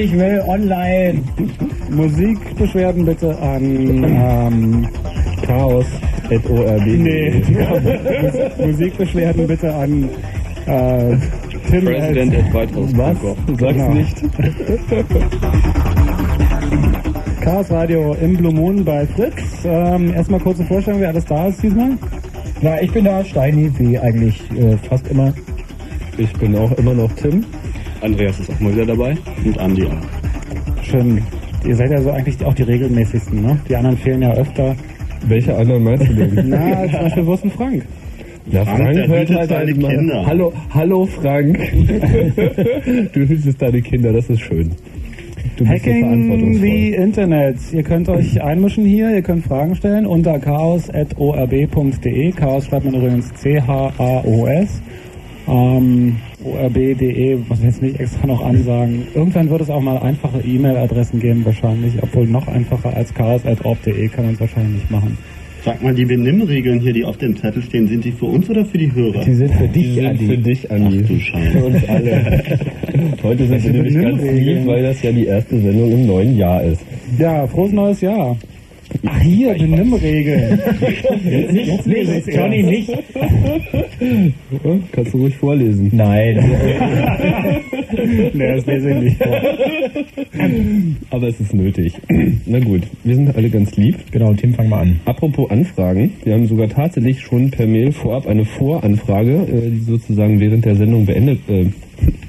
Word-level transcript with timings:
Ich 0.00 0.12
will 0.18 0.40
online. 0.48 1.20
Musikbeschwerden 1.90 3.04
bitte 3.04 3.38
an 3.38 3.62
ähm, 4.02 4.88
Chaos.orb. 5.46 6.86
nee, 6.86 7.42
Musikbeschwerden 8.66 9.46
bitte 9.46 9.74
an 9.74 10.08
äh, 10.64 11.16
Tim 11.68 11.84
President 11.84 12.34
at-. 12.34 12.74
Was? 12.96 13.16
Sag's 13.58 13.74
Genau. 13.74 13.92
nicht. 13.92 14.22
Chaos 17.42 17.70
Radio 17.70 18.16
im 18.22 18.38
Blue 18.38 18.54
Moon 18.54 18.82
bei 18.82 19.06
Fritz. 19.06 19.34
Ähm, 19.66 20.14
erstmal 20.14 20.40
kurze 20.40 20.64
Vorstellung, 20.64 21.00
wer 21.00 21.08
alles 21.10 21.26
da 21.26 21.48
ist 21.48 21.62
diesmal. 21.62 21.90
Na, 22.62 22.80
ich 22.80 22.90
bin 22.90 23.04
da 23.04 23.22
Steini, 23.22 23.70
wie 23.78 23.98
eigentlich 23.98 24.40
äh, 24.52 24.78
fast 24.88 25.06
immer. 25.08 25.34
Ich 26.16 26.32
bin 26.38 26.56
auch 26.56 26.72
immer 26.78 26.94
noch 26.94 27.12
Tim. 27.16 27.44
Andreas 28.02 28.40
ist 28.40 28.48
auch 28.50 28.58
mal 28.60 28.72
wieder 28.72 28.86
dabei. 28.86 29.14
Und 29.44 29.58
Andi 29.58 29.84
auch. 29.84 30.82
Schön. 30.84 31.20
Ihr 31.66 31.76
seid 31.76 31.90
ja 31.90 32.00
so 32.00 32.10
eigentlich 32.10 32.42
auch 32.44 32.54
die 32.54 32.62
regelmäßigsten, 32.62 33.42
ne? 33.42 33.58
Die 33.68 33.76
anderen 33.76 33.96
fehlen 33.98 34.22
ja 34.22 34.32
öfter. 34.32 34.74
Welche 35.26 35.54
anderen 35.54 35.84
meinst 35.84 36.08
du 36.08 36.14
denn? 36.14 36.32
Na, 36.48 36.86
zum 36.88 37.00
Beispiel 37.00 37.26
Wursten 37.26 37.50
Frank. 37.50 37.84
Na, 38.50 38.64
Frank, 38.64 38.94
der 38.94 39.08
hütet 39.08 39.48
seine 39.48 39.74
mal- 39.74 39.94
Kinder. 39.96 40.26
Hallo, 40.26 40.52
hallo 40.70 41.06
Frank. 41.06 41.58
du 43.12 43.20
hütest 43.20 43.60
deine 43.60 43.82
Kinder, 43.82 44.12
das 44.12 44.30
ist 44.30 44.40
schön. 44.40 44.70
Du 45.56 45.66
Hacking 45.66 46.58
the 46.60 46.94
Internet. 46.94 47.56
Ihr 47.72 47.82
könnt 47.82 48.08
euch 48.08 48.42
einmischen 48.42 48.86
hier, 48.86 49.10
ihr 49.10 49.20
könnt 49.22 49.44
Fragen 49.44 49.74
stellen 49.74 50.06
unter 50.06 50.38
chaos.orb.de. 50.38 52.32
Chaos 52.32 52.66
schreibt 52.66 52.86
man 52.86 52.94
übrigens 52.94 53.32
C-H-A-O-S. 53.34 54.82
Ähm, 55.50 56.16
orb.de, 56.44 57.36
muss 57.48 57.58
ich 57.58 57.64
jetzt 57.64 57.82
nicht 57.82 57.98
extra 57.98 58.26
noch 58.26 58.44
ansagen. 58.44 59.02
Irgendwann 59.14 59.50
wird 59.50 59.62
es 59.62 59.70
auch 59.70 59.80
mal 59.80 59.98
einfache 59.98 60.40
E-Mail-Adressen 60.40 61.18
geben, 61.18 61.44
wahrscheinlich. 61.44 61.94
Obwohl 62.02 62.26
noch 62.28 62.46
einfacher 62.46 62.94
als 62.96 63.12
chaos.orb.de 63.12 64.08
kann 64.08 64.26
man 64.26 64.34
es 64.34 64.40
wahrscheinlich 64.40 64.74
nicht 64.82 64.90
machen. 64.90 65.18
Sag 65.62 65.82
mal, 65.82 65.92
die 65.94 66.06
Benimmregeln 66.06 66.80
hier, 66.80 66.92
die 66.94 67.04
auf 67.04 67.18
dem 67.18 67.36
Zettel 67.36 67.62
stehen, 67.62 67.86
sind 67.86 68.02
die 68.04 68.12
für 68.12 68.24
uns 68.26 68.48
oder 68.48 68.64
für 68.64 68.78
die 68.78 68.90
Hörer? 68.94 69.22
Die 69.24 69.34
sind 69.34 69.52
für 69.52 69.68
Die 69.68 69.82
dich, 69.82 69.94
sind 69.94 70.06
Andi. 70.06 70.26
für 70.26 70.36
dich, 70.38 70.70
Ach 70.70 70.74
Andi. 70.76 71.02
du 71.02 71.18
Scheiße. 71.20 71.50
Für 71.50 71.64
uns 71.66 71.88
alle. 71.88 72.42
Heute 73.22 73.46
sind 73.46 73.64
wir 73.64 73.72
nämlich 73.72 73.94
ganz 74.00 74.22
lieb, 74.22 74.66
weil 74.66 74.82
das 74.84 75.02
ja 75.02 75.12
die 75.12 75.26
erste 75.26 75.60
Sendung 75.60 75.92
im 75.92 76.06
neuen 76.06 76.36
Jahr 76.38 76.62
ist. 76.62 76.80
Ja, 77.18 77.46
frohes 77.46 77.72
neues 77.72 78.00
Jahr. 78.00 78.38
Ach 79.06 79.20
hier, 79.20 79.54
Benimmregeln. 79.54 80.60
Nicht, 81.52 81.86
nicht, 81.86 82.26
Johnny, 82.28 82.62
nicht. 82.62 82.88
Ja, 82.88 82.98
Kannst 84.92 85.14
du 85.14 85.18
ruhig 85.18 85.36
vorlesen. 85.36 85.90
Nein. 85.92 86.36
nee, 88.32 88.46
das 88.56 88.66
lese 88.66 88.90
ich 88.90 88.96
nicht 88.96 89.22
vor. 89.22 89.40
Aber 91.10 91.28
es 91.28 91.40
ist 91.40 91.54
nötig. 91.54 91.94
Na 92.46 92.58
gut, 92.60 92.82
wir 93.04 93.14
sind 93.14 93.34
alle 93.34 93.50
ganz 93.50 93.76
lieb. 93.76 93.96
Genau, 94.10 94.32
Tim, 94.34 94.54
fang 94.54 94.68
mal 94.68 94.80
an. 94.80 95.00
Apropos 95.04 95.50
Anfragen, 95.50 96.12
wir 96.24 96.34
haben 96.34 96.46
sogar 96.46 96.68
tatsächlich 96.68 97.20
schon 97.20 97.50
per 97.50 97.66
Mail 97.66 97.92
vorab 97.92 98.26
eine 98.26 98.44
Voranfrage, 98.44 99.46
äh, 99.52 99.70
die 99.70 99.80
sozusagen 99.80 100.40
während 100.40 100.64
der 100.64 100.76
Sendung 100.76 101.06
beendet, 101.06 101.40
äh, 101.48 101.66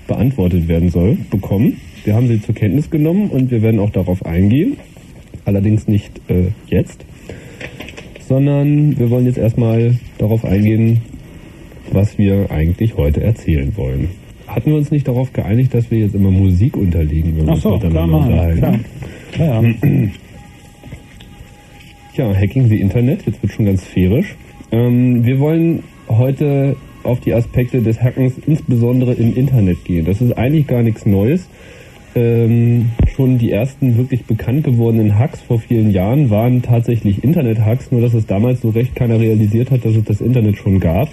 beantwortet 0.08 0.68
werden 0.68 0.90
soll, 0.90 1.18
bekommen. 1.30 1.78
Wir 2.04 2.16
haben 2.16 2.28
sie 2.28 2.42
zur 2.42 2.56
Kenntnis 2.56 2.90
genommen 2.90 3.30
und 3.30 3.52
wir 3.52 3.62
werden 3.62 3.80
auch 3.80 3.92
darauf 3.92 4.26
eingehen. 4.26 4.78
Allerdings 5.46 5.88
nicht 5.88 6.22
äh, 6.30 6.52
jetzt, 6.68 7.06
sondern 8.28 8.98
wir 8.98 9.10
wollen 9.10 9.26
jetzt 9.26 9.38
erstmal 9.38 9.96
darauf 10.18 10.46
eingehen, 10.46 11.02
was 11.92 12.18
wir 12.18 12.52
eigentlich 12.52 12.96
heute 12.98 13.22
erzählen 13.22 13.76
wollen. 13.76 14.10
Hatten 14.48 14.72
wir 14.72 14.78
uns 14.78 14.92
nicht 14.92 15.08
darauf 15.08 15.34
geeinigt, 15.34 15.74
dass 15.74 15.92
wir 15.92 16.00
jetzt 16.00 16.16
immer 16.16 16.32
Musik 16.32 16.78
unterlegen, 16.78 17.38
wenn 17.38 17.48
wir 17.48 17.56
so, 17.56 17.74
uns 17.74 17.82
klar, 17.82 18.08
miteinander 18.08 18.18
unterhalten? 18.18 18.86
Klar. 19.32 19.40
Ja, 19.40 19.62
ja. 19.62 19.74
Ja, 22.14 22.36
Hacking 22.36 22.68
the 22.68 22.82
Internet, 22.82 23.26
jetzt 23.26 23.42
wird 23.42 23.54
schon 23.54 23.66
ganz 23.66 23.86
sphärisch. 23.86 24.36
Ähm, 24.74 25.26
wir 25.26 25.40
wollen 25.40 25.82
heute 26.10 26.76
auf 27.04 27.22
die 27.22 27.34
Aspekte 27.34 27.82
des 27.82 28.02
Hackens 28.02 28.34
insbesondere 28.46 29.14
im 29.14 29.36
Internet 29.36 29.86
gehen. 29.86 30.06
Das 30.06 30.22
ist 30.22 30.34
eigentlich 30.34 30.68
gar 30.68 30.84
nichts 30.84 31.06
Neues. 31.06 31.48
Ähm, 32.14 32.92
schon 33.16 33.38
die 33.38 33.52
ersten 33.52 33.98
wirklich 33.98 34.26
bekannt 34.26 34.66
gewordenen 34.66 35.18
Hacks 35.18 35.42
vor 35.42 35.60
vielen 35.60 35.92
Jahren 35.92 36.30
waren 36.30 36.62
tatsächlich 36.62 37.24
Internet-Hacks, 37.24 37.90
nur 37.92 38.02
dass 38.02 38.14
es 38.14 38.26
damals 38.26 38.60
so 38.62 38.70
recht 38.70 38.96
keiner 38.96 39.18
realisiert 39.20 39.72
hat, 39.72 39.86
dass 39.86 39.96
es 39.96 40.04
das 40.04 40.20
Internet 40.20 40.58
schon 40.58 40.82
gab. 40.82 41.10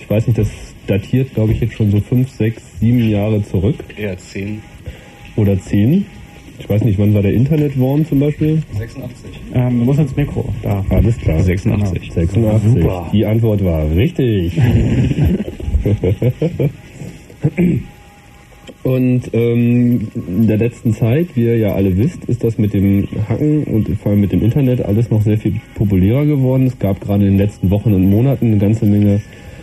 Ich 0.00 0.08
weiß 0.08 0.28
nicht, 0.28 0.38
das 0.38 0.48
datiert, 0.86 1.34
glaube 1.34 1.52
ich, 1.52 1.60
jetzt 1.60 1.74
schon 1.74 1.90
so 1.90 2.00
fünf, 2.00 2.30
sechs, 2.30 2.62
sieben 2.78 3.10
Jahre 3.10 3.42
zurück 3.42 3.76
Eher 3.96 4.16
10. 4.16 4.60
oder 5.36 5.58
zehn. 5.58 6.06
Ich 6.58 6.68
weiß 6.68 6.84
nicht, 6.84 7.00
wann 7.00 7.14
war 7.14 7.22
der 7.22 7.34
Internetworm 7.34 8.06
zum 8.06 8.20
Beispiel? 8.20 8.62
86. 8.78 9.30
Ähm, 9.54 9.80
du 9.80 9.84
musst 9.84 9.98
ins 9.98 10.14
Mikro. 10.14 10.44
Da. 10.62 10.84
Alles 10.90 11.18
klar. 11.18 11.42
86. 11.42 12.12
86. 12.12 12.72
Super. 12.72 13.10
Die 13.12 13.26
Antwort 13.26 13.64
war 13.64 13.90
richtig. 13.90 14.52
Und 18.82 19.30
ähm, 19.32 20.08
in 20.14 20.46
der 20.48 20.56
letzten 20.56 20.92
Zeit, 20.92 21.36
wie 21.36 21.44
ihr 21.44 21.56
ja 21.56 21.74
alle 21.74 21.96
wisst, 21.96 22.24
ist 22.24 22.42
das 22.42 22.58
mit 22.58 22.74
dem 22.74 23.06
Hacken 23.28 23.64
und 23.64 23.88
vor 23.98 24.10
allem 24.10 24.20
mit 24.20 24.32
dem 24.32 24.42
Internet 24.42 24.84
alles 24.84 25.08
noch 25.10 25.22
sehr 25.22 25.38
viel 25.38 25.60
populärer 25.76 26.26
geworden. 26.26 26.66
Es 26.66 26.78
gab 26.78 27.00
gerade 27.00 27.24
in 27.24 27.32
den 27.32 27.38
letzten 27.38 27.70
Wochen 27.70 27.94
und 27.94 28.10
Monaten 28.10 28.46
eine 28.46 28.58
ganze 28.58 28.86
Menge 28.86 29.20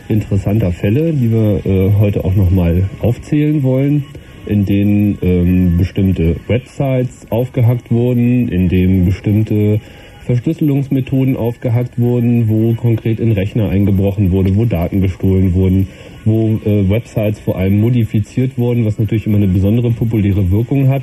interessanter 0.07 0.71
Fälle, 0.71 1.13
die 1.13 1.31
wir 1.31 1.65
äh, 1.65 1.91
heute 1.99 2.23
auch 2.23 2.33
nochmal 2.33 2.89
aufzählen 3.01 3.61
wollen, 3.61 4.05
in 4.45 4.65
denen 4.65 5.17
ähm, 5.21 5.77
bestimmte 5.77 6.37
Websites 6.47 7.27
aufgehackt 7.29 7.91
wurden, 7.91 8.47
in 8.47 8.69
denen 8.69 9.05
bestimmte 9.05 9.81
Verschlüsselungsmethoden 10.29 11.35
aufgehackt 11.35 11.97
wurden, 11.97 12.49
wo 12.49 12.75
konkret 12.75 13.19
in 13.19 13.31
Rechner 13.31 13.69
eingebrochen 13.69 14.29
wurde, 14.29 14.55
wo 14.55 14.65
Daten 14.65 15.01
gestohlen 15.01 15.55
wurden, 15.55 15.87
wo 16.23 16.59
äh, 16.65 16.87
Websites 16.87 17.39
vor 17.39 17.57
allem 17.57 17.81
modifiziert 17.81 18.55
wurden, 18.55 18.85
was 18.85 18.99
natürlich 18.99 19.25
immer 19.25 19.37
eine 19.37 19.47
besondere 19.47 19.89
populäre 19.89 20.51
Wirkung 20.51 20.87
hat, 20.87 21.01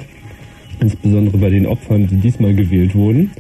insbesondere 0.81 1.39
bei 1.39 1.51
den 1.51 1.67
Opfern, 1.67 2.07
die 2.07 2.19
diesmal 2.19 2.55
gewählt 2.55 2.95
wurden. 2.95 3.33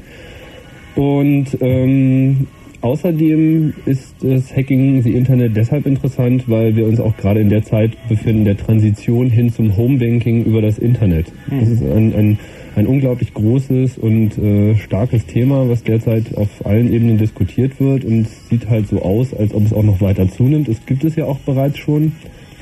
Und 0.96 1.56
ähm, 1.60 2.48
außerdem 2.80 3.74
ist 3.84 4.16
das 4.22 4.56
Hacking 4.56 5.02
the 5.02 5.12
Internet 5.12 5.56
deshalb 5.56 5.86
interessant, 5.86 6.48
weil 6.48 6.74
wir 6.74 6.88
uns 6.88 6.98
auch 6.98 7.16
gerade 7.16 7.38
in 7.38 7.48
der 7.48 7.62
Zeit 7.62 7.92
befinden, 8.08 8.44
der 8.44 8.56
Transition 8.56 9.30
hin 9.30 9.52
zum 9.52 9.76
Homebanking 9.76 10.46
über 10.46 10.62
das 10.62 10.78
Internet. 10.78 11.26
Das 11.48 11.68
ist 11.68 11.82
ein, 11.84 12.12
ein, 12.12 12.38
ein 12.76 12.86
unglaublich 12.86 13.32
großes 13.32 13.96
und 13.96 14.36
äh, 14.36 14.76
starkes 14.76 15.24
Thema, 15.24 15.66
was 15.66 15.82
derzeit 15.82 16.36
auf 16.36 16.64
allen 16.66 16.92
Ebenen 16.92 17.16
diskutiert 17.16 17.80
wird 17.80 18.04
und 18.04 18.28
sieht 18.28 18.68
halt 18.68 18.86
so 18.86 19.00
aus, 19.00 19.32
als 19.32 19.54
ob 19.54 19.64
es 19.64 19.72
auch 19.72 19.82
noch 19.82 20.02
weiter 20.02 20.28
zunimmt. 20.28 20.68
Es 20.68 20.84
gibt 20.84 21.02
es 21.02 21.16
ja 21.16 21.24
auch 21.24 21.38
bereits 21.38 21.78
schon. 21.78 22.12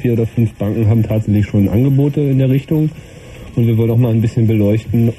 Vier 0.01 0.13
oder 0.13 0.27
fünf 0.27 0.55
Banken 0.55 0.87
haben 0.87 1.03
tatsächlich 1.03 1.47
schon 1.47 1.69
Angebote 1.69 2.21
in 2.21 2.39
der 2.39 2.49
Richtung. 2.49 2.91
Und 3.57 3.67
wir 3.67 3.77
wollen 3.77 3.91
auch 3.91 3.99
mal 3.99 4.13
ein 4.13 4.21
bisschen 4.21 4.47
beleuchten. 4.47 5.13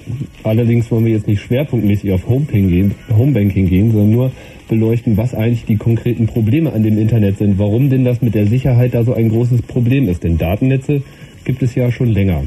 Allerdings 0.43 0.89
wollen 0.91 1.05
wir 1.05 1.11
jetzt 1.11 1.27
nicht 1.27 1.41
schwerpunktmäßig 1.41 2.13
auf 2.13 2.27
Homebanking 2.27 2.69
gehen, 2.69 2.95
Homebanking 3.15 3.67
gehen, 3.67 3.91
sondern 3.91 4.11
nur 4.11 4.31
beleuchten, 4.69 5.17
was 5.17 5.33
eigentlich 5.33 5.65
die 5.65 5.77
konkreten 5.77 6.25
Probleme 6.25 6.71
an 6.71 6.83
dem 6.83 6.97
Internet 6.97 7.37
sind. 7.37 7.59
Warum 7.59 7.89
denn 7.89 8.05
das 8.05 8.21
mit 8.21 8.33
der 8.33 8.47
Sicherheit 8.47 8.93
da 8.93 9.03
so 9.03 9.13
ein 9.13 9.27
großes 9.27 9.61
Problem 9.63 10.07
ist. 10.07 10.23
Denn 10.23 10.37
Datennetze 10.37 11.01
gibt 11.43 11.63
es 11.63 11.75
ja 11.75 11.91
schon 11.91 12.07
länger. 12.07 12.43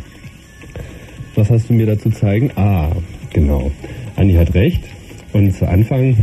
Was 1.38 1.50
hast 1.50 1.70
du 1.70 1.75
mir 1.75 1.87
dazu 1.87 2.11
zeigen? 2.11 2.50
Ah, 2.56 2.90
genau. 3.32 3.70
Andi 4.17 4.35
hat 4.35 4.55
recht. 4.55 4.82
Und 5.32 5.55
zu 5.55 5.69
Anfang, 5.69 6.17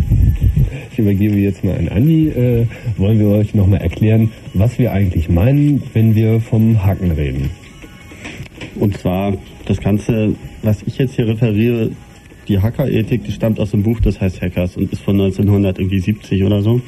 ich 0.91 0.99
übergebe 0.99 1.37
jetzt 1.37 1.63
mal 1.63 1.77
an 1.77 1.87
Andi, 1.87 2.27
äh, 2.27 2.65
wollen 2.97 3.19
wir 3.19 3.29
euch 3.29 3.55
nochmal 3.55 3.79
erklären, 3.79 4.33
was 4.53 4.77
wir 4.77 4.91
eigentlich 4.91 5.29
meinen, 5.29 5.81
wenn 5.93 6.15
wir 6.15 6.41
vom 6.41 6.85
Hacken 6.85 7.11
reden. 7.11 7.49
Und 8.75 8.97
zwar 8.97 9.37
das 9.63 9.79
Ganze, 9.79 10.35
was 10.63 10.83
ich 10.85 10.97
jetzt 10.97 11.15
hier 11.15 11.27
referiere, 11.27 11.91
die 12.49 12.59
Hackerethik, 12.59 13.23
die 13.23 13.31
stammt 13.31 13.61
aus 13.61 13.71
dem 13.71 13.83
Buch, 13.83 14.01
das 14.01 14.19
heißt 14.19 14.41
Hackers 14.41 14.75
und 14.75 14.91
ist 14.91 15.01
von 15.01 15.15
1970 15.15 16.43
oder 16.43 16.61
so. 16.61 16.81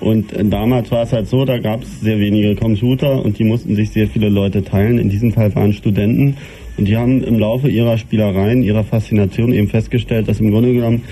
Und 0.00 0.32
äh, 0.32 0.44
damals 0.44 0.90
war 0.90 1.04
es 1.04 1.12
halt 1.12 1.28
so, 1.28 1.44
da 1.44 1.58
gab 1.58 1.82
es 1.84 2.00
sehr 2.00 2.18
wenige 2.18 2.56
Computer 2.56 3.24
und 3.24 3.38
die 3.38 3.44
mussten 3.44 3.76
sich 3.76 3.90
sehr 3.90 4.08
viele 4.08 4.28
Leute 4.28 4.64
teilen. 4.64 4.98
In 4.98 5.08
diesem 5.08 5.30
Fall 5.30 5.54
waren 5.54 5.72
Studenten 5.72 6.36
und 6.80 6.86
die 6.86 6.96
haben 6.96 7.22
im 7.22 7.38
Laufe 7.38 7.68
ihrer 7.68 7.98
Spielereien, 7.98 8.62
ihrer 8.62 8.84
Faszination 8.84 9.52
eben 9.52 9.68
festgestellt, 9.68 10.28
dass 10.28 10.40
im 10.40 10.50
Grunde 10.50 10.72
genommen 10.72 11.02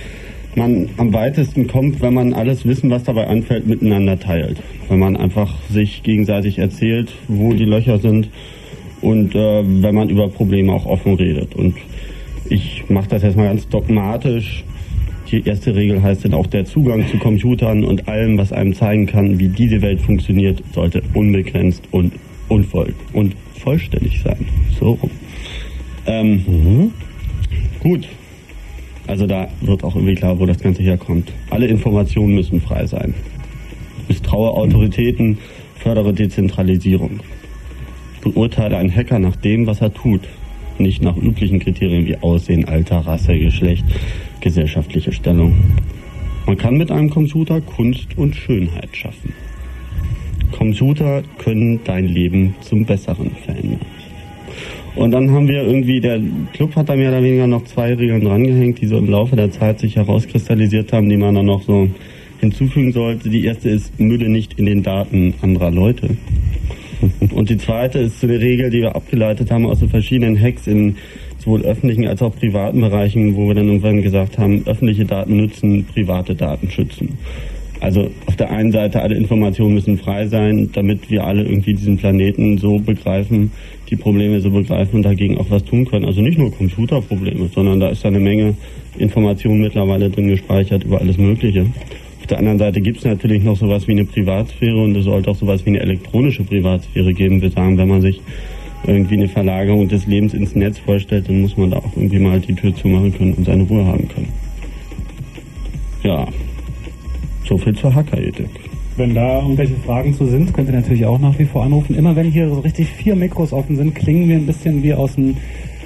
man 0.54 0.88
am 0.96 1.12
weitesten 1.12 1.66
kommt, 1.66 2.00
wenn 2.00 2.14
man 2.14 2.32
alles 2.32 2.64
Wissen, 2.64 2.88
was 2.88 3.04
dabei 3.04 3.26
anfällt, 3.26 3.66
miteinander 3.66 4.18
teilt. 4.18 4.62
Wenn 4.88 4.98
man 4.98 5.14
einfach 5.14 5.60
sich 5.68 6.02
gegenseitig 6.02 6.58
erzählt, 6.58 7.12
wo 7.28 7.52
die 7.52 7.66
Löcher 7.66 7.98
sind 7.98 8.30
und 9.02 9.34
äh, 9.34 9.62
wenn 9.62 9.94
man 9.94 10.08
über 10.08 10.30
Probleme 10.30 10.72
auch 10.72 10.86
offen 10.86 11.14
redet. 11.14 11.54
Und 11.54 11.76
ich 12.48 12.84
mache 12.88 13.10
das 13.10 13.22
jetzt 13.22 13.36
mal 13.36 13.48
ganz 13.48 13.68
dogmatisch. 13.68 14.64
Die 15.30 15.46
erste 15.46 15.76
Regel 15.76 16.02
heißt 16.02 16.24
dann 16.24 16.32
auch, 16.32 16.46
der 16.46 16.64
Zugang 16.64 17.06
zu 17.08 17.18
Computern 17.18 17.84
und 17.84 18.08
allem, 18.08 18.38
was 18.38 18.54
einem 18.54 18.72
zeigen 18.72 19.04
kann, 19.04 19.38
wie 19.38 19.48
diese 19.48 19.82
Welt 19.82 20.00
funktioniert, 20.00 20.62
sollte 20.72 21.02
unbegrenzt 21.12 21.82
und 21.90 22.14
und, 22.48 22.64
voll, 22.64 22.94
und 23.12 23.36
vollständig 23.62 24.22
sein. 24.22 24.46
So 24.78 24.92
rum. 24.92 25.10
Ähm, 26.08 26.42
Mhm. 26.46 26.92
Gut. 27.80 28.08
Also 29.06 29.26
da 29.26 29.48
wird 29.60 29.84
auch 29.84 29.94
irgendwie 29.94 30.14
klar, 30.14 30.38
wo 30.38 30.46
das 30.46 30.58
Ganze 30.58 30.82
herkommt. 30.82 31.32
Alle 31.50 31.66
Informationen 31.66 32.34
müssen 32.34 32.60
frei 32.60 32.86
sein. 32.86 33.14
Misstraue 34.08 34.50
Autoritäten, 34.50 35.38
fördere 35.76 36.12
Dezentralisierung. 36.12 37.20
Beurteile 38.22 38.76
einen 38.76 38.94
Hacker 38.94 39.18
nach 39.18 39.36
dem, 39.36 39.66
was 39.66 39.80
er 39.80 39.94
tut, 39.94 40.22
nicht 40.78 41.02
nach 41.02 41.16
üblichen 41.16 41.58
Kriterien 41.60 42.06
wie 42.06 42.16
Aussehen, 42.16 42.64
Alter, 42.66 42.98
Rasse, 42.98 43.38
Geschlecht, 43.38 43.84
gesellschaftliche 44.40 45.12
Stellung. 45.12 45.54
Man 46.46 46.56
kann 46.56 46.76
mit 46.76 46.90
einem 46.90 47.10
Computer 47.10 47.60
Kunst 47.60 48.16
und 48.16 48.34
Schönheit 48.34 48.96
schaffen. 48.96 49.32
Computer 50.52 51.22
können 51.38 51.80
dein 51.84 52.06
Leben 52.06 52.54
zum 52.60 52.84
Besseren 52.84 53.30
verändern. 53.44 53.97
Und 54.98 55.12
dann 55.12 55.30
haben 55.30 55.46
wir 55.46 55.62
irgendwie, 55.62 56.00
der 56.00 56.20
Club 56.52 56.74
hat 56.74 56.88
da 56.88 56.96
mehr 56.96 57.10
oder 57.10 57.22
weniger 57.22 57.46
noch 57.46 57.62
zwei 57.64 57.94
Regeln 57.94 58.24
drangehängt, 58.24 58.80
die 58.80 58.86
so 58.88 58.98
im 58.98 59.08
Laufe 59.08 59.36
der 59.36 59.52
Zeit 59.52 59.78
sich 59.78 59.94
herauskristallisiert 59.94 60.92
haben, 60.92 61.08
die 61.08 61.16
man 61.16 61.36
dann 61.36 61.46
noch 61.46 61.62
so 61.62 61.88
hinzufügen 62.40 62.90
sollte. 62.90 63.28
Die 63.28 63.44
erste 63.44 63.68
ist, 63.68 64.00
Mülle 64.00 64.28
nicht 64.28 64.58
in 64.58 64.66
den 64.66 64.82
Daten 64.82 65.34
anderer 65.40 65.70
Leute. 65.70 66.16
Und 67.32 67.48
die 67.48 67.58
zweite 67.58 68.00
ist 68.00 68.20
so 68.20 68.26
eine 68.26 68.40
Regel, 68.40 68.70
die 68.70 68.80
wir 68.80 68.96
abgeleitet 68.96 69.52
haben 69.52 69.66
aus 69.66 69.78
so 69.78 69.86
verschiedenen 69.86 70.40
Hacks 70.40 70.66
in 70.66 70.96
sowohl 71.38 71.62
öffentlichen 71.62 72.08
als 72.08 72.20
auch 72.20 72.34
privaten 72.34 72.80
Bereichen, 72.80 73.36
wo 73.36 73.46
wir 73.46 73.54
dann 73.54 73.68
irgendwann 73.68 74.02
gesagt 74.02 74.36
haben, 74.36 74.64
öffentliche 74.66 75.04
Daten 75.04 75.36
nützen, 75.36 75.84
private 75.84 76.34
Daten 76.34 76.72
schützen. 76.72 77.10
Also 77.78 78.10
auf 78.26 78.34
der 78.34 78.50
einen 78.50 78.72
Seite 78.72 79.00
alle 79.00 79.14
Informationen 79.14 79.74
müssen 79.74 79.96
frei 79.96 80.26
sein, 80.26 80.70
damit 80.72 81.08
wir 81.08 81.22
alle 81.22 81.44
irgendwie 81.44 81.74
diesen 81.74 81.96
Planeten 81.96 82.58
so 82.58 82.80
begreifen, 82.80 83.52
die 83.90 83.96
Probleme 83.96 84.40
so 84.40 84.50
begreifen 84.50 84.96
und 84.96 85.02
dagegen 85.02 85.38
auch 85.38 85.50
was 85.50 85.64
tun 85.64 85.84
können. 85.84 86.04
Also 86.04 86.20
nicht 86.20 86.38
nur 86.38 86.52
Computerprobleme, 86.52 87.48
sondern 87.54 87.80
da 87.80 87.88
ist 87.88 88.04
eine 88.04 88.20
Menge 88.20 88.54
Informationen 88.98 89.60
mittlerweile 89.60 90.10
drin 90.10 90.28
gespeichert 90.28 90.84
über 90.84 91.00
alles 91.00 91.18
Mögliche. 91.18 91.66
Auf 92.20 92.26
der 92.26 92.38
anderen 92.38 92.58
Seite 92.58 92.80
gibt 92.80 92.98
es 92.98 93.04
natürlich 93.04 93.42
noch 93.42 93.56
sowas 93.56 93.88
wie 93.88 93.92
eine 93.92 94.04
Privatsphäre 94.04 94.76
und 94.76 94.96
es 94.96 95.04
sollte 95.04 95.30
auch 95.30 95.36
sowas 95.36 95.64
wie 95.64 95.70
eine 95.70 95.80
elektronische 95.80 96.44
Privatsphäre 96.44 97.14
geben. 97.14 97.40
Wir 97.40 97.50
sagen, 97.50 97.78
wenn 97.78 97.88
man 97.88 98.02
sich 98.02 98.20
irgendwie 98.86 99.14
eine 99.14 99.28
Verlagerung 99.28 99.88
des 99.88 100.06
Lebens 100.06 100.34
ins 100.34 100.54
Netz 100.54 100.78
vorstellt, 100.78 101.28
dann 101.28 101.40
muss 101.40 101.56
man 101.56 101.70
da 101.70 101.78
auch 101.78 101.96
irgendwie 101.96 102.18
mal 102.18 102.40
die 102.40 102.54
Tür 102.54 102.74
zumachen 102.74 103.12
können 103.16 103.34
und 103.34 103.44
seine 103.44 103.62
Ruhe 103.64 103.84
haben 103.84 104.08
können. 104.08 104.28
Ja, 106.04 106.26
so 107.48 107.58
viel 107.58 107.74
zur 107.74 107.94
Hackerethik. 107.94 108.67
Wenn 108.98 109.14
da 109.14 109.40
irgendwelche 109.42 109.74
Fragen 109.86 110.12
zu 110.12 110.26
sind, 110.26 110.52
könnt 110.52 110.68
ihr 110.68 110.74
natürlich 110.74 111.06
auch 111.06 111.18
nach 111.20 111.38
wie 111.38 111.44
vor 111.44 111.62
anrufen. 111.64 111.94
Immer 111.94 112.16
wenn 112.16 112.30
hier 112.32 112.48
so 112.48 112.58
richtig 112.60 112.88
vier 112.90 113.14
Mikros 113.14 113.52
offen 113.52 113.76
sind, 113.76 113.94
klingen 113.94 114.28
wir 114.28 114.36
ein 114.36 114.46
bisschen 114.46 114.82
wie 114.82 114.92
aus 114.92 115.14
dem 115.14 115.36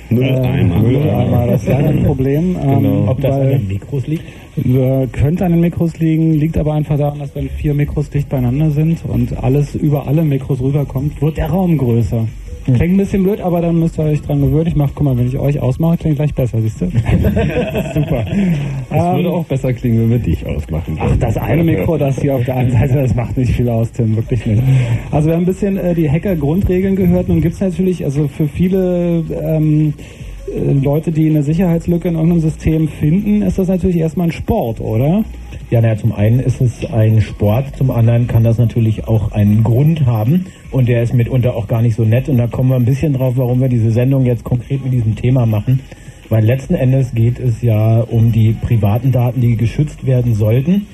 Mülleimer. 0.08 0.76
Äh, 0.76 0.80
Mülleimer. 0.80 1.46
Das 1.46 1.62
ist 1.62 1.68
leider 1.68 1.88
ein 1.90 2.04
Problem. 2.04 2.56
Ähm, 2.62 2.82
Genau. 2.82 3.10
Ob 3.10 3.20
das 3.20 3.34
an 3.34 3.48
den 3.50 3.68
Mikros 3.68 4.06
liegt? 4.06 4.24
äh, 4.56 5.06
könnte 5.08 5.44
an 5.44 5.52
den 5.52 5.60
Mikros 5.60 5.98
liegen, 5.98 6.32
liegt 6.34 6.56
aber 6.58 6.74
einfach 6.74 6.98
daran, 6.98 7.18
dass 7.18 7.34
wenn 7.34 7.48
vier 7.48 7.74
Mikros 7.74 8.10
dicht 8.10 8.28
beieinander 8.28 8.70
sind 8.70 9.04
und 9.06 9.36
alles 9.42 9.74
über 9.74 10.06
alle 10.06 10.22
Mikros 10.22 10.60
rüberkommt, 10.60 11.20
wird 11.20 11.36
der 11.36 11.46
Raum 11.50 11.76
größer. 11.78 12.26
Hm. 12.66 12.74
Klingt 12.74 12.94
ein 12.94 12.96
bisschen 12.98 13.22
blöd, 13.22 13.40
aber 13.40 13.60
dann 13.60 13.78
müsst 13.78 13.98
ihr 13.98 14.04
euch 14.04 14.22
dran 14.22 14.40
gewöhnen. 14.40 14.68
Ich 14.68 14.76
mach, 14.76 14.90
guck 14.94 15.04
mal, 15.04 15.16
wenn 15.16 15.26
ich 15.26 15.38
euch 15.38 15.58
ausmache, 15.60 15.96
klingt 15.96 16.16
gleich 16.16 16.34
besser, 16.34 16.60
siehst 16.60 16.80
du? 16.80 16.86
Super. 17.94 18.24
Es 18.90 18.96
Ähm, 18.96 19.16
würde 19.16 19.30
auch 19.30 19.44
besser 19.46 19.72
klingen, 19.72 20.02
wenn 20.02 20.10
wir 20.10 20.18
dich 20.18 20.46
ausmachen. 20.46 20.96
Ach, 21.00 21.16
das 21.16 21.36
eine 21.36 21.64
Mikro, 21.64 21.96
das 21.98 22.20
hier 22.20 22.36
auf 22.36 22.44
der 22.44 22.56
einen 22.56 22.70
Seite, 22.70 22.94
das 22.94 23.14
macht 23.14 23.36
nicht 23.36 23.52
viel 23.52 23.68
aus, 23.68 23.90
Tim, 23.92 24.14
wirklich 24.16 24.46
nicht. 24.46 24.62
Also 25.10 25.28
wir 25.28 25.34
haben 25.34 25.42
ein 25.42 25.46
bisschen 25.46 25.76
äh, 25.76 25.94
die 25.94 26.10
Hacker-Grundregeln 26.10 26.96
gehört. 26.96 27.28
Nun 27.28 27.40
gibt 27.40 27.54
es 27.54 27.60
natürlich, 27.60 28.04
also 28.04 28.28
für 28.28 28.46
viele 28.46 29.24
ähm, 29.42 29.94
äh, 29.98 30.21
Leute, 30.54 31.12
die 31.12 31.28
eine 31.28 31.42
Sicherheitslücke 31.42 32.08
in 32.08 32.14
irgendeinem 32.14 32.40
System 32.40 32.88
finden, 32.88 33.42
ist 33.42 33.58
das 33.58 33.68
natürlich 33.68 33.96
erstmal 33.96 34.28
ein 34.28 34.32
Sport, 34.32 34.80
oder? 34.80 35.24
Ja, 35.70 35.80
naja, 35.80 35.96
zum 35.96 36.12
einen 36.12 36.40
ist 36.40 36.60
es 36.60 36.84
ein 36.92 37.20
Sport, 37.20 37.76
zum 37.76 37.90
anderen 37.90 38.26
kann 38.26 38.44
das 38.44 38.58
natürlich 38.58 39.08
auch 39.08 39.32
einen 39.32 39.62
Grund 39.62 40.04
haben 40.04 40.46
und 40.70 40.88
der 40.88 41.02
ist 41.02 41.14
mitunter 41.14 41.56
auch 41.56 41.68
gar 41.68 41.80
nicht 41.80 41.96
so 41.96 42.04
nett 42.04 42.28
und 42.28 42.36
da 42.36 42.46
kommen 42.46 42.70
wir 42.70 42.76
ein 42.76 42.84
bisschen 42.84 43.14
drauf, 43.14 43.34
warum 43.36 43.60
wir 43.60 43.68
diese 43.68 43.90
Sendung 43.90 44.26
jetzt 44.26 44.44
konkret 44.44 44.84
mit 44.84 44.92
diesem 44.92 45.16
Thema 45.16 45.46
machen. 45.46 45.80
Weil 46.28 46.44
letzten 46.44 46.74
Endes 46.74 47.14
geht 47.14 47.38
es 47.38 47.60
ja 47.62 48.00
um 48.00 48.32
die 48.32 48.52
privaten 48.52 49.12
Daten, 49.12 49.40
die 49.40 49.56
geschützt 49.56 50.06
werden 50.06 50.34
sollten. 50.34 50.86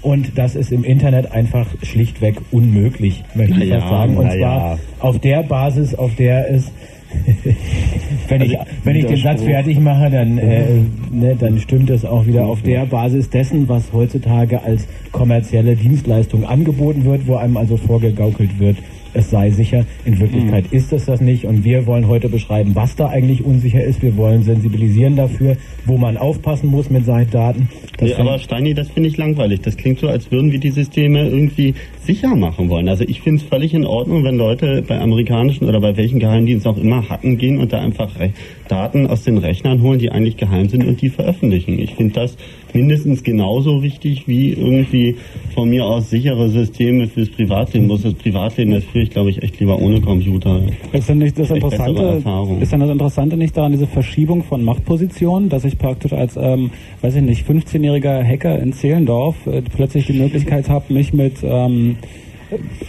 Und 0.00 0.38
das 0.38 0.54
ist 0.54 0.72
im 0.72 0.84
Internet 0.84 1.32
einfach 1.32 1.66
schlichtweg 1.82 2.36
unmöglich, 2.50 3.24
möchte 3.34 3.62
ich 3.62 3.70
ja, 3.70 3.80
fast 3.80 3.90
sagen. 3.90 4.16
Und 4.16 4.30
zwar 4.32 4.38
ja. 4.38 4.78
auf 5.00 5.18
der 5.18 5.42
Basis, 5.42 5.94
auf 5.94 6.14
der 6.14 6.50
es 6.50 6.70
wenn 8.28 8.42
ich, 8.42 8.58
Also, 8.58 8.70
wenn 8.84 8.96
ich 8.96 9.06
den 9.06 9.16
Satz 9.16 9.42
fertig 9.42 9.78
mache, 9.80 10.10
dann, 10.10 10.38
äh, 10.38 10.64
ne, 11.10 11.36
dann 11.38 11.58
stimmt 11.58 11.90
es 11.90 12.04
auch 12.04 12.26
wieder 12.26 12.46
auf 12.46 12.62
der 12.62 12.86
Basis 12.86 13.30
dessen, 13.30 13.68
was 13.68 13.92
heutzutage 13.92 14.62
als 14.62 14.86
kommerzielle 15.12 15.76
Dienstleistung 15.76 16.44
angeboten 16.44 17.04
wird, 17.04 17.26
wo 17.26 17.36
einem 17.36 17.56
also 17.56 17.76
vorgegaukelt 17.76 18.58
wird, 18.58 18.76
es 19.16 19.30
sei 19.30 19.50
sicher. 19.50 19.86
In 20.04 20.20
Wirklichkeit 20.20 20.66
ist 20.70 20.92
es 20.92 21.06
das 21.06 21.20
nicht. 21.20 21.44
Und 21.44 21.64
wir 21.64 21.86
wollen 21.86 22.06
heute 22.06 22.28
beschreiben, 22.28 22.74
was 22.74 22.96
da 22.96 23.08
eigentlich 23.08 23.44
unsicher 23.44 23.82
ist. 23.82 24.02
Wir 24.02 24.16
wollen 24.16 24.42
sensibilisieren 24.42 25.16
dafür, 25.16 25.56
wo 25.84 25.96
man 25.96 26.16
aufpassen 26.16 26.68
muss 26.68 26.90
mit 26.90 27.04
seinen 27.06 27.30
Daten. 27.30 27.68
Das 27.98 28.10
Nee, 28.10 28.14
aber 28.14 28.38
Steini, 28.38 28.74
das 28.74 28.90
finde 28.90 29.08
ich 29.08 29.16
langweilig. 29.16 29.62
Das 29.62 29.76
klingt 29.76 30.00
so, 30.00 30.08
als 30.08 30.30
würden 30.30 30.52
wir 30.52 30.58
die 30.58 30.70
Systeme 30.70 31.28
irgendwie 31.28 31.74
sicher 32.04 32.36
machen 32.36 32.68
wollen. 32.68 32.88
Also 32.88 33.04
ich 33.04 33.22
finde 33.22 33.42
es 33.42 33.48
völlig 33.48 33.74
in 33.74 33.86
Ordnung, 33.86 34.24
wenn 34.24 34.36
Leute 34.36 34.82
bei 34.86 35.00
amerikanischen 35.00 35.68
oder 35.68 35.80
bei 35.80 35.96
welchen 35.96 36.18
Geheimdiensten 36.18 36.70
auch 36.70 36.78
immer 36.78 37.08
hacken 37.08 37.38
gehen 37.38 37.58
und 37.58 37.72
da 37.72 37.80
einfach 37.80 38.18
Re 38.20 38.32
Daten 38.68 39.06
aus 39.06 39.22
den 39.22 39.38
Rechnern 39.38 39.80
holen, 39.80 40.00
die 40.00 40.10
eigentlich 40.10 40.36
geheim 40.36 40.68
sind 40.68 40.84
und 40.84 41.00
die 41.00 41.08
veröffentlichen. 41.08 41.78
Ich 41.78 41.94
finde 41.94 42.14
das 42.14 42.36
mindestens 42.76 43.22
genauso 43.22 43.82
wichtig 43.82 44.28
wie 44.28 44.52
irgendwie 44.52 45.16
von 45.54 45.70
mir 45.70 45.84
aus 45.84 46.10
sichere 46.10 46.48
Systeme 46.50 47.08
fürs 47.08 47.30
Privatleben. 47.30 47.86
Bloß 47.86 48.02
das 48.02 48.14
Privatleben, 48.14 48.72
das 48.72 48.84
führe 48.84 49.04
ich 49.04 49.10
glaube 49.10 49.30
ich 49.30 49.42
echt 49.42 49.58
lieber 49.60 49.80
ohne 49.80 50.00
Computer. 50.00 50.60
Ist 50.92 51.08
denn 51.08 51.18
nicht 51.18 51.38
das 51.38 51.50
Interessante, 51.50 52.22
ist 52.60 52.72
denn 52.72 52.80
das 52.80 52.90
Interessante 52.90 53.36
nicht 53.36 53.56
daran, 53.56 53.72
diese 53.72 53.86
Verschiebung 53.86 54.44
von 54.44 54.62
Machtpositionen, 54.64 55.48
dass 55.48 55.64
ich 55.64 55.78
praktisch 55.78 56.12
als, 56.12 56.36
ähm, 56.36 56.70
weiß 57.00 57.16
ich 57.16 57.22
nicht, 57.22 57.48
15-jähriger 57.48 58.22
Hacker 58.22 58.58
in 58.58 58.72
Zehlendorf 58.72 59.46
äh, 59.46 59.62
plötzlich 59.62 60.06
die 60.06 60.14
Möglichkeit 60.14 60.68
habe, 60.68 60.92
mich 60.92 61.12
mit 61.12 61.36
ähm, 61.42 61.96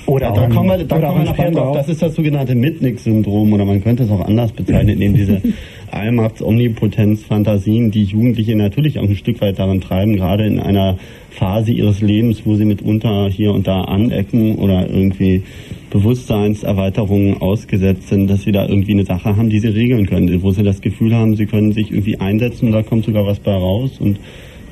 oder 0.05 0.31
da 0.31 0.47
kommen 0.47 0.69
wir, 0.69 0.83
da 0.83 0.99
kommen 0.99 1.25
wir 1.25 1.31
nachher 1.31 1.51
drauf. 1.51 1.75
Das 1.75 1.89
ist 1.89 2.01
das 2.01 2.15
sogenannte 2.15 2.55
Mitnick-Syndrom 2.55 3.51
oder 3.53 3.65
man 3.65 3.83
könnte 3.83 4.03
es 4.03 4.11
auch 4.11 4.21
anders 4.21 4.51
bezeichnen, 4.51 4.89
indem 4.89 5.15
diese 5.15 5.41
Allmachts-Omnipotenz-Fantasien 5.91 7.91
die 7.91 8.03
Jugendliche 8.03 8.55
natürlich 8.55 8.99
auch 8.99 9.03
ein 9.03 9.15
Stück 9.15 9.41
weit 9.41 9.59
daran 9.59 9.81
treiben, 9.81 10.15
gerade 10.15 10.45
in 10.45 10.59
einer 10.59 10.97
Phase 11.29 11.71
ihres 11.71 12.01
Lebens, 12.01 12.45
wo 12.45 12.55
sie 12.55 12.65
mitunter 12.65 13.29
hier 13.29 13.53
und 13.53 13.67
da 13.67 13.81
anecken 13.81 14.55
oder 14.55 14.89
irgendwie 14.89 15.43
Bewusstseinserweiterungen 15.89 17.41
ausgesetzt 17.41 18.09
sind, 18.09 18.29
dass 18.29 18.43
sie 18.43 18.51
da 18.51 18.67
irgendwie 18.67 18.91
eine 18.91 19.05
Sache 19.05 19.35
haben, 19.35 19.49
die 19.49 19.59
sie 19.59 19.69
regeln 19.69 20.05
können, 20.05 20.41
wo 20.41 20.51
sie 20.51 20.63
das 20.63 20.81
Gefühl 20.81 21.15
haben, 21.15 21.35
sie 21.35 21.45
können 21.45 21.71
sich 21.71 21.91
irgendwie 21.91 22.19
einsetzen 22.19 22.71
da 22.71 22.83
kommt 22.83 23.05
sogar 23.05 23.25
was 23.25 23.39
bei 23.39 23.53
raus 23.53 23.97
und 23.99 24.19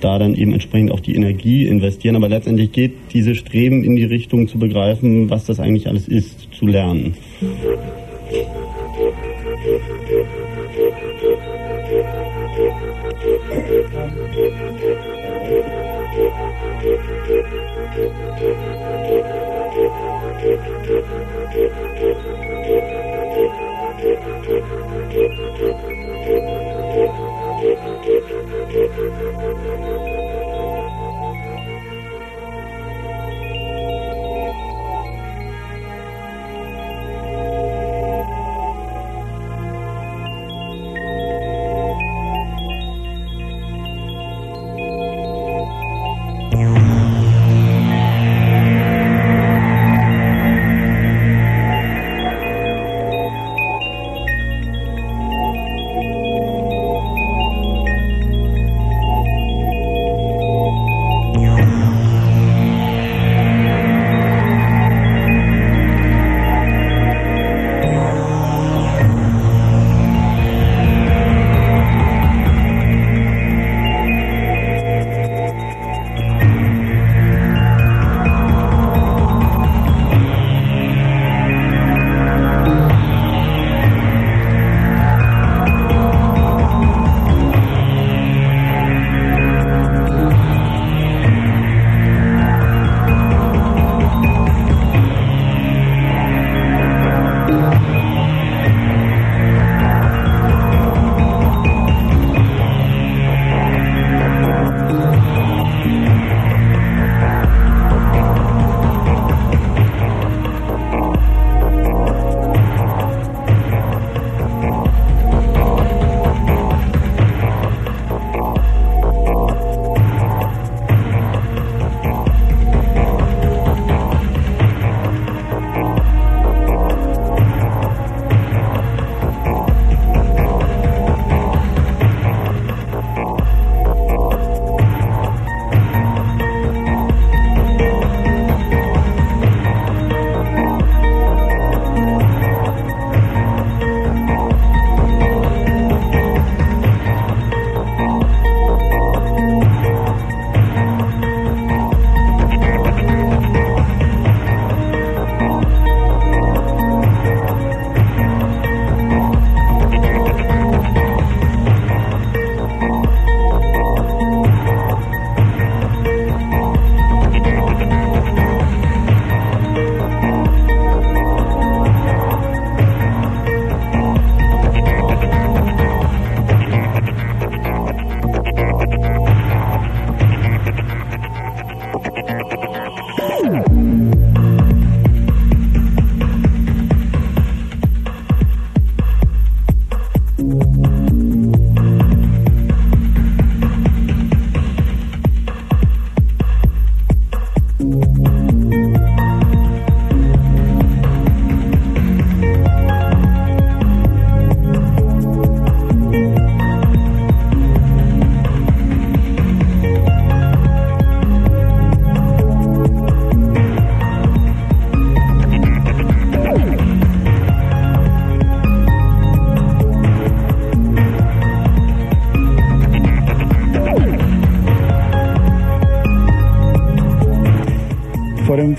da 0.06 0.20
dann 0.20 0.36
eben 0.36 0.54
entsprechend 0.54 0.92
auch 0.92 1.00
die 1.00 1.16
Energie 1.16 1.66
investieren. 1.66 2.16
Aber 2.16 2.30
letztendlich 2.30 2.72
geht 2.72 2.94
diese 3.12 3.34
Streben 3.34 3.84
in 3.84 3.96
die 3.96 4.06
Richtung 4.06 4.48
zu 4.48 4.60
begreifen, 4.60 5.32
was 5.32 5.46
das 5.46 5.60
eigentlich 5.60 5.88
alles 5.88 6.08
ist, 6.08 6.48
zu 6.54 6.68
lernen. 6.68 7.16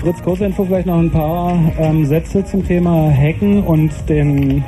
Fritz 0.07 0.23
Kurzinfo 0.23 0.63
vielleicht 0.63 0.87
noch 0.87 0.99
ein 0.99 1.11
paar 1.11 1.59
ähm, 1.77 2.05
Sätze 2.05 2.41
zum 2.45 2.65
Thema 2.65 3.11
Hacken 3.11 3.61
und 3.61 3.91
den 4.07 4.63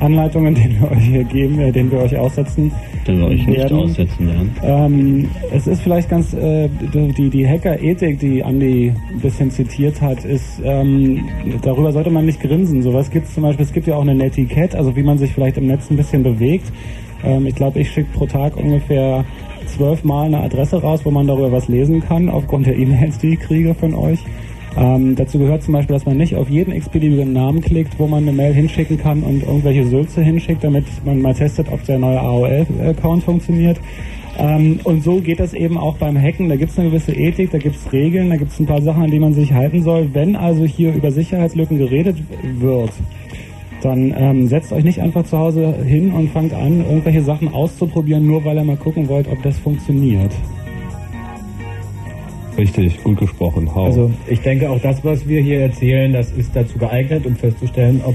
Anleitungen, 0.00 0.54
die 0.54 0.78
wir 0.78 0.90
euch 0.90 1.04
hier 1.04 1.24
geben, 1.24 1.58
äh, 1.58 1.72
den 1.72 1.90
wir 1.90 2.00
euch 2.00 2.14
aussetzen. 2.18 2.70
Den 3.06 3.20
wir 3.20 3.28
euch 3.28 3.46
nicht 3.46 3.72
aussetzen 3.72 4.26
werden. 4.28 4.56
Ähm, 4.62 5.30
es 5.52 5.66
ist 5.66 5.80
vielleicht 5.80 6.10
ganz, 6.10 6.34
äh, 6.34 6.68
die, 6.92 7.30
die 7.30 7.48
Hacker-Ethik, 7.48 8.18
die 8.18 8.44
Andi 8.44 8.92
ein 9.10 9.20
bisschen 9.20 9.50
zitiert 9.50 10.02
hat, 10.02 10.22
ist, 10.26 10.60
ähm, 10.62 11.30
darüber 11.62 11.90
sollte 11.90 12.10
man 12.10 12.26
nicht 12.26 12.42
grinsen. 12.42 12.82
Sowas 12.82 13.10
gibt 13.10 13.28
es 13.28 13.32
zum 13.32 13.44
Beispiel, 13.44 13.64
es 13.64 13.72
gibt 13.72 13.86
ja 13.86 13.96
auch 13.96 14.02
eine 14.02 14.14
Netiquette, 14.14 14.76
also 14.76 14.94
wie 14.96 15.02
man 15.02 15.16
sich 15.16 15.32
vielleicht 15.32 15.56
im 15.56 15.66
Netz 15.66 15.90
ein 15.90 15.96
bisschen 15.96 16.22
bewegt. 16.22 16.70
Ähm, 17.24 17.46
ich 17.46 17.54
glaube, 17.54 17.80
ich 17.80 17.90
schicke 17.90 18.12
pro 18.12 18.26
Tag 18.26 18.58
ungefähr 18.58 19.24
zwölfmal 19.66 20.26
eine 20.26 20.40
Adresse 20.40 20.82
raus, 20.82 21.00
wo 21.04 21.10
man 21.10 21.26
darüber 21.26 21.52
was 21.52 21.68
lesen 21.68 22.02
kann, 22.02 22.28
aufgrund 22.28 22.66
der 22.66 22.76
E-Mails, 22.76 23.18
die 23.18 23.34
ich 23.34 23.40
kriege 23.40 23.74
von 23.74 23.94
euch. 23.94 24.18
Ähm, 24.84 25.16
dazu 25.16 25.38
gehört 25.38 25.62
zum 25.62 25.72
Beispiel, 25.72 25.94
dass 25.94 26.04
man 26.04 26.18
nicht 26.18 26.36
auf 26.36 26.50
jeden 26.50 26.70
x-beliebigen 26.70 27.32
Namen 27.32 27.62
klickt, 27.62 27.98
wo 27.98 28.06
man 28.06 28.24
eine 28.24 28.32
Mail 28.32 28.52
hinschicken 28.52 28.98
kann 28.98 29.22
und 29.22 29.42
irgendwelche 29.42 29.86
Sülze 29.86 30.20
hinschickt, 30.20 30.62
damit 30.62 30.84
man 31.06 31.22
mal 31.22 31.32
testet, 31.32 31.72
ob 31.72 31.82
der 31.86 31.98
neue 31.98 32.20
AOL-Account 32.20 33.24
funktioniert. 33.24 33.80
Ähm, 34.36 34.80
und 34.84 35.02
so 35.02 35.22
geht 35.22 35.40
das 35.40 35.54
eben 35.54 35.78
auch 35.78 35.96
beim 35.96 36.20
Hacken. 36.20 36.50
Da 36.50 36.56
gibt 36.56 36.72
es 36.72 36.78
eine 36.78 36.90
gewisse 36.90 37.12
Ethik, 37.12 37.50
da 37.50 37.56
gibt 37.56 37.76
es 37.76 37.92
Regeln, 37.94 38.28
da 38.28 38.36
gibt 38.36 38.52
es 38.52 38.60
ein 38.60 38.66
paar 38.66 38.82
Sachen, 38.82 39.04
an 39.04 39.10
die 39.10 39.18
man 39.18 39.32
sich 39.32 39.54
halten 39.54 39.82
soll. 39.82 40.10
Wenn 40.12 40.36
also 40.36 40.64
hier 40.64 40.92
über 40.92 41.10
Sicherheitslücken 41.10 41.78
geredet 41.78 42.18
wird, 42.42 42.92
dann 43.80 44.14
ähm, 44.14 44.48
setzt 44.48 44.70
euch 44.70 44.84
nicht 44.84 45.00
einfach 45.00 45.24
zu 45.24 45.38
Hause 45.38 45.74
hin 45.82 46.12
und 46.12 46.30
fangt 46.30 46.52
an, 46.52 46.80
irgendwelche 46.80 47.22
Sachen 47.22 47.48
auszuprobieren, 47.48 48.26
nur 48.26 48.44
weil 48.44 48.58
ihr 48.58 48.64
mal 48.64 48.76
gucken 48.76 49.08
wollt, 49.08 49.28
ob 49.28 49.42
das 49.42 49.58
funktioniert. 49.58 50.32
Richtig, 52.56 53.02
gut 53.02 53.18
gesprochen. 53.18 53.74
Hau. 53.74 53.86
Also 53.86 54.10
ich 54.28 54.40
denke 54.40 54.70
auch 54.70 54.80
das, 54.80 55.04
was 55.04 55.26
wir 55.26 55.40
hier 55.40 55.60
erzählen, 55.60 56.12
das 56.12 56.30
ist 56.32 56.54
dazu 56.54 56.78
geeignet, 56.78 57.26
um 57.26 57.36
festzustellen, 57.36 58.00
ob 58.04 58.14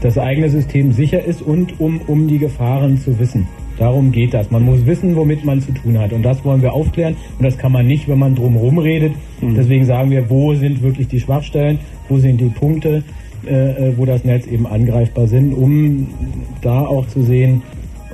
das 0.00 0.18
eigene 0.18 0.50
System 0.50 0.92
sicher 0.92 1.24
ist 1.24 1.40
und 1.40 1.80
um, 1.80 2.00
um 2.06 2.28
die 2.28 2.38
Gefahren 2.38 2.98
zu 2.98 3.18
wissen. 3.18 3.48
Darum 3.78 4.12
geht 4.12 4.34
das. 4.34 4.50
Man 4.50 4.64
muss 4.64 4.86
wissen, 4.86 5.16
womit 5.16 5.44
man 5.44 5.60
zu 5.60 5.72
tun 5.72 5.98
hat. 5.98 6.12
Und 6.12 6.22
das 6.22 6.44
wollen 6.44 6.62
wir 6.62 6.72
aufklären. 6.72 7.16
Und 7.38 7.44
das 7.44 7.58
kann 7.58 7.72
man 7.72 7.86
nicht, 7.86 8.06
wenn 8.08 8.18
man 8.18 8.34
drumherum 8.34 8.78
redet. 8.78 9.14
Mhm. 9.40 9.54
Deswegen 9.54 9.84
sagen 9.84 10.10
wir, 10.10 10.30
wo 10.30 10.54
sind 10.54 10.82
wirklich 10.82 11.08
die 11.08 11.18
Schwachstellen, 11.18 11.78
wo 12.08 12.18
sind 12.18 12.40
die 12.40 12.50
Punkte, 12.50 13.02
äh, 13.46 13.88
äh 13.88 13.92
wo 13.96 14.04
das 14.04 14.24
Netz 14.24 14.46
eben 14.46 14.66
angreifbar 14.66 15.26
sind, 15.26 15.52
um 15.54 16.06
da 16.60 16.82
auch 16.82 17.08
zu 17.08 17.22
sehen, 17.22 17.62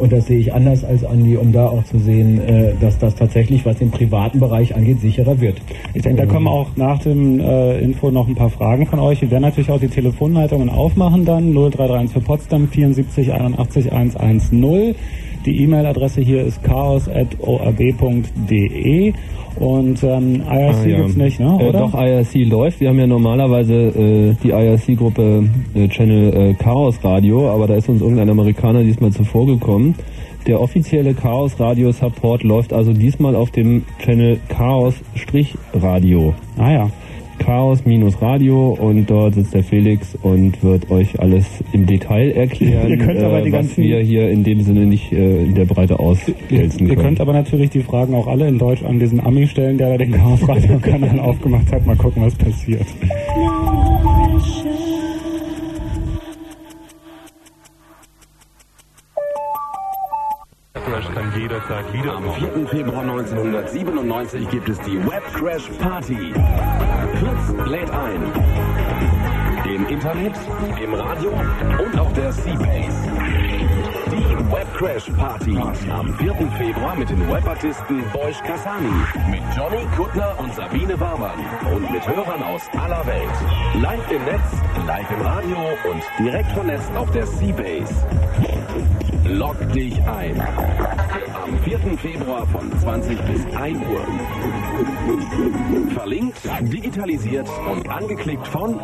und 0.01 0.13
das 0.13 0.27
sehe 0.27 0.39
ich 0.39 0.53
anders 0.53 0.85
als 0.85 1.05
Andi, 1.05 1.37
um 1.37 1.53
da 1.53 1.69
auch 1.69 1.85
zu 1.85 1.99
sehen, 1.99 2.41
äh, 2.41 2.73
dass 2.81 2.99
das 2.99 3.15
tatsächlich, 3.15 3.65
was 3.67 3.77
den 3.77 3.91
privaten 3.91 4.41
Bereich 4.41 4.75
angeht, 4.75 5.01
sicherer 5.01 5.41
wird. 5.41 5.59
Ich 5.95 6.03
denke, 6.03 6.23
da 6.23 6.27
kommen 6.27 6.49
auch 6.49 6.77
nach 6.77 6.99
dem 6.99 7.41
äh, 7.41 7.79
Info 7.81 8.11
noch 8.11 8.29
ein 8.29 8.35
paar 8.35 8.51
Fragen 8.51 8.87
von 8.87 8.99
euch. 8.99 9.21
Wir 9.21 9.31
werden 9.31 9.43
natürlich 9.43 9.71
auch 9.71 9.81
die 9.81 9.89
Telefonleitungen 9.89 10.69
aufmachen 10.69 11.25
dann. 11.25 11.53
0331 11.53 12.13
für 12.13 12.21
Potsdam 12.21 12.69
74 12.69 13.33
81 13.33 13.93
110. 13.93 14.95
Die 15.47 15.63
E-Mail-Adresse 15.63 16.21
hier 16.21 16.43
ist 16.43 16.63
chaos.orb.de 16.63 17.13
und 19.57 20.03
ähm, 20.03 20.43
IRC 20.43 20.49
ah, 20.49 20.87
ja. 20.87 20.97
gibt's 20.99 21.17
nicht, 21.17 21.41
ne? 21.41 21.59
Äh, 21.61 21.69
oder? 21.69 21.79
Äh, 21.79 21.83
doch, 21.83 21.95
IRC 21.95 22.35
läuft. 22.47 22.81
Wir 22.81 22.89
haben 22.89 22.99
ja 22.99 23.07
normalerweise 23.07 23.75
äh, 23.75 24.35
die 24.43 24.51
IRC-Gruppe 24.51 25.49
äh, 25.75 25.89
Channel 25.89 26.35
äh, 26.35 26.55
Chaos 26.55 27.03
Radio, 27.03 27.51
aber 27.51 27.67
da 27.67 27.75
ist 27.75 27.89
uns 27.89 28.01
irgendein 28.01 28.31
Amerikaner 28.31 28.83
diesmal 28.83 29.13
zuvor 29.13 29.47
gekommen. 29.47 29.95
Der 30.47 30.61
offizielle 30.61 31.15
Chaos 31.15 31.61
Radio 31.61 31.93
Support 31.93 32.43
läuft 32.43 32.73
also 32.73 32.93
diesmal 32.93 33.37
auf 33.37 33.51
dem 33.51 33.85
Channel 33.99 34.39
Chaos-Radio. 34.49 36.35
Ah 36.57 36.73
ja. 36.73 36.91
Chaos-Radio 37.41 38.77
und 38.79 39.11
dort 39.11 39.35
sitzt 39.35 39.55
der 39.55 39.65
Felix 39.65 40.17
und 40.23 40.63
wird 40.63 40.91
euch 40.91 41.19
alles 41.19 41.47
im 41.73 41.87
Detail 41.87 42.31
erklären, 42.31 43.01
äh, 43.01 43.53
was 43.53 43.77
wir 43.77 44.01
hier 44.01 44.31
in 44.31 44.45
dem 44.45 44.61
Sinne 44.61 44.87
nicht 44.87 45.11
äh, 45.13 45.45
in 45.45 45.55
der 45.55 45.65
Breite 45.65 45.99
auswälzen 45.99 46.79
können. 46.79 46.91
Ihr 46.91 46.97
könnt 46.97 47.21
aber 47.21 47.33
natürlich 47.33 47.71
die 47.71 47.83
Fragen 47.83 48.15
auch 48.15 48.29
alle 48.29 48.47
in 48.47 48.59
Deutsch 48.59 48.85
an 48.85 48.99
diesen 48.99 49.21
Ami 49.21 49.47
stellen, 49.47 49.79
der 49.79 49.99
den 49.99 50.13
Chaos-Radio-Kanal 50.13 51.19
aufgemacht 51.19 51.73
hat. 51.73 51.85
Mal 51.87 51.97
gucken, 51.97 52.23
was 52.23 52.35
passiert. 52.35 52.87
Jederzeit 61.51 61.93
wieder. 61.93 62.17
Am 62.17 62.33
4. 62.33 62.69
Februar 62.69 63.03
1997 63.03 64.49
gibt 64.51 64.69
es 64.69 64.79
die 64.81 64.99
Web 65.05 65.23
Crash 65.35 65.69
Party. 65.81 66.33
Fritz 67.19 67.69
lädt 67.69 67.91
ein. 67.91 68.23
Im 69.65 69.87
Internet, 69.89 70.35
im 70.83 70.95
Radio 70.95 71.33
und 71.85 71.99
auf 71.99 72.13
der 72.13 72.33
Seabase. 72.33 73.11
Die 74.07 74.53
Web 74.53 74.75
Crash 74.75 75.11
Party 75.17 75.57
am 75.91 76.15
4. 76.15 76.35
Februar 76.57 76.97
mit 76.97 77.11
den 77.11 77.21
Webartisten 77.29 78.03
Boysch 78.13 78.41
Kassani, 78.43 78.89
mit 79.31 79.41
Johnny 79.57 79.87
Kuttner 79.97 80.35
und 80.39 80.55
Sabine 80.55 80.99
Warmann 80.99 81.39
und 81.75 81.91
mit 81.91 82.07
Hörern 82.07 82.43
aus 82.43 82.63
aller 82.79 83.05
Welt. 83.07 83.83
Live 83.83 84.11
im 84.11 84.25
Netz, 84.25 84.87
live 84.87 85.11
im 85.11 85.23
Radio 85.23 85.57
und 85.91 86.03
direkt 86.19 86.53
vernetzt 86.53 86.91
auf 86.97 87.11
der 87.13 87.27
Seabase. 87.27 87.95
Log 89.25 89.57
dich 89.73 89.95
ein. 90.09 90.43
Am 91.51 91.59
4. 91.65 91.79
Februar 91.99 92.47
von 92.47 92.71
20 92.81 93.19
bis 93.23 93.45
1 93.57 93.79
Uhr. 93.79 94.07
Verlinkt, 95.93 96.39
digitalisiert 96.73 97.49
und 97.69 97.89
angeklickt 97.89 98.47
von 98.47 98.79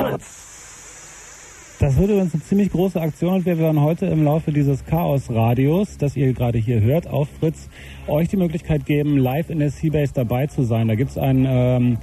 Fritz. 0.00 1.76
Das 1.78 1.96
wird 1.98 2.10
übrigens 2.10 2.34
eine 2.34 2.42
ziemlich 2.42 2.72
große 2.72 3.00
Aktion 3.00 3.34
und 3.34 3.46
wir 3.46 3.58
werden 3.58 3.80
heute 3.80 4.06
im 4.06 4.24
Laufe 4.24 4.50
dieses 4.50 4.84
Chaos-Radios, 4.86 5.98
das 5.98 6.16
ihr 6.16 6.32
gerade 6.32 6.58
hier 6.58 6.80
hört, 6.80 7.06
auf 7.06 7.28
Fritz, 7.38 7.68
euch 8.08 8.26
die 8.26 8.36
Möglichkeit 8.36 8.84
geben, 8.84 9.16
live 9.16 9.50
in 9.50 9.60
der 9.60 9.70
Seabase 9.70 10.14
dabei 10.14 10.48
zu 10.48 10.64
sein. 10.64 10.88
Da 10.88 10.96
gibt 10.96 11.12
es 11.12 11.18
ein 11.18 11.46
ähm, 11.48 11.98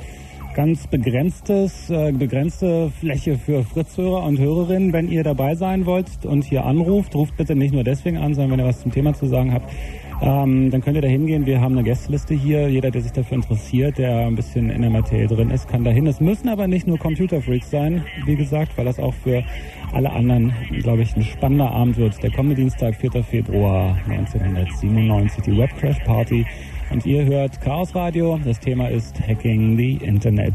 ganz 0.53 0.87
begrenztes, 0.87 1.89
äh, 1.89 2.11
begrenzte 2.11 2.91
Fläche 2.99 3.37
für 3.37 3.63
Fritzhörer 3.63 4.23
und 4.23 4.39
Hörerinnen. 4.39 4.91
Wenn 4.91 5.09
ihr 5.09 5.23
dabei 5.23 5.55
sein 5.55 5.85
wollt 5.85 6.25
und 6.25 6.43
hier 6.43 6.65
anruft, 6.65 7.15
ruft 7.15 7.37
bitte 7.37 7.55
nicht 7.55 7.73
nur 7.73 7.83
deswegen 7.83 8.17
an, 8.17 8.33
sondern 8.33 8.51
wenn 8.51 8.65
ihr 8.65 8.69
was 8.69 8.81
zum 8.81 8.91
Thema 8.91 9.13
zu 9.13 9.27
sagen 9.27 9.53
habt, 9.53 9.71
ähm, 10.21 10.69
dann 10.69 10.81
könnt 10.81 10.97
ihr 10.97 11.01
da 11.01 11.07
hingehen. 11.07 11.45
Wir 11.45 11.61
haben 11.61 11.77
eine 11.77 11.83
Gästeliste 11.83 12.33
hier. 12.33 12.69
Jeder, 12.69 12.91
der 12.91 13.01
sich 13.01 13.11
dafür 13.11 13.37
interessiert, 13.37 13.97
der 13.97 14.27
ein 14.27 14.35
bisschen 14.35 14.69
in 14.69 14.81
der 14.81 14.91
Materie 14.91 15.27
drin 15.27 15.49
ist, 15.49 15.67
kann 15.67 15.83
dahin. 15.83 16.05
Es 16.05 16.19
müssen 16.19 16.49
aber 16.49 16.67
nicht 16.67 16.85
nur 16.85 16.99
Computerfreaks 16.99 17.71
sein, 17.71 18.05
wie 18.25 18.35
gesagt, 18.35 18.77
weil 18.77 18.85
das 18.85 18.99
auch 18.99 19.13
für 19.13 19.43
alle 19.93 20.11
anderen, 20.11 20.53
glaube 20.79 21.01
ich, 21.01 21.15
ein 21.15 21.23
spannender 21.23 21.71
Abend 21.71 21.97
wird. 21.97 22.21
Der 22.21 22.31
kommende 22.31 22.55
Dienstag, 22.55 22.95
4. 22.95 23.23
Februar 23.23 23.97
1997, 24.07 25.43
die 25.43 25.57
Webcrash 25.57 25.99
Party 26.05 26.45
und 26.91 27.05
ihr 27.05 27.25
hört 27.25 27.59
Chaos 27.61 27.95
Radio. 27.95 28.39
Das 28.43 28.59
Thema 28.59 28.87
ist 28.89 29.19
Hacking 29.19 29.77
the 29.77 29.93
Internet. 29.95 30.53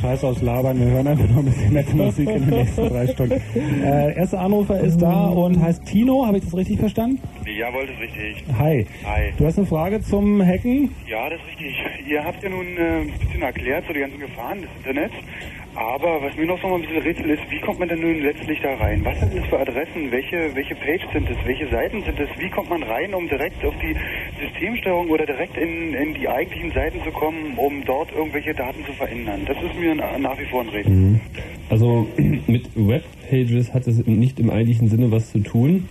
Scheiß 0.00 0.24
aus 0.24 0.42
Labern. 0.42 0.78
Wir 0.78 0.86
hören 0.86 1.06
einfach 1.06 1.28
noch 1.28 1.38
ein 1.38 1.44
bisschen 1.46 1.72
nette 1.72 1.96
Musik 1.96 2.28
in 2.28 2.46
den 2.46 2.58
nächsten 2.58 2.88
drei 2.88 3.06
Stunden. 3.06 3.40
Äh, 3.82 4.16
erster 4.16 4.40
Anrufer 4.40 4.80
ist 4.80 4.98
da 5.00 5.28
und 5.28 5.60
heißt 5.60 5.84
Tino. 5.86 6.26
Habe 6.26 6.38
ich 6.38 6.44
das 6.44 6.56
richtig 6.56 6.78
verstanden? 6.78 7.20
Jawohl, 7.44 7.86
das 7.86 7.96
ist 7.96 8.02
richtig. 8.02 8.44
Hi. 8.58 8.86
Hi. 9.04 9.32
Du 9.38 9.46
hast 9.46 9.58
eine 9.58 9.66
Frage 9.66 10.00
zum 10.00 10.44
Hacken? 10.44 10.94
Ja, 11.08 11.28
das 11.30 11.40
ist 11.40 11.48
richtig. 11.48 11.74
Ihr 12.08 12.24
habt 12.24 12.42
ja 12.42 12.48
nun 12.50 12.66
äh, 12.76 13.00
ein 13.00 13.12
bisschen 13.18 13.42
erklärt, 13.42 13.84
so 13.86 13.92
die 13.92 14.00
ganzen 14.00 14.20
Gefahren 14.20 14.62
des 14.62 14.70
Internets. 14.78 15.14
Aber 15.76 16.22
was 16.22 16.34
mir 16.36 16.46
noch 16.46 16.60
so 16.62 16.68
mal 16.68 16.76
ein 16.76 16.80
bisschen 16.82 17.02
Rätsel 17.02 17.28
ist, 17.28 17.42
wie 17.50 17.60
kommt 17.60 17.78
man 17.78 17.88
denn 17.88 18.00
nun 18.00 18.22
letztlich 18.22 18.58
da 18.62 18.74
rein? 18.76 19.04
Was 19.04 19.20
sind 19.20 19.36
das 19.36 19.44
für 19.44 19.58
Adressen? 19.58 20.10
Welche, 20.10 20.54
welche 20.54 20.74
Page 20.74 21.02
sind 21.12 21.28
es? 21.28 21.36
Welche 21.44 21.68
Seiten 21.68 22.02
sind 22.02 22.18
es? 22.18 22.28
Wie 22.38 22.48
kommt 22.48 22.70
man 22.70 22.82
rein, 22.82 23.12
um 23.12 23.28
direkt 23.28 23.62
auf 23.62 23.74
die 23.82 23.94
Systemsteuerung 24.60 25.08
oder 25.10 25.26
direkt 25.26 25.56
in, 25.56 25.94
in 25.94 26.14
die 26.14 26.28
eigentlichen 26.28 26.72
Seiten 26.72 26.98
zu 27.04 27.10
kommen, 27.10 27.54
um 27.56 27.84
dort 27.84 28.10
irgendwelche 28.12 28.54
Daten 28.54 28.84
zu 28.84 28.92
verändern? 28.92 29.42
Das 29.46 29.56
ist 29.62 29.78
mir 29.78 29.94
na- 29.94 30.18
nach 30.18 30.38
wie 30.38 30.44
vor 30.46 30.62
ein 30.62 30.68
Rätsel. 30.68 30.92
Mhm. 30.92 31.20
Also 31.68 32.06
mit 32.46 32.68
Webpages 32.74 33.74
hat 33.74 33.86
es 33.86 34.06
nicht 34.06 34.40
im 34.40 34.50
eigentlichen 34.50 34.88
Sinne 34.88 35.10
was 35.10 35.32
zu 35.32 35.40
tun. 35.40 35.88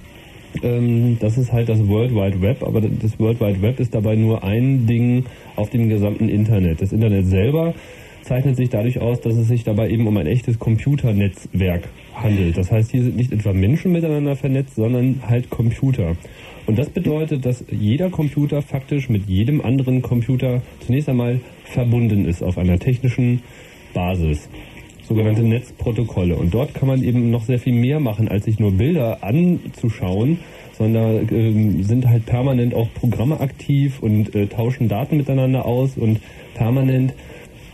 Ähm, 0.64 1.18
das 1.20 1.38
ist 1.38 1.52
halt 1.52 1.70
das 1.70 1.88
World 1.88 2.12
Wide 2.16 2.42
Web, 2.42 2.64
aber 2.64 2.82
das 2.82 3.20
World 3.20 3.40
Wide 3.40 3.62
Web 3.62 3.80
ist 3.80 3.94
dabei 3.94 4.16
nur 4.16 4.44
ein 4.44 4.88
Ding 4.88 5.26
auf 5.56 5.70
dem 5.70 5.90
gesamten 5.90 6.30
Internet. 6.30 6.82
Das 6.82 6.92
Internet 6.94 7.26
selber 7.28 7.74
zeichnet 8.26 8.56
sich 8.56 8.70
dadurch 8.70 9.00
aus, 9.00 9.22
dass 9.22 9.36
es 9.36 9.48
sich 9.48 9.64
dabei 9.64 9.90
eben 9.90 10.08
um 10.08 10.18
ein 10.18 10.28
echtes 10.28 10.60
Computernetzwerk 10.60 11.88
handelt. 12.16 12.58
Das 12.58 12.72
heißt, 12.72 12.92
hier 12.92 13.04
sind 13.04 13.16
nicht 13.16 13.32
etwa 13.32 13.54
Menschen 13.54 13.92
miteinander 13.92 14.36
vernetzt, 14.36 14.76
sondern 14.76 15.22
halt 15.28 15.50
Computer. 15.50 16.16
Und 16.66 16.80
das 16.80 16.90
bedeutet, 16.90 17.46
dass 17.46 17.64
jeder 17.70 18.10
Computer 18.10 18.62
faktisch 18.62 19.10
mit 19.10 19.28
jedem 19.28 19.62
anderen 19.62 20.02
Computer 20.02 20.64
zunächst 20.80 21.08
einmal 21.08 21.40
verbunden 21.64 22.26
ist 22.26 22.42
auf 22.42 22.58
einer 22.58 22.80
technischen 22.80 23.44
Basis 23.94 24.50
sogenannte 25.08 25.44
Netzprotokolle. 25.44 26.36
Und 26.36 26.54
dort 26.54 26.74
kann 26.74 26.88
man 26.88 27.04
eben 27.04 27.30
noch 27.30 27.44
sehr 27.44 27.60
viel 27.60 27.74
mehr 27.74 28.00
machen, 28.00 28.28
als 28.28 28.46
sich 28.46 28.60
nur 28.60 28.72
Bilder 28.72 29.24
anzuschauen, 29.24 30.40
sondern 30.74 31.28
ähm, 31.32 31.84
sind 31.84 32.08
halt 32.08 32.26
permanent 32.26 32.74
auch 32.74 32.88
Programme 32.94 33.40
aktiv 33.40 34.00
und 34.02 34.34
äh, 34.36 34.48
tauschen 34.48 34.88
Daten 34.88 35.18
miteinander 35.18 35.66
aus 35.66 35.96
und 35.96 36.20
permanent 36.56 37.14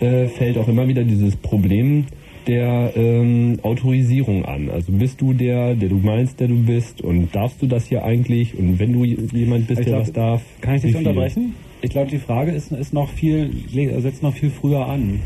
äh, 0.02 0.28
fällt 0.28 0.58
auch 0.58 0.68
immer 0.68 0.88
wieder 0.88 1.04
dieses 1.04 1.36
Problem 1.36 2.06
der 2.48 2.94
ähm, 2.96 3.60
Autorisierung 3.62 4.46
an. 4.46 4.70
Also 4.70 4.92
bist 4.92 5.22
du 5.22 5.34
der, 5.34 5.76
der 5.76 5.90
du 5.90 5.96
meinst, 5.96 6.40
der 6.40 6.48
du 6.48 6.56
bist 6.56 7.02
und 7.02 7.36
darfst 7.36 7.62
du 7.62 7.68
das 7.68 7.86
hier 7.88 8.04
eigentlich 8.04 8.58
und 8.58 8.80
wenn 8.80 8.94
du 8.94 9.06
jemand 9.06 9.68
bist, 9.68 9.82
Ich 9.82 9.86
der 9.86 9.94
glaub, 9.94 10.02
was 10.02 10.12
darf. 10.12 10.42
Kann 10.62 10.76
ich 10.76 10.82
dich 10.82 10.96
unterbrechen? 10.96 11.54
Ich 11.82 11.92
glaube, 11.92 12.10
die 12.10 12.20
Frage 12.20 12.52
ist, 12.52 12.72
ist 12.72 12.94
noch 12.94 13.10
viel, 13.10 13.52
setzt 14.00 14.24
noch 14.24 14.34
viel 14.34 14.50
früher 14.50 14.88
an. 14.88 15.20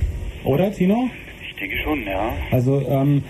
Oder, 0.44 0.72
Tino? 0.72 1.10
Ich 1.50 1.56
denke 1.56 1.76
schon, 1.84 2.04
ja. 2.06 2.34
Also, 2.52 2.82
ähm, 2.88 3.24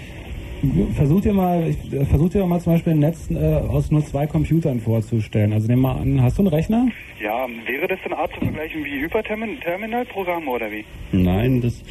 versuch 0.96 1.22
dir 1.22 1.34
mal, 1.34 1.68
ich- 1.70 1.94
äh, 1.94 2.06
versuch 2.06 2.30
dir 2.30 2.46
mal 2.46 2.60
zum 2.60 2.74
Beispiel 2.74 2.94
ein 2.94 3.00
Netz 3.00 3.30
äh, 3.32 3.36
aus 3.36 3.91
nur 3.91 4.04
zwei 4.06 4.26
Computern 4.28 4.80
vorzustellen. 4.80 5.54
Also 5.54 5.68
nehmen 5.68 5.82
wir 5.84 5.96
an, 5.96 6.22
hast 6.22 6.38
du 6.38 6.41
einen 6.44 6.50
Rechner? 6.54 6.88
Ja, 7.22 7.48
wäre 7.65 7.88
das 7.88 8.00
eine 8.06 8.18
Art 8.18 8.34
zu 8.34 8.39
vergleichen 8.39 8.84
wie 8.84 9.02
Hyperterminal-Programme 9.02 10.50
oder 10.50 10.72
wie? 10.72 10.84
Nein, 11.12 11.62
das, 11.62 11.82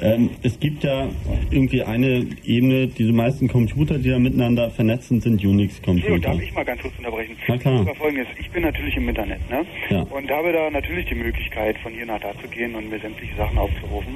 ähm, 0.00 0.30
es 0.42 0.58
gibt 0.60 0.84
ja 0.84 1.08
irgendwie 1.50 1.82
eine 1.82 2.26
Ebene, 2.44 2.86
diese 2.88 3.12
meisten 3.12 3.48
Computer, 3.48 3.98
die 3.98 4.08
da 4.10 4.18
miteinander 4.18 4.70
vernetzt 4.70 5.08
sind, 5.08 5.22
sind 5.22 5.42
Leo, 5.42 5.50
Unix-Computer. 5.50 6.18
darf 6.18 6.40
ich 6.40 6.54
mal 6.54 6.64
ganz 6.64 6.80
kurz 6.82 6.94
unterbrechen? 6.98 7.36
Na 7.48 7.58
klar. 7.58 7.78
Das 7.78 7.86
war 7.86 7.94
folgendes, 7.96 8.26
ich 8.38 8.50
bin 8.50 8.62
natürlich 8.62 8.96
im 8.96 9.08
Internet, 9.08 9.40
ne? 9.50 9.64
Ja. 9.90 10.02
Und 10.02 10.30
habe 10.30 10.52
da 10.52 10.70
natürlich 10.70 11.06
die 11.06 11.14
Möglichkeit, 11.16 11.76
von 11.78 11.92
hier 11.92 12.06
nach 12.06 12.20
da 12.20 12.32
zu 12.40 12.48
gehen 12.48 12.74
und 12.74 12.88
mir 12.90 12.98
sämtliche 13.00 13.34
Sachen 13.36 13.58
aufzurufen. 13.58 14.14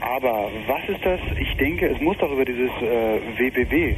Aber 0.00 0.48
was 0.66 0.88
ist 0.94 1.04
das? 1.04 1.20
Ich 1.40 1.56
denke, 1.56 1.86
es 1.88 2.00
muss 2.00 2.16
doch 2.18 2.30
über 2.30 2.44
dieses 2.44 2.70
äh, 2.82 3.20
WWW 3.38 3.90
äh, 3.90 3.94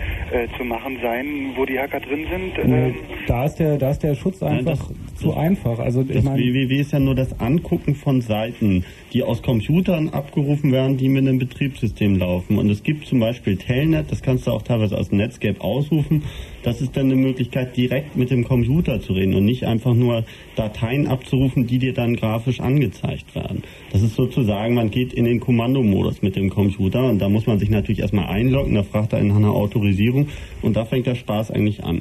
zu 0.56 0.64
machen 0.64 0.98
sein, 1.02 1.52
wo 1.56 1.64
die 1.66 1.78
Hacker 1.78 2.00
drin 2.00 2.26
sind. 2.30 2.58
Ähm, 2.58 2.94
Da 3.26 3.44
ist 3.46 3.56
der, 3.56 3.76
da 3.76 3.90
ist 3.90 4.02
der 4.02 4.14
Schutz 4.14 4.42
einfach 4.42 4.76
das- 4.88 4.92
zu 5.20 5.34
einfach. 5.34 5.78
Also 5.78 6.02
ich 6.02 6.08
Das 6.08 6.24
meine, 6.24 6.38
WWW 6.42 6.76
ist 6.80 6.92
ja 6.92 6.98
nur 6.98 7.14
das 7.14 7.40
Angucken 7.40 7.94
von 7.94 8.20
Seiten, 8.20 8.84
die 9.12 9.22
aus 9.22 9.42
Computern 9.42 10.10
abgerufen 10.10 10.70
werden, 10.72 10.96
die 10.98 11.08
mit 11.08 11.26
einem 11.26 11.38
Betriebssystem 11.38 12.18
laufen. 12.18 12.58
Und 12.58 12.68
es 12.70 12.82
gibt 12.82 13.06
zum 13.06 13.18
Beispiel 13.20 13.56
Telnet, 13.56 14.12
das 14.12 14.22
kannst 14.22 14.46
du 14.46 14.50
auch 14.52 14.62
teilweise 14.62 14.96
aus 14.98 15.10
Netscape 15.10 15.60
ausrufen. 15.60 16.22
Das 16.66 16.80
ist 16.80 16.96
dann 16.96 17.06
eine 17.06 17.14
Möglichkeit, 17.14 17.76
direkt 17.76 18.16
mit 18.16 18.32
dem 18.32 18.42
Computer 18.42 19.00
zu 19.00 19.12
reden 19.12 19.36
und 19.36 19.44
nicht 19.44 19.62
einfach 19.66 19.94
nur 19.94 20.24
Dateien 20.56 21.06
abzurufen, 21.06 21.68
die 21.68 21.78
dir 21.78 21.94
dann 21.94 22.16
grafisch 22.16 22.58
angezeigt 22.58 23.36
werden. 23.36 23.62
Das 23.92 24.02
ist 24.02 24.16
sozusagen, 24.16 24.74
man 24.74 24.90
geht 24.90 25.12
in 25.12 25.26
den 25.26 25.38
Kommandomodus 25.38 26.22
mit 26.22 26.34
dem 26.34 26.50
Computer 26.50 27.08
und 27.08 27.20
da 27.20 27.28
muss 27.28 27.46
man 27.46 27.60
sich 27.60 27.70
natürlich 27.70 28.00
erstmal 28.00 28.26
einloggen, 28.26 28.74
da 28.74 28.82
fragt 28.82 29.12
er 29.12 29.22
nach 29.22 29.36
einer 29.36 29.52
Autorisierung 29.52 30.26
und 30.60 30.74
da 30.74 30.84
fängt 30.84 31.06
der 31.06 31.14
Spaß 31.14 31.52
eigentlich 31.52 31.84
an. 31.84 32.00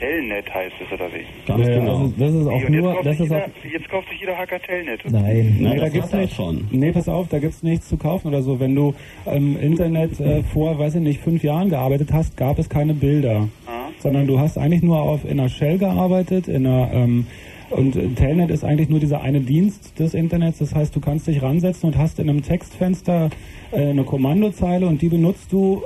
Telnet 0.00 0.52
heißt 0.52 0.74
es 0.84 0.92
oder 0.92 1.06
wie? 1.12 1.24
Ganz 1.46 1.68
Ja, 1.68 1.74
genau. 1.78 1.98
also 1.98 2.12
das 2.16 2.34
ist 2.34 2.46
auch 2.46 2.52
und 2.52 2.60
jetzt, 2.62 2.70
nur, 2.72 2.92
kauft 2.94 3.06
das 3.06 3.20
ist 3.20 3.32
auch 3.32 3.46
jeder, 3.62 3.72
jetzt 3.78 3.88
kauft 3.90 4.08
sich 4.08 4.20
jeder 4.20 4.36
Hacker 4.38 4.60
Telnet. 4.60 5.00
Nein. 5.10 5.56
Nee, 5.60 5.76
da 5.76 5.84
das 5.84 5.92
gibt's 5.92 6.08
hat 6.08 6.14
er 6.14 6.20
nicht. 6.22 6.34
schon. 6.34 6.68
Nee, 6.70 6.90
pass 6.92 7.08
auf, 7.08 7.28
da 7.28 7.38
gibt's 7.38 7.62
nichts 7.62 7.88
zu 7.88 7.96
kaufen 7.96 8.28
oder 8.28 8.42
so. 8.42 8.58
Wenn 8.58 8.74
du 8.74 8.94
im 9.26 9.56
Internet 9.60 10.18
äh, 10.18 10.42
vor, 10.42 10.78
weiß 10.78 10.96
ich 10.96 11.02
nicht, 11.02 11.20
fünf 11.20 11.42
Jahren 11.44 11.68
gearbeitet 11.68 12.12
hast, 12.12 12.36
gab 12.36 12.58
es 12.58 12.68
keine 12.68 12.94
Bilder. 12.94 13.48
Ah. 13.66 13.88
Sondern 13.98 14.26
du 14.26 14.38
hast 14.40 14.56
eigentlich 14.56 14.82
nur 14.82 15.00
auf 15.02 15.24
in 15.24 15.38
einer 15.38 15.48
Shell 15.50 15.76
gearbeitet, 15.78 16.48
in 16.48 16.66
einer 16.66 16.90
ähm, 16.92 17.26
und 17.70 18.16
Telnet 18.16 18.50
ist 18.50 18.64
eigentlich 18.64 18.88
nur 18.88 19.00
dieser 19.00 19.22
eine 19.22 19.40
Dienst 19.40 19.98
des 19.98 20.14
Internets. 20.14 20.58
Das 20.58 20.74
heißt, 20.74 20.94
du 20.94 21.00
kannst 21.00 21.26
dich 21.26 21.42
ransetzen 21.42 21.88
und 21.88 21.96
hast 21.96 22.18
in 22.18 22.28
einem 22.28 22.42
Textfenster 22.42 23.30
äh, 23.72 23.90
eine 23.90 24.04
Kommandozeile 24.04 24.86
und 24.86 25.02
die 25.02 25.08
benutzt 25.08 25.52
du 25.52 25.82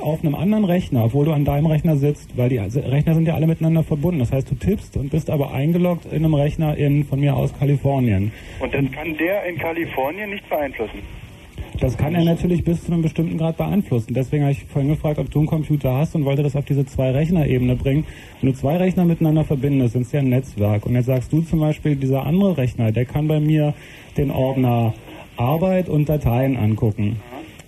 auf 0.00 0.24
einem 0.24 0.34
anderen 0.34 0.64
Rechner, 0.64 1.04
obwohl 1.04 1.26
du 1.26 1.32
an 1.32 1.44
deinem 1.44 1.66
Rechner 1.66 1.96
sitzt, 1.96 2.36
weil 2.36 2.48
die 2.48 2.58
Rechner 2.58 3.14
sind 3.14 3.28
ja 3.28 3.34
alle 3.34 3.46
miteinander 3.46 3.84
verbunden. 3.84 4.18
Das 4.18 4.32
heißt, 4.32 4.50
du 4.50 4.56
tippst 4.56 4.96
und 4.96 5.10
bist 5.10 5.30
aber 5.30 5.52
eingeloggt 5.52 6.06
in 6.06 6.24
einem 6.24 6.34
Rechner 6.34 6.76
in 6.76 7.04
von 7.04 7.20
mir 7.20 7.36
aus 7.36 7.56
Kalifornien. 7.56 8.32
Und 8.58 8.74
das 8.74 8.90
kann 8.90 9.16
der 9.16 9.44
in 9.46 9.56
Kalifornien 9.58 10.30
nicht 10.30 10.48
beeinflussen. 10.48 10.98
Das 11.80 11.96
kann 11.96 12.14
er 12.14 12.24
natürlich 12.24 12.64
bis 12.64 12.84
zu 12.84 12.92
einem 12.92 13.02
bestimmten 13.02 13.38
Grad 13.38 13.56
beeinflussen. 13.56 14.14
Deswegen 14.14 14.42
habe 14.42 14.52
ich 14.52 14.64
vorhin 14.64 14.90
gefragt, 14.90 15.18
ob 15.18 15.30
du 15.30 15.38
einen 15.38 15.46
Computer 15.46 15.94
hast 15.94 16.14
und 16.14 16.24
wollte 16.24 16.42
das 16.42 16.56
auf 16.56 16.64
diese 16.64 16.84
Zwei-Rechner-Ebene 16.84 17.76
bringen. 17.76 18.04
Wenn 18.40 18.52
du 18.52 18.56
zwei 18.56 18.76
Rechner 18.76 19.04
miteinander 19.04 19.44
verbindest, 19.44 19.92
sind 19.92 20.02
es 20.02 20.12
ja 20.12 20.20
ein 20.20 20.28
Netzwerk. 20.28 20.86
Und 20.86 20.94
jetzt 20.94 21.06
sagst 21.06 21.32
du 21.32 21.40
zum 21.42 21.60
Beispiel, 21.60 21.96
dieser 21.96 22.26
andere 22.26 22.56
Rechner, 22.56 22.90
der 22.90 23.04
kann 23.04 23.28
bei 23.28 23.38
mir 23.38 23.74
den 24.16 24.30
Ordner 24.30 24.94
Arbeit 25.36 25.88
und 25.88 26.08
Dateien 26.08 26.56
angucken. 26.56 27.16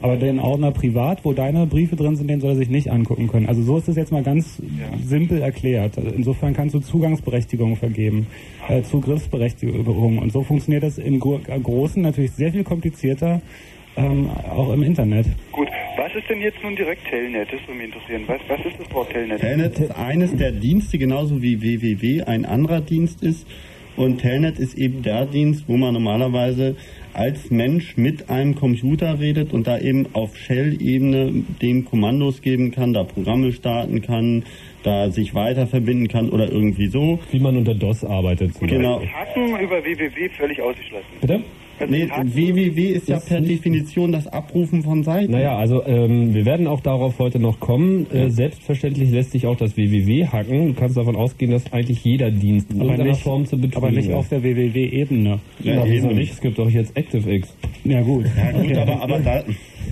Aber 0.02 0.16
den 0.16 0.40
Ordner 0.40 0.72
privat, 0.72 1.24
wo 1.24 1.34
deine 1.34 1.66
Briefe 1.66 1.94
drin 1.94 2.16
sind, 2.16 2.28
den 2.28 2.40
soll 2.40 2.52
er 2.52 2.56
sich 2.56 2.70
nicht 2.70 2.90
angucken 2.90 3.28
können. 3.28 3.46
Also 3.46 3.62
so 3.62 3.76
ist 3.76 3.88
es 3.88 3.96
jetzt 3.96 4.12
mal 4.12 4.22
ganz 4.22 4.60
simpel 5.04 5.42
erklärt. 5.42 5.98
Also 5.98 6.10
insofern 6.10 6.54
kannst 6.54 6.74
du 6.74 6.80
Zugangsberechtigungen 6.80 7.76
vergeben, 7.76 8.26
äh, 8.68 8.82
Zugriffsberechtigungen. 8.82 10.18
Und 10.18 10.32
so 10.32 10.42
funktioniert 10.42 10.84
das 10.84 10.96
im 10.96 11.20
Gro 11.20 11.38
Großen 11.62 12.00
natürlich 12.00 12.32
sehr 12.32 12.50
viel 12.50 12.64
komplizierter, 12.64 13.42
ähm, 13.96 14.30
auch 14.50 14.72
im 14.72 14.82
Internet. 14.82 15.26
Gut, 15.52 15.68
was 15.96 16.14
ist 16.14 16.28
denn 16.28 16.40
jetzt 16.40 16.62
nun 16.62 16.76
direkt 16.76 17.04
Telnet? 17.08 17.52
Das 17.52 17.60
würde 17.66 17.74
mich 17.74 17.86
interessieren. 17.86 18.24
Was, 18.26 18.40
was 18.48 18.66
ist 18.66 18.80
das 18.80 18.92
Wort 18.94 19.10
Telnet? 19.10 19.40
Telnet 19.40 19.78
ist 19.78 19.90
eines 19.92 20.34
der 20.36 20.52
Dienste, 20.52 20.98
genauso 20.98 21.42
wie 21.42 21.60
www 21.60 22.22
ein 22.24 22.44
anderer 22.44 22.80
Dienst 22.80 23.22
ist. 23.22 23.46
Und 23.96 24.18
Telnet 24.18 24.58
ist 24.58 24.78
eben 24.78 25.02
der 25.02 25.26
Dienst, 25.26 25.64
wo 25.66 25.76
man 25.76 25.92
normalerweise 25.92 26.76
als 27.12 27.50
Mensch 27.50 27.96
mit 27.96 28.30
einem 28.30 28.54
Computer 28.54 29.18
redet 29.18 29.52
und 29.52 29.66
da 29.66 29.78
eben 29.78 30.06
auf 30.12 30.36
Shell-Ebene 30.36 31.44
dem 31.60 31.84
Kommandos 31.84 32.40
geben 32.40 32.70
kann, 32.70 32.92
da 32.92 33.02
Programme 33.04 33.52
starten 33.52 34.00
kann, 34.00 34.44
da 34.84 35.10
sich 35.10 35.34
weiter 35.34 35.66
verbinden 35.66 36.08
kann 36.08 36.30
oder 36.30 36.50
irgendwie 36.50 36.86
so. 36.86 37.18
wie 37.32 37.40
man 37.40 37.56
unter 37.56 37.74
DOS 37.74 38.04
arbeitet. 38.04 38.54
Zum 38.54 38.68
Genau. 38.68 39.02
Hacken 39.02 39.58
über 39.60 39.82
www 39.84 40.28
völlig 40.30 40.62
ausgeschlossen. 40.62 41.06
Bitte? 41.20 41.42
Nee, 41.88 42.08
www 42.22 42.80
ist 42.92 43.08
ja 43.08 43.16
Ist 43.16 43.28
per 43.28 43.40
Definition 43.40 44.12
das 44.12 44.26
Abrufen 44.26 44.82
von 44.82 45.02
Seiten. 45.02 45.32
Naja, 45.32 45.56
also 45.56 45.84
ähm, 45.86 46.34
wir 46.34 46.44
werden 46.44 46.66
auch 46.66 46.80
darauf 46.80 47.18
heute 47.18 47.38
noch 47.38 47.58
kommen. 47.60 48.06
Äh, 48.12 48.30
selbstverständlich 48.30 49.10
lässt 49.10 49.32
sich 49.32 49.46
auch 49.46 49.56
das 49.56 49.76
WWW 49.76 50.26
hacken. 50.26 50.68
Du 50.68 50.74
kannst 50.74 50.96
davon 50.96 51.16
ausgehen, 51.16 51.50
dass 51.50 51.72
eigentlich 51.72 52.04
jeder 52.04 52.30
Dienst 52.30 52.70
in 52.70 52.76
Aber 52.80 52.90
irgendeiner 52.90 53.10
nicht, 53.12 53.22
Form 53.22 53.46
zu 53.46 53.56
betrügen 53.56 53.76
aber 53.76 53.90
nicht 53.90 54.08
ist. 54.08 54.14
auf 54.14 54.28
der 54.28 54.42
WWW-Ebene. 54.42 55.38
Ja, 55.62 55.74
Ja, 55.74 55.84
wieso 55.86 56.08
eben. 56.08 56.18
nicht? 56.18 56.32
Es 56.32 56.40
gibt 56.40 56.58
doch 56.58 56.68
jetzt 56.70 56.96
ActiveX. 56.96 57.56
Ja 57.84 58.02
gut. 58.02 58.26
Ja, 58.36 58.52
gut, 58.62 58.76
aber, 58.76 59.02
aber 59.02 59.18
da, 59.20 59.42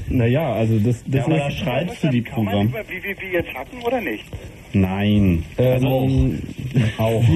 Naja, 0.08 0.52
also 0.52 0.78
das, 0.78 1.04
das 1.06 1.26
da 1.26 1.48
ist... 1.48 1.58
schreibst 1.58 2.04
du 2.04 2.08
die 2.08 2.22
Kann 2.22 2.44
man 2.44 2.68
über 2.68 2.88
www 2.88 3.32
jetzt 3.32 3.54
hacken 3.54 3.82
oder 3.82 4.00
nicht? 4.00 4.24
Nein. 4.72 5.44
Ähm, 5.56 6.38
auch. 6.98 7.22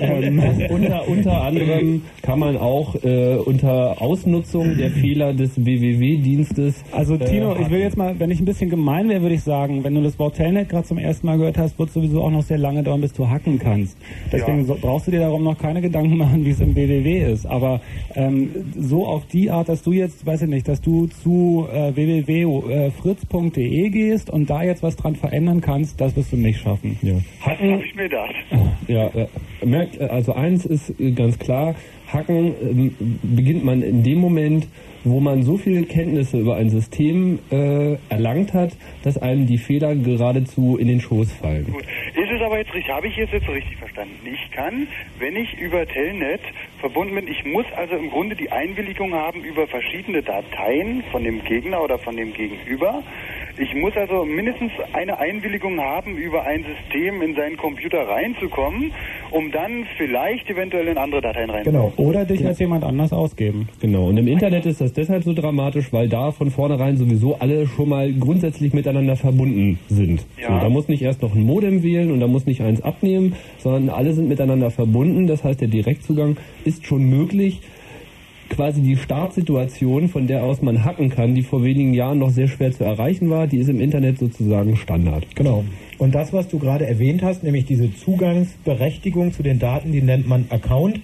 Ähm, 0.00 0.42
unter, 0.70 1.08
unter 1.08 1.42
anderem 1.42 2.02
kann 2.22 2.38
man 2.38 2.56
auch 2.56 2.94
äh, 3.04 3.36
unter 3.36 4.00
Ausnutzung 4.02 4.76
der 4.76 4.90
Fehler 4.90 5.32
des 5.32 5.56
WWW-Dienstes. 5.56 6.84
Also 6.92 7.16
Tino, 7.16 7.54
äh, 7.54 7.62
ich 7.62 7.70
will 7.70 7.80
jetzt 7.80 7.96
mal, 7.96 8.18
wenn 8.18 8.30
ich 8.30 8.40
ein 8.40 8.44
bisschen 8.44 8.70
gemein 8.70 9.08
wäre, 9.08 9.22
würde 9.22 9.34
ich 9.34 9.42
sagen, 9.42 9.84
wenn 9.84 9.94
du 9.94 10.02
das 10.02 10.18
Wort 10.18 10.36
Telnet 10.36 10.68
gerade 10.68 10.86
zum 10.86 10.98
ersten 10.98 11.26
Mal 11.26 11.38
gehört 11.38 11.58
hast, 11.58 11.78
wird 11.78 11.88
es 11.88 11.94
sowieso 11.94 12.22
auch 12.22 12.30
noch 12.30 12.42
sehr 12.42 12.58
lange 12.58 12.82
dauern, 12.82 13.00
bis 13.00 13.12
du 13.12 13.28
hacken 13.28 13.58
kannst. 13.58 13.96
Deswegen 14.32 14.60
Ja. 14.60 14.64
so, 14.64 14.78
brauchst 14.80 15.06
du 15.06 15.10
dir 15.10 15.20
darum 15.20 15.44
noch 15.44 15.58
keine 15.58 15.80
Gedanken 15.80 16.16
machen, 16.16 16.44
wie 16.44 16.50
es 16.50 16.60
im 16.60 16.74
WWW 16.74 17.32
ist. 17.32 17.46
Aber 17.46 17.80
ähm, 18.14 18.50
so 18.78 19.06
auf 19.06 19.26
die 19.26 19.50
Art, 19.50 19.68
dass 19.68 19.82
du 19.82 19.92
jetzt, 19.92 20.26
weiß 20.26 20.42
ich 20.42 20.48
nicht, 20.48 20.68
dass 20.68 20.80
du 20.80 21.06
zu 21.06 21.66
äh, 21.72 21.93
www.fritz.de 21.96 23.90
gehst 23.90 24.30
und 24.30 24.50
da 24.50 24.62
jetzt 24.62 24.82
was 24.82 24.96
dran 24.96 25.16
verändern 25.16 25.60
kannst, 25.60 26.00
das 26.00 26.16
wirst 26.16 26.32
du 26.32 26.36
nicht 26.36 26.60
schaffen. 26.60 26.98
Ja. 27.02 27.14
Das 27.44 27.58
habe 27.58 27.82
ich 27.84 27.94
mir 27.94 28.08
gedacht. 28.08 28.34
Ja, 28.88 29.06
äh, 29.08 29.26
merkt, 29.64 30.00
äh, 30.00 30.04
also 30.04 30.34
eins 30.34 30.66
ist 30.66 30.98
äh, 31.00 31.12
ganz 31.12 31.38
klar, 31.38 31.74
Hacken 32.08 32.94
beginnt 33.22 33.64
man 33.64 33.82
in 33.82 34.02
dem 34.02 34.18
Moment, 34.18 34.66
wo 35.04 35.20
man 35.20 35.42
so 35.42 35.56
viele 35.56 35.84
Kenntnisse 35.84 36.38
über 36.38 36.56
ein 36.56 36.70
System 36.70 37.38
äh, 37.50 37.96
erlangt 38.08 38.54
hat, 38.54 38.72
dass 39.02 39.18
einem 39.18 39.46
die 39.46 39.58
Fehler 39.58 39.94
geradezu 39.94 40.76
in 40.78 40.88
den 40.88 41.00
Schoß 41.00 41.32
fallen. 41.32 41.66
Gut. 41.70 41.84
Ist 42.14 42.30
es 42.30 42.40
aber 42.42 42.58
jetzt 42.58 42.72
richtig, 42.74 42.92
habe 42.92 43.06
ich 43.06 43.16
jetzt, 43.16 43.32
jetzt 43.32 43.48
richtig 43.48 43.76
verstanden? 43.76 44.14
Ich 44.24 44.50
kann, 44.50 44.86
wenn 45.18 45.36
ich 45.36 45.58
über 45.58 45.86
Telnet 45.86 46.40
verbunden 46.80 47.14
bin, 47.14 47.28
ich 47.28 47.44
muss 47.44 47.66
also 47.76 47.96
im 47.96 48.10
Grunde 48.10 48.34
die 48.34 48.50
Einwilligung 48.50 49.12
haben 49.14 49.42
über 49.44 49.66
verschiedene 49.66 50.22
Dateien 50.22 51.02
von 51.12 51.22
dem 51.22 51.44
Gegner 51.44 51.82
oder 51.82 51.98
von 51.98 52.16
dem 52.16 52.32
Gegenüber. 52.32 53.02
Ich 53.56 53.72
muss 53.74 53.96
also 53.96 54.24
mindestens 54.24 54.72
eine 54.92 55.18
Einwilligung 55.18 55.78
haben, 55.80 56.16
über 56.16 56.42
ein 56.42 56.64
System 56.64 57.22
in 57.22 57.36
seinen 57.36 57.56
Computer 57.56 58.08
reinzukommen, 58.08 58.92
um 59.30 59.52
dann 59.52 59.86
vielleicht 59.96 60.50
eventuell 60.50 60.88
in 60.88 60.98
andere 60.98 61.20
Dateien 61.20 61.50
reinzukommen. 61.50 61.92
Genau. 61.96 62.08
Oder 62.08 62.24
dich 62.24 62.44
als 62.44 62.58
jemand 62.58 62.82
anders 62.82 63.12
ausgeben. 63.12 63.68
Genau, 63.80 64.08
und 64.08 64.16
im 64.16 64.26
Internet 64.26 64.66
ist 64.66 64.80
das 64.80 64.92
deshalb 64.92 65.22
so 65.22 65.32
dramatisch, 65.32 65.92
weil 65.92 66.08
da 66.08 66.32
von 66.32 66.50
vornherein 66.50 66.96
sowieso 66.96 67.36
alle 67.38 67.68
schon 67.68 67.90
mal 67.90 68.12
grundsätzlich 68.12 68.72
miteinander 68.72 69.14
verbunden 69.14 69.78
sind. 69.88 70.26
Ja. 70.40 70.48
So, 70.48 70.60
da 70.60 70.68
muss 70.68 70.88
nicht 70.88 71.02
erst 71.02 71.22
noch 71.22 71.34
ein 71.34 71.42
Modem 71.42 71.84
wählen 71.84 72.10
und 72.10 72.18
da 72.18 72.26
muss 72.26 72.46
nicht 72.46 72.60
eins 72.60 72.82
abnehmen, 72.82 73.36
sondern 73.58 73.88
alle 73.88 74.14
sind 74.14 74.28
miteinander 74.28 74.72
verbunden. 74.72 75.28
Das 75.28 75.44
heißt, 75.44 75.60
der 75.60 75.68
Direktzugang 75.68 76.36
ist 76.64 76.86
schon 76.86 77.04
möglich. 77.04 77.60
Quasi 78.54 78.82
die 78.82 78.96
Startsituation, 78.96 80.08
von 80.08 80.28
der 80.28 80.44
aus 80.44 80.62
man 80.62 80.84
hacken 80.84 81.10
kann, 81.10 81.34
die 81.34 81.42
vor 81.42 81.64
wenigen 81.64 81.92
Jahren 81.92 82.20
noch 82.20 82.30
sehr 82.30 82.46
schwer 82.46 82.70
zu 82.70 82.84
erreichen 82.84 83.28
war, 83.28 83.48
die 83.48 83.58
ist 83.58 83.68
im 83.68 83.80
Internet 83.80 84.18
sozusagen 84.18 84.76
Standard. 84.76 85.26
Genau. 85.34 85.64
Und 85.98 86.14
das, 86.14 86.32
was 86.32 86.48
du 86.48 86.58
gerade 86.58 86.86
erwähnt 86.86 87.22
hast, 87.22 87.42
nämlich 87.42 87.64
diese 87.64 87.94
Zugangsberechtigung 87.94 89.32
zu 89.32 89.42
den 89.42 89.58
Daten, 89.58 89.92
die 89.92 90.02
nennt 90.02 90.26
man 90.26 90.46
Account 90.50 91.00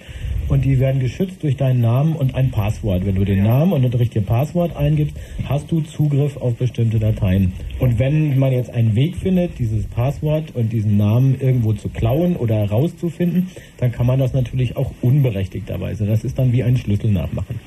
und 0.48 0.64
die 0.64 0.81
werden 0.81 1.00
geschützt 1.00 1.42
durch 1.42 1.57
deinen 1.57 1.81
Namen 1.81 2.16
und 2.16 2.35
ein 2.35 2.50
Passwort. 2.50 3.07
Wenn 3.07 3.14
du 3.14 3.24
den 3.24 3.44
Namen 3.44 3.72
und 3.72 3.83
das 3.83 3.98
richtige 4.00 4.24
Passwort 4.24 4.76
eingibst, 4.76 5.16
hast 5.44 5.70
du 5.70 5.81
Zugriff 5.81 6.37
auf 6.37 6.57
bestimmte 6.57 6.98
Dateien. 6.98 7.53
Und 7.79 7.98
wenn 7.98 8.38
man 8.38 8.53
jetzt 8.53 8.70
einen 8.70 8.94
Weg 8.96 9.16
findet, 9.16 9.59
dieses 9.59 9.87
Passwort 9.87 10.55
und 10.55 10.72
diesen 10.72 10.96
Namen 10.96 11.40
irgendwo 11.40 11.72
zu 11.72 11.88
klauen 11.88 12.37
oder 12.37 12.57
herauszufinden, 12.57 13.50
dann 13.79 13.92
kann 13.92 14.07
man 14.07 14.18
das 14.18 14.33
natürlich 14.33 14.76
auch 14.76 14.90
unberechtigterweise. 15.03 16.05
Das 16.07 16.24
ist 16.24 16.38
dann 16.38 16.53
wie 16.53 16.64
ein 16.64 16.76
Schlüssel 16.76 17.11
nachmachen. 17.12 17.61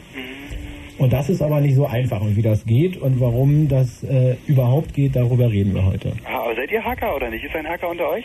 Und 0.97 1.11
das 1.11 1.29
ist 1.29 1.41
aber 1.41 1.59
nicht 1.59 1.75
so 1.75 1.85
einfach. 1.85 2.21
Und 2.21 2.35
wie 2.35 2.41
das 2.41 2.65
geht 2.65 2.97
und 2.97 3.19
warum 3.19 3.67
das 3.67 4.03
äh, 4.03 4.35
überhaupt 4.47 4.93
geht, 4.93 5.15
darüber 5.15 5.51
reden 5.51 5.73
wir 5.73 5.85
heute. 5.85 6.13
Seid 6.63 6.71
ihr 6.71 6.85
Hacker 6.85 7.13
oder 7.17 7.29
nicht? 7.29 7.43
Ist 7.43 7.53
ein 7.57 7.67
Hacker 7.67 7.89
unter 7.89 8.09
euch? 8.11 8.23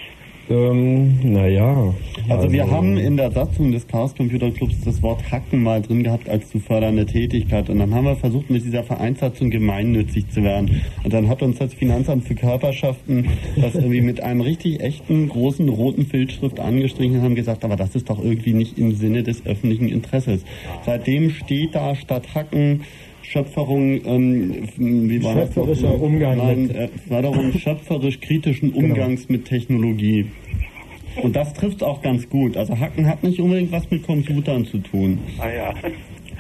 Ähm, 0.48 1.18
naja. 1.24 1.92
Also 2.29 2.53
wir 2.53 2.70
haben 2.70 2.96
in 2.96 3.16
der 3.16 3.33
Satzung 3.33 3.72
des 3.72 3.88
Chaos 3.88 4.14
Computer 4.14 4.53
Clubs 4.53 4.77
das 4.85 5.03
Wort 5.03 5.29
Hacken 5.33 5.61
mal 5.61 5.83
drin 5.83 6.05
gehabt 6.05 6.29
als 6.29 6.48
zu 6.48 6.61
fördernde 6.61 7.05
Tätigkeit 7.05 7.68
und 7.68 7.81
dann 7.81 7.92
haben 7.92 8.05
wir 8.05 8.14
versucht 8.14 8.48
mit 8.48 8.64
dieser 8.64 8.85
Vereinssatzung 8.85 9.51
gemeinnützig 9.51 10.31
zu 10.31 10.44
werden 10.44 10.83
und 11.03 11.12
dann 11.12 11.29
hat 11.29 11.42
uns 11.42 11.59
das 11.59 11.74
Finanzamt 11.74 12.29
für 12.29 12.37
Körperschaften 12.37 13.29
das 13.57 13.74
irgendwie 13.74 14.03
mit 14.03 14.22
einem 14.22 14.40
richtig 14.40 14.83
echten 14.83 15.29
großen 15.29 15.68
roten 15.68 16.07
Filzschrift 16.07 16.61
angestrichen 16.61 17.16
und 17.16 17.22
haben 17.24 17.35
gesagt, 17.35 17.64
aber 17.64 17.74
das 17.74 17.96
ist 17.96 18.09
doch 18.09 18.22
irgendwie 18.22 18.53
nicht 18.53 18.79
im 18.79 18.92
Sinne 18.92 19.24
des 19.24 19.44
öffentlichen 19.46 19.88
Interesses. 19.88 20.44
Seitdem 20.87 21.31
steht 21.31 21.74
da 21.74 21.96
statt 21.96 22.37
Hacken 22.37 22.85
Schöpferung, 23.30 24.00
ähm, 24.06 24.54
wie 24.78 25.22
war 25.22 25.34
das? 25.34 25.52
Schöpferischer 25.54 26.00
Umgang 26.00 26.38
Nein, 26.38 26.62
mit- 26.62 26.76
äh, 26.76 26.88
Förderung 27.08 27.52
schöpferisch-kritischen 27.52 28.72
Umgangs 28.72 29.28
mit 29.28 29.44
Technologie. 29.44 30.26
Und 31.22 31.36
das 31.36 31.52
trifft 31.52 31.82
auch 31.82 32.00
ganz 32.00 32.28
gut. 32.30 32.56
Also 32.56 32.78
Hacken 32.78 33.06
hat 33.06 33.22
nicht 33.22 33.38
unbedingt 33.40 33.70
was 33.72 33.90
mit 33.90 34.06
Computern 34.06 34.64
zu 34.64 34.78
tun. 34.78 35.18
Ah 35.38 35.48
ja. 35.50 35.74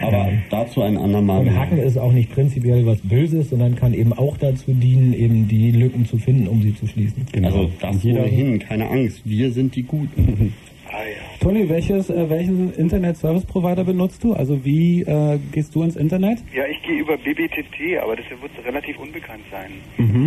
Aber 0.00 0.28
dazu 0.50 0.80
ein 0.82 0.96
andermal. 0.96 1.40
Und 1.40 1.58
Hacken 1.58 1.78
ist 1.78 1.98
auch 1.98 2.12
nicht 2.12 2.30
prinzipiell 2.32 2.86
was 2.86 3.00
Böses, 3.02 3.50
sondern 3.50 3.74
kann 3.74 3.92
eben 3.92 4.12
auch 4.12 4.36
dazu 4.36 4.72
dienen, 4.72 5.12
eben 5.12 5.48
die 5.48 5.72
Lücken 5.72 6.06
zu 6.06 6.16
finden, 6.18 6.46
um 6.46 6.62
sie 6.62 6.74
zu 6.74 6.86
schließen. 6.86 7.26
Also 7.42 7.68
das 7.80 7.96
Und 7.96 8.04
jeder- 8.04 8.20
ohnehin, 8.22 8.60
keine 8.60 8.88
Angst. 8.88 9.22
Wir 9.24 9.50
sind 9.50 9.74
die 9.76 9.82
Guten. 9.82 10.54
Ah 10.90 11.02
ja. 11.04 11.16
Toni, 11.40 11.68
welches, 11.68 12.08
äh, 12.10 12.28
welchen 12.30 12.72
Internet-Service-Provider 12.74 13.84
benutzt 13.84 14.24
du? 14.24 14.32
Also 14.32 14.64
wie 14.64 15.02
äh, 15.02 15.38
gehst 15.52 15.74
du 15.74 15.82
ins 15.82 15.96
Internet? 15.96 16.38
Ja, 16.54 16.64
ich 16.66 16.82
gehe 16.82 16.98
über 16.98 17.16
BBTT, 17.18 17.98
aber 18.02 18.16
das 18.16 18.24
wird 18.30 18.66
relativ 18.66 18.98
unbekannt 18.98 19.42
sein. 19.50 19.72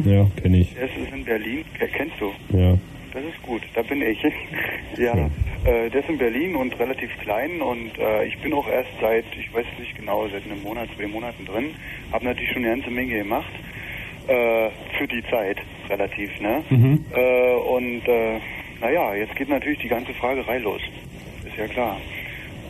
Ja, 0.05 0.27
kenne 0.41 0.59
ich. 0.59 0.75
Das 0.79 0.89
ist 0.91 1.11
in 1.13 1.25
Berlin. 1.25 1.63
Ke- 1.77 1.87
Kennst 1.87 2.15
du? 2.19 2.31
Ja. 2.55 2.77
Das 3.13 3.23
ist 3.25 3.41
gut, 3.41 3.61
da 3.73 3.81
bin 3.81 4.01
ich. 4.01 4.21
ja, 4.97 5.15
äh, 5.65 5.89
der 5.89 5.99
ist 6.01 6.09
in 6.09 6.17
Berlin 6.17 6.55
und 6.55 6.79
relativ 6.79 7.09
klein 7.21 7.61
und 7.61 7.91
äh, 7.99 8.25
ich 8.25 8.37
bin 8.39 8.53
auch 8.53 8.67
erst 8.69 8.89
seit, 9.01 9.25
ich 9.37 9.53
weiß 9.53 9.65
nicht 9.79 9.95
genau, 9.97 10.27
seit 10.29 10.45
einem 10.45 10.61
Monat, 10.63 10.87
zwei 10.95 11.07
Monaten 11.07 11.43
drin. 11.45 11.71
Habe 12.13 12.23
natürlich 12.25 12.51
schon 12.51 12.63
eine 12.63 12.75
ganze 12.75 12.89
Menge 12.91 13.17
gemacht. 13.17 13.51
Äh, 14.27 14.69
für 14.97 15.07
die 15.07 15.23
Zeit, 15.29 15.57
relativ, 15.89 16.29
ne? 16.39 16.63
Äh, 16.69 17.55
und 17.75 18.07
äh, 18.07 18.39
naja, 18.81 19.15
jetzt 19.15 19.35
geht 19.35 19.49
natürlich 19.49 19.79
die 19.79 19.87
ganze 19.87 20.13
Fragerei 20.13 20.57
los. 20.57 20.81
Ist 21.45 21.57
ja 21.57 21.67
klar. 21.67 21.97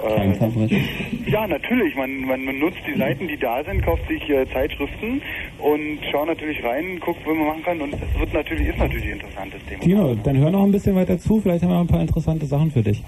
Äh, 0.03 0.33
Verbrechen. 0.33 0.83
ja, 1.27 1.47
natürlich. 1.47 1.95
Man, 1.95 2.21
man 2.21 2.43
nutzt 2.59 2.79
die 2.87 2.97
Seiten, 2.97 3.27
die 3.27 3.37
da 3.37 3.63
sind, 3.63 3.83
kauft 3.83 4.07
sich 4.07 4.27
äh, 4.29 4.45
Zeitschriften 4.51 5.21
und 5.59 5.99
schaut 6.11 6.27
natürlich 6.27 6.63
rein, 6.63 6.99
guckt, 6.99 7.19
was 7.25 7.35
man 7.35 7.47
machen 7.47 7.63
kann. 7.63 7.81
Und 7.81 7.93
das 7.93 8.01
wird 8.17 8.33
natürlich, 8.33 8.67
ist 8.67 8.79
natürlich 8.79 9.05
ein 9.05 9.11
interessantes 9.13 9.63
Thema. 9.65 9.81
Tino, 9.81 10.15
dann 10.15 10.37
hör 10.37 10.51
noch 10.51 10.63
ein 10.63 10.71
bisschen 10.71 10.95
weiter 10.95 11.19
zu. 11.19 11.39
Vielleicht 11.39 11.63
haben 11.63 11.69
wir 11.69 11.75
noch 11.75 11.81
ein 11.81 11.87
paar 11.87 12.01
interessante 12.01 12.45
Sachen 12.45 12.71
für 12.71 12.81
dich. 12.81 13.03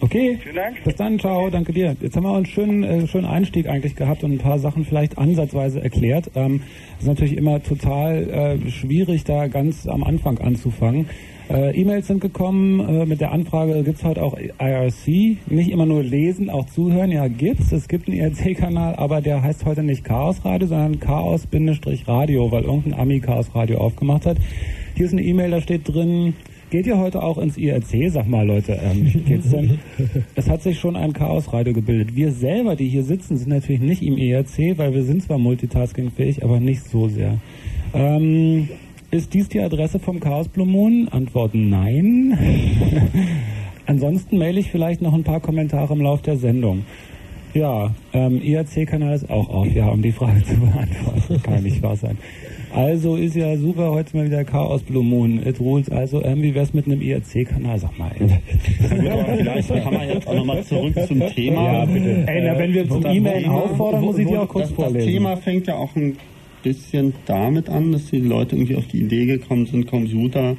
Okay, 0.00 0.38
Vielen 0.42 0.56
Dank. 0.56 0.84
bis 0.84 0.96
dann, 0.96 1.18
ciao, 1.18 1.50
danke 1.50 1.72
dir. 1.72 1.96
Jetzt 2.00 2.16
haben 2.16 2.24
wir 2.24 2.34
einen 2.34 2.46
schönen, 2.46 2.82
äh, 2.82 3.06
schönen 3.06 3.26
Einstieg 3.26 3.68
eigentlich 3.68 3.94
gehabt 3.94 4.24
und 4.24 4.32
ein 4.32 4.38
paar 4.38 4.58
Sachen 4.58 4.84
vielleicht 4.84 5.18
ansatzweise 5.18 5.82
erklärt. 5.82 6.30
Ähm, 6.34 6.62
es 6.96 7.02
ist 7.02 7.08
natürlich 7.08 7.36
immer 7.36 7.62
total 7.62 8.58
äh, 8.64 8.70
schwierig, 8.70 9.24
da 9.24 9.46
ganz 9.46 9.86
am 9.86 10.02
Anfang 10.02 10.38
anzufangen. 10.38 11.08
Äh, 11.50 11.78
E-Mails 11.78 12.06
sind 12.06 12.20
gekommen 12.20 12.80
äh, 12.80 13.06
mit 13.06 13.20
der 13.20 13.32
Anfrage, 13.32 13.82
gibt's 13.82 14.02
heute 14.02 14.22
auch 14.22 14.36
IRC? 14.36 15.38
Nicht 15.50 15.70
immer 15.70 15.84
nur 15.84 16.02
lesen, 16.02 16.48
auch 16.48 16.66
zuhören. 16.66 17.10
Ja, 17.10 17.28
gibt's. 17.28 17.70
Es 17.70 17.86
gibt 17.86 18.08
einen 18.08 18.16
IRC-Kanal, 18.18 18.94
aber 18.96 19.20
der 19.20 19.42
heißt 19.42 19.64
heute 19.66 19.82
nicht 19.82 20.04
Chaos 20.04 20.44
Radio, 20.44 20.68
sondern 20.68 21.00
Chaos-Radio, 21.00 22.50
weil 22.50 22.64
irgendein 22.64 22.94
Ami 22.98 23.20
Chaos 23.20 23.54
Radio 23.54 23.78
aufgemacht 23.78 24.24
hat. 24.24 24.38
Hier 24.96 25.06
ist 25.06 25.12
eine 25.12 25.22
E-Mail, 25.22 25.50
da 25.50 25.60
steht 25.60 25.86
drin, 25.86 26.34
Geht 26.74 26.88
ihr 26.88 26.98
heute 26.98 27.22
auch 27.22 27.38
ins 27.38 27.56
IRC? 27.56 28.10
Sag 28.10 28.26
mal, 28.26 28.44
Leute, 28.44 28.72
ähm, 28.82 29.04
geht's 29.26 29.50
denn? 29.50 29.78
Es 30.34 30.50
hat 30.50 30.62
sich 30.62 30.80
schon 30.80 30.96
ein 30.96 31.12
Chaosradio 31.12 31.72
gebildet. 31.72 32.16
Wir 32.16 32.32
selber, 32.32 32.74
die 32.74 32.88
hier 32.88 33.04
sitzen, 33.04 33.36
sind 33.36 33.50
natürlich 33.50 33.80
nicht 33.80 34.02
im 34.02 34.16
IRC, 34.16 34.76
weil 34.76 34.92
wir 34.92 35.04
sind 35.04 35.22
zwar 35.22 35.38
multitaskingfähig, 35.38 36.42
aber 36.42 36.58
nicht 36.58 36.82
so 36.82 37.06
sehr. 37.06 37.38
Ähm, 37.94 38.68
ist 39.14 39.32
dies 39.32 39.48
die 39.48 39.60
Adresse 39.60 40.00
vom 40.00 40.18
Chaos 40.18 40.48
Blue 40.48 40.66
Moon? 40.66 41.08
Antwort 41.08 41.54
nein. 41.54 42.36
Ansonsten 43.86 44.38
maile 44.38 44.58
ich 44.58 44.72
vielleicht 44.72 45.02
noch 45.02 45.14
ein 45.14 45.22
paar 45.22 45.38
Kommentare 45.38 45.94
im 45.94 46.00
Lauf 46.00 46.20
der 46.22 46.36
Sendung. 46.36 46.84
Ja, 47.52 47.94
ähm, 48.12 48.42
IRC-Kanal 48.42 49.14
ist 49.14 49.30
auch 49.30 49.48
auf, 49.48 49.72
ja, 49.72 49.86
um 49.86 50.02
die 50.02 50.10
Frage 50.10 50.42
zu 50.42 50.56
beantworten. 50.56 51.40
Kann 51.44 51.62
nicht 51.62 51.80
wahr 51.80 51.94
sein. 51.94 52.18
Also 52.74 53.14
ist 53.14 53.36
ja 53.36 53.56
super, 53.56 53.92
heute 53.92 54.16
mal 54.16 54.26
wieder 54.26 54.42
Chaos 54.42 54.82
Blue 54.82 55.04
Moon. 55.04 55.46
It 55.46 55.60
rules. 55.60 55.88
Also, 55.90 56.20
ähm, 56.24 56.42
wie 56.42 56.52
wär's 56.56 56.74
mit 56.74 56.86
einem 56.86 57.00
IRC-Kanal? 57.00 57.78
Sag 57.78 57.96
mal. 57.96 58.10
ey. 58.18 58.28
Vielleicht 58.80 59.68
kann 59.68 59.94
man 59.94 60.08
jetzt 60.08 60.26
auch 60.26 60.34
nochmal 60.34 60.64
zurück 60.64 60.94
zum 61.06 61.20
Thema. 61.28 61.72
Ja, 61.72 61.84
bitte. 61.84 62.24
Ey, 62.26 62.42
na, 62.44 62.58
wenn 62.58 62.74
wir 62.74 62.88
zum 62.88 63.06
E-Mail 63.06 63.46
auffordern, 63.46 64.04
muss 64.04 64.18
ich 64.18 64.26
die 64.26 64.36
auch 64.36 64.48
kurz 64.48 64.70
das, 64.70 64.74
vorlesen. 64.74 64.98
Das 64.98 65.06
Thema 65.06 65.36
fängt 65.36 65.68
ja 65.68 65.76
auch 65.76 65.94
ein 65.94 66.16
bisschen 66.64 67.14
damit 67.26 67.68
an, 67.68 67.92
dass 67.92 68.10
die 68.10 68.18
Leute 68.18 68.56
irgendwie 68.56 68.76
auf 68.76 68.88
die 68.88 69.02
Idee 69.02 69.26
gekommen 69.26 69.66
sind, 69.66 69.86
Computer 69.86 70.56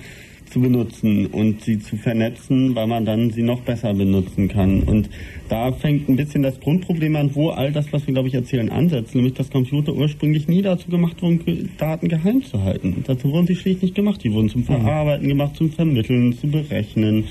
zu 0.50 0.62
benutzen 0.62 1.26
und 1.28 1.62
sie 1.63 1.80
zu 1.80 1.98
vernetzen, 1.98 2.76
weil 2.76 2.88
man 2.88 3.06
dann 3.06 3.32
sie 3.32 3.41
noch 3.41 3.62
besser 3.62 3.94
benutzen 3.94 4.48
kann. 4.48 4.84
Und 4.84 5.10
da 5.50 5.72
fängt 5.72 6.08
ein 6.08 6.15
bisschen 6.15 6.44
das 6.44 6.60
Grundproblem 6.60 7.15
an, 7.15 7.36
wo 7.36 7.50
all 7.50 7.72
das, 7.72 7.91
was 7.91 8.08
wir, 8.08 8.13
glaube 8.13 8.28
ich, 8.28 8.36
erzählen, 8.36 8.70
ansetzt. 8.70 9.15
Nämlich, 9.15 9.34
dass 9.34 9.50
Computer 9.50 9.94
ursprünglich 9.94 10.48
nie 10.48 10.62
dazu 10.62 10.89
gemacht 10.89 11.22
wurden, 11.22 11.72
Daten 11.78 12.08
geheim 12.08 12.44
zu 12.44 12.62
halten. 12.62 13.04
Dazu 13.06 13.32
wurden 13.32 13.48
sie 13.48 13.56
schlicht 13.56 13.82
nicht 13.82 13.96
gemacht. 13.96 14.24
Die 14.24 14.32
wurden 14.32 14.50
zum 14.50 14.63
Verarbeiten 14.63 15.28
gemacht, 15.28 15.56
zum 15.56 15.72
Vermitteln, 15.72 16.34
zu 16.34 16.48
berechnen, 16.48 17.26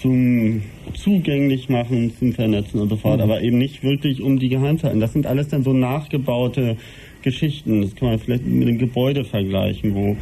zum 0.00 0.62
zugänglich 0.94 1.68
machen, 1.68 2.12
zum 2.18 2.32
Vernetzen 2.32 2.80
und 2.80 2.88
so 2.88 2.96
fort. 2.96 3.20
Aber 3.20 3.40
eben 3.40 3.58
nicht 3.58 3.82
wirklich 3.82 4.20
um 4.20 4.38
die 4.38 4.48
geheim 4.48 4.78
zu 4.78 4.84
halten. 4.84 5.00
Das 5.00 5.12
sind 5.12 5.26
alles 5.26 5.48
dann 5.48 5.62
so 5.62 5.72
nachgebaute 5.72 6.76
Geschichten. 7.22 7.82
Das 7.82 7.94
kann 7.94 8.08
man 8.08 8.18
vielleicht 8.18 8.46
mit 8.46 8.68
dem 8.68 8.78
Gebäude 8.78 9.24
vergleichen, 9.24 9.94
wo 9.94 10.16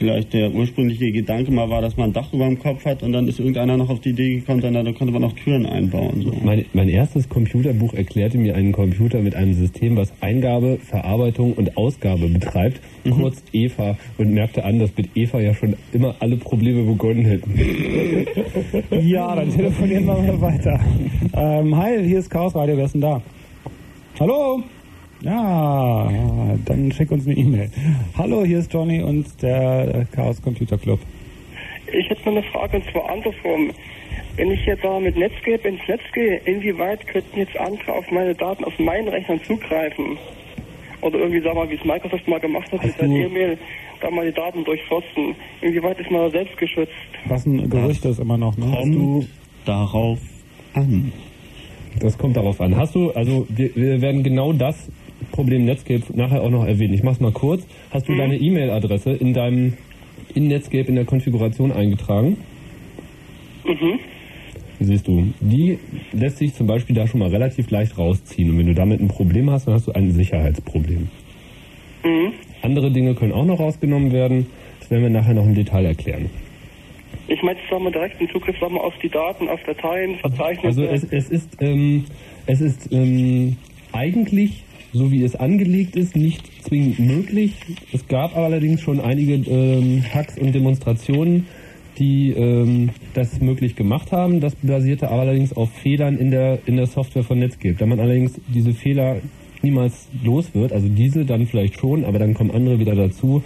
vielleicht 0.00 0.32
der 0.32 0.50
ursprüngliche 0.50 1.12
Gedanke 1.12 1.52
mal 1.52 1.68
war, 1.68 1.82
dass 1.82 1.98
man 1.98 2.08
ein 2.08 2.12
Dach 2.14 2.32
über 2.32 2.46
dem 2.46 2.58
Kopf 2.58 2.86
hat 2.86 3.02
und 3.02 3.12
dann 3.12 3.28
ist 3.28 3.38
irgendeiner 3.38 3.76
noch 3.76 3.90
auf 3.90 4.00
die 4.00 4.10
Idee 4.10 4.36
gekommen, 4.36 4.62
dann, 4.62 4.72
dann 4.72 4.94
konnte 4.94 5.12
man 5.12 5.20
noch 5.20 5.34
Türen 5.34 5.66
einbauen. 5.66 6.22
So. 6.22 6.32
Mein, 6.42 6.64
mein 6.72 6.88
erstes 6.88 7.28
Computerbuch 7.28 7.92
erklärte 7.92 8.38
mir 8.38 8.54
einen 8.54 8.72
Computer 8.72 9.20
mit 9.20 9.36
einem 9.36 9.52
System, 9.52 9.98
was 9.98 10.10
Eingabe, 10.22 10.78
Verarbeitung 10.78 11.52
und 11.52 11.76
Ausgabe 11.76 12.28
betreibt, 12.28 12.80
kurz 13.10 13.42
EVA, 13.52 13.98
und 14.16 14.32
merkte 14.32 14.64
an, 14.64 14.78
dass 14.78 14.96
mit 14.96 15.14
EVA 15.14 15.40
ja 15.40 15.52
schon 15.52 15.76
immer 15.92 16.16
alle 16.20 16.38
Probleme 16.38 16.82
begonnen 16.82 17.26
hätten. 17.26 17.60
Ja, 19.02 19.34
dann 19.34 19.50
telefonieren 19.50 20.04
wir 20.04 20.14
mal 20.14 20.40
weiter. 20.40 20.80
Ähm, 21.34 21.76
hi, 21.76 22.04
hier 22.06 22.18
ist 22.18 22.30
Chaos 22.30 22.54
Radio, 22.54 22.76
wer 22.76 22.84
ist 22.84 22.94
denn 22.94 23.00
da? 23.00 23.22
Hallo? 24.18 24.62
Ja, 25.22 26.08
dann 26.64 26.90
schick 26.92 27.10
uns 27.10 27.26
eine 27.26 27.36
E-Mail. 27.36 27.70
Hallo, 28.16 28.44
hier 28.44 28.58
ist 28.58 28.72
Johnny 28.72 29.02
und 29.02 29.26
der 29.42 30.06
Chaos 30.12 30.40
Computer 30.40 30.78
Club. 30.78 30.98
Ich 31.92 32.08
hätte 32.08 32.24
mal 32.30 32.38
eine 32.38 32.42
Frage 32.50 32.78
und 32.78 32.84
zwar 32.90 33.10
andersrum. 33.10 33.70
Wenn 34.36 34.50
ich 34.52 34.64
jetzt 34.64 34.82
da 34.84 34.98
mit 34.98 35.16
Netscape 35.16 35.68
ins 35.68 35.80
Netz 35.88 36.00
gehe, 36.14 36.36
inwieweit 36.46 37.06
könnten 37.06 37.38
jetzt 37.38 37.56
andere 37.58 37.92
auf 37.92 38.10
meine 38.10 38.34
Daten 38.34 38.64
auf 38.64 38.78
meinen 38.78 39.08
Rechnern 39.08 39.40
zugreifen? 39.44 40.16
Oder 41.02 41.18
irgendwie, 41.18 41.40
sag 41.40 41.54
mal, 41.54 41.68
wie 41.68 41.74
es 41.74 41.84
Microsoft 41.84 42.26
mal 42.28 42.40
gemacht 42.40 42.70
hat, 42.72 42.82
mit 42.82 42.92
Hast 42.92 43.00
du- 43.02 43.04
E-Mail, 43.06 43.58
da 44.00 44.10
mal 44.10 44.26
die 44.26 44.32
Daten 44.34 44.64
durchforsten. 44.64 45.34
Inwieweit 45.60 45.98
ist 46.00 46.10
man 46.10 46.22
da 46.22 46.30
selbst 46.30 46.56
geschützt? 46.56 46.92
Was 47.26 47.44
ein 47.44 47.68
Gerücht 47.68 48.04
ist 48.06 48.20
immer 48.20 48.38
noch, 48.38 48.56
ne? 48.56 48.72
Hast 48.72 48.86
du 48.94 49.26
darauf 49.66 50.18
an? 50.74 51.12
Das 51.98 52.16
kommt 52.16 52.36
darauf 52.36 52.60
an. 52.60 52.76
Hast 52.76 52.94
du, 52.94 53.10
also 53.10 53.46
wir, 53.50 53.74
wir 53.74 54.00
werden 54.00 54.22
genau 54.22 54.52
das 54.52 54.90
Problem 55.32 55.64
Netscape 55.64 56.02
nachher 56.14 56.42
auch 56.42 56.50
noch 56.50 56.66
erwähnen. 56.66 56.94
Ich 56.94 57.02
mach's 57.02 57.20
mal 57.20 57.32
kurz. 57.32 57.66
Hast 57.90 58.08
du 58.08 58.14
deine 58.16 58.36
E-Mail-Adresse 58.36 59.10
in 59.10 59.34
deinem 59.34 59.74
in 60.34 60.48
Netscape 60.48 60.88
in 60.88 60.94
der 60.94 61.04
Konfiguration 61.04 61.72
eingetragen? 61.72 62.36
Mhm. 63.64 63.98
Siehst 64.80 65.06
du, 65.08 65.32
die 65.40 65.78
lässt 66.12 66.38
sich 66.38 66.54
zum 66.54 66.66
Beispiel 66.66 66.96
da 66.96 67.06
schon 67.06 67.20
mal 67.20 67.28
relativ 67.28 67.70
leicht 67.70 67.98
rausziehen. 67.98 68.50
Und 68.50 68.58
wenn 68.58 68.66
du 68.66 68.74
damit 68.74 69.00
ein 69.00 69.08
Problem 69.08 69.50
hast, 69.50 69.66
dann 69.66 69.74
hast 69.74 69.88
du 69.88 69.92
ein 69.92 70.10
Sicherheitsproblem. 70.10 71.08
Mhm. 72.04 72.32
Andere 72.62 72.90
Dinge 72.90 73.14
können 73.14 73.32
auch 73.32 73.44
noch 73.44 73.60
rausgenommen 73.60 74.12
werden. 74.12 74.46
Das 74.80 74.90
werden 74.90 75.02
wir 75.02 75.10
nachher 75.10 75.34
noch 75.34 75.44
im 75.44 75.54
Detail 75.54 75.84
erklären. 75.84 76.30
Ich 77.28 77.42
meine, 77.42 77.58
sagen 77.70 77.84
wir 77.84 77.90
direkt 77.90 78.18
einen 78.20 78.30
Zugriff 78.30 78.58
sagen 78.58 78.74
wir, 78.74 78.82
auf 78.82 78.94
die 79.02 79.08
Daten, 79.08 79.48
auf 79.48 79.62
Dateien, 79.64 80.16
Verzeichnisse. 80.16 80.66
Also 80.66 80.84
es, 80.84 81.04
es 81.04 81.30
ist, 81.30 81.56
ähm, 81.60 82.04
es 82.46 82.60
ist 82.60 82.90
ähm, 82.90 83.56
eigentlich, 83.92 84.64
so 84.92 85.10
wie 85.10 85.22
es 85.22 85.36
angelegt 85.36 85.96
ist, 85.96 86.16
nicht 86.16 86.42
zwingend 86.64 86.98
möglich. 86.98 87.54
Es 87.92 88.06
gab 88.08 88.36
allerdings 88.36 88.80
schon 88.80 89.00
einige 89.00 89.34
ähm, 89.34 90.04
Hacks 90.12 90.38
und 90.38 90.54
Demonstrationen, 90.54 91.46
die 91.98 92.30
ähm, 92.30 92.90
das 93.14 93.40
möglich 93.40 93.76
gemacht 93.76 94.12
haben. 94.12 94.40
Das 94.40 94.54
basierte 94.56 95.10
allerdings 95.10 95.52
auf 95.52 95.70
Fehlern 95.70 96.16
in 96.16 96.30
der, 96.30 96.58
in 96.66 96.76
der 96.76 96.86
Software 96.86 97.24
von 97.24 97.38
Netscape. 97.38 97.74
Da 97.74 97.86
man 97.86 98.00
allerdings 98.00 98.40
diese 98.48 98.72
Fehler 98.72 99.16
niemals 99.62 100.08
los 100.24 100.54
wird, 100.54 100.72
also 100.72 100.88
diese 100.88 101.24
dann 101.24 101.46
vielleicht 101.46 101.78
schon, 101.78 102.04
aber 102.04 102.18
dann 102.18 102.34
kommen 102.34 102.50
andere 102.50 102.78
wieder 102.78 102.94
dazu, 102.94 103.42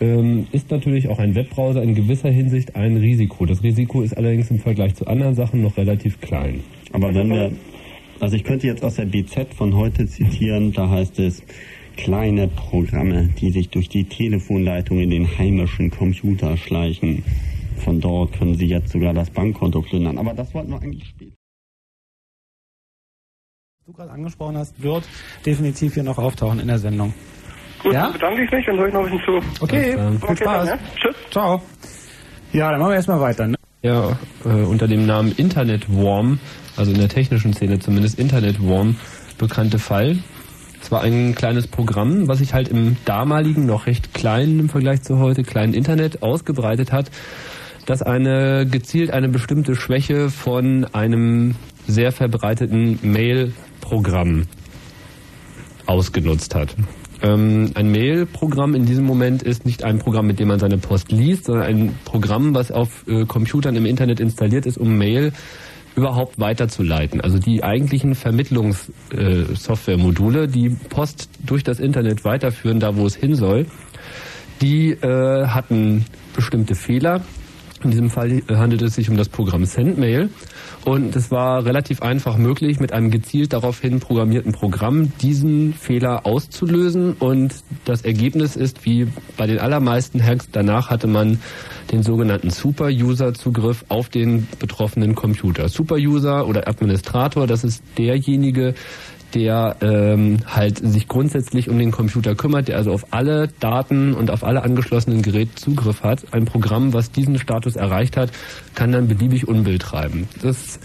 ähm, 0.00 0.46
ist 0.52 0.70
natürlich 0.70 1.08
auch 1.08 1.18
ein 1.18 1.34
Webbrowser 1.34 1.82
in 1.82 1.94
gewisser 1.94 2.30
Hinsicht 2.30 2.76
ein 2.76 2.96
Risiko. 2.96 3.46
Das 3.46 3.62
Risiko 3.62 4.02
ist 4.02 4.16
allerdings 4.16 4.50
im 4.50 4.60
Vergleich 4.60 4.94
zu 4.94 5.06
anderen 5.06 5.34
Sachen 5.34 5.62
noch 5.62 5.76
relativ 5.76 6.20
klein. 6.20 6.60
Aber 6.92 7.14
wenn 7.14 7.28
wir, 7.28 7.50
also 8.20 8.36
ich 8.36 8.44
könnte 8.44 8.66
jetzt 8.66 8.84
aus 8.84 8.96
der 8.96 9.04
BZ 9.06 9.54
von 9.54 9.74
heute 9.76 10.06
zitieren, 10.06 10.72
da 10.72 10.88
heißt 10.88 11.18
es, 11.18 11.42
kleine 11.96 12.48
Programme, 12.48 13.28
die 13.40 13.50
sich 13.50 13.68
durch 13.70 13.88
die 13.88 14.04
Telefonleitung 14.04 15.00
in 15.00 15.10
den 15.10 15.26
heimischen 15.38 15.90
Computer 15.90 16.56
schleichen. 16.56 17.24
Von 17.84 18.00
dort 18.00 18.32
können 18.38 18.54
Sie 18.54 18.66
jetzt 18.66 18.90
sogar 18.92 19.12
das 19.14 19.30
Bankkonto 19.30 19.82
plündern. 19.82 20.18
Aber 20.18 20.34
das 20.34 20.52
wollten 20.54 20.70
wir 20.70 20.80
eigentlich 20.80 21.08
später. 21.08 21.32
du 23.86 23.92
gerade 23.92 24.10
angesprochen 24.10 24.56
hast, 24.58 24.80
wird 24.82 25.08
definitiv 25.46 25.94
hier 25.94 26.02
noch 26.02 26.18
auftauchen 26.18 26.60
in 26.60 26.66
der 26.68 26.78
Sendung. 26.78 27.14
Gut, 27.82 27.92
Ja? 27.94 28.04
dann 28.04 28.12
bedanke 28.14 28.44
ich 28.44 28.50
mich, 28.50 28.66
dann 28.66 28.76
höre 28.78 28.88
ich 28.88 28.94
noch 28.94 29.04
ein 29.06 29.10
bisschen 29.18 29.24
zu. 29.40 29.62
Okay, 29.64 29.94
Alles 29.94 30.20
viel 30.20 30.28
Okay, 30.30 30.36
Spaß. 30.44 30.68
dann, 30.68 30.78
ne? 30.78 30.84
Tschüss. 30.96 31.16
Ciao. 31.30 31.62
Ja, 32.52 32.70
dann 32.70 32.80
machen 32.80 32.90
wir 32.90 32.96
erstmal 32.96 33.20
weiter. 33.20 33.46
Ne? 33.46 33.56
Ja, 33.82 34.18
äh, 34.44 34.48
unter 34.48 34.88
dem 34.88 35.06
Namen 35.06 35.32
Internetworm, 35.36 36.38
also 36.78 36.92
in 36.92 36.98
der 36.98 37.08
technischen 37.08 37.52
Szene 37.52 37.78
zumindest 37.78 38.18
Internetworm, 38.18 38.96
bekannte 39.38 39.78
Fall. 39.78 40.18
Es 40.80 40.92
war 40.92 41.02
ein 41.02 41.34
kleines 41.34 41.66
Programm, 41.66 42.28
was 42.28 42.38
sich 42.38 42.54
halt 42.54 42.68
im 42.68 42.96
damaligen, 43.04 43.66
noch 43.66 43.86
recht 43.86 44.14
kleinen 44.14 44.60
im 44.60 44.68
Vergleich 44.68 45.02
zu 45.02 45.18
heute, 45.18 45.42
kleinen 45.42 45.74
Internet 45.74 46.22
ausgebreitet 46.22 46.92
hat, 46.92 47.10
das 47.86 48.02
eine 48.02 48.66
gezielt 48.66 49.10
eine 49.10 49.28
bestimmte 49.28 49.74
Schwäche 49.74 50.30
von 50.30 50.84
einem 50.92 51.56
sehr 51.86 52.12
verbreiteten 52.12 52.98
Mail-Programm 53.02 54.44
ausgenutzt 55.86 56.54
hat. 56.54 56.76
Ähm, 57.22 57.72
ein 57.74 57.90
Mail-Programm 57.90 58.74
in 58.74 58.84
diesem 58.84 59.04
Moment 59.04 59.42
ist 59.42 59.66
nicht 59.66 59.82
ein 59.82 59.98
Programm, 59.98 60.26
mit 60.26 60.38
dem 60.38 60.48
man 60.48 60.60
seine 60.60 60.78
Post 60.78 61.10
liest, 61.10 61.46
sondern 61.46 61.66
ein 61.66 61.98
Programm, 62.04 62.54
was 62.54 62.70
auf 62.70 63.04
äh, 63.08 63.24
Computern 63.24 63.74
im 63.74 63.86
Internet 63.86 64.20
installiert 64.20 64.66
ist, 64.66 64.78
um 64.78 64.96
Mail 64.96 65.32
überhaupt 65.98 66.38
weiterzuleiten. 66.38 67.20
Also 67.20 67.38
die 67.38 67.64
eigentlichen 67.64 68.14
Vermittlungssoftware-Module, 68.14 70.48
die 70.48 70.70
Post 70.70 71.28
durch 71.44 71.64
das 71.64 71.80
Internet 71.80 72.24
weiterführen, 72.24 72.80
da 72.80 72.96
wo 72.96 73.04
es 73.06 73.16
hin 73.16 73.34
soll, 73.34 73.66
die 74.62 74.92
äh, 74.92 75.46
hatten 75.46 76.06
bestimmte 76.34 76.74
Fehler. 76.74 77.20
In 77.84 77.90
diesem 77.90 78.10
Fall 78.10 78.42
handelt 78.50 78.82
es 78.82 78.94
sich 78.94 79.08
um 79.08 79.16
das 79.16 79.28
Programm 79.28 79.64
SendMail. 79.64 80.30
Und 80.84 81.14
es 81.14 81.30
war 81.30 81.64
relativ 81.64 82.02
einfach 82.02 82.36
möglich, 82.36 82.80
mit 82.80 82.92
einem 82.92 83.10
gezielt 83.10 83.52
daraufhin 83.52 84.00
programmierten 84.00 84.52
Programm 84.52 85.12
diesen 85.18 85.74
Fehler 85.74 86.26
auszulösen. 86.26 87.12
Und 87.12 87.54
das 87.84 88.02
Ergebnis 88.02 88.56
ist, 88.56 88.84
wie 88.84 89.06
bei 89.36 89.46
den 89.46 89.58
allermeisten 89.58 90.22
Hacks, 90.22 90.48
danach 90.50 90.90
hatte 90.90 91.06
man 91.06 91.40
den 91.92 92.02
sogenannten 92.02 92.50
Super-User-Zugriff 92.50 93.84
auf 93.88 94.08
den 94.08 94.48
betroffenen 94.58 95.14
Computer. 95.14 95.68
Super-User 95.68 96.46
oder 96.46 96.68
Administrator, 96.68 97.46
das 97.46 97.64
ist 97.64 97.82
derjenige, 97.96 98.74
der 99.34 99.76
ähm, 99.80 100.38
halt 100.46 100.78
sich 100.78 101.08
grundsätzlich 101.08 101.68
um 101.68 101.78
den 101.78 101.90
Computer 101.90 102.34
kümmert, 102.34 102.68
der 102.68 102.76
also 102.76 102.92
auf 102.92 103.12
alle 103.12 103.48
Daten 103.60 104.14
und 104.14 104.30
auf 104.30 104.44
alle 104.44 104.62
angeschlossenen 104.62 105.22
Geräte 105.22 105.54
Zugriff 105.54 106.02
hat. 106.02 106.32
Ein 106.32 106.44
Programm, 106.44 106.92
was 106.92 107.12
diesen 107.12 107.38
Status 107.38 107.76
erreicht 107.76 108.16
hat, 108.16 108.30
kann 108.74 108.92
dann 108.92 109.08
beliebig 109.08 109.46
Unbill 109.46 109.78
treiben. 109.78 110.28
Das 110.42 110.80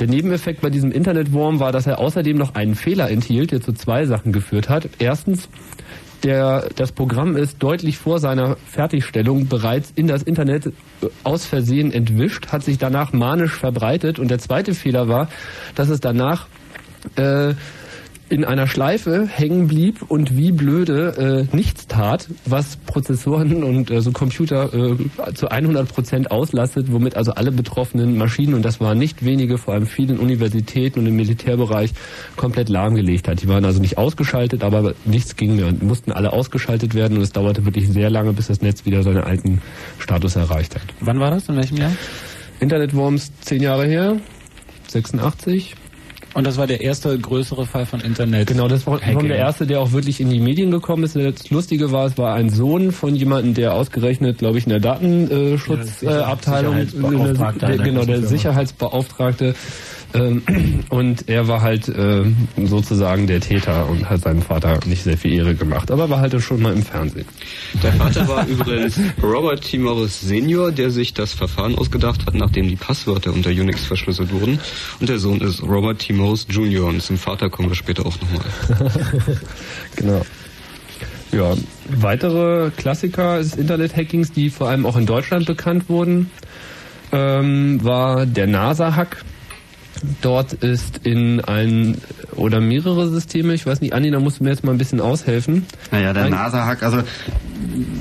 der 0.00 0.08
Nebeneffekt 0.08 0.62
bei 0.62 0.70
diesem 0.70 0.92
Internetwurm 0.92 1.60
war, 1.60 1.72
dass 1.72 1.86
er 1.86 1.98
außerdem 1.98 2.36
noch 2.38 2.54
einen 2.54 2.74
Fehler 2.74 3.10
enthielt, 3.10 3.52
der 3.52 3.60
zu 3.60 3.74
zwei 3.74 4.06
Sachen 4.06 4.32
geführt 4.32 4.70
hat. 4.70 4.88
Erstens, 4.98 5.50
der, 6.22 6.68
das 6.74 6.92
Programm 6.92 7.36
ist 7.36 7.62
deutlich 7.62 7.98
vor 7.98 8.18
seiner 8.18 8.56
Fertigstellung 8.66 9.48
bereits 9.48 9.92
in 9.94 10.06
das 10.06 10.22
Internet 10.22 10.72
aus 11.22 11.44
Versehen 11.44 11.92
entwischt, 11.92 12.48
hat 12.48 12.62
sich 12.62 12.78
danach 12.78 13.12
manisch 13.12 13.54
verbreitet 13.54 14.18
und 14.18 14.30
der 14.30 14.38
zweite 14.38 14.74
Fehler 14.74 15.08
war, 15.08 15.28
dass 15.74 15.90
es 15.90 16.00
danach 16.00 16.46
äh, 17.16 17.54
in 18.30 18.44
einer 18.44 18.68
Schleife 18.68 19.26
hängen 19.26 19.66
blieb 19.66 20.02
und 20.08 20.36
wie 20.36 20.52
blöde 20.52 21.48
äh, 21.50 21.56
nichts 21.56 21.88
tat, 21.88 22.28
was 22.46 22.76
Prozessoren 22.76 23.64
und 23.64 23.90
äh, 23.90 24.00
so 24.00 24.12
Computer 24.12 24.72
äh, 24.72 25.34
zu 25.34 25.48
100 25.48 25.88
Prozent 25.88 26.30
auslastet, 26.30 26.92
womit 26.92 27.16
also 27.16 27.32
alle 27.32 27.50
betroffenen 27.50 28.16
Maschinen, 28.16 28.54
und 28.54 28.64
das 28.64 28.80
waren 28.80 28.98
nicht 28.98 29.24
wenige, 29.24 29.58
vor 29.58 29.74
allem 29.74 29.86
vielen 29.86 30.18
Universitäten 30.20 31.00
und 31.00 31.06
im 31.06 31.16
Militärbereich, 31.16 31.90
komplett 32.36 32.68
lahmgelegt 32.68 33.26
hat. 33.26 33.42
Die 33.42 33.48
waren 33.48 33.64
also 33.64 33.80
nicht 33.80 33.98
ausgeschaltet, 33.98 34.62
aber 34.62 34.94
nichts 35.04 35.34
ging 35.34 35.56
mehr 35.56 35.66
und 35.66 35.82
mussten 35.82 36.12
alle 36.12 36.32
ausgeschaltet 36.32 36.94
werden 36.94 37.16
und 37.16 37.24
es 37.24 37.32
dauerte 37.32 37.64
wirklich 37.64 37.88
sehr 37.88 38.10
lange, 38.10 38.32
bis 38.32 38.46
das 38.46 38.62
Netz 38.62 38.84
wieder 38.86 39.02
seinen 39.02 39.24
alten 39.24 39.60
Status 39.98 40.36
erreicht 40.36 40.76
hat. 40.76 40.84
Wann 41.00 41.18
war 41.18 41.32
das? 41.32 41.48
In 41.48 41.56
welchem 41.56 41.78
Jahr? 41.78 41.92
Internetworms 42.60 43.32
zehn 43.40 43.60
Jahre 43.60 43.86
her, 43.86 44.18
86. 44.86 45.74
Und 46.32 46.46
das 46.46 46.56
war 46.56 46.66
der 46.66 46.80
erste 46.80 47.18
größere 47.18 47.66
Fall 47.66 47.86
von 47.86 48.00
Internet. 48.00 48.46
Genau, 48.48 48.68
das 48.68 48.86
war 48.86 49.00
Hacking. 49.00 49.28
der 49.28 49.38
erste, 49.38 49.66
der 49.66 49.80
auch 49.80 49.90
wirklich 49.92 50.20
in 50.20 50.30
die 50.30 50.38
Medien 50.38 50.70
gekommen 50.70 51.02
ist. 51.02 51.16
Das 51.16 51.50
Lustige 51.50 51.90
war, 51.90 52.06
es 52.06 52.16
war 52.18 52.34
ein 52.34 52.50
Sohn 52.50 52.92
von 52.92 53.16
jemandem, 53.16 53.54
der 53.54 53.74
ausgerechnet, 53.74 54.38
glaube 54.38 54.58
ich, 54.58 54.64
in 54.64 54.70
der 54.70 54.80
Datenschutzabteilung, 54.80 56.76
Ja, 56.78 56.84
Sicherheitsbeauftragter 56.84 57.66
einer 57.66 57.82
genau, 57.82 58.04
der. 58.04 58.22
Sicherheitsbeauftragte. 58.22 59.54
Ähm, 60.14 60.42
und 60.88 61.28
er 61.28 61.48
war 61.48 61.62
halt 61.62 61.88
äh, 61.88 62.24
sozusagen 62.64 63.26
der 63.26 63.40
Täter 63.40 63.88
und 63.88 64.08
hat 64.08 64.22
seinem 64.22 64.42
Vater 64.42 64.80
nicht 64.86 65.02
sehr 65.02 65.16
viel 65.16 65.32
Ehre 65.32 65.54
gemacht. 65.54 65.90
Aber 65.90 66.10
war 66.10 66.20
halt 66.20 66.40
schon 66.42 66.62
mal 66.62 66.72
im 66.72 66.82
Fernsehen. 66.82 67.26
Der 67.82 67.92
Vater 67.92 68.28
war 68.28 68.46
übrigens 68.46 68.98
Robert 69.22 69.62
T. 69.62 69.78
Morris 69.78 70.20
Senior, 70.20 70.72
der 70.72 70.90
sich 70.90 71.14
das 71.14 71.32
Verfahren 71.32 71.76
ausgedacht 71.76 72.26
hat, 72.26 72.34
nachdem 72.34 72.68
die 72.68 72.76
Passwörter 72.76 73.32
unter 73.32 73.50
Unix 73.50 73.84
verschlüsselt 73.84 74.32
wurden. 74.32 74.58
Und 75.00 75.08
der 75.08 75.18
Sohn 75.18 75.40
ist 75.40 75.62
Robert 75.62 76.00
T. 76.00 76.12
Morris 76.12 76.46
Jr. 76.48 76.86
Und 76.86 77.02
zum 77.02 77.18
Vater 77.18 77.50
kommen 77.50 77.68
wir 77.68 77.76
später 77.76 78.06
auch 78.06 78.16
nochmal. 78.20 78.90
Genau. 79.96 80.22
Ja, 81.32 81.54
weitere 81.88 82.70
Klassiker 82.70 83.38
des 83.38 83.54
Internet-Hackings, 83.54 84.32
die 84.32 84.50
vor 84.50 84.68
allem 84.68 84.84
auch 84.84 84.96
in 84.96 85.06
Deutschland 85.06 85.46
bekannt 85.46 85.88
wurden, 85.88 86.30
ähm, 87.12 87.82
war 87.84 88.26
der 88.26 88.46
NASA-Hack. 88.46 89.24
Dort 90.22 90.52
ist 90.54 91.00
in 91.04 91.40
ein 91.40 91.98
oder 92.36 92.60
mehrere 92.60 93.08
Systeme, 93.08 93.54
ich 93.54 93.66
weiß 93.66 93.80
nicht, 93.80 93.92
Anni, 93.92 94.10
da 94.10 94.20
musst 94.20 94.40
du 94.40 94.44
mir 94.44 94.50
jetzt 94.50 94.64
mal 94.64 94.72
ein 94.72 94.78
bisschen 94.78 95.00
aushelfen. 95.00 95.66
Naja, 95.90 96.12
der 96.12 96.30
NASA-Hack, 96.30 96.82
also 96.82 97.02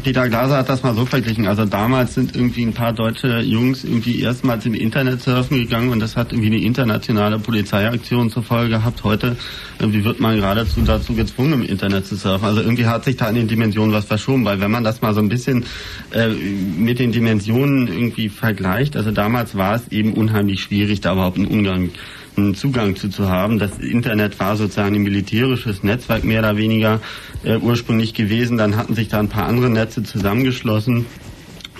Peter 0.03 0.29
Glaser 0.29 0.57
hat 0.57 0.69
das 0.69 0.83
mal 0.83 0.95
so 0.95 1.05
verglichen. 1.05 1.47
Also 1.47 1.65
damals 1.65 2.13
sind 2.13 2.35
irgendwie 2.35 2.63
ein 2.63 2.73
paar 2.73 2.93
deutsche 2.93 3.39
Jungs 3.39 3.83
irgendwie 3.83 4.21
erstmals 4.21 4.65
im 4.65 4.73
Internet 4.73 5.21
surfen 5.21 5.57
gegangen 5.57 5.89
und 5.89 5.99
das 5.99 6.15
hat 6.15 6.31
irgendwie 6.31 6.47
eine 6.47 6.63
internationale 6.63 7.39
Polizeiaktion 7.39 8.29
zur 8.29 8.43
Folge 8.43 8.69
gehabt. 8.69 9.03
Heute 9.03 9.35
irgendwie 9.79 10.03
wird 10.03 10.19
man 10.19 10.35
geradezu 10.35 10.81
dazu 10.81 11.13
gezwungen, 11.13 11.53
im 11.53 11.63
Internet 11.63 12.07
zu 12.07 12.15
surfen. 12.15 12.45
Also 12.45 12.61
irgendwie 12.61 12.85
hat 12.85 13.03
sich 13.03 13.17
da 13.17 13.29
in 13.29 13.35
den 13.35 13.47
Dimensionen 13.47 13.93
was 13.93 14.05
verschoben, 14.05 14.45
weil 14.45 14.61
wenn 14.61 14.71
man 14.71 14.83
das 14.83 15.01
mal 15.01 15.13
so 15.13 15.19
ein 15.19 15.29
bisschen 15.29 15.65
äh, 16.11 16.29
mit 16.29 16.99
den 16.99 17.11
Dimensionen 17.11 17.87
irgendwie 17.87 18.29
vergleicht, 18.29 18.95
also 18.95 19.11
damals 19.11 19.55
war 19.55 19.75
es 19.75 19.87
eben 19.89 20.13
unheimlich 20.13 20.61
schwierig, 20.61 21.01
da 21.01 21.13
überhaupt 21.13 21.37
einen 21.37 21.47
Umgang 21.47 21.89
einen 22.45 22.55
Zugang 22.55 22.95
zu, 22.95 23.09
zu 23.09 23.29
haben. 23.29 23.59
Das 23.59 23.77
Internet 23.77 24.39
war 24.39 24.55
sozusagen 24.55 24.95
ein 24.95 25.03
militärisches 25.03 25.83
Netzwerk 25.83 26.23
mehr 26.23 26.39
oder 26.39 26.57
weniger 26.57 26.99
äh, 27.43 27.57
ursprünglich 27.57 28.13
gewesen. 28.13 28.57
Dann 28.57 28.75
hatten 28.75 28.95
sich 28.95 29.07
da 29.07 29.19
ein 29.19 29.29
paar 29.29 29.47
andere 29.47 29.69
Netze 29.69 30.03
zusammengeschlossen. 30.03 31.05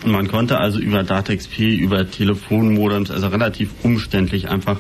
Und 0.03 0.11
man 0.11 0.27
konnte 0.27 0.57
also 0.59 0.79
über 0.79 1.03
DATEXP, 1.03 1.59
über 1.59 2.09
Telefonmodems, 2.09 3.11
also 3.11 3.27
relativ 3.27 3.71
umständlich 3.83 4.49
einfach 4.49 4.77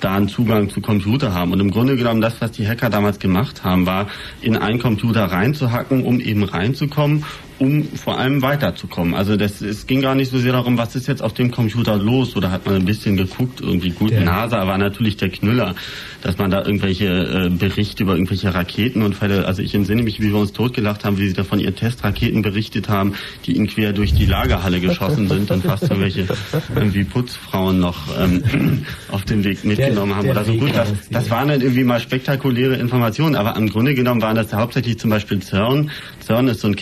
da 0.00 0.14
einen 0.14 0.28
Zugang 0.28 0.70
zu 0.70 0.80
Computer 0.80 1.32
haben. 1.34 1.52
Und 1.52 1.60
im 1.60 1.70
Grunde 1.70 1.96
genommen 1.96 2.20
das, 2.20 2.40
was 2.40 2.52
die 2.52 2.66
Hacker 2.66 2.90
damals 2.90 3.18
gemacht 3.18 3.64
haben, 3.64 3.86
war 3.86 4.08
in 4.40 4.56
einen 4.56 4.78
Computer 4.78 5.24
reinzuhacken, 5.24 6.04
um 6.04 6.20
eben 6.20 6.44
reinzukommen, 6.44 7.24
um 7.58 7.84
vor 7.96 8.18
allem 8.18 8.42
weiterzukommen. 8.42 9.14
Also 9.14 9.36
das, 9.36 9.60
es 9.60 9.86
ging 9.86 10.00
gar 10.00 10.14
nicht 10.14 10.30
so 10.30 10.38
sehr 10.38 10.52
darum, 10.52 10.78
was 10.78 10.94
ist 10.94 11.08
jetzt 11.08 11.22
auf 11.22 11.32
dem 11.34 11.50
Computer 11.50 11.96
los, 11.96 12.36
oder 12.36 12.50
hat 12.50 12.66
man 12.66 12.76
ein 12.76 12.84
bisschen 12.84 13.16
geguckt, 13.16 13.60
irgendwie 13.60 13.90
gut, 13.90 14.10
Der- 14.10 14.20
NASA 14.20 14.66
war 14.66 14.78
natürlich 14.78 15.16
der 15.16 15.28
Knüller, 15.30 15.74
dass 16.22 16.38
man 16.38 16.50
da 16.50 16.64
irgendwelche 16.64 17.06
äh, 17.06 17.50
Berichte 17.50 18.02
über 18.04 18.14
irgendwelche 18.14 18.54
Raketenunfälle, 18.54 19.46
also 19.46 19.62
ich 19.62 19.74
entsinne 19.74 20.02
mich, 20.02 20.20
wie 20.20 20.28
wir 20.28 20.36
uns 20.38 20.52
totgelacht 20.52 21.04
haben, 21.04 21.18
wie 21.18 21.28
sie 21.28 21.34
da 21.34 21.44
von 21.44 21.58
ihren 21.58 21.74
Testraketen 21.74 22.42
berichtet 22.42 22.88
haben, 22.88 23.14
die 23.46 23.56
ihnen 23.56 23.66
quer 23.66 23.92
durch 23.92 24.14
die 24.14 24.26
Lagerhalle 24.26 24.80
geschossen 24.80 25.28
sind 25.28 25.50
und 25.50 25.64
fast 25.64 25.84
irgendwelche 25.84 26.26
irgendwie 26.74 27.04
Putzfrauen 27.04 27.80
noch 27.80 27.96
ähm, 28.18 28.84
auf 29.10 29.24
dem 29.24 29.44
Weg 29.44 29.64
mitgenommen 29.64 30.14
haben 30.14 30.24
der 30.24 30.32
oder 30.32 30.44
so. 30.44 30.52
Weg 30.52 30.60
Gut, 30.60 30.76
das, 30.76 30.88
das 31.10 31.30
waren 31.30 31.48
dann 31.48 31.60
irgendwie 31.60 31.84
mal 31.84 32.00
spektakuläre 32.00 32.76
Informationen, 32.76 33.34
aber 33.36 33.56
im 33.56 33.68
Grunde 33.68 33.94
genommen 33.94 34.22
waren 34.22 34.36
das 34.36 34.52
hauptsächlich 34.52 34.98
zum 34.98 35.10
Beispiel 35.10 35.40
CERN. 35.42 35.90
CERN 36.24 36.48
ist 36.48 36.60
so 36.60 36.68
ein 36.68 36.76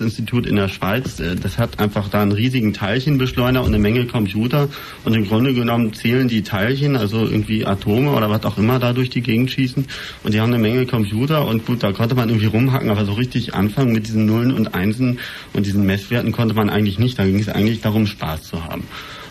Kernforschungsinstitut 0.00 0.46
in 0.46 0.56
der 0.56 0.68
Schweiz. 0.68 1.20
Äh, 1.20 1.36
Das 1.36 1.58
hat 1.58 1.78
einfach 1.78 2.08
da 2.08 2.22
einen 2.22 2.32
riesigen 2.32 2.72
Teilchenbeschleuniger 2.72 3.60
und 3.60 3.68
eine 3.68 3.78
Menge 3.78 4.06
Computer. 4.06 4.68
Und 5.04 5.14
im 5.14 5.26
Grunde 5.26 5.52
genommen 5.54 5.92
zählen 5.92 6.28
die 6.28 6.42
Teilchen, 6.42 6.96
also 6.96 7.24
irgendwie 7.24 7.66
Atome 7.66 8.12
oder 8.12 8.30
was 8.30 8.44
auch 8.44 8.58
immer 8.58 8.78
da 8.78 8.92
durch 8.92 9.10
die 9.10 9.20
Gegend 9.20 9.50
schießen. 9.50 9.86
Und 10.24 10.34
die 10.34 10.40
haben 10.40 10.52
eine 10.52 10.62
Menge 10.62 10.86
Computer 10.86 11.46
und 11.46 11.66
gut, 11.66 11.82
da 11.82 11.92
konnte 11.92 12.14
man 12.14 12.28
irgendwie 12.28 12.46
rumhacken, 12.46 12.90
aber 12.90 13.04
so 13.04 13.12
richtig 13.12 13.54
anfangen 13.54 13.92
mit 13.92 14.06
diesen 14.06 14.26
Nullen 14.26 14.52
und 14.52 14.74
Einsen 14.74 15.18
und 15.52 15.66
diesen 15.66 15.84
Messwerten 15.84 16.32
konnte 16.32 16.54
man 16.54 16.70
eigentlich 16.70 16.98
nicht. 16.98 17.18
Da 17.18 17.24
ging 17.24 17.38
es 17.38 17.48
eigentlich 17.48 17.80
darum, 17.80 18.06
Spaß 18.06 18.44
zu 18.44 18.64
haben. 18.64 18.84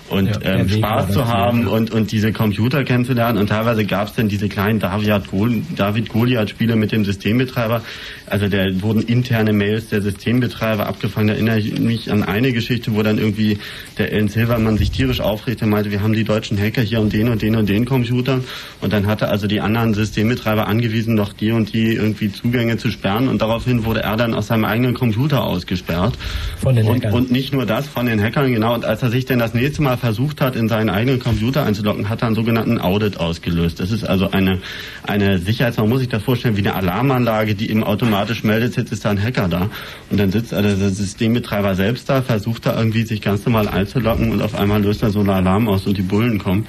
Und 0.09 0.39
ähm, 0.43 0.67
Spaß 0.67 1.11
zu 1.11 1.27
haben 1.27 1.67
und, 1.67 1.91
und 1.91 2.11
diese 2.11 2.33
Computer 2.33 2.83
kennenzulernen. 2.83 3.37
Und 3.37 3.47
teilweise 3.47 3.85
gab 3.85 4.07
es 4.07 4.15
dann 4.15 4.27
diese 4.27 4.49
kleinen 4.49 4.79
David-Goliath-Spiele 4.79 6.75
mit 6.75 6.91
dem 6.91 7.05
Systembetreiber. 7.05 7.83
Also 8.25 8.47
da 8.47 8.65
wurden 8.81 9.01
interne 9.03 9.53
Mails 9.53 9.89
der 9.89 10.01
Systembetreiber 10.01 10.87
abgefangen. 10.87 11.27
Da 11.27 11.33
erinnere 11.33 11.59
ich 11.59 11.79
mich 11.79 12.11
an 12.11 12.23
eine 12.23 12.51
Geschichte, 12.53 12.95
wo 12.95 13.03
dann 13.03 13.17
irgendwie 13.17 13.59
der 13.97 14.11
Ellen 14.11 14.27
Silvermann 14.27 14.77
sich 14.77 14.91
tierisch 14.91 15.21
aufregte 15.21 15.65
und 15.65 15.71
meinte, 15.71 15.91
wir 15.91 16.01
haben 16.01 16.13
die 16.13 16.23
deutschen 16.23 16.59
Hacker 16.59 16.81
hier 16.81 17.01
und 17.01 17.13
den 17.13 17.29
und 17.29 17.41
den 17.41 17.55
und 17.55 17.69
den 17.69 17.85
Computer. 17.85 18.39
Und 18.81 18.93
dann 18.93 19.05
hatte 19.07 19.29
also 19.29 19.47
die 19.47 19.61
anderen 19.61 19.93
Systembetreiber 19.93 20.67
angewiesen, 20.67 21.15
noch 21.15 21.33
die 21.33 21.51
und 21.51 21.73
die 21.73 21.93
irgendwie 21.93 22.31
Zugänge 22.31 22.77
zu 22.77 22.89
sperren. 22.89 23.27
Und 23.27 23.41
daraufhin 23.41 23.85
wurde 23.85 24.01
er 24.01 24.17
dann 24.17 24.33
aus 24.33 24.47
seinem 24.47 24.65
eigenen 24.65 24.95
Computer 24.95 25.43
ausgesperrt. 25.43 26.17
Von 26.61 26.75
den 26.75 26.87
und, 26.87 26.97
Hackern. 26.97 27.13
und 27.13 27.31
nicht 27.31 27.53
nur 27.53 27.65
das, 27.65 27.87
von 27.87 28.05
den 28.05 28.21
Hackern, 28.21 28.51
genau. 28.51 28.73
Und 28.73 28.85
als 28.85 29.03
er 29.03 29.09
sich 29.09 29.25
dann 29.25 29.39
das 29.39 29.53
nächste 29.53 29.81
Mal 29.81 29.97
versucht 29.99 30.41
hat, 30.41 30.55
in 30.55 30.67
seinen 30.67 30.89
eigenen 30.89 31.19
Computer 31.19 31.63
einzuloggen, 31.63 32.09
hat 32.09 32.21
er 32.21 32.27
einen 32.27 32.35
sogenannten 32.35 32.79
Audit 32.79 33.19
ausgelöst. 33.19 33.79
Das 33.79 33.91
ist 33.91 34.03
also 34.03 34.31
eine, 34.31 34.59
eine 35.03 35.37
Sicherheits, 35.39 35.77
man 35.77 35.89
muss 35.89 35.99
sich 35.99 36.09
das 36.09 36.23
vorstellen, 36.23 36.57
wie 36.57 36.61
eine 36.61 36.75
Alarmanlage, 36.75 37.55
die 37.55 37.69
eben 37.69 37.83
automatisch 37.83 38.43
meldet, 38.43 38.77
jetzt 38.77 38.91
ist 38.91 39.05
da 39.05 39.11
ein 39.11 39.21
Hacker 39.21 39.47
da. 39.47 39.69
Und 40.09 40.19
dann 40.19 40.31
sitzt 40.31 40.53
also 40.53 40.75
der 40.75 40.89
Systembetreiber 40.89 41.75
selbst 41.75 42.09
da, 42.09 42.21
versucht 42.21 42.65
da 42.65 42.77
irgendwie 42.77 43.03
sich 43.03 43.21
ganz 43.21 43.45
normal 43.45 43.67
einzuloggen 43.67 44.31
und 44.31 44.41
auf 44.41 44.55
einmal 44.55 44.81
löst 44.81 45.03
er 45.03 45.11
so 45.11 45.19
einen 45.19 45.29
Alarm 45.29 45.67
aus 45.67 45.85
und 45.85 45.97
die 45.97 46.01
Bullen 46.01 46.39
kommen. 46.39 46.67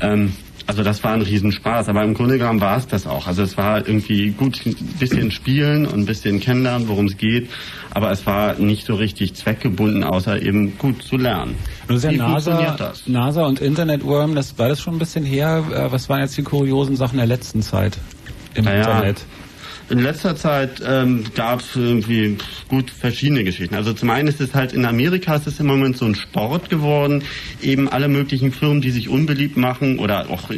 Ähm, 0.00 0.32
also 0.68 0.82
das 0.82 1.02
war 1.02 1.14
ein 1.14 1.22
Riesenspaß, 1.22 1.88
aber 1.88 2.04
im 2.04 2.12
Grunde 2.12 2.36
genommen 2.36 2.60
war 2.60 2.76
es 2.76 2.86
das 2.86 3.06
auch. 3.06 3.26
Also 3.26 3.42
es 3.42 3.56
war 3.56 3.88
irgendwie 3.88 4.32
gut 4.32 4.60
ein 4.66 4.76
bisschen 4.98 5.30
spielen 5.30 5.86
und 5.86 6.00
ein 6.00 6.04
bisschen 6.04 6.40
kennenlernen, 6.40 6.88
worum 6.88 7.06
es 7.06 7.16
geht, 7.16 7.48
aber 7.90 8.10
es 8.10 8.26
war 8.26 8.58
nicht 8.58 8.84
so 8.84 8.94
richtig 8.94 9.32
zweckgebunden, 9.32 10.04
außer 10.04 10.42
eben 10.42 10.76
gut 10.76 11.02
zu 11.02 11.16
lernen. 11.16 11.54
Nun 11.88 11.96
ist 11.96 12.04
ja 12.04 12.12
NASA? 12.12 12.84
NASA 13.06 13.46
und 13.46 13.60
Internetworm, 13.60 14.34
das 14.34 14.58
war 14.58 14.68
das 14.68 14.80
schon 14.80 14.96
ein 14.96 14.98
bisschen 14.98 15.24
her. 15.24 15.64
Äh, 15.72 15.90
Was 15.90 16.08
waren 16.08 16.20
jetzt 16.20 16.36
die 16.36 16.42
kuriosen 16.42 16.96
Sachen 16.96 17.16
der 17.16 17.26
letzten 17.26 17.62
Zeit 17.62 17.98
im 18.54 18.64
Naja, 18.66 18.80
Internet? 18.80 19.24
In 19.90 20.00
letzter 20.00 20.36
Zeit 20.36 20.82
ähm, 20.86 21.24
gab 21.34 21.60
es 21.60 21.74
irgendwie 21.74 22.36
gut 22.68 22.90
verschiedene 22.90 23.42
Geschichten. 23.42 23.74
Also 23.74 23.94
zum 23.94 24.10
einen 24.10 24.28
ist 24.28 24.38
es 24.38 24.54
halt 24.54 24.74
in 24.74 24.84
Amerika 24.84 25.36
ist 25.36 25.46
es 25.46 25.60
im 25.60 25.66
Moment 25.66 25.96
so 25.96 26.04
ein 26.04 26.14
Sport 26.14 26.68
geworden, 26.68 27.22
eben 27.62 27.88
alle 27.88 28.08
möglichen 28.08 28.52
Firmen, 28.52 28.82
die 28.82 28.90
sich 28.90 29.08
unbeliebt 29.08 29.56
machen 29.56 29.98
oder 29.98 30.28
auch 30.28 30.50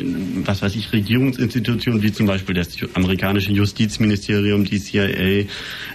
was 0.45 0.63
weiß 0.63 0.75
ich 0.75 0.93
Regierungsinstitutionen 0.93 2.03
wie 2.03 2.13
zum 2.13 2.27
Beispiel 2.27 2.57
das 2.57 2.71
amerikanische 2.95 3.53
Justizministerium, 3.53 4.65
die 4.65 4.81
CIA, 4.81 5.47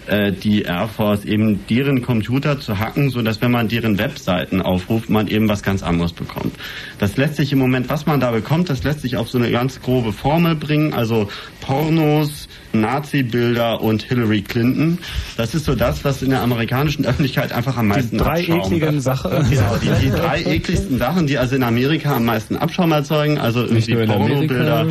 äh, 0.08 0.32
die 0.32 0.62
Air 0.62 0.88
Force, 0.88 1.26
eben 1.26 1.60
deren 1.68 2.02
Computer 2.02 2.62
zu 2.62 2.80
hacken, 2.80 3.10
so 3.10 3.22
dass 3.22 3.42
wenn 3.42 3.52
man 3.52 3.68
deren 3.68 3.98
Webseiten 3.98 4.62
aufruft, 4.62 5.10
man 5.10 5.28
eben 5.28 5.50
was 5.50 5.62
ganz 5.62 5.84
anderes 5.84 6.14
bekommt. 6.14 6.56
Das 7.00 7.18
lässt 7.18 7.36
sich 7.36 7.52
im 7.52 7.60
Moment, 7.60 7.90
was 7.90 8.06
man 8.06 8.22
da 8.22 8.32
bekommt, 8.32 8.70
das 8.70 8.84
lässt 8.84 9.02
sich 9.02 9.18
auf 9.18 9.30
so 9.30 9.38
eine 9.38 9.52
ganz 9.52 9.82
grobe 9.82 10.14
Formel 10.14 10.56
bringen, 10.56 10.94
also 10.94 11.30
Pornos, 11.60 12.48
Nazi-Bilder 12.82 13.82
und 13.82 14.04
Hillary 14.04 14.42
Clinton. 14.42 14.98
Das 15.38 15.54
ist 15.56 15.66
so 15.66 15.76
das, 15.76 16.04
was 16.04 16.22
in 16.22 16.30
der 16.30 16.42
amerikanischen 16.42 17.06
Öffentlichkeit 17.08 17.52
einfach 17.54 17.78
am 17.78 17.88
meisten 17.88 18.18
drei 18.18 18.40
Abschaum 18.40 18.60
ekligen 18.62 19.02
Sachen. 19.02 19.32
Genau, 19.50 19.78
die, 19.82 20.06
die 20.06 20.10
drei 20.16 20.42
ekligsten 20.44 20.98
Sachen, 20.98 21.28
die 21.28 21.38
also 21.38 21.56
in 21.56 21.64
Amerika 21.64 22.16
am 22.16 22.26
meisten 22.26 22.56
Abschaum 22.58 22.92
erzeugen, 22.92 23.38
also 23.38 23.62
irgendwie 23.64 23.96
Pornobilder. 24.06 24.88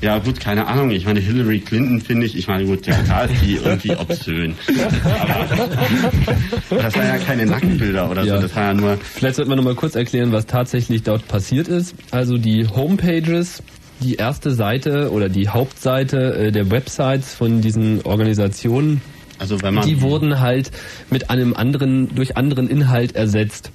Ja 0.00 0.18
gut, 0.18 0.38
keine 0.38 0.68
Ahnung. 0.68 0.90
Ich 0.90 1.06
meine, 1.06 1.18
Hillary 1.18 1.58
Clinton 1.58 2.00
finde 2.00 2.24
ich, 2.26 2.38
ich 2.38 2.46
meine 2.46 2.64
gut, 2.66 2.86
ja, 2.86 2.94
klar 3.02 3.24
ist 3.28 3.42
die 3.44 3.56
irgendwie 3.56 3.96
obszön. 3.96 4.54
Aber 6.70 6.82
das 6.82 6.94
waren 6.96 7.06
ja 7.08 7.18
keine 7.18 7.46
Nacktbilder 7.46 8.08
oder 8.10 8.22
Ja. 8.22 8.36
so, 8.36 8.42
das 8.42 8.54
war 8.56 8.62
ja 8.64 8.74
nur 8.74 8.96
Vielleicht 9.02 9.36
sollte 9.36 9.48
man 9.48 9.58
noch 9.58 9.64
mal 9.64 9.74
kurz 9.74 9.94
erklären, 9.96 10.30
was 10.32 10.46
tatsächlich 10.46 11.02
dort 11.02 11.26
passiert 11.26 11.68
ist. 11.68 11.94
Also 12.10 12.38
die 12.38 12.66
Homepages, 12.68 13.62
die 14.00 14.14
erste 14.14 14.52
Seite 14.52 15.10
oder 15.12 15.28
die 15.28 15.48
Hauptseite 15.48 16.34
äh, 16.34 16.52
der 16.52 16.70
Websites 16.70 17.34
von 17.34 17.60
diesen 17.60 18.02
Organisationen 18.02 19.00
Also 19.38 19.62
wenn 19.62 19.74
man 19.74 19.86
die 19.86 20.00
wurden 20.02 20.40
halt 20.40 20.70
mit 21.10 21.30
einem 21.30 21.54
anderen, 21.54 22.14
durch 22.14 22.36
anderen 22.36 22.68
Inhalt 22.68 23.14
ersetzt. 23.14 23.70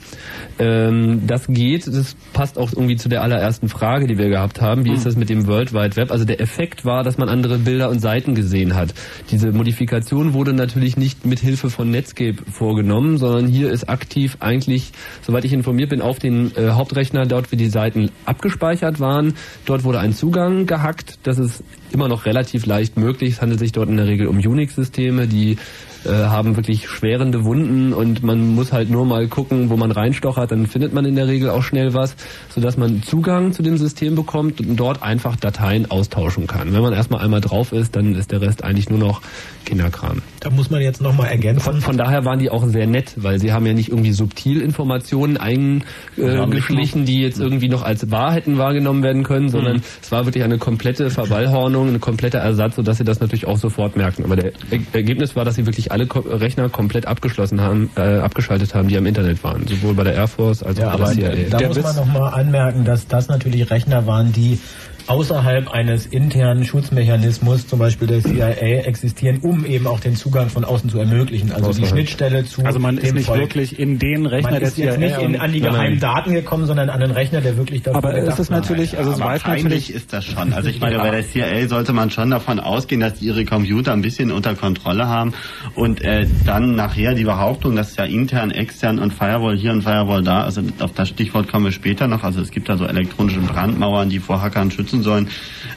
Ähm, 0.60 1.22
das 1.26 1.48
geht, 1.48 1.88
das 1.88 2.16
passt 2.34 2.58
auch 2.58 2.72
irgendwie 2.74 2.96
zu 2.96 3.10
der 3.10 3.22
allerersten 3.22 3.70
Frage, 3.70 4.08
die 4.08 4.18
wir 4.18 4.30
gehabt 4.30 4.62
haben. 4.62 4.86
Wie 4.86 4.90
Hm. 4.90 4.96
ist 4.96 5.06
das 5.06 5.16
mit 5.16 5.30
dem 5.30 5.48
World 5.48 5.74
Wide 5.74 5.96
Web? 5.96 6.12
Also 6.12 6.26
der 6.26 6.42
Effekt 6.42 6.86
war, 6.86 7.04
dass 7.04 7.18
man 7.18 7.30
andere 7.30 7.58
Bilder 7.58 7.90
und 7.90 8.00
Seiten 8.00 8.36
gesehen 8.36 8.76
hat. 8.76 8.94
Diese 9.32 9.52
Modifikation 9.52 10.34
wurde 10.34 10.54
natürlich 10.54 10.98
nicht 10.98 11.26
mit 11.26 11.40
Hilfe 11.40 11.70
von 11.70 11.90
Netscape 11.90 12.36
vorgenommen, 12.52 13.18
sondern 13.18 13.48
hier 13.48 13.72
ist 13.72 13.90
aktiv 13.90 14.38
eigentlich, 14.40 14.92
soweit 15.22 15.46
ich 15.46 15.54
informiert 15.54 15.90
bin, 15.90 16.02
auf 16.02 16.20
den 16.20 16.56
äh, 16.56 16.72
Hauptrechner, 16.72 17.26
dort 17.26 17.52
wie 17.52 17.58
die 17.58 17.70
Seiten 17.70 18.12
abgespeichert 18.26 19.00
waren. 19.00 19.34
Dort 19.66 19.84
wurde 19.84 20.00
ein 20.00 20.14
Zugang 20.14 20.66
gehackt. 20.66 21.20
Das 21.24 21.40
ist 21.40 21.64
immer 21.94 22.08
noch 22.08 22.26
relativ 22.26 22.66
leicht 22.66 22.98
möglich. 22.98 23.34
Es 23.34 23.42
handelt 23.42 23.60
sich 23.60 23.72
dort 23.72 23.90
in 23.90 23.98
der 23.98 24.08
Regel 24.08 24.28
um 24.28 24.38
Unix-Systeme, 24.38 25.28
die 25.28 25.58
äh, 26.06 26.10
haben 26.10 26.56
wirklich 26.58 26.90
schwerende 26.90 27.46
Wunden 27.46 27.94
und 27.94 28.24
man 28.24 28.56
muss 28.56 28.74
halt 28.74 28.90
nur 28.90 29.06
mal 29.06 29.28
gucken, 29.28 29.70
wo 29.70 29.78
man 29.78 29.92
reinstochert, 29.92 30.52
dann 30.52 30.68
findet 30.68 30.94
man 30.94 31.06
in 31.06 31.16
der 31.16 31.28
Regel 31.28 31.50
auch 31.50 31.64
schnell 31.64 31.94
was, 31.94 32.16
sodass 32.50 32.78
man 32.78 33.04
Zugang 33.04 33.54
zu 33.54 33.64
dem 33.64 33.78
System 33.78 34.16
bekommt 34.16 34.60
und 34.60 34.76
dort 34.76 35.02
einfach 35.02 35.36
Dateien 35.36 35.90
austauschen 35.90 36.48
kann. 36.48 36.74
Wenn 36.74 36.82
man 36.82 36.94
erstmal 36.94 37.24
einmal 37.24 37.42
drauf 37.42 37.72
ist, 37.72 37.96
dann 37.96 38.16
ist 38.16 38.32
der 38.32 38.42
Rest 38.42 38.64
eigentlich 38.64 38.90
nur 38.90 39.00
noch 39.00 39.22
Kinderkram. 39.66 40.22
Da 40.44 40.50
muss 40.50 40.70
man 40.70 40.82
jetzt 40.82 41.02
nochmal 41.02 41.30
ergänzen. 41.30 41.62
Von, 41.64 41.80
von 41.80 41.98
daher 41.98 42.26
waren 42.26 42.38
die 42.38 42.50
auch 42.50 42.66
sehr 42.68 42.86
nett, 42.86 43.14
weil 43.16 43.40
sie 43.40 43.54
haben 43.54 43.66
ja 43.66 43.72
nicht 43.74 43.88
irgendwie 43.90 44.12
subtil 44.12 44.60
Informationen 44.62 45.38
eingeschlichen, 45.38 47.06
die 47.06 47.22
jetzt 47.22 47.40
irgendwie 47.40 47.70
noch 47.70 47.82
als 47.82 48.12
wahr 48.12 48.34
hätten 48.34 48.58
wahrgenommen 48.58 49.04
werden 49.04 49.24
können, 49.24 49.48
sondern 49.50 49.82
es 50.02 50.12
war 50.12 50.26
wirklich 50.26 50.44
eine 50.44 50.58
komplette 50.58 51.10
Verballhornung, 51.10 51.94
ein 51.94 52.02
kompletter 52.02 52.40
Ersatz, 52.40 52.76
sodass 52.76 52.98
sie 52.98 53.06
das 53.06 53.22
natürlich 53.22 53.48
auch 53.48 53.58
sofort 53.58 53.96
merken. 53.96 54.26
Aber 54.26 54.36
der 54.36 54.52
Er- 54.70 54.80
Ergebnis 54.92 55.36
war, 55.38 55.46
dass 55.46 55.56
sie 55.56 55.66
wirklich 55.66 55.92
alle 55.94 56.08
Ko 56.08 56.20
Rechner 56.20 56.68
komplett 56.68 57.06
abgeschlossen 57.08 57.62
haben, 57.62 57.90
äh, 57.96 58.02
abgeschaltet 58.20 58.76
haben, 58.76 58.90
die 58.90 58.98
am 58.98 59.06
Internet 59.06 59.44
waren, 59.46 59.66
sowohl 59.68 59.94
bei 59.94 60.04
der 60.04 60.14
Air 60.16 60.28
Force 60.28 60.62
als 60.62 60.78
Ja, 60.78 60.90
auch 60.94 60.98
bei 60.98 61.06
aber 61.06 61.16
der 61.16 61.36
CIA. 61.36 61.58
da 61.60 61.68
muss 61.70 61.82
man 61.82 61.96
nochmal 61.96 62.34
anmerken, 62.34 62.84
dass 62.84 63.08
das 63.08 63.30
natürlich 63.30 63.70
Rechner 63.72 64.06
waren, 64.08 64.34
die 64.34 64.60
außerhalb 65.08 65.70
eines 65.72 66.06
internen 66.06 66.66
Schutzmechanismus, 66.66 67.68
zum 67.68 67.80
Beispiel 67.80 68.08
der 68.08 68.22
CIA, 68.22 68.84
existieren, 68.86 69.40
um 69.42 69.66
eben 69.66 69.88
auch 69.88 70.00
den 70.00 70.16
Zugang 70.16 70.50
von 70.50 70.64
außen 70.64 70.90
zu 70.90 71.00
ermöglichen. 71.00 71.52
Also 71.52 71.72
die. 71.72 71.86
Schnittstelle 71.86 72.46
zu 72.46 72.64
Also 72.64 72.80
man 72.80 72.98
ist 72.98 73.14
nicht 73.14 73.26
Volk. 73.26 73.40
wirklich 73.40 73.80
in 73.80 74.00
den 74.00 74.26
Rechner 74.26 74.52
man 74.52 74.60
der 74.60 74.70
ist 74.70 74.78
jetzt 74.78 74.96
CIA 74.96 75.00
nicht 75.00 75.18
in, 75.20 75.40
an 75.40 75.52
die 75.52 75.62
geheimen 75.62 76.00
Daten 76.00 76.34
gekommen, 76.34 76.66
sondern 76.66 76.90
an 76.90 77.00
den 77.00 77.12
Rechner, 77.12 77.42
der 77.42 77.58
wirklich 77.58 77.84
dafür 77.84 77.98
Aber 77.98 78.18
ist 78.18 78.40
es 78.40 78.50
war. 78.50 78.60
natürlich, 78.60 78.98
also 78.98 79.12
es 79.12 79.22
aber 79.22 79.32
weiß 79.32 79.46
natürlich, 79.46 79.94
ist 79.94 80.14
das 80.14 80.26
schon. 80.26 80.54
Also 80.54 80.70
ich 80.70 80.80
meine, 80.80 80.98
bei 80.98 81.12
der 81.12 81.28
CIA 81.28 81.68
sollte 81.68 81.94
man 81.94 82.10
schon 82.10 82.30
davon 82.30 82.60
ausgehen, 82.60 83.02
dass 83.02 83.16
die 83.16 83.26
ihre 83.26 83.46
Computer 83.46 83.94
ein 83.94 84.02
bisschen 84.02 84.32
unter 84.32 84.56
Kontrolle 84.56 85.08
haben 85.08 85.34
und 85.76 86.02
äh, 86.02 86.26
dann 86.46 86.76
nachher 86.76 87.14
die 87.14 87.24
Behauptung, 87.24 87.76
dass 87.76 87.96
ja 87.96 88.06
intern, 88.06 88.52
extern 88.52 89.00
und 89.00 89.14
Firewall 89.14 89.58
hier 89.58 89.72
und 89.72 89.84
Firewall 89.84 90.24
da, 90.24 90.44
also 90.44 90.62
auf 90.80 90.94
das 90.94 91.10
Stichwort 91.10 91.48
kommen 91.48 91.66
wir 91.66 91.72
später 91.72 92.08
noch, 92.08 92.24
also 92.24 92.42
es 92.42 92.52
gibt 92.52 92.70
da 92.70 92.78
so 92.78 92.86
elektronische 92.86 93.40
Brandmauern, 93.40 94.10
die 94.10 94.20
vor 94.20 94.42
Hackern 94.42 94.72
schützen 94.72 94.93
sollen. 95.02 95.30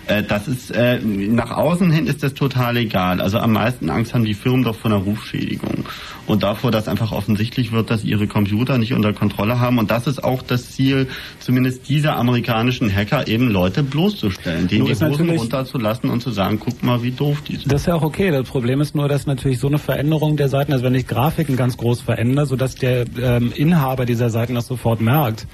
Äh, 0.07 0.23
das 0.23 0.49
ist 0.49 0.71
äh, 0.71 0.99
nach 1.01 1.51
außen 1.51 1.91
hin 1.91 2.07
ist 2.07 2.23
das 2.23 2.35
total 2.35 2.77
egal. 2.77 3.21
Also 3.21 3.39
am 3.39 3.53
meisten 3.53 3.89
Angst 3.91 4.15
haben 4.15 4.25
die 4.25 4.35
Firmen 4.35 4.65
doch 4.65 4.77
vor 4.77 4.91
einer 4.91 5.01
Rufschädigung 5.01 5.87
und 6.27 6.43
davor, 6.43 6.71
dass 6.71 6.89
einfach 6.89 7.13
offensichtlich 7.13 7.73
wird, 7.73 7.91
dass 7.91 8.05
ihre 8.05 8.27
Computer 8.27 8.79
nicht 8.79 8.93
unter 8.93 9.13
Kontrolle 9.13 9.61
haben 9.61 9.79
und 9.79 9.91
das 9.91 10.07
ist 10.07 10.23
auch 10.23 10.43
das 10.43 10.73
Ziel, 10.73 11.09
zumindest 11.41 11.89
dieser 11.89 12.17
amerikanischen 12.17 12.95
Hacker 12.95 13.27
eben 13.29 13.49
Leute 13.49 13.83
bloßzustellen, 13.83 14.69
denen 14.69 14.85
Nur 14.85 14.95
die 14.95 15.05
Hosen 15.05 15.31
runterzulassen 15.31 16.11
und 16.11 16.21
zu 16.21 16.31
sagen, 16.31 16.59
guck 16.61 16.83
mal, 16.83 17.03
wie 17.03 17.13
doof 17.13 17.43
die 17.47 17.57
sind. 17.57 17.73
Das 17.73 17.83
ist 17.83 17.87
ja 17.87 17.95
auch 17.95 18.03
okay. 18.03 18.31
Das 18.31 18.49
Problem 18.49 18.81
ist 18.81 18.95
nur, 18.95 19.09
dass 19.09 19.27
natürlich 19.27 19.59
so 19.59 19.69
eine 19.69 19.79
Veränderung 19.79 20.37
der 20.37 20.49
Seiten, 20.49 20.73
also 20.73 20.85
wenn 20.85 20.95
ich 20.95 21.07
Grafiken 21.07 21.57
ganz 21.57 21.77
groß 21.77 22.01
verändere, 22.01 22.47
sodass 22.47 22.75
der 22.75 23.05
ähm, 23.21 23.53
Inhaber 23.55 24.07
dieser 24.07 24.31
Seiten 24.31 24.55
das 24.55 24.67
sofort 24.67 25.01
merkt, 25.01 25.47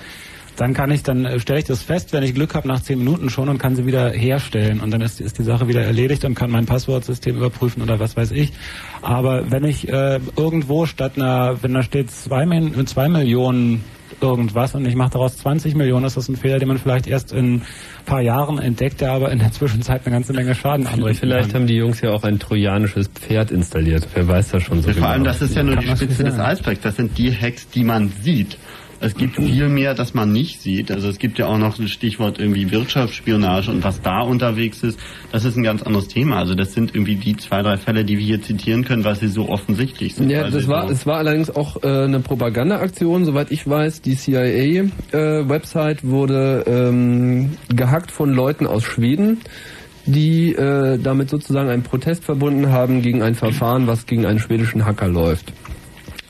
dann 0.57 0.75
kann 0.75 0.91
ich, 0.91 1.03
dann 1.03 1.25
äh, 1.25 1.41
stelle 1.41 1.61
ich 1.61 1.65
das 1.65 1.83
fest, 1.83 2.13
wenn 2.13 2.23
ich 2.23 2.35
Glück 2.35 2.55
habe, 2.55 2.69
nach 2.69 2.81
zehn 2.83 2.99
Minuten 2.99 3.31
schon 3.31 3.49
und 3.49 3.59
kann 3.59 3.77
sie 3.77 3.87
wieder 3.87 4.11
herstellen 4.11 4.81
und 4.81 4.91
dann 4.91 5.01
ist, 5.01 5.21
ist 5.21 5.39
die 5.39 5.45
Sache 5.45 5.69
wieder 5.69 5.83
erledigt 5.83 6.25
und 6.25 6.35
kann 6.35 6.51
mein 6.51 6.67
Passwortsystem 6.67 7.37
überprüfen 7.37 7.83
oder 7.83 8.01
was 8.01 8.17
weiß 8.17 8.33
ich. 8.33 8.53
Aber 9.01 9.51
wenn 9.51 9.65
ich 9.65 9.89
äh, 9.89 10.21
irgendwo 10.37 10.87
statt 10.87 11.13
einer, 11.17 11.63
wenn 11.63 11.75
da 11.75 11.83
steht 11.83 12.11
zwei, 12.11 12.45
zwei 12.85 13.09
Millionen 13.09 13.85
irgendwas 14.21 14.75
und 14.75 14.87
ich 14.87 14.95
mache 14.95 15.11
daraus 15.11 15.37
20 15.39 15.75
Millionen, 15.75 16.05
ist 16.05 16.17
das 16.17 16.29
ein 16.29 16.37
Fehler, 16.37 16.59
den 16.59 16.69
man 16.69 16.79
vielleicht 16.79 17.07
erst 17.07 17.33
in 17.33 17.57
ein 17.57 17.63
paar 18.07 18.21
Jahren 18.21 18.59
entdeckt, 18.59 19.01
der 19.01 19.13
aber 19.13 19.33
in 19.33 19.39
der 19.39 19.53
Zwischenzeit 19.53 20.03
eine 20.05 20.15
ganze 20.15 20.33
Menge 20.33 20.55
Schaden 20.55 20.87
anrichten 20.87 21.29
Vielleicht 21.29 21.53
kann. 21.53 21.63
haben 21.63 21.67
die 21.67 21.77
Jungs 21.77 22.01
ja 22.01 22.11
auch 22.11 22.25
ein 22.25 22.39
trojanisches 22.39 23.09
Pferd 23.09 23.51
installiert. 23.51 24.07
Wer 24.15 24.29
weiß 24.29 24.51
das 24.51 24.63
schon 24.63 24.83
so 24.83 24.93
Vor 24.93 25.07
allem, 25.07 25.23
genau. 25.23 25.33
das 25.33 25.43
ist 25.43 25.55
ja 25.57 25.63
nur 25.63 25.77
Kann 25.77 25.85
die 25.85 25.97
Spitze 25.97 26.25
des. 26.25 26.39
Eisbergs. 26.39 26.81
Das 26.83 26.97
sind 26.97 27.17
die 27.19 27.33
Hacks, 27.33 27.69
die 27.69 27.85
man 27.85 28.13
sieht. 28.23 28.59
Es 29.03 29.17
gibt 29.17 29.35
viel 29.37 29.69
mehr, 29.69 29.95
das 29.95 30.15
man 30.15 30.31
nicht 30.31 30.63
sieht. 30.63 30.93
Also 30.93 31.09
es 31.09 31.19
gibt 31.19 31.39
ja 31.39 31.47
auch 31.47 31.59
noch 31.59 31.77
ein 31.79 31.89
Stichwort 31.89 32.39
irgendwie 32.39 32.71
Wirtschaftsspionage 32.71 33.71
und 33.71 33.83
was 33.83 34.01
da 34.01 34.21
unterwegs 34.21 34.85
ist, 34.85 34.99
das 35.33 35.45
ist 35.45 35.57
ein 35.57 35.65
ganz 35.65 35.83
anderes 35.83 36.07
Thema. 36.07 36.39
Also 36.39 36.55
das 36.55 36.73
sind 36.73 36.95
irgendwie 36.95 37.17
die 37.17 37.37
zwei, 37.37 37.63
drei 37.63 37.77
Fälle, 37.79 38.05
die 38.05 38.19
wir 38.19 38.25
hier 38.25 38.41
zitieren 38.43 38.85
können, 38.85 39.03
weil 39.05 39.17
sie 39.17 39.27
so 39.27 39.49
offensichtlich 39.49 40.15
sind. 40.15 40.31
Ja, 40.31 40.49
das 40.49 40.69
war, 40.69 40.87
so 40.87 40.93
es 40.93 41.05
war 41.05 41.17
allerdings 41.19 41.51
auch 41.51 41.83
äh, 41.83 42.05
eine 42.05 42.21
Propagandaaktion, 42.21 43.25
soweit 43.25 43.51
ich 43.51 43.69
weiß. 43.69 44.03
Die 44.03 44.17
CIA-Website 44.17 46.05
wurde 46.05 46.63
ähm, 46.69 47.57
gehackt 47.75 48.13
von 48.13 48.33
Leuten 48.33 48.69
aus 48.69 48.85
Schweden, 48.85 49.41
die 50.07 50.55
äh, 50.55 50.99
damit 50.99 51.29
sozusagen 51.29 51.71
einen 51.71 51.83
Protest 51.83 52.25
verbunden 52.25 52.71
haben 52.71 53.03
gegen 53.03 53.21
ein 53.21 53.35
Verfahren, 53.35 53.89
was 53.89 54.07
gegen 54.07 54.27
einen 54.27 54.39
schwedischen 54.39 54.85
Hacker 54.85 55.09
läuft. 55.09 55.53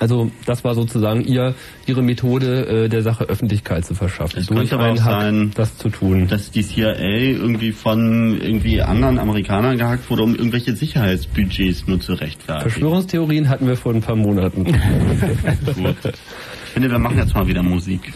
Also 0.03 0.33
das 0.47 0.65
war 0.65 0.75
sozusagen 0.75 1.23
ihr 1.25 1.55
ihre 1.87 2.03
Methode, 2.03 2.67
äh, 2.67 2.89
der 2.89 3.03
Sache 3.03 3.23
Öffentlichkeit 3.23 3.85
zu 3.85 3.95
verschaffen. 3.95 4.41
Es 4.41 4.49
könnte 4.49 4.75
aber 4.75 4.91
auch 4.91 5.01
Hack 5.01 5.23
sein, 5.23 5.53
das 5.55 5.79
zu 5.79 5.91
tun. 5.91 6.27
dass 6.27 6.51
die 6.51 6.65
CIA 6.65 6.93
irgendwie 6.93 7.71
von 7.71 8.37
irgendwie 8.41 8.83
anderen 8.83 9.21
Amerikanern 9.21 9.79
gehackt 9.79 10.11
wurde, 10.11 10.25
um 10.25 10.35
irgendwelche 10.35 10.75
Sicherheitsbudgets 10.75 11.87
nur 11.87 12.01
zu 12.01 12.15
rechtfertigen. 12.15 12.69
Verschwörungstheorien 12.69 13.49
hatten 13.49 13.69
wir 13.69 13.77
vor 13.77 13.95
ein 13.95 14.01
paar 14.01 14.17
Monaten. 14.17 14.65
Gut. 15.77 15.97
Ich 16.05 16.73
finde, 16.73 16.91
wir 16.91 16.99
machen 16.99 17.19
jetzt 17.19 17.37
mal 17.37 17.47
wieder 17.47 17.63
Musik. 17.63 18.13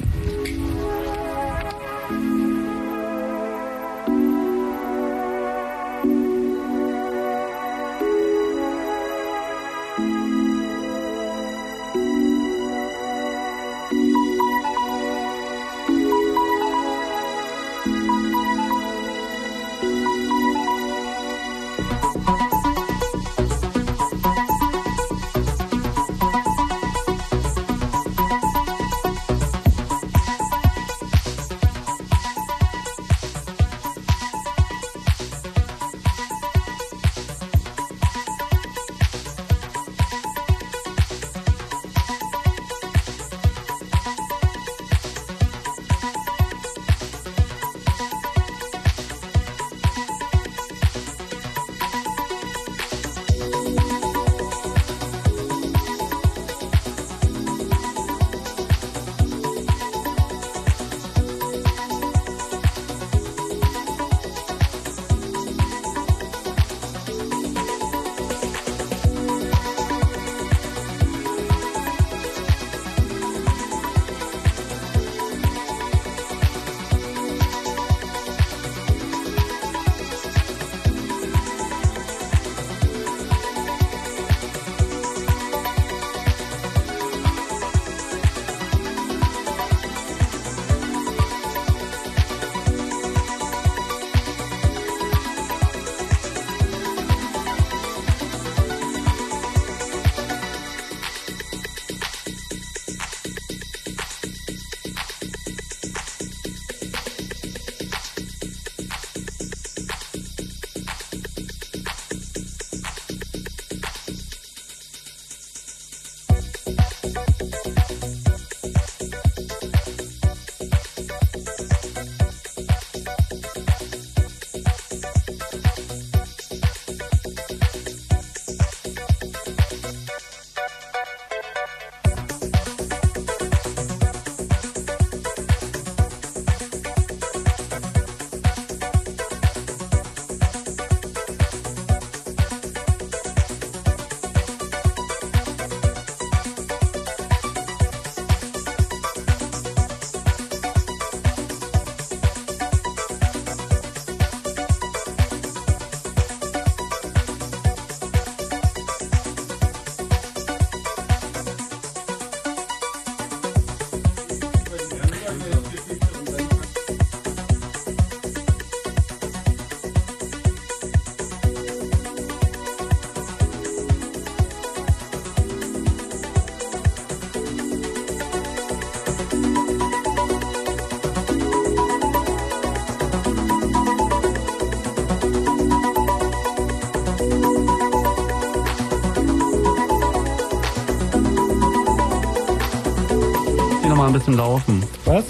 Mal 193.97 194.07
ein 194.09 194.12
bisschen 194.12 194.36
laufen. 194.36 194.82
Was? 195.05 195.24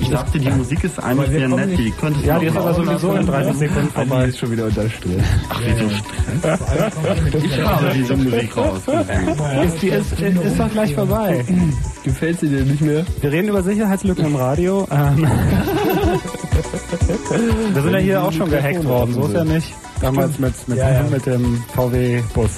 Ich 0.00 0.08
dachte, 0.10 0.38
die 0.38 0.50
Musik 0.50 0.84
ist 0.84 0.98
eigentlich 1.02 1.30
sehr 1.30 1.48
nett. 1.48 1.76
Die 1.78 1.90
könnte 1.90 2.24
Ja, 2.26 2.38
die 2.38 2.46
ist 2.46 2.56
aber 2.56 2.72
sowieso 2.74 3.14
in 3.14 3.26
30 3.26 3.54
Sekunden 3.56 3.90
vorbei. 3.90 4.24
ist 4.26 4.38
schon 4.38 4.50
wieder 4.52 4.64
unter 4.66 4.88
Stress. 4.88 5.22
Ach, 5.48 5.60
wieso 5.64 5.90
Stress? 5.90 7.44
Ich 7.44 7.60
habe 7.62 7.90
diese 7.94 8.16
Musik 8.16 8.56
raus. 8.56 8.80
Ist, 9.64 9.82
die 9.82 9.88
ist, 9.88 10.12
ist 10.12 10.58
doch 10.60 10.70
gleich 10.70 10.94
vorbei. 10.94 11.44
Gefällt 12.04 12.40
sie 12.40 12.48
dir 12.48 12.62
nicht 12.62 12.80
mehr? 12.80 13.04
Wir 13.20 13.32
reden 13.32 13.48
über 13.48 13.62
Sicherheitslücken 13.62 14.26
im 14.26 14.36
Radio. 14.36 14.86
Ähm, 14.90 15.26
wir 17.74 17.82
sind 17.82 17.92
ja 17.92 17.98
hier 17.98 18.22
auch 18.22 18.32
schon 18.32 18.50
gehackt 18.50 18.84
worden, 18.84 19.12
so 19.14 19.26
ist 19.26 19.34
ja 19.34 19.44
nicht. 19.44 19.72
Damals 20.00 20.38
mit, 20.38 20.54
mit, 20.68 20.78
Ja, 20.78 20.92
ja. 20.92 21.02
mit 21.10 21.26
dem 21.26 21.60
VW-Bus. 21.74 22.50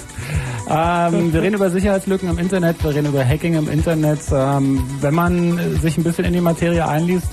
Ähm, 0.72 1.32
wir 1.32 1.42
reden 1.42 1.56
über 1.56 1.68
Sicherheitslücken 1.68 2.28
im 2.28 2.38
Internet, 2.38 2.82
wir 2.84 2.94
reden 2.94 3.08
über 3.08 3.24
Hacking 3.24 3.54
im 3.54 3.68
Internet. 3.68 4.20
Ähm, 4.32 4.84
wenn 5.00 5.14
man 5.14 5.80
sich 5.80 5.98
ein 5.98 6.04
bisschen 6.04 6.24
in 6.24 6.32
die 6.32 6.40
Materie 6.40 6.86
einliest, 6.86 7.26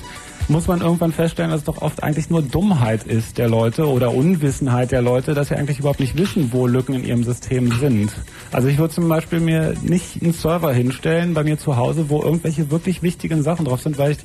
muss 0.48 0.66
man 0.66 0.80
irgendwann 0.80 1.12
feststellen, 1.12 1.52
dass 1.52 1.60
es 1.60 1.66
doch 1.66 1.80
oft 1.80 2.02
eigentlich 2.02 2.30
nur 2.30 2.42
Dummheit 2.42 3.04
ist 3.04 3.38
der 3.38 3.48
Leute 3.48 3.86
oder 3.86 4.12
Unwissenheit 4.12 4.90
der 4.90 5.02
Leute, 5.02 5.34
dass 5.34 5.48
sie 5.48 5.56
eigentlich 5.56 5.78
überhaupt 5.78 6.00
nicht 6.00 6.16
wissen, 6.16 6.52
wo 6.52 6.66
Lücken 6.66 6.94
in 6.94 7.04
ihrem 7.04 7.22
System 7.22 7.70
sind. 7.72 8.10
Also 8.50 8.66
ich 8.66 8.78
würde 8.78 8.94
zum 8.94 9.08
Beispiel 9.08 9.38
mir 9.38 9.74
nicht 9.82 10.20
einen 10.20 10.32
Server 10.32 10.72
hinstellen 10.72 11.34
bei 11.34 11.44
mir 11.44 11.58
zu 11.58 11.76
Hause, 11.76 12.08
wo 12.08 12.22
irgendwelche 12.22 12.72
wirklich 12.72 13.02
wichtigen 13.02 13.42
Sachen 13.42 13.66
drauf 13.66 13.82
sind, 13.82 13.98
weil 13.98 14.12
ich 14.12 14.18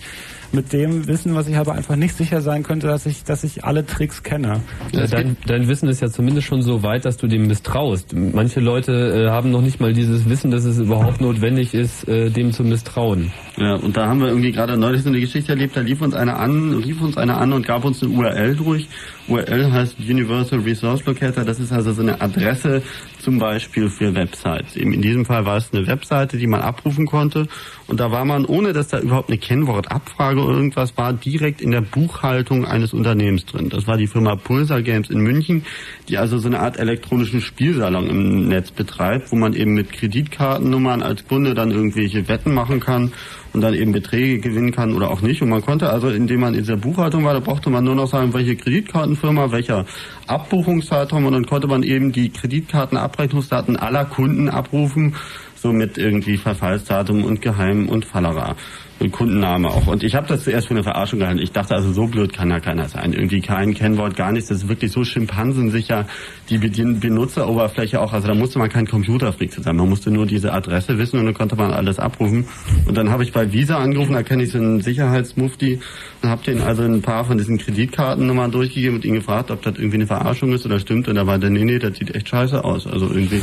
mit 0.53 0.71
dem 0.71 1.07
Wissen, 1.07 1.35
was 1.35 1.47
ich 1.47 1.55
habe, 1.55 1.73
einfach 1.73 1.95
nicht 1.95 2.15
sicher 2.15 2.41
sein 2.41 2.63
könnte, 2.63 2.87
dass 2.87 3.05
ich, 3.05 3.23
dass 3.23 3.43
ich 3.43 3.63
alle 3.63 3.85
Tricks 3.85 4.23
kenne. 4.23 4.61
Ja, 4.91 5.07
dein, 5.07 5.35
dein 5.45 5.67
Wissen 5.67 5.89
ist 5.89 6.01
ja 6.01 6.09
zumindest 6.09 6.47
schon 6.47 6.61
so 6.61 6.83
weit, 6.83 7.05
dass 7.05 7.17
du 7.17 7.27
dem 7.27 7.47
misstraust. 7.47 8.13
Manche 8.15 8.59
Leute 8.59 8.91
äh, 8.91 9.29
haben 9.29 9.51
noch 9.51 9.61
nicht 9.61 9.79
mal 9.79 9.93
dieses 9.93 10.29
Wissen, 10.29 10.51
dass 10.51 10.63
es 10.65 10.79
überhaupt 10.79 11.21
notwendig 11.21 11.73
ist, 11.73 12.07
äh, 12.07 12.29
dem 12.29 12.51
zu 12.51 12.63
misstrauen. 12.63 13.31
Ja, 13.55 13.75
und 13.75 13.95
da 13.95 14.07
haben 14.07 14.19
wir 14.19 14.29
irgendwie 14.29 14.51
gerade 14.51 14.75
neulich 14.77 15.03
so 15.03 15.09
eine 15.09 15.19
Geschichte 15.19 15.51
erlebt, 15.51 15.75
da 15.77 15.81
lief 15.81 16.01
uns 16.01 16.15
einer 16.15 16.39
an, 16.39 16.73
rief 16.73 17.01
uns 17.01 17.17
einer 17.17 17.37
an 17.37 17.53
und 17.53 17.67
gab 17.67 17.85
uns 17.85 18.01
eine 18.01 18.11
URL 18.11 18.55
durch. 18.55 18.87
URL 19.27 19.71
heißt 19.71 19.99
Universal 19.99 20.61
Resource 20.61 21.05
Locator, 21.05 21.45
das 21.45 21.59
ist 21.59 21.71
also 21.71 21.93
so 21.93 22.01
eine 22.01 22.19
Adresse 22.19 22.81
zum 23.19 23.37
Beispiel 23.37 23.89
für 23.89 24.15
Websites. 24.15 24.75
Eben 24.75 24.91
in 24.91 25.03
diesem 25.03 25.25
Fall 25.25 25.45
war 25.45 25.57
es 25.57 25.71
eine 25.71 25.85
Webseite, 25.85 26.37
die 26.37 26.47
man 26.47 26.61
abrufen 26.61 27.05
konnte 27.05 27.47
und 27.85 27.99
da 27.99 28.11
war 28.11 28.25
man, 28.25 28.45
ohne 28.45 28.73
dass 28.73 28.87
da 28.87 28.99
überhaupt 28.99 29.29
eine 29.29 29.37
Kennwortabfrage 29.37 30.41
oder 30.41 30.55
irgendwas 30.55 30.97
war, 30.97 31.13
direkt 31.13 31.61
in 31.61 31.69
der 31.69 31.81
Buchhaltung 31.81 32.65
eines 32.65 32.91
Unternehmens 32.91 33.45
drin. 33.45 33.69
Das 33.69 33.85
war 33.85 33.97
die 33.97 34.07
Firma 34.07 34.35
Pulsar 34.35 34.81
Games 34.81 35.11
in 35.11 35.19
München, 35.19 35.63
die 36.09 36.17
also 36.17 36.39
so 36.39 36.47
eine 36.47 36.59
Art 36.59 36.79
elektronischen 36.79 37.39
Spielsalon 37.39 38.07
im 38.07 38.47
Netz 38.47 38.71
betreibt, 38.71 39.31
wo 39.31 39.35
man 39.35 39.53
eben 39.53 39.75
mit 39.75 39.93
Kreditkartennummern 39.93 41.03
als 41.03 41.27
Kunde 41.27 41.53
dann 41.53 41.69
irgendwelche 41.69 42.27
Wetten 42.27 42.53
machen 42.53 42.79
kann 42.79 43.11
und 43.53 43.61
dann 43.61 43.73
eben 43.73 43.91
Beträge 43.91 44.39
gewinnen 44.39 44.71
kann 44.71 44.93
oder 44.93 45.09
auch 45.09 45.21
nicht. 45.21 45.41
Und 45.41 45.49
man 45.49 45.61
konnte 45.61 45.89
also, 45.89 46.09
indem 46.09 46.41
man 46.41 46.53
in 46.53 46.61
dieser 46.61 46.77
Buchhaltung 46.77 47.23
war, 47.23 47.33
da 47.33 47.39
brauchte 47.39 47.69
man 47.69 47.83
nur 47.83 47.95
noch 47.95 48.07
sagen, 48.07 48.33
welche 48.33 48.55
Kreditkartenfirma, 48.55 49.51
welcher 49.51 49.85
Abbuchungszeitraum 50.27 51.25
und 51.25 51.33
dann 51.33 51.45
konnte 51.45 51.67
man 51.67 51.83
eben 51.83 52.11
die 52.11 52.29
Kreditkartenabrechnungsdaten 52.29 53.77
aller 53.77 54.05
Kunden 54.05 54.49
abrufen, 54.49 55.15
so 55.55 55.71
mit 55.71 55.97
irgendwie 55.97 56.37
Verfallsdatum 56.37 57.23
und 57.23 57.41
Geheim 57.41 57.87
und 57.87 58.05
Fallera. 58.05 58.55
Und 58.99 59.11
Kundenname 59.11 59.69
auch. 59.69 59.87
Und 59.87 60.03
ich 60.03 60.15
habe 60.15 60.27
das 60.27 60.43
zuerst 60.43 60.67
für 60.67 60.73
eine 60.75 60.83
Verarschung 60.83 61.19
gehalten. 61.19 61.39
Ich 61.39 61.51
dachte 61.51 61.75
also, 61.75 61.91
so 61.91 62.07
blöd 62.07 62.31
kann 62.31 62.49
ja 62.49 62.59
keiner 62.59 62.87
sein. 62.87 63.11
Irgendwie 63.11 63.41
kein 63.41 63.73
Kennwort, 63.73 64.15
gar 64.15 64.31
nichts. 64.31 64.49
Das 64.49 64.59
ist 64.59 64.69
wirklich 64.69 64.91
so 64.91 65.03
schimpansensicher, 65.03 66.07
die 66.49 66.57
Benutzeroberfläche 66.57 67.99
auch. 67.99 68.13
Also 68.13 68.27
da 68.27 68.35
musste 68.35 68.59
man 68.59 68.69
kein 68.69 68.87
Computerfreak 68.87 69.51
zu 69.51 69.61
sein. 69.61 69.75
Man 69.75 69.89
musste 69.89 70.11
nur 70.11 70.25
diese 70.25 70.53
Adresse 70.53 70.97
wissen 70.97 71.19
und 71.19 71.25
dann 71.25 71.33
konnte 71.33 71.55
man 71.55 71.71
alles 71.71 71.99
abrufen. 71.99 72.45
Und 72.85 72.95
dann 72.97 73.09
habe 73.09 73.23
ich 73.23 73.33
bei 73.33 73.51
Visa 73.51 73.77
angerufen, 73.77 74.13
da 74.13 74.23
kenne 74.23 74.43
ich 74.43 74.51
so 74.51 74.57
einen 74.57 74.81
Sicherheitsmufti 74.81 75.79
und 76.21 76.29
habe 76.29 76.43
den 76.43 76.61
also 76.61 76.83
ein 76.83 77.01
paar 77.01 77.25
von 77.25 77.37
diesen 77.37 77.57
Kreditkartennummern 77.57 78.51
durchgegeben 78.51 78.95
und 78.95 79.05
ihn 79.05 79.15
gefragt, 79.15 79.51
ob 79.51 79.61
das 79.63 79.75
irgendwie 79.75 79.97
eine 79.97 80.07
Verarschung 80.07 80.53
ist 80.53 80.65
oder 80.65 80.79
stimmt. 80.79 81.07
Und 81.07 81.15
da 81.15 81.27
war 81.27 81.39
der, 81.39 81.49
nee, 81.49 81.65
nee, 81.65 81.79
das 81.79 81.97
sieht 81.97 82.15
echt 82.15 82.29
scheiße 82.29 82.63
aus. 82.63 82.87
Also 82.87 83.07
irgendwie, 83.07 83.41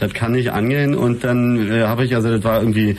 das 0.00 0.12
kann 0.14 0.32
nicht 0.32 0.50
angehen. 0.52 0.94
Und 0.94 1.22
dann 1.22 1.70
äh, 1.70 1.84
habe 1.84 2.04
ich, 2.04 2.14
also 2.14 2.30
das 2.30 2.42
war 2.42 2.60
irgendwie 2.60 2.96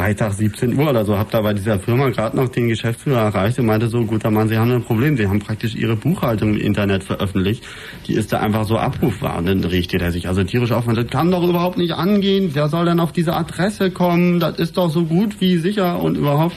Freitag 0.00 0.32
17 0.32 0.78
Uhr 0.78 0.88
oder 0.88 1.04
so, 1.04 1.18
habe 1.18 1.28
da 1.30 1.42
bei 1.42 1.52
dieser 1.52 1.78
Firma 1.78 2.08
gerade 2.08 2.34
noch 2.34 2.48
den 2.48 2.68
Geschäftsführer 2.68 3.20
erreicht 3.20 3.58
und 3.58 3.66
meinte 3.66 3.86
so, 3.88 4.02
guter 4.06 4.30
Mann, 4.30 4.48
Sie 4.48 4.56
haben 4.56 4.70
ein 4.70 4.82
Problem, 4.82 5.18
Sie 5.18 5.28
haben 5.28 5.40
praktisch 5.40 5.74
Ihre 5.74 5.94
Buchhaltung 5.94 6.54
im 6.54 6.56
Internet 6.56 7.04
veröffentlicht, 7.04 7.62
die 8.06 8.14
ist 8.14 8.32
da 8.32 8.40
einfach 8.40 8.64
so 8.64 8.78
abrufbar. 8.78 9.36
Und 9.36 9.44
dann 9.44 9.62
richtet 9.62 10.00
er 10.00 10.10
sich 10.10 10.26
also 10.26 10.42
tierisch 10.42 10.72
auf 10.72 10.86
und 10.86 10.96
das 10.96 11.08
kann 11.08 11.30
doch 11.30 11.46
überhaupt 11.46 11.76
nicht 11.76 11.92
angehen, 11.92 12.52
wer 12.54 12.70
soll 12.70 12.86
denn 12.86 12.98
auf 12.98 13.12
diese 13.12 13.36
Adresse 13.36 13.90
kommen, 13.90 14.40
das 14.40 14.58
ist 14.58 14.78
doch 14.78 14.88
so 14.88 15.04
gut 15.04 15.38
wie 15.42 15.58
sicher 15.58 16.00
und 16.00 16.16
überhaupt... 16.16 16.56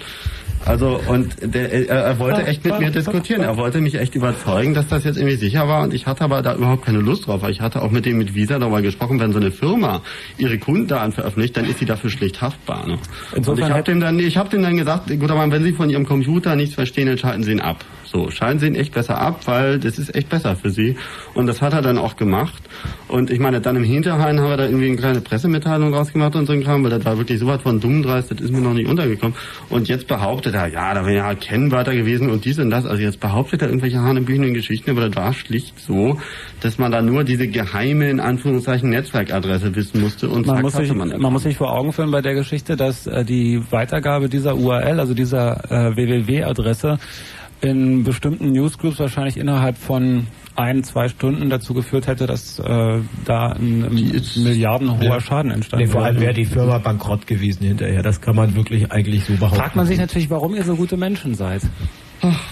Also 0.65 0.99
und 1.07 1.35
der, 1.41 1.71
er, 1.71 2.03
er 2.03 2.19
wollte 2.19 2.45
echt 2.45 2.63
mit 2.63 2.79
mir 2.79 2.91
diskutieren. 2.91 3.41
Er 3.41 3.57
wollte 3.57 3.81
mich 3.81 3.95
echt 3.95 4.15
überzeugen, 4.15 4.73
dass 4.73 4.87
das 4.87 5.03
jetzt 5.03 5.17
irgendwie 5.17 5.35
sicher 5.35 5.67
war. 5.67 5.83
Und 5.83 5.93
ich 5.93 6.05
hatte 6.05 6.23
aber 6.23 6.41
da 6.41 6.55
überhaupt 6.55 6.85
keine 6.85 6.99
Lust 6.99 7.27
drauf. 7.27 7.41
Weil 7.41 7.51
ich 7.51 7.61
hatte 7.61 7.81
auch 7.81 7.91
mit 7.91 8.05
dem 8.05 8.17
mit 8.17 8.33
Visa 8.35 8.59
darüber 8.59 8.81
gesprochen, 8.81 9.19
wenn 9.19 9.33
so 9.33 9.39
eine 9.39 9.51
Firma 9.51 10.01
ihre 10.37 10.57
Kundendaten 10.57 11.11
veröffentlicht, 11.11 11.57
dann 11.57 11.65
ist 11.65 11.79
sie 11.79 11.85
dafür 11.85 12.09
schlicht 12.09 12.41
haftbar. 12.41 12.87
Ne? 12.87 12.97
Und 13.35 13.59
ich 13.59 13.69
habe 13.69 13.83
dem 13.83 13.99
dann, 13.99 14.19
ich 14.19 14.37
habe 14.37 14.49
dem 14.49 14.63
dann 14.63 14.77
gesagt, 14.77 15.07
guter 15.19 15.35
Mann, 15.35 15.51
wenn 15.51 15.63
Sie 15.63 15.73
von 15.73 15.89
Ihrem 15.89 16.05
Computer 16.05 16.55
nichts 16.55 16.75
verstehen, 16.75 17.07
dann 17.07 17.17
schalten 17.17 17.43
Sie 17.43 17.51
ihn 17.51 17.59
ab. 17.59 17.83
So, 18.13 18.29
schalten 18.29 18.59
Sie 18.59 18.67
ihn 18.67 18.75
echt 18.75 18.93
besser 18.93 19.17
ab, 19.17 19.39
weil 19.45 19.79
das 19.79 19.97
ist 19.97 20.13
echt 20.13 20.29
besser 20.29 20.55
für 20.55 20.69
Sie. 20.69 20.95
Und 21.33 21.47
das 21.47 21.63
hat 21.63 21.73
er 21.73 21.81
dann 21.81 21.97
auch 21.97 22.15
gemacht. 22.15 22.61
Und 23.07 23.31
ich 23.31 23.39
meine, 23.39 23.59
dann 23.59 23.75
im 23.75 23.83
Hinterhain 23.83 24.39
haben 24.39 24.49
wir 24.49 24.57
da 24.57 24.65
irgendwie 24.65 24.85
eine 24.85 24.97
kleine 24.97 25.21
Pressemitteilung 25.21 25.91
rausgemacht 25.91 26.35
und 26.35 26.45
so 26.45 26.53
ein 26.53 26.63
Kram, 26.63 26.83
weil 26.83 26.91
das 26.91 27.03
war 27.05 27.17
wirklich 27.17 27.39
so 27.39 27.47
was 27.47 27.63
von 27.63 27.79
dummdreist, 27.79 28.29
das 28.29 28.39
ist 28.39 28.51
mir 28.51 28.61
noch 28.61 28.75
nicht 28.75 28.87
untergekommen. 28.87 29.35
Und 29.69 29.87
jetzt 29.87 30.07
behauptet 30.07 30.53
er, 30.53 30.67
ja, 30.67 30.93
da 30.93 31.07
wäre 31.07 31.15
ja 31.15 31.33
Kennwörter 31.33 31.95
gewesen 31.95 32.29
und 32.29 32.45
dies 32.45 32.59
und 32.59 32.69
das. 32.69 32.85
Also 32.85 33.01
jetzt 33.01 33.19
behauptet 33.19 33.63
er 33.63 33.69
irgendwelche 33.69 33.99
hanebüchenden 33.99 34.53
Geschichten, 34.53 34.91
aber 34.91 35.09
das 35.09 35.15
war 35.15 35.33
schlicht 35.33 35.79
so, 35.79 36.19
dass 36.61 36.77
man 36.77 36.91
da 36.91 37.01
nur 37.01 37.23
diese 37.23 37.47
geheime, 37.47 38.11
in 38.11 38.19
Anführungszeichen, 38.19 38.91
Netzwerkadresse 38.91 39.75
wissen 39.75 40.01
musste 40.01 40.29
und 40.29 40.45
Man 40.45 40.57
zack, 40.57 40.63
muss, 40.63 40.73
sich, 40.73 40.93
man 40.93 41.09
man 41.19 41.33
muss 41.33 41.43
sich 41.43 41.57
vor 41.57 41.73
Augen 41.73 41.91
führen 41.91 42.11
bei 42.11 42.21
der 42.21 42.35
Geschichte, 42.35 42.75
dass 42.75 43.07
äh, 43.07 43.25
die 43.25 43.59
Weitergabe 43.71 44.29
dieser 44.29 44.55
URL, 44.55 44.99
also 44.99 45.15
dieser 45.15 45.71
äh, 45.71 45.97
WWW-Adresse, 45.97 46.99
in 47.63 48.03
bestimmten 48.03 48.51
Newsgroups 48.51 48.99
wahrscheinlich 48.99 49.37
innerhalb 49.37 49.77
von 49.77 50.27
ein, 50.55 50.83
zwei 50.83 51.07
Stunden 51.07 51.49
dazu 51.49 51.73
geführt 51.73 52.07
hätte, 52.07 52.27
dass 52.27 52.59
äh, 52.59 52.99
da 53.25 53.47
ein, 53.53 53.85
ein 53.85 54.43
milliardenhoher 54.43 55.21
Schaden 55.21 55.51
entstanden 55.51 55.85
Nee, 55.85 55.91
vor 55.91 56.03
allem 56.03 56.19
wäre 56.19 56.33
die 56.33 56.45
Firma 56.45 56.77
bankrott 56.77 57.25
gewesen 57.25 57.65
hinterher. 57.65 58.03
Das 58.03 58.21
kann 58.21 58.35
man 58.35 58.55
wirklich 58.55 58.91
eigentlich 58.91 59.25
so 59.25 59.33
behaupten. 59.33 59.55
Fragt 59.55 59.75
man 59.75 59.85
sich 59.85 59.97
natürlich, 59.97 60.29
warum 60.29 60.53
ihr 60.53 60.63
so 60.63 60.75
gute 60.75 60.97
Menschen 60.97 61.35
seid. 61.35 61.61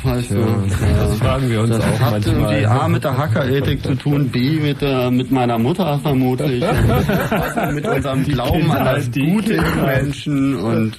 Weißt 0.04 0.32
du, 0.32 0.36
Das 0.36 1.18
fragen 1.20 1.50
wir 1.50 1.62
uns 1.62 1.70
Das 1.70 1.86
auch 1.86 2.00
hat 2.00 2.26
irgendwie 2.26 2.42
manchmal. 2.42 2.80
A 2.80 2.88
mit 2.90 3.04
der 3.06 3.18
Hackerethik 3.18 3.84
zu 3.84 3.96
tun, 3.96 4.30
B 4.30 4.60
mit 4.60 4.82
der 4.82 5.12
mit 5.12 5.32
meiner 5.32 5.58
Mutter 5.58 5.98
vermutlich, 6.00 6.62
und 6.62 7.74
mit 7.74 7.88
unserem 7.88 8.24
Glauben 8.26 8.70
an 8.70 8.84
das 8.86 9.12
Gute 9.12 9.54
im 9.54 9.86
Menschen 9.86 10.56
und 10.56 10.98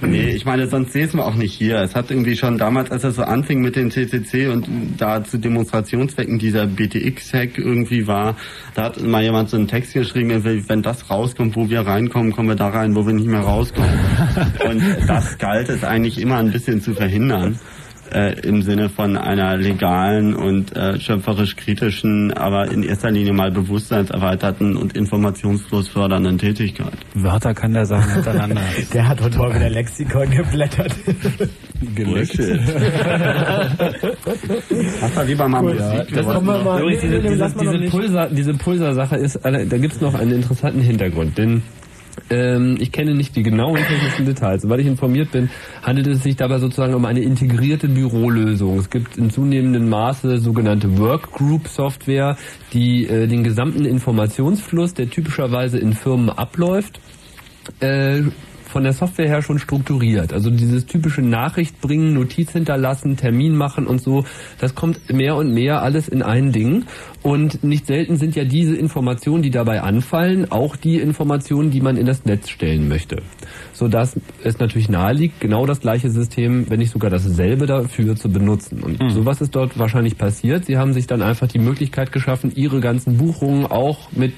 nee, 0.00 0.30
ich 0.30 0.46
meine, 0.46 0.66
sonst 0.66 0.92
säßen 0.92 1.18
wir 1.18 1.26
auch 1.26 1.34
nicht 1.34 1.52
hier. 1.52 1.80
Es 1.80 1.94
hat 1.94 2.10
irgendwie 2.10 2.36
schon 2.36 2.56
damals, 2.56 2.90
als 2.90 3.04
es 3.04 3.16
so 3.16 3.22
anfing 3.22 3.60
mit 3.60 3.76
den 3.76 3.90
CCC 3.90 4.48
und 4.48 4.66
da 4.96 5.22
zu 5.22 5.36
Demonstrationszwecken 5.38 6.38
dieser 6.38 6.66
BTX-Hack 6.66 7.58
irgendwie 7.58 8.06
war, 8.06 8.36
da 8.74 8.84
hat 8.84 9.02
mal 9.02 9.22
jemand 9.22 9.50
so 9.50 9.58
einen 9.58 9.68
Text 9.68 9.92
geschrieben, 9.92 10.42
wenn 10.42 10.82
das 10.82 11.10
rauskommt, 11.10 11.54
wo 11.54 11.68
wir 11.68 11.80
reinkommen, 11.80 12.32
kommen 12.32 12.48
wir 12.48 12.56
da 12.56 12.68
rein, 12.68 12.94
wo 12.94 13.06
wir 13.06 13.12
nicht 13.12 13.28
mehr 13.28 13.40
rauskommen. 13.40 13.90
Und 14.68 14.82
das 15.06 15.36
galt 15.38 15.68
es 15.68 15.84
eigentlich 15.84 16.18
immer 16.18 16.36
ein 16.36 16.50
bisschen 16.50 16.80
zu 16.80 16.94
verhindern 16.94 17.57
äh, 18.12 18.38
im 18.40 18.62
Sinne 18.62 18.88
von 18.88 19.16
einer 19.16 19.56
legalen 19.56 20.34
und 20.34 20.74
äh, 20.76 20.98
schöpferisch 21.00 21.56
kritischen, 21.56 22.32
aber 22.32 22.70
in 22.70 22.82
erster 22.82 23.10
Linie 23.10 23.32
mal 23.32 23.50
bewusstseinserweiterten 23.50 24.76
und 24.76 24.96
informationsfluss 24.96 25.88
fördernden 25.88 26.38
Tätigkeit. 26.38 26.92
Wörter 27.14 27.54
kann 27.54 27.72
der 27.72 27.86
sagen 27.86 28.12
hintereinander. 28.12 28.60
Der 28.92 29.08
hat 29.08 29.20
heute 29.20 29.38
mal 29.38 29.54
wieder 29.54 29.70
Lexikon 29.70 30.30
geblättert. 30.30 30.94
Bullshit. 31.94 32.60
Mach 35.00 35.14
mal 35.14 35.26
lieber 35.26 35.48
mal 35.48 35.74
das 35.74 36.42
mal- 36.42 36.80
Übrigens, 36.80 37.00
diese, 37.02 37.18
lass. 37.34 37.90
Pulsar, 37.90 38.28
Pulsar-Sache 38.58 39.16
ist, 39.16 39.38
da 39.42 39.50
gibt's 39.78 40.00
noch 40.00 40.14
einen 40.14 40.32
interessanten 40.32 40.80
Hintergrund, 40.80 41.38
denn 41.38 41.62
ähm, 42.30 42.76
ich 42.80 42.92
kenne 42.92 43.14
nicht 43.14 43.36
die 43.36 43.42
genauen 43.42 43.76
technischen 43.76 44.26
Details. 44.26 44.62
Soweit 44.62 44.80
ich 44.80 44.86
informiert 44.86 45.32
bin, 45.32 45.50
handelt 45.82 46.06
es 46.06 46.22
sich 46.22 46.36
dabei 46.36 46.58
sozusagen 46.58 46.94
um 46.94 47.04
eine 47.04 47.20
integrierte 47.20 47.88
Bürolösung. 47.88 48.78
Es 48.78 48.90
gibt 48.90 49.16
in 49.16 49.30
zunehmendem 49.30 49.88
Maße 49.88 50.38
sogenannte 50.38 50.98
Workgroup-Software, 50.98 52.36
die 52.72 53.06
äh, 53.06 53.26
den 53.26 53.44
gesamten 53.44 53.84
Informationsfluss, 53.84 54.94
der 54.94 55.10
typischerweise 55.10 55.78
in 55.78 55.92
Firmen 55.92 56.30
abläuft, 56.30 57.00
äh, 57.80 58.22
von 58.68 58.84
der 58.84 58.92
Software 58.92 59.26
her 59.26 59.42
schon 59.42 59.58
strukturiert. 59.58 60.32
Also 60.32 60.50
dieses 60.50 60.86
typische 60.86 61.22
Nachricht 61.22 61.80
bringen, 61.80 62.14
Notiz 62.14 62.52
hinterlassen, 62.52 63.16
Termin 63.16 63.56
machen 63.56 63.86
und 63.86 64.00
so, 64.00 64.24
das 64.60 64.74
kommt 64.74 65.12
mehr 65.12 65.36
und 65.36 65.52
mehr 65.52 65.82
alles 65.82 66.08
in 66.08 66.22
ein 66.22 66.52
Ding. 66.52 66.84
Und 67.22 67.64
nicht 67.64 67.86
selten 67.86 68.16
sind 68.16 68.36
ja 68.36 68.44
diese 68.44 68.76
Informationen, 68.76 69.42
die 69.42 69.50
dabei 69.50 69.82
anfallen, 69.82 70.50
auch 70.52 70.76
die 70.76 70.96
Informationen, 70.98 71.70
die 71.70 71.80
man 71.80 71.96
in 71.96 72.06
das 72.06 72.24
Netz 72.24 72.48
stellen 72.48 72.88
möchte. 72.88 73.22
Sodass 73.72 74.16
es 74.44 74.58
natürlich 74.58 74.88
naheliegt, 74.88 75.40
genau 75.40 75.66
das 75.66 75.80
gleiche 75.80 76.10
System, 76.10 76.70
wenn 76.70 76.78
nicht 76.78 76.92
sogar 76.92 77.10
dasselbe 77.10 77.66
dafür 77.66 78.14
zu 78.16 78.28
benutzen. 78.30 78.82
Und 78.82 79.02
Mhm. 79.02 79.10
sowas 79.10 79.40
ist 79.40 79.54
dort 79.56 79.78
wahrscheinlich 79.78 80.16
passiert. 80.16 80.66
Sie 80.66 80.76
haben 80.78 80.92
sich 80.92 81.06
dann 81.06 81.22
einfach 81.22 81.48
die 81.48 81.58
Möglichkeit 81.58 82.12
geschaffen, 82.12 82.52
ihre 82.54 82.80
ganzen 82.80 83.16
Buchungen 83.16 83.66
auch 83.66 84.12
mit 84.12 84.32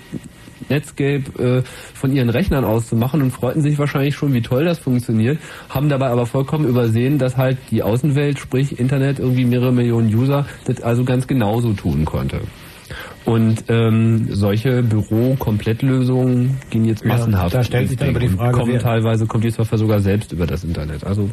Netscape 0.68 1.22
äh, 1.38 1.62
von 1.94 2.12
ihren 2.12 2.28
Rechnern 2.30 2.64
aus 2.64 2.88
zu 2.88 2.96
machen 2.96 3.22
und 3.22 3.30
freuten 3.30 3.62
sich 3.62 3.78
wahrscheinlich 3.78 4.14
schon, 4.14 4.32
wie 4.34 4.42
toll 4.42 4.64
das 4.64 4.78
funktioniert, 4.78 5.38
haben 5.68 5.88
dabei 5.88 6.08
aber 6.08 6.26
vollkommen 6.26 6.66
übersehen, 6.66 7.18
dass 7.18 7.36
halt 7.36 7.58
die 7.70 7.82
Außenwelt, 7.82 8.38
sprich 8.38 8.78
Internet, 8.78 9.18
irgendwie 9.18 9.44
mehrere 9.44 9.72
Millionen 9.72 10.14
User, 10.14 10.46
das 10.66 10.82
also 10.82 11.04
ganz 11.04 11.26
genauso 11.26 11.72
tun 11.72 12.04
konnte. 12.04 12.40
Und 13.24 13.64
ähm, 13.68 14.28
solche 14.30 14.82
Büro-Komplettlösungen 14.82 16.58
gehen 16.70 16.84
jetzt 16.84 17.02
Ja, 17.02 17.08
massenhaft. 17.10 17.54
da 17.54 17.62
stellt 17.62 17.88
sich 17.88 17.98
dann 17.98 18.10
aber 18.10 18.20
die 18.20 18.28
Frage, 18.28 18.56
kommen 18.58 18.78
teilweise 18.78 19.26
kommt 19.26 19.44
die 19.44 19.50
Software 19.50 19.78
sogar 19.78 20.00
selbst 20.00 20.32
über 20.32 20.46
das 20.46 20.64
Internet. 20.64 21.04
Also 21.04 21.28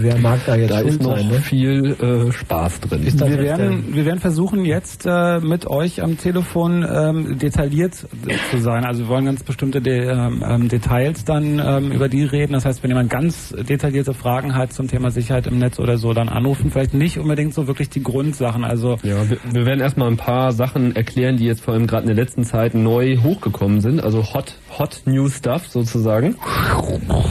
Wer 0.00 0.16
mag 0.18 0.38
da 0.46 0.54
jetzt 0.54 0.70
da 0.70 0.80
ist 0.80 1.02
noch 1.02 1.16
sein, 1.16 1.28
ne? 1.28 1.40
viel 1.40 1.96
äh, 2.00 2.32
Spaß 2.32 2.80
drin. 2.80 3.04
Wir 3.04 3.38
werden, 3.38 3.94
wir 3.94 4.04
werden 4.04 4.20
versuchen, 4.20 4.64
jetzt 4.64 5.06
äh, 5.06 5.40
mit 5.40 5.66
euch 5.66 6.02
am 6.02 6.16
Telefon 6.16 6.86
ähm, 6.88 7.36
detailliert 7.38 8.06
zu 8.50 8.58
sein. 8.58 8.84
Also 8.84 9.02
wir 9.04 9.08
wollen 9.08 9.24
ganz 9.24 9.42
bestimmte 9.42 9.80
De 9.80 10.08
ähm, 10.08 10.44
ähm, 10.46 10.68
Details 10.68 11.24
dann 11.24 11.60
ähm, 11.64 11.90
über 11.90 12.08
die 12.08 12.22
reden. 12.22 12.52
Das 12.52 12.64
heißt, 12.64 12.82
wenn 12.84 12.90
jemand 12.90 13.10
ganz 13.10 13.50
detaillierte 13.50 14.14
Fragen 14.14 14.54
hat 14.54 14.72
zum 14.72 14.86
Thema 14.86 15.10
Sicherheit 15.10 15.48
im 15.48 15.58
Netz 15.58 15.80
oder 15.80 15.98
so, 15.98 16.12
dann 16.12 16.28
anrufen. 16.28 16.70
Vielleicht 16.70 16.94
nicht 16.94 17.18
unbedingt 17.18 17.52
so 17.52 17.66
wirklich 17.66 17.88
die 17.88 18.02
Grundsachen. 18.02 18.62
Also 18.64 18.98
Ja, 19.02 19.28
wir, 19.28 19.38
wir 19.50 19.66
werden 19.66 19.80
erstmal 19.80 20.08
ein 20.08 20.16
paar 20.16 20.52
Sachen 20.52 20.94
erklären, 20.94 21.38
die 21.38 21.44
jetzt 21.46 21.62
vor 21.62 21.74
allem 21.74 21.88
gerade 21.88 22.02
in 22.08 22.14
der 22.14 22.24
letzten 22.24 22.44
Zeit 22.44 22.74
neu 22.74 23.16
hochgekommen 23.16 23.80
sind, 23.80 24.02
also 24.02 24.22
hot, 24.32 24.54
hot 24.76 25.02
new 25.06 25.28
stuff 25.28 25.68
sozusagen. 25.68 26.36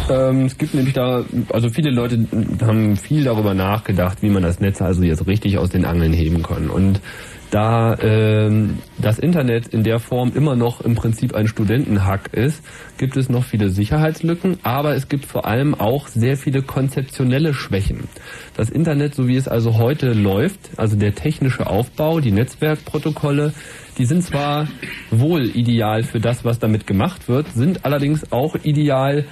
Ähm, 0.10 0.46
es 0.46 0.58
gibt 0.58 0.74
nämlich 0.74 0.94
da, 0.94 1.26
also 1.52 1.70
viele 1.70 1.92
Leute 1.92 2.26
haben 2.62 2.96
viel 2.96 3.24
darüber 3.24 3.54
nachgedacht, 3.54 4.22
wie 4.22 4.30
man 4.30 4.44
das 4.44 4.60
Netz 4.60 4.82
also 4.82 5.04
jetzt 5.04 5.28
richtig 5.28 5.58
aus 5.58 5.70
den 5.70 5.86
Angeln 5.86 6.14
heben 6.14 6.44
kann. 6.44 6.70
Und 6.70 7.02
da 7.50 7.98
ähm, 8.02 8.80
das 8.98 9.20
Internet 9.20 9.68
in 9.68 9.84
der 9.84 10.00
Form 10.00 10.34
immer 10.36 10.56
noch 10.56 10.82
im 10.82 10.96
Prinzip 10.96 11.34
ein 11.34 11.48
Studentenhack 11.48 12.34
ist, 12.34 12.62
gibt 12.98 13.16
es 13.16 13.30
noch 13.30 13.46
viele 13.46 13.70
Sicherheitslücken, 13.70 14.58
aber 14.64 14.96
es 14.96 15.08
gibt 15.08 15.26
vor 15.26 15.46
allem 15.46 15.74
auch 15.74 16.08
sehr 16.08 16.36
viele 16.36 16.62
konzeptionelle 16.62 17.54
Schwächen. 17.54 18.10
Das 18.56 18.70
Internet, 18.70 19.16
so 19.16 19.28
wie 19.28 19.38
es 19.38 19.48
also 19.48 19.78
heute 19.78 20.12
läuft, 20.12 20.60
also 20.78 20.98
der 20.98 21.16
technische 21.16 21.68
Aufbau, 21.68 22.20
die 22.20 22.32
Netzwerkprotokolle, 22.32 23.54
die 23.98 24.06
sind 24.06 24.24
zwar 24.24 24.68
wohl 25.10 25.46
ideal 25.56 26.04
für 26.04 26.20
das, 26.20 26.46
was 26.46 26.60
damit 26.60 26.86
gemacht 26.88 27.28
wird, 27.28 27.48
sind 27.54 27.86
allerdings 27.86 28.32
auch 28.32 28.56
ideal 28.64 29.26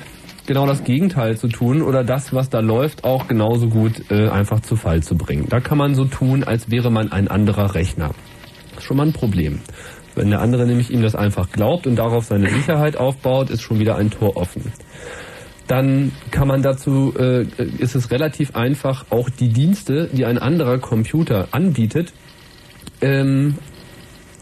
genau 0.48 0.68
das 0.68 0.84
Gegenteil 0.84 1.38
zu 1.38 1.48
tun 1.48 1.82
oder 1.82 2.04
das, 2.04 2.34
was 2.34 2.50
da 2.50 2.60
läuft, 2.60 3.04
auch 3.04 3.28
genauso 3.28 3.68
gut 3.68 4.12
äh, 4.12 4.30
einfach 4.30 4.60
zu 4.60 4.76
Fall 4.76 5.02
zu 5.02 5.16
bringen. 5.16 5.48
Da 5.50 5.60
kann 5.60 5.78
man 5.78 5.96
so 5.96 6.06
tun, 6.06 6.44
als 6.44 6.70
wäre 6.70 6.92
man 6.92 7.12
ein 7.12 7.28
anderer 7.28 7.74
Rechner. 7.76 8.12
Das 8.70 8.80
ist 8.80 8.84
schon 8.84 8.98
mal 8.98 9.08
ein 9.08 9.14
Problem. 9.14 9.60
Wenn 10.16 10.30
der 10.30 10.42
andere 10.42 10.66
nämlich 10.66 10.92
ihm 10.92 11.02
das 11.02 11.16
einfach 11.16 11.52
glaubt 11.52 11.88
und 11.88 11.98
darauf 11.98 12.26
seine 12.26 12.50
Sicherheit 12.50 12.96
aufbaut, 12.98 13.50
ist 13.50 13.62
schon 13.62 13.80
wieder 13.80 13.98
ein 13.98 14.12
Tor 14.12 14.38
offen. 14.38 14.72
Dann 15.68 16.12
kann 16.30 16.48
man 16.48 16.62
dazu, 16.62 17.14
äh, 17.18 17.48
ist 17.80 17.96
es 17.96 18.12
relativ 18.12 18.56
einfach, 18.56 19.06
auch 19.10 19.30
die 19.30 19.50
Dienste, 19.50 20.10
die 20.14 20.26
ein 20.26 20.38
anderer 20.38 20.78
Computer 20.78 21.48
anbietet, 21.52 22.14
ähm, 23.02 23.56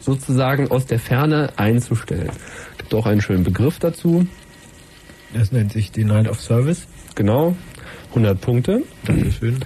sozusagen 0.04 0.70
aus 0.70 0.86
der 0.86 1.00
Ferne 1.00 1.50
einzustellen. 1.56 2.32
Gibt 2.78 2.94
auch 2.94 3.06
einen 3.06 3.22
schönen 3.22 3.44
Begriff 3.44 3.80
dazu. 3.80 4.28
Das 5.34 5.52
nennt 5.52 5.72
sich 5.72 5.92
Denial 5.92 6.28
of 6.28 6.40
Service. 6.42 6.88
Genau, 7.16 7.56
100 8.10 8.40
Punkte. 8.40 8.84
Dankeschön. 9.06 9.60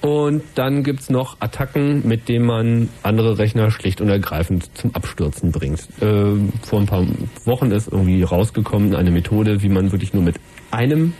Und 0.00 0.42
dann 0.54 0.82
gibt's 0.82 1.10
noch 1.10 1.36
Attacken, 1.40 2.06
mit 2.08 2.28
denen 2.28 2.46
man 2.46 2.88
andere 3.02 3.36
Rechner 3.36 3.70
schlicht 3.70 4.00
und 4.00 4.08
ergreifend 4.08 4.70
zum 4.76 4.94
Abstürzen 4.94 5.52
bringt. 5.52 5.86
Ähm, 6.00 6.54
vor 6.62 6.80
ein 6.80 6.86
paar 6.86 7.06
Wochen 7.44 7.70
ist 7.70 7.88
irgendwie 7.88 8.22
rausgekommen 8.22 8.94
eine 8.94 9.10
Methode, 9.10 9.62
wie 9.62 9.68
man 9.68 9.92
wirklich 9.92 10.14
nur 10.14 10.22
mit 10.22 10.36
einem, 10.70 11.12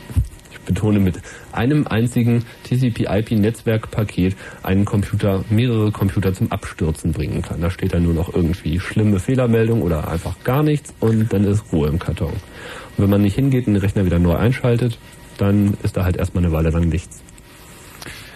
betone 0.71 1.01
mit 1.01 1.21
einem 1.53 1.87
einzigen 1.87 2.45
TCP/IP-Netzwerkpaket 2.64 4.37
einen 4.62 4.85
Computer, 4.85 5.45
mehrere 5.51 5.91
Computer 5.91 6.33
zum 6.33 6.53
Abstürzen 6.53 7.12
bringen 7.12 7.43
kann. 7.43 7.61
Da 7.61 7.71
steht 7.71 7.93
dann 7.93 8.05
nur 8.05 8.14
noch 8.14 8.33
irgendwie 8.33 8.79
schlimme 8.79 9.18
Fehlermeldung 9.18 9.83
oder 9.83 10.09
einfach 10.09 10.37
gar 10.45 10.62
nichts 10.62 10.95
und 11.01 11.33
dann 11.33 11.45
ist 11.45 11.73
Ruhe 11.73 11.89
im 11.89 11.99
Karton. 11.99 12.33
Und 12.33 13.05
wenn 13.05 13.11
man 13.11 13.23
nicht 13.23 13.35
hingeht 13.35 13.66
und 13.66 13.75
den 13.75 13.81
Rechner 13.81 14.05
wieder 14.05 14.18
neu 14.18 14.37
einschaltet, 14.37 14.99
dann 15.39 15.77
ist 15.83 15.97
da 15.97 16.05
halt 16.05 16.16
erstmal 16.16 16.45
eine 16.45 16.53
Weile 16.53 16.71
lang 16.71 16.89
nichts. 16.89 17.23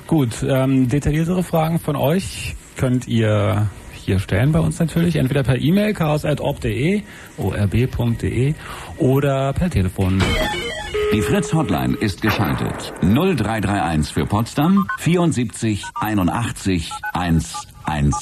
Gut, 0.07 0.45
ähm, 0.47 0.89
detailliertere 0.89 1.43
Fragen 1.43 1.78
von 1.78 1.97
euch 1.97 2.57
könnt 2.76 3.07
ihr 3.09 3.70
hier 4.05 4.18
stellen 4.18 4.53
bei 4.53 4.61
uns 4.61 4.78
natürlich, 4.78 5.16
entweder 5.16 5.43
per 5.43 5.59
E-Mail 5.59 5.95
chaos.orb.de, 5.95 7.03
orb.de 7.39 8.55
oder 8.99 9.53
per 9.55 9.70
Telefon. 9.70 10.22
Die 11.14 11.22
Fritz 11.22 11.54
Hotline 11.54 11.94
ist 11.94 12.22
geschaltet. 12.22 12.92
0331 13.02 14.12
für 14.12 14.26
Potsdam 14.26 14.88
74 14.98 15.84
81 16.00 16.90
110. 17.12 18.12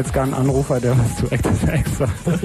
jetzt 0.00 0.12
gar 0.14 0.24
einen 0.24 0.34
Anrufer, 0.34 0.80
der 0.80 0.98
was 0.98 1.16
zu 1.16 1.30
Active 1.30 1.74
X 1.74 1.98
sagt. 1.98 2.12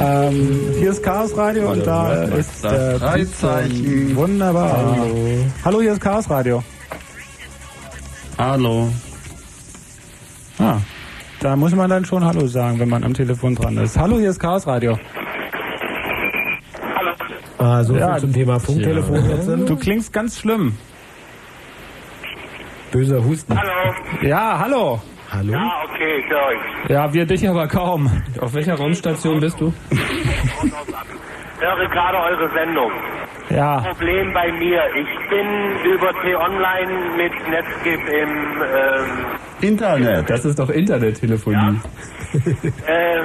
ähm, 0.00 0.58
hier 0.78 0.90
ist 0.90 1.02
Chaos 1.02 1.36
Radio 1.36 1.70
und 1.70 1.86
da 1.86 2.12
ist 2.24 2.64
der 2.64 2.98
Freizeichen. 2.98 4.16
Wunderbar. 4.16 4.72
Hallo. 4.72 5.46
Hallo, 5.64 5.80
hier 5.82 5.92
ist 5.92 6.00
Chaos 6.00 6.28
Radio. 6.30 6.62
Hallo. 8.38 8.90
Ah, 10.58 10.78
da 11.40 11.56
muss 11.56 11.74
man 11.74 11.90
dann 11.90 12.04
schon 12.04 12.24
Hallo 12.24 12.46
sagen, 12.46 12.78
wenn 12.78 12.88
man 12.88 13.04
am 13.04 13.12
Telefon 13.12 13.54
dran 13.54 13.76
ist. 13.76 13.98
Hallo, 13.98 14.18
hier 14.18 14.30
ist 14.30 14.40
Chaos 14.40 14.66
Radio. 14.66 14.98
Ah, 17.58 17.84
so 17.84 17.96
Ja, 17.96 18.16
zum 18.18 18.32
Thema 18.32 18.58
Funktelefon 18.58 19.28
jetzt. 19.28 19.48
Du 19.48 19.76
klingst 19.76 20.12
ganz 20.12 20.38
schlimm. 20.38 20.76
Böser 22.92 23.24
Husten. 23.24 23.58
Hallo. 23.58 23.94
Ja, 24.22 24.58
hallo. 24.58 25.00
Hallo? 25.34 25.52
Ja, 25.52 25.83
ich 26.26 26.34
euch. 26.34 26.90
Ja, 26.90 27.12
wir 27.12 27.26
dich 27.26 27.48
aber 27.48 27.68
kaum. 27.68 28.10
Auf 28.40 28.54
welcher 28.54 28.74
Raumstation 28.74 29.40
bist 29.40 29.60
du? 29.60 29.72
Höre 31.60 31.88
gerade 31.88 32.18
eure 32.18 32.50
Sendung. 32.52 32.90
Ja, 33.50 33.80
Problem 33.80 34.32
bei 34.32 34.50
mir. 34.52 34.82
Ich 34.96 35.30
bin 35.30 35.92
über 35.94 36.12
T-Online 36.22 37.16
mit 37.16 37.32
Netscape 37.48 38.10
im, 38.10 38.62
ähm, 38.62 39.26
Internet. 39.60 40.30
Das 40.30 40.44
ist 40.44 40.58
doch 40.58 40.70
Internettelefonie. 40.70 41.80
Äh, 42.86 43.20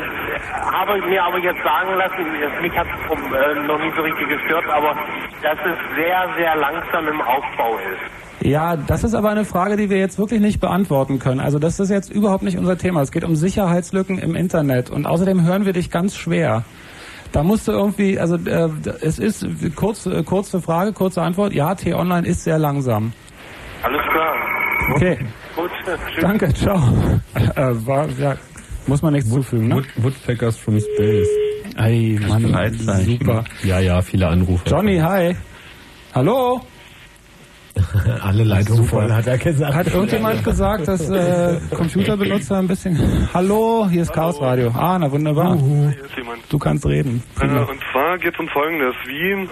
habe 0.80 0.98
mir 1.08 1.24
aber 1.24 1.38
jetzt 1.40 1.62
sagen 1.64 1.90
lassen, 1.98 2.26
es- 2.42 2.62
mich 2.62 2.78
hat 2.78 2.88
es 2.88 3.12
äh, 3.12 3.68
noch 3.68 3.80
nicht 3.80 3.96
so 3.96 4.02
richtig 4.02 4.28
gestört, 4.30 4.66
aber 4.70 4.96
dass 5.44 5.58
es 5.66 5.96
sehr, 5.96 6.28
sehr 6.38 6.56
langsam 6.56 7.08
im 7.08 7.22
Aufbau 7.22 7.78
ist. 7.78 8.46
Ja, 8.48 8.78
das 8.78 9.04
ist 9.04 9.14
aber 9.16 9.30
eine 9.30 9.44
Frage, 9.44 9.76
die 9.76 9.90
wir 9.90 9.98
jetzt 9.98 10.18
wirklich 10.18 10.40
nicht 10.40 10.62
beantworten 10.62 11.20
können. 11.20 11.42
Also 11.42 11.60
das 11.60 11.80
ist 11.80 11.90
jetzt 11.90 12.10
überhaupt 12.10 12.44
nicht 12.44 12.58
unser 12.58 12.78
Thema. 12.78 13.02
Es 13.02 13.12
geht 13.12 13.26
um 13.26 13.36
Sicherheitslücken 13.36 14.18
im 14.18 14.34
Internet 14.36 14.90
und 14.90 15.06
außerdem 15.06 15.44
hören 15.46 15.66
wir 15.66 15.74
dich 15.74 15.92
ganz 15.92 16.16
schwer. 16.16 16.64
Da 17.34 17.44
musst 17.44 17.68
du 17.68 17.74
irgendwie, 17.74 18.18
also 18.20 18.38
äh, 18.38 18.70
es 19.02 19.20
ist 19.20 19.46
kurz, 19.76 20.06
äh, 20.06 20.24
kurze 20.24 20.62
Frage, 20.62 20.94
kurze 20.94 21.22
Antwort. 21.22 21.54
Ja, 21.54 21.76
T-Online 21.76 22.26
ist 22.26 22.44
sehr 22.46 22.58
langsam. 22.58 23.12
Alles 23.84 24.02
klar. 24.12 24.34
Okay, 24.96 25.18
Gut, 25.56 25.70
tschüss. 25.86 26.22
danke, 26.22 26.54
ciao. 26.54 26.80
Äh, 27.36 27.74
war, 27.86 28.08
ja, 28.18 28.36
muss 28.90 29.02
man 29.02 29.14
nichts 29.14 29.30
zufügen, 29.30 29.68
ne? 29.70 29.76
Wood, 29.76 29.88
Woodpeckers 29.98 30.58
from 30.58 30.80
Space. 30.80 31.30
Ey, 31.78 32.20
Mann, 32.28 32.74
super. 33.06 33.46
Ja, 33.64 33.80
ja, 33.80 34.02
viele 34.02 34.28
Anrufe. 34.28 34.68
Johnny, 34.68 34.98
hi. 34.98 35.36
Hallo? 36.14 36.62
Alle 38.22 38.44
Leitungen 38.44 38.84
voll, 38.84 39.12
hat 39.14 39.28
er 39.28 39.38
gesagt. 39.38 39.74
Hat 39.74 39.88
irgendjemand 39.88 40.44
gesagt, 40.44 40.88
dass 40.88 41.10
äh, 41.10 41.60
Computerbenutzer 41.74 42.58
ein 42.58 42.68
bisschen... 42.68 43.30
Hallo, 43.34 43.88
hier 43.90 44.02
ist 44.02 44.12
Chaos 44.12 44.42
Radio. 44.42 44.72
Ah, 44.76 44.98
na 45.00 45.10
wunderbar. 45.10 45.56
Hier 45.58 46.06
ist 46.06 46.18
jemand. 46.18 46.42
Du 46.50 46.58
kannst 46.58 46.86
reden. 46.86 47.24
Äh, 47.40 47.46
und 47.46 47.80
zwar 47.92 48.18
geht 48.18 48.34
es 48.34 48.40
um 48.40 48.50
Folgendes. 48.50 48.96
Wie 49.06 49.48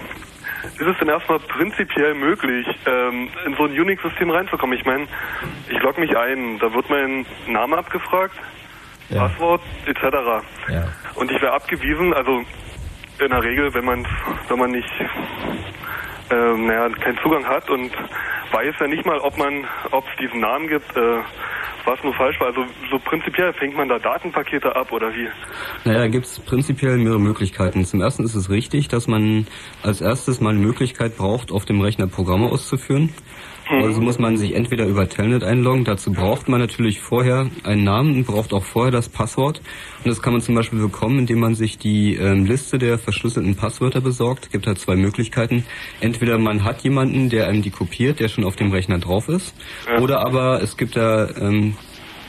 ist 0.82 0.86
es 0.86 0.98
denn 0.98 1.08
erstmal 1.08 1.38
prinzipiell 1.38 2.14
möglich, 2.14 2.66
ähm, 2.86 3.28
in 3.46 3.54
so 3.54 3.64
ein 3.64 3.70
Unix-System 3.70 4.30
reinzukommen? 4.30 4.76
Ich 4.76 4.84
meine, 4.84 5.06
ich 5.70 5.80
logge 5.80 6.00
mich 6.00 6.14
ein, 6.16 6.58
da 6.58 6.74
wird 6.74 6.90
mein 6.90 7.24
Name 7.46 7.78
abgefragt, 7.78 8.34
Ja. 9.08 9.28
Passwort 9.28 9.62
etc. 9.86 10.02
Ja. 10.68 10.88
Und 11.14 11.30
ich 11.30 11.40
wäre 11.40 11.52
abgewiesen, 11.52 12.12
also 12.12 12.42
in 13.18 13.30
der 13.30 13.42
Regel, 13.42 13.72
wenn 13.74 13.84
man 13.84 14.06
wenn 14.48 14.58
man 14.58 14.70
nicht 14.70 14.92
ähm, 16.30 16.66
naja, 16.66 16.88
keinen 16.90 17.18
Zugang 17.22 17.44
hat 17.46 17.70
und 17.70 17.90
weiß 18.52 18.74
ja 18.80 18.86
nicht 18.86 19.04
mal, 19.06 19.18
ob 19.18 19.36
man, 19.38 19.64
ob 19.90 20.04
es 20.08 20.16
diesen 20.20 20.40
Namen 20.40 20.68
gibt, 20.68 20.96
äh, 20.96 21.20
was 21.84 22.02
nur 22.02 22.14
falsch 22.14 22.38
war. 22.40 22.48
Also 22.48 22.64
so 22.90 22.98
prinzipiell 22.98 23.52
fängt 23.54 23.76
man 23.76 23.88
da 23.88 23.98
Datenpakete 23.98 24.74
ab 24.74 24.92
oder 24.92 25.08
wie? 25.14 25.28
Naja, 25.84 26.00
da 26.00 26.08
gibt 26.08 26.26
es 26.26 26.40
prinzipiell 26.40 26.98
mehrere 26.98 27.20
Möglichkeiten. 27.20 27.84
Zum 27.84 28.00
ersten 28.00 28.24
ist 28.24 28.34
es 28.34 28.50
richtig, 28.50 28.88
dass 28.88 29.06
man 29.06 29.46
als 29.82 30.00
erstes 30.00 30.40
mal 30.40 30.50
eine 30.50 30.58
Möglichkeit 30.58 31.16
braucht, 31.16 31.50
auf 31.50 31.64
dem 31.64 31.80
Rechner 31.80 32.06
Programme 32.06 32.46
auszuführen. 32.46 33.14
Also 33.70 34.00
muss 34.00 34.18
man 34.18 34.36
sich 34.36 34.54
entweder 34.54 34.86
über 34.86 35.08
Telnet 35.08 35.44
einloggen, 35.44 35.84
dazu 35.84 36.12
braucht 36.12 36.48
man 36.48 36.60
natürlich 36.60 37.00
vorher 37.00 37.50
einen 37.64 37.84
Namen 37.84 38.16
und 38.16 38.26
braucht 38.26 38.52
auch 38.54 38.64
vorher 38.64 38.90
das 38.90 39.08
Passwort. 39.08 39.60
Und 39.98 40.08
das 40.08 40.22
kann 40.22 40.32
man 40.32 40.40
zum 40.40 40.54
Beispiel 40.54 40.78
bekommen, 40.78 41.18
indem 41.18 41.40
man 41.40 41.54
sich 41.54 41.78
die 41.78 42.14
ähm, 42.14 42.46
Liste 42.46 42.78
der 42.78 42.98
verschlüsselten 42.98 43.56
Passwörter 43.56 44.00
besorgt. 44.00 44.50
Gibt 44.50 44.66
da 44.66 44.74
zwei 44.74 44.96
Möglichkeiten. 44.96 45.64
Entweder 46.00 46.38
man 46.38 46.64
hat 46.64 46.82
jemanden, 46.82 47.28
der 47.28 47.48
einem 47.48 47.62
die 47.62 47.70
kopiert, 47.70 48.20
der 48.20 48.28
schon 48.28 48.44
auf 48.44 48.56
dem 48.56 48.72
Rechner 48.72 48.98
drauf 48.98 49.28
ist, 49.28 49.54
oder 50.00 50.20
aber 50.24 50.62
es 50.62 50.76
gibt 50.76 50.96
da 50.96 51.28
ähm, 51.36 51.76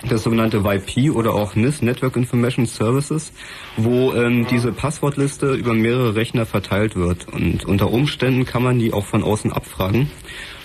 das 0.07 0.23
sogenannte 0.23 0.63
YP 0.65 1.13
oder 1.13 1.33
auch 1.33 1.55
NIS, 1.55 1.81
Network 1.81 2.15
Information 2.15 2.65
Services, 2.65 3.33
wo 3.77 4.13
ähm, 4.13 4.47
diese 4.49 4.71
Passwortliste 4.71 5.53
über 5.53 5.73
mehrere 5.73 6.15
Rechner 6.15 6.45
verteilt 6.45 6.95
wird. 6.95 7.27
Und 7.27 7.65
unter 7.65 7.91
Umständen 7.91 8.45
kann 8.45 8.63
man 8.63 8.79
die 8.79 8.93
auch 8.93 9.05
von 9.05 9.23
außen 9.23 9.51
abfragen, 9.51 10.09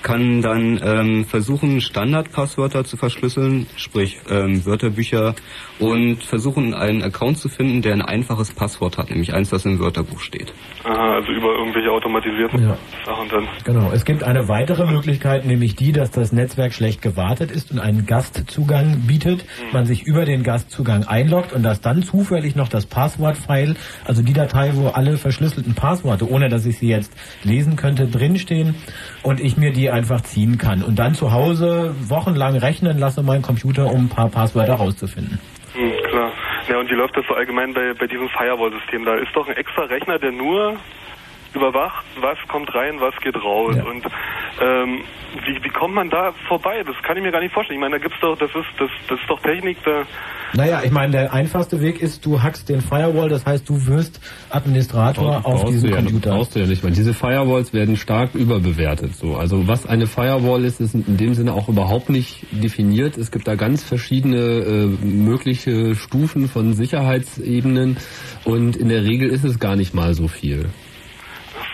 kann 0.04 0.42
dann 0.42 0.78
ähm, 0.84 1.24
versuchen, 1.24 1.80
Standardpasswörter 1.80 2.84
zu 2.84 2.96
verschlüsseln, 2.96 3.66
sprich 3.76 4.20
ähm, 4.30 4.64
Wörterbücher, 4.64 5.34
und 5.80 6.22
versuchen, 6.22 6.72
einen 6.72 7.02
Account 7.02 7.38
zu 7.38 7.48
finden, 7.48 7.82
der 7.82 7.94
ein 7.94 8.02
einfaches 8.02 8.52
Passwort 8.52 8.96
hat, 8.96 9.10
nämlich 9.10 9.34
eins, 9.34 9.50
das 9.50 9.64
im 9.64 9.80
Wörterbuch 9.80 10.20
steht. 10.20 10.52
Aha, 10.84 11.14
also 11.14 11.32
über 11.32 11.54
irgendwelche 11.58 11.90
automatisierten 11.90 12.62
Ja. 12.62 12.76
Sachen 13.04 13.28
dann. 13.28 13.48
Genau. 13.64 13.90
Es 13.92 14.04
gibt 14.04 14.22
eine 14.22 14.46
weitere 14.46 14.86
Möglichkeit, 14.86 15.46
nämlich 15.46 15.74
die, 15.74 15.90
dass 15.90 16.10
das 16.10 16.32
Netzwerk 16.32 16.74
schlecht 16.74 17.02
gewartet 17.02 17.50
ist 17.50 17.72
und 17.72 17.80
einen 17.80 18.06
Gastzugang 18.06 19.06
bietet. 19.06 19.44
Man 19.72 19.86
sich 19.86 20.02
über 20.04 20.24
den 20.24 20.42
Gastzugang 20.42 21.04
einloggt 21.04 21.52
und 21.52 21.62
dass 21.62 21.80
dann 21.80 22.02
zufällig 22.02 22.54
noch 22.54 22.68
das 22.68 22.86
Passwortfile, 22.86 23.74
also 24.04 24.22
die 24.22 24.34
Datei, 24.34 24.72
wo 24.74 24.88
alle 24.88 25.16
verschlüsselten 25.16 25.74
Passworte, 25.74 26.30
ohne 26.30 26.48
dass 26.48 26.66
ich 26.66 26.78
sie 26.78 26.88
jetzt 26.88 27.12
lesen 27.42 27.76
könnte, 27.76 28.06
drinstehen 28.06 28.74
und 29.22 29.40
ich 29.40 29.56
mir 29.56 29.72
die 29.72 29.93
einfach 29.94 30.20
ziehen 30.22 30.58
kann 30.58 30.82
und 30.82 30.98
dann 30.98 31.14
zu 31.14 31.32
Hause 31.32 31.94
wochenlang 32.08 32.56
rechnen 32.56 32.98
lasse, 32.98 33.22
meinen 33.22 33.42
Computer, 33.42 33.86
um 33.86 34.06
ein 34.06 34.08
paar 34.08 34.28
Passwörter 34.28 34.74
rauszufinden. 34.74 35.38
Hm, 35.72 35.92
klar. 36.10 36.32
Ja, 36.68 36.78
und 36.78 36.90
wie 36.90 36.94
läuft 36.94 37.16
das 37.16 37.24
so 37.28 37.34
allgemein 37.34 37.72
bei, 37.72 37.94
bei 37.98 38.06
diesem 38.06 38.28
Firewall-System? 38.28 39.04
Da 39.04 39.14
ist 39.16 39.34
doch 39.34 39.48
ein 39.48 39.56
extra 39.56 39.84
Rechner, 39.84 40.18
der 40.18 40.32
nur 40.32 40.76
überwacht, 41.54 42.04
was 42.20 42.38
kommt 42.48 42.74
rein, 42.74 43.00
was 43.00 43.14
geht 43.22 43.36
raus. 43.36 43.76
Ja. 43.76 43.84
Und 43.84 44.04
ähm, 44.60 45.00
wie, 45.44 45.62
wie 45.64 45.68
kommt 45.68 45.94
man 45.94 46.10
da 46.10 46.32
vorbei? 46.48 46.82
Das 46.86 46.96
kann 47.02 47.16
ich 47.16 47.22
mir 47.22 47.32
gar 47.32 47.40
nicht 47.40 47.52
vorstellen. 47.52 47.78
Ich 47.78 47.80
meine, 47.80 47.98
da 47.98 48.02
gibt's 48.02 48.18
doch, 48.20 48.36
das 48.36 48.50
ist, 48.50 48.66
das, 48.78 48.90
das 49.08 49.20
ist 49.20 49.28
doch 49.28 49.40
Technik, 49.40 49.78
da. 49.84 50.04
Naja, 50.54 50.82
ich 50.84 50.92
meine, 50.92 51.10
der 51.10 51.32
einfachste 51.32 51.80
Weg 51.80 52.00
ist, 52.00 52.24
du 52.24 52.40
hackst 52.40 52.68
den 52.68 52.80
Firewall, 52.80 53.28
das 53.28 53.44
heißt, 53.44 53.68
du 53.68 53.86
wirst 53.86 54.20
Administrator 54.50 55.38
auf 55.38 55.42
brauchst 55.62 55.74
diesem 55.74 55.90
ja, 55.90 55.96
Computer. 55.96 56.30
brauchst 56.30 56.54
du 56.54 56.60
ja 56.60 56.66
nicht, 56.66 56.84
weil 56.84 56.92
diese 56.92 57.12
Firewalls 57.12 57.72
werden 57.72 57.96
stark 57.96 58.34
überbewertet. 58.34 59.16
So, 59.16 59.36
also 59.36 59.66
was 59.66 59.84
eine 59.84 60.06
Firewall 60.06 60.64
ist, 60.64 60.80
ist 60.80 60.94
in 60.94 61.16
dem 61.16 61.34
Sinne 61.34 61.54
auch 61.54 61.68
überhaupt 61.68 62.08
nicht 62.08 62.46
definiert. 62.52 63.16
Es 63.16 63.32
gibt 63.32 63.48
da 63.48 63.56
ganz 63.56 63.82
verschiedene 63.82 64.36
äh, 64.36 64.86
mögliche 65.04 65.96
Stufen 65.96 66.48
von 66.48 66.74
Sicherheitsebenen 66.74 67.96
und 68.44 68.76
in 68.76 68.88
der 68.88 69.02
Regel 69.02 69.30
ist 69.30 69.44
es 69.44 69.58
gar 69.58 69.74
nicht 69.74 69.92
mal 69.92 70.14
so 70.14 70.28
viel. 70.28 70.68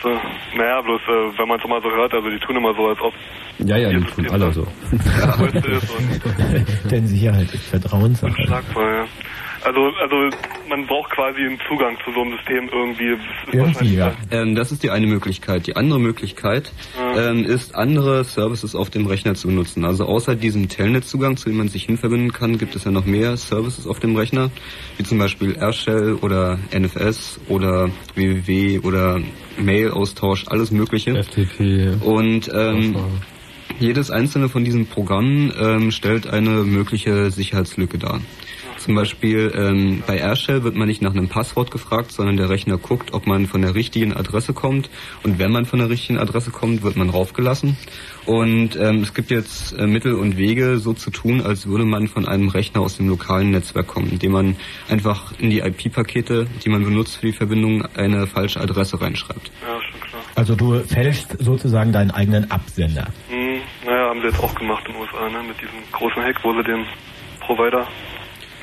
So, 0.02 0.08
naja, 0.56 0.80
bloß 0.80 1.00
äh, 1.02 1.38
wenn 1.38 1.48
man 1.48 1.60
es 1.60 1.68
mal 1.68 1.82
so 1.82 1.90
hört, 1.90 2.14
also 2.14 2.30
die 2.30 2.38
tun 2.38 2.56
immer 2.56 2.74
so, 2.74 2.88
als 2.88 3.00
ob 3.00 3.12
Ja, 3.58 3.76
ja, 3.76 3.90
die 3.90 4.04
tun 4.04 4.30
alle 4.30 4.52
so. 4.52 4.66
Denn 6.90 7.06
Sicherheit 7.06 7.52
ist 7.52 7.66
Vertrauenssache. 7.68 8.30
unschlagbar, 8.30 8.94
ja. 8.94 9.04
Also, 9.62 9.90
also 10.00 10.36
man 10.68 10.86
braucht 10.86 11.10
quasi 11.10 11.40
einen 11.40 11.58
Zugang 11.68 11.96
zu 12.04 12.12
so 12.12 12.22
einem 12.22 12.36
System 12.36 12.68
irgendwie. 12.72 13.16
Das 13.16 13.46
ist 13.46 13.54
Irgendwie, 13.54 13.96
ja. 13.96 14.14
Ähm, 14.30 14.54
das 14.54 14.72
ist 14.72 14.82
die 14.82 14.90
eine 14.90 15.06
Möglichkeit. 15.06 15.66
Die 15.66 15.76
andere 15.76 16.00
Möglichkeit 16.00 16.72
ähm, 17.16 17.44
ist, 17.44 17.74
andere 17.74 18.24
Services 18.24 18.74
auf 18.74 18.90
dem 18.90 19.06
Rechner 19.06 19.34
zu 19.34 19.50
nutzen. 19.50 19.84
Also 19.84 20.06
außer 20.06 20.34
diesem 20.34 20.68
Telnet-Zugang, 20.68 21.36
zu 21.36 21.48
dem 21.48 21.58
man 21.58 21.68
sich 21.68 21.84
hinverbinden 21.84 22.32
kann, 22.32 22.58
gibt 22.58 22.74
es 22.74 22.84
ja 22.84 22.90
noch 22.90 23.04
mehr 23.04 23.36
Services 23.36 23.86
auf 23.86 24.00
dem 24.00 24.16
Rechner, 24.16 24.50
wie 24.96 25.02
zum 25.02 25.18
Beispiel 25.18 25.56
AirShell 25.56 26.14
oder 26.14 26.58
NFS 26.72 27.40
oder 27.48 27.90
www 28.14 28.78
oder 28.78 29.20
Mail-Austausch, 29.58 30.46
alles 30.48 30.70
Mögliche. 30.70 31.22
FTP. 31.22 32.02
Und 32.02 32.50
ähm, 32.54 32.96
jedes 33.78 34.10
einzelne 34.10 34.48
von 34.48 34.64
diesen 34.64 34.86
Programmen 34.86 35.52
ähm, 35.58 35.90
stellt 35.90 36.26
eine 36.28 36.64
mögliche 36.64 37.30
Sicherheitslücke 37.30 37.98
dar. 37.98 38.20
Zum 38.80 38.94
Beispiel 38.94 39.52
ähm, 39.54 40.02
bei 40.06 40.16
AirShell 40.16 40.64
wird 40.64 40.74
man 40.74 40.88
nicht 40.88 41.02
nach 41.02 41.12
einem 41.12 41.28
Passwort 41.28 41.70
gefragt, 41.70 42.12
sondern 42.12 42.38
der 42.38 42.48
Rechner 42.48 42.78
guckt, 42.78 43.12
ob 43.12 43.26
man 43.26 43.46
von 43.46 43.60
der 43.60 43.74
richtigen 43.74 44.16
Adresse 44.16 44.54
kommt. 44.54 44.88
Und 45.22 45.38
wenn 45.38 45.52
man 45.52 45.66
von 45.66 45.80
der 45.80 45.90
richtigen 45.90 46.18
Adresse 46.18 46.50
kommt, 46.50 46.82
wird 46.82 46.96
man 46.96 47.10
raufgelassen. 47.10 47.76
Und 48.24 48.76
ähm, 48.76 49.02
es 49.02 49.12
gibt 49.12 49.30
jetzt 49.30 49.78
äh, 49.78 49.86
Mittel 49.86 50.14
und 50.14 50.38
Wege, 50.38 50.78
so 50.78 50.94
zu 50.94 51.10
tun, 51.10 51.42
als 51.42 51.66
würde 51.66 51.84
man 51.84 52.08
von 52.08 52.26
einem 52.26 52.48
Rechner 52.48 52.80
aus 52.80 52.96
dem 52.96 53.08
lokalen 53.10 53.50
Netzwerk 53.50 53.86
kommen, 53.86 54.08
indem 54.12 54.32
man 54.32 54.56
einfach 54.88 55.38
in 55.38 55.50
die 55.50 55.58
IP-Pakete, 55.58 56.46
die 56.64 56.68
man 56.70 56.82
benutzt 56.82 57.18
für 57.18 57.26
die 57.26 57.32
Verbindung, 57.34 57.84
eine 57.94 58.26
falsche 58.26 58.62
Adresse 58.62 58.98
reinschreibt. 58.98 59.52
Ja, 59.60 59.78
schon 59.82 60.00
klar. 60.00 60.22
Also 60.36 60.54
du 60.54 60.80
fälschst 60.80 61.36
sozusagen 61.38 61.92
deinen 61.92 62.12
eigenen 62.12 62.50
Absender. 62.50 63.08
Hm, 63.28 63.60
naja, 63.84 64.08
haben 64.08 64.20
sie 64.22 64.28
jetzt 64.28 64.40
auch 64.40 64.54
gemacht 64.54 64.86
in 64.86 64.94
den 64.94 65.02
USA, 65.02 65.28
ne? 65.28 65.42
Mit 65.46 65.60
diesem 65.60 65.80
großen 65.92 66.22
Hack, 66.22 66.42
wo 66.42 66.54
sie 66.54 66.62
den 66.62 66.86
Provider. 67.40 67.86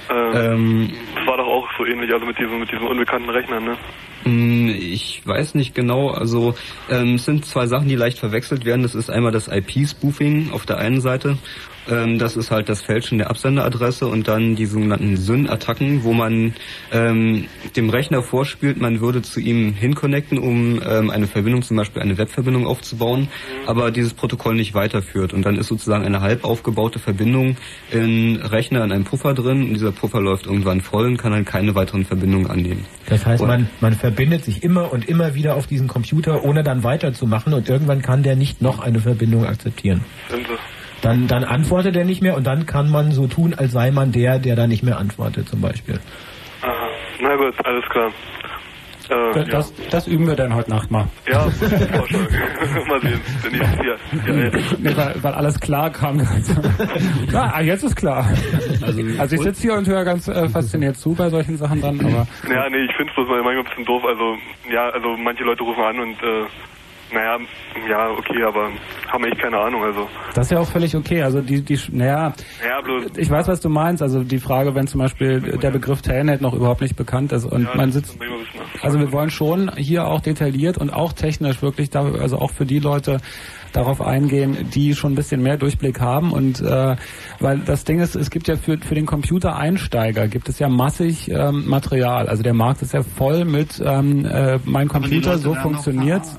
Äh, 0.09 0.13
Ähm, 0.53 0.91
das 1.15 1.27
war 1.27 1.37
doch 1.37 1.47
auch 1.47 1.67
so 1.77 1.85
ähnlich, 1.85 2.11
also 2.13 2.25
mit 2.25 2.37
diesem, 2.39 2.59
mit 2.59 2.71
diesem 2.71 2.87
unbekannten 2.87 3.29
Rechner, 3.29 3.59
ne? 3.59 3.77
Mm, 4.25 4.69
Ich 4.69 5.21
weiß 5.25 5.55
nicht 5.55 5.75
genau. 5.75 6.09
Also 6.11 6.55
ähm, 6.89 7.15
es 7.15 7.25
sind 7.25 7.45
zwei 7.45 7.67
Sachen, 7.67 7.87
die 7.87 7.95
leicht 7.95 8.19
verwechselt 8.19 8.65
werden. 8.65 8.83
Das 8.83 8.95
ist 8.95 9.09
einmal 9.09 9.31
das 9.31 9.47
IP-Spoofing 9.47 10.51
auf 10.51 10.65
der 10.65 10.77
einen 10.77 11.01
Seite. 11.01 11.37
Ähm, 11.89 12.19
das 12.19 12.35
ist 12.35 12.51
halt 12.51 12.69
das 12.69 12.81
Fälschen 12.81 13.17
der 13.17 13.29
Absenderadresse 13.29 14.07
und 14.07 14.27
dann 14.27 14.55
die 14.55 14.65
sogenannten 14.65 15.17
SYN-Attacken, 15.17 16.03
wo 16.03 16.13
man 16.13 16.53
ähm, 16.91 17.45
dem 17.75 17.89
Rechner 17.89 18.21
vorspielt, 18.23 18.79
man 18.79 18.99
würde 18.99 19.21
zu 19.21 19.39
ihm 19.39 19.73
hinconnecten, 19.73 20.37
um 20.37 20.81
ähm, 20.87 21.09
eine 21.09 21.27
Verbindung, 21.27 21.61
zum 21.61 21.77
Beispiel 21.77 22.01
eine 22.01 22.17
Webverbindung 22.17 22.65
aufzubauen, 22.67 23.29
aber 23.65 23.91
dieses 23.91 24.13
Protokoll 24.13 24.55
nicht 24.55 24.73
weiterführt. 24.73 25.33
Und 25.33 25.45
dann 25.45 25.55
ist 25.57 25.67
sozusagen 25.67 26.05
eine 26.05 26.21
halb 26.21 26.43
aufgebaute 26.43 26.99
Verbindung 26.99 27.57
in 27.91 28.37
Rechner 28.37 28.83
in 28.83 28.91
einem 28.91 29.03
Puffer 29.05 29.33
drin 29.33 29.63
und 29.63 29.73
dieser 29.73 29.91
Puffer 29.91 30.21
läuft 30.21 30.45
irgendwann 30.45 30.81
voll 30.81 31.05
und 31.05 31.17
kann 31.17 31.31
dann 31.31 31.45
keine 31.45 31.75
weiteren 31.75 32.05
Verbindungen 32.05 32.47
annehmen. 32.47 32.85
Das 33.07 33.25
heißt, 33.25 33.41
Und- 33.41 33.47
man, 33.47 33.69
man 33.79 33.93
verbindet 33.93 34.43
sich 34.43 34.63
immer 34.63 34.91
und 34.91 35.07
immer 35.07 35.35
wieder 35.35 35.55
auf 35.55 35.67
diesen 35.67 35.87
Computer, 35.87 36.43
ohne 36.43 36.63
dann 36.63 36.83
weiterzumachen 36.83 37.53
und 37.53 37.69
irgendwann 37.69 38.01
kann 38.01 38.23
der 38.23 38.35
nicht 38.35 38.61
noch 38.61 38.79
eine 38.79 38.99
Verbindung 38.99 39.45
akzeptieren. 39.45 40.01
Sie. 40.29 40.35
Dann, 41.01 41.27
dann 41.27 41.43
antwortet 41.43 41.95
er 41.95 42.05
nicht 42.05 42.21
mehr 42.21 42.35
und 42.35 42.45
dann 42.47 42.65
kann 42.65 42.89
man 42.89 43.11
so 43.11 43.27
tun, 43.27 43.53
als 43.55 43.71
sei 43.71 43.91
man 43.91 44.11
der, 44.11 44.39
der 44.39 44.55
da 44.55 44.67
nicht 44.67 44.83
mehr 44.83 44.97
antwortet 44.97 45.47
zum 45.49 45.61
Beispiel. 45.61 45.99
Aha. 46.61 46.87
Na 47.21 47.35
gut, 47.35 47.53
alles 47.65 47.85
klar. 47.89 48.11
Äh, 49.09 49.33
Das, 49.33 49.35
ja. 49.35 49.43
das, 49.51 49.73
das 49.89 50.07
üben 50.07 50.27
wir 50.27 50.35
dann 50.35 50.53
heute 50.53 50.69
Nacht 50.69 50.91
mal. 50.91 51.07
Ja, 51.31 51.43
Vorschlag. 51.49 52.19
Mal 52.87 53.01
sehen, 53.01 53.21
wenn 53.43 53.53
ich 53.53 53.61
hier. 53.79 53.97
Ja, 54.27 54.43
ja. 54.43 54.51
Nee, 54.79 54.97
weil, 54.97 55.23
weil 55.23 55.33
alles 55.33 55.59
klar 55.59 55.89
kam. 55.91 56.19
ja, 57.31 57.51
ah, 57.53 57.61
jetzt 57.61 57.83
ist 57.83 57.95
klar. 57.95 58.27
Also, 59.17 59.35
ich 59.35 59.41
sitze 59.41 59.61
hier 59.61 59.73
und 59.75 59.87
höre 59.87 60.03
ganz 60.03 60.27
äh, 60.27 60.49
fasziniert 60.49 60.97
zu 60.97 61.13
bei 61.13 61.29
solchen 61.29 61.55
Sachen 61.57 61.79
dann, 61.81 61.99
aber 62.01 62.27
Ja, 62.49 62.69
nee, 62.69 62.83
ich 62.83 62.95
finde 62.97 63.09
es 63.11 63.15
bloß 63.15 63.27
manchmal 63.29 63.57
ein 63.57 63.63
bisschen 63.63 63.85
doof. 63.85 64.03
Also, 64.05 64.35
ja, 64.69 64.89
also 64.89 65.15
manche 65.15 65.43
Leute 65.43 65.63
rufen 65.63 65.83
an 65.83 65.99
und, 65.99 66.21
äh, 66.21 66.45
naja, 67.11 67.37
ja, 67.89 68.09
okay, 68.09 68.43
aber 68.43 68.69
haben 69.07 69.23
echt 69.25 69.39
keine 69.39 69.57
Ahnung, 69.57 69.83
also. 69.83 70.07
das 70.33 70.47
ist 70.47 70.51
ja 70.51 70.59
auch 70.59 70.67
völlig 70.67 70.95
okay. 70.95 71.21
Also 71.23 71.41
die, 71.41 71.61
die, 71.61 71.79
naja, 71.91 72.33
Ja, 72.65 72.81
bloß, 72.81 73.17
ich 73.17 73.29
weiß, 73.29 73.47
was 73.47 73.61
du 73.61 73.69
meinst. 73.69 74.01
Also 74.01 74.23
die 74.23 74.39
Frage, 74.39 74.75
wenn 74.75 74.87
zum 74.87 74.99
Beispiel 74.99 75.39
der 75.39 75.71
Begriff 75.71 76.01
Telnet 76.01 76.41
noch 76.41 76.53
überhaupt 76.53 76.81
nicht 76.81 76.95
bekannt 76.95 77.31
ist 77.31 77.45
und 77.45 77.73
man 77.75 77.91
sitzt, 77.91 78.17
also 78.81 78.99
wir 78.99 79.11
wollen 79.11 79.29
schon 79.29 79.71
hier 79.75 80.07
auch 80.07 80.21
detailliert 80.21 80.77
und 80.77 80.91
auch 80.91 81.13
technisch 81.13 81.61
wirklich, 81.61 81.89
da, 81.89 82.03
also 82.03 82.37
auch 82.37 82.51
für 82.51 82.65
die 82.65 82.79
Leute 82.79 83.17
darauf 83.73 84.01
eingehen, 84.01 84.69
die 84.73 84.95
schon 84.95 85.13
ein 85.13 85.15
bisschen 85.15 85.41
mehr 85.41 85.57
Durchblick 85.57 85.99
haben 85.99 86.31
und 86.31 86.61
äh, 86.61 86.95
weil 87.39 87.59
das 87.59 87.83
Ding 87.83 87.99
ist, 87.99 88.15
es 88.15 88.29
gibt 88.29 88.47
ja 88.47 88.55
für, 88.55 88.77
für 88.77 88.95
den 88.95 89.05
Computereinsteiger 89.05 90.27
gibt 90.27 90.49
es 90.49 90.59
ja 90.59 90.69
massig 90.69 91.29
ähm, 91.29 91.67
Material. 91.67 92.27
Also 92.27 92.43
der 92.43 92.53
Markt 92.53 92.81
ist 92.81 92.93
ja 92.93 93.03
voll 93.03 93.45
mit 93.45 93.81
ähm, 93.83 94.25
äh, 94.25 94.59
mein 94.65 94.87
Computer, 94.87 95.37
so 95.37 95.53
funktioniert's. 95.53 96.37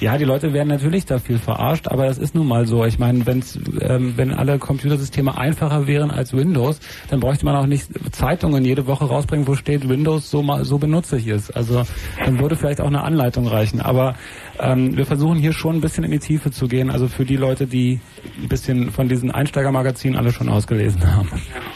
Ja, 0.00 0.16
die 0.16 0.24
Leute 0.24 0.52
werden 0.52 0.68
natürlich 0.68 1.06
da 1.06 1.18
viel 1.18 1.38
verarscht, 1.38 1.88
aber 1.88 2.06
das 2.06 2.18
ist 2.18 2.34
nun 2.34 2.46
mal 2.46 2.66
so. 2.66 2.84
Ich 2.84 3.00
meine, 3.00 3.26
wenn's, 3.26 3.58
ähm, 3.80 4.12
wenn 4.16 4.32
alle 4.32 4.58
Computersysteme 4.58 5.36
einfacher 5.36 5.88
wären 5.88 6.12
als 6.12 6.32
Windows, 6.32 6.78
dann 7.10 7.18
bräuchte 7.18 7.44
man 7.44 7.56
auch 7.56 7.66
nicht 7.66 7.90
Zeitungen 8.12 8.64
jede 8.64 8.86
Woche 8.86 9.06
rausbringen, 9.06 9.48
wo 9.48 9.54
steht 9.54 9.88
Windows 9.88 10.30
so 10.30 10.42
mal 10.42 10.64
so 10.64 10.78
benutze 10.78 11.16
ich 11.16 11.26
es. 11.26 11.50
Also 11.50 11.82
dann 12.24 12.38
würde 12.38 12.54
vielleicht 12.54 12.80
auch 12.80 12.86
eine 12.86 13.02
Anleitung 13.02 13.48
reichen. 13.48 13.80
Aber 13.80 14.14
ähm, 14.60 14.96
wir 14.96 15.04
versuchen 15.04 15.38
hier 15.38 15.52
schon 15.52 15.76
ein 15.76 15.80
bisschen 15.80 16.04
in 16.04 16.12
die 16.12 16.20
Tiefe 16.20 16.52
zu 16.52 16.68
gehen. 16.68 16.90
Also 16.90 17.08
für 17.08 17.24
die 17.24 17.36
Leute, 17.36 17.66
die 17.66 18.00
ein 18.40 18.48
bisschen 18.48 18.92
von 18.92 19.08
diesen 19.08 19.32
Einsteigermagazinen 19.32 20.16
alle 20.16 20.32
schon 20.32 20.48
ausgelesen 20.48 21.04
haben. 21.16 21.28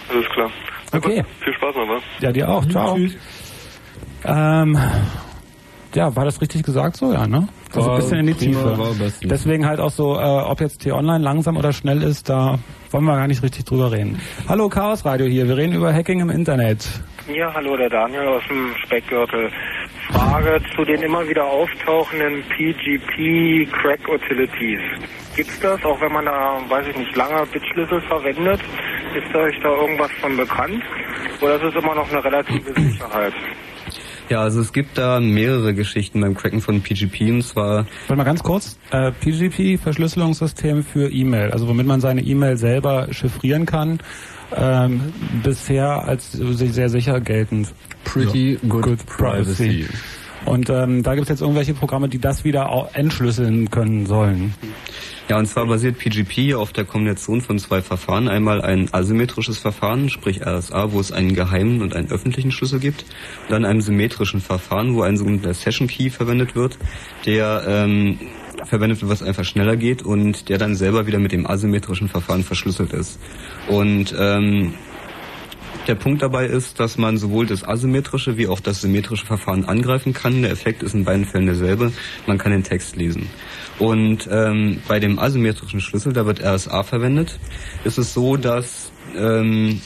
alles 0.09 0.29
klar. 0.29 0.51
Okay. 0.93 1.25
Viel 1.43 1.55
Spaß 1.55 1.75
noch, 1.75 1.89
was? 1.89 2.03
Ja, 2.21 2.31
dir 2.31 2.49
auch. 2.49 2.65
Ciao. 2.67 2.97
Ähm, 4.25 4.79
ja, 5.95 6.15
war 6.15 6.25
das 6.25 6.41
richtig 6.41 6.63
gesagt 6.63 6.97
so? 6.97 7.13
Ja, 7.13 7.27
ne? 7.27 7.49
Also 7.75 7.91
ein 7.91 7.97
bisschen 7.97 8.19
in 8.19 8.27
die 8.27 8.35
prima, 8.35 8.77
Tiefe. 8.77 9.13
Deswegen 9.27 9.67
halt 9.67 9.81
auch 9.81 9.91
so, 9.91 10.15
äh, 10.19 10.23
ob 10.23 10.61
jetzt 10.61 10.83
T-Online 10.83 11.23
langsam 11.25 11.57
oder 11.57 11.73
schnell 11.73 12.03
ist, 12.03 12.29
da 12.29 12.59
wollen 12.91 13.05
wir 13.05 13.17
gar 13.17 13.27
nicht 13.27 13.43
richtig 13.43 13.65
drüber 13.65 13.91
reden. 13.93 14.21
Hallo, 14.49 14.69
Chaos 14.69 15.05
Radio 15.05 15.27
hier. 15.27 15.49
Wir 15.49 15.57
reden 15.57 15.75
über 15.75 15.93
Hacking 15.93 16.21
im 16.21 16.31
Internet. 16.31 16.87
Ja, 17.33 17.53
hallo, 17.55 17.77
der 17.77 17.89
Daniel 17.89 18.27
aus 18.29 18.43
dem 18.49 18.75
Speckgürtel. 18.85 19.51
Frage 20.11 20.61
zu 20.77 20.85
den 20.85 21.03
immer 21.03 21.27
wieder 21.29 21.45
auftauchenden 21.45 22.43
PGP 22.49 23.71
Crack 23.73 24.01
Utilities. 24.09 24.81
Gibt's 25.37 25.59
das, 25.61 25.83
auch 25.85 26.01
wenn 26.01 26.13
man 26.13 26.27
da, 26.27 26.59
weiß 26.69 26.87
ich 26.89 26.97
nicht, 26.97 27.17
lange 27.17 27.47
Bitschlüssel 27.47 28.01
verwendet? 28.03 28.61
Ist 29.15 29.35
euch 29.35 29.59
da 29.63 29.69
irgendwas 29.69 30.11
von 30.21 30.37
bekannt? 30.37 30.83
Oder 31.41 31.57
ist 31.57 31.75
es 31.75 31.83
immer 31.83 31.95
noch 31.95 32.11
eine 32.11 32.23
relative 32.25 32.75
Sicherheit? 32.77 33.33
Ja, 34.33 34.41
also 34.41 34.63
es 34.63 34.73
gibt 34.73 34.97
da 34.97 35.21
mehrere 35.21 35.75
Geschichten 35.75 36.23
beim 36.23 36.35
Cracken 36.35 36.63
von 36.63 36.81
PGP 36.81 37.21
und 37.33 37.43
zwar 37.43 37.85
Warte 38.07 38.17
mal 38.17 38.25
ganz 38.25 38.43
kurz. 38.43 38.79
Äh, 38.91 39.13
PGP, 39.13 39.79
Verschlüsselungssystem 39.79 40.85
für 40.85 41.13
E-Mail, 41.13 41.51
also 41.51 41.69
womit 41.69 41.87
man 41.87 42.01
seine 42.01 42.23
E-Mail 42.23 42.57
selber 42.57 43.09
chiffrieren 43.11 43.67
kann. 43.67 43.99
Ähm, 44.57 45.13
bisher 45.43 46.09
als 46.09 46.33
sehr 46.33 46.89
sicher 46.89 47.21
geltend. 47.21 47.75
Pretty 48.05 48.59
good 48.67 49.05
privacy. 49.05 49.87
Und 50.47 50.71
ähm, 50.71 51.03
da 51.03 51.15
gibt 51.15 51.25
es 51.25 51.29
jetzt 51.29 51.43
irgendwelche 51.43 51.75
Programme, 51.75 52.09
die 52.09 52.19
das 52.19 52.43
wieder 52.43 52.89
entschlüsseln 52.95 53.71
können 53.71 54.07
sollen. 54.07 54.55
Ja, 55.33 55.39
und 55.39 55.47
zwar 55.47 55.65
basiert 55.65 55.97
PGP 55.97 56.53
auf 56.57 56.75
der 56.75 56.85
Kombination 56.85 57.41
von 57.41 57.59
zwei 57.59 57.81
Verfahren. 57.81 58.29
Einmal 58.29 58.61
ein 58.61 58.93
asymmetrisches 58.93 59.57
Verfahren, 59.57 60.11
sprich 60.11 60.47
RSA, 60.47 60.93
wo 60.93 61.01
es 61.01 61.11
einen 61.11 61.35
geheimen 61.35 61.81
und 61.81 61.97
einen 61.97 62.11
öffentlichen 62.11 62.53
Schlüssel 62.53 62.81
gibt. 62.81 63.07
Und 63.45 63.53
dann 63.53 63.65
einem 63.65 63.81
symmetrischen 63.81 64.43
Verfahren, 64.43 64.95
wo 64.95 65.01
ein 65.01 65.17
sogenannter 65.17 65.55
Session 65.55 65.89
Key 65.89 66.11
verwendet 66.11 66.55
wird, 66.55 66.77
der 67.25 67.65
ähm, 67.67 68.19
verwendet 68.67 69.01
wird, 69.01 69.11
was 69.11 69.23
einfach 69.23 69.47
schneller 69.47 69.77
geht 69.77 70.03
und 70.03 70.51
der 70.51 70.59
dann 70.59 70.75
selber 70.75 71.07
wieder 71.07 71.19
mit 71.19 71.33
dem 71.33 71.47
asymmetrischen 71.47 72.11
Verfahren 72.11 72.45
verschlüsselt 72.45 72.93
ist. 72.93 73.19
Und 73.69 74.15
ähm, 74.19 74.75
der 75.89 75.95
Punkt 75.97 76.23
dabei 76.23 76.47
ist, 76.47 76.79
dass 76.79 76.97
man 76.97 77.17
sowohl 77.17 77.47
das 77.47 77.65
asymmetrische 77.65 78.37
wie 78.37 78.47
auch 78.47 78.61
das 78.61 78.83
symmetrische 78.83 79.27
Verfahren 79.27 79.65
angreifen 79.65 80.13
kann. 80.13 80.43
Der 80.43 80.53
Effekt 80.53 80.83
ist 80.83 80.95
in 80.95 81.05
beiden 81.05 81.25
Fällen 81.25 81.47
derselbe. 81.47 81.91
Man 82.27 82.39
kann 82.39 82.53
den 82.53 82.63
Text 82.63 82.97
lesen. 82.97 83.31
Und 83.83 84.29
ähm, 84.31 84.81
bei 84.87 85.01
dem 85.01 85.19
asymmetrischen 85.19 85.81
Schlüssel, 85.81 86.13
da 86.13 86.25
wird 86.25 86.41
RSA 86.41 86.85
verwendet, 86.85 87.41
ist 87.83 87.99
es 87.99 88.15
so, 88.15 88.37
dass 88.37 88.93
ähm, 89.17 89.81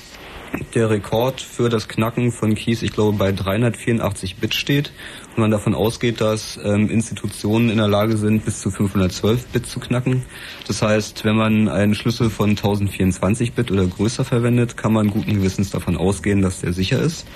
der 0.75 0.91
Rekord 0.91 1.41
für 1.41 1.71
das 1.71 1.89
Knacken 1.89 2.31
von 2.31 2.55
Keys, 2.55 2.83
ich 2.83 2.93
glaube, 2.93 3.17
bei 3.17 3.33
384 3.33 4.37
Bit 4.37 4.53
steht 4.53 4.93
und 5.31 5.39
man 5.39 5.51
davon 5.51 5.75
ausgeht, 5.75 6.21
dass 6.21 6.61
ähm, 6.63 6.91
Institutionen 6.91 7.71
in 7.71 7.79
der 7.79 7.89
Lage 7.89 8.19
sind, 8.19 8.45
bis 8.45 8.61
zu 8.61 8.71
512 8.71 9.47
Bit 9.47 9.67
zu 9.67 9.81
knacken. 9.81 10.25
Das 10.67 10.83
heißt, 10.83 11.25
wenn 11.25 11.37
man 11.37 11.71
einen 11.71 11.95
Schlüssel 11.95 12.29
von 12.29 12.51
1024 12.51 13.55
Bit 13.55 13.71
oder 13.71 13.87
größer 13.87 14.27
verwendet, 14.27 14.77
kann 14.77 14.93
man 14.93 15.09
guten 15.09 15.37
Gewissens 15.37 15.71
davon 15.71 15.97
ausgehen, 15.97 16.43
dass 16.43 16.61
der 16.61 16.75
sicher 16.75 17.01
ist. 17.01 17.27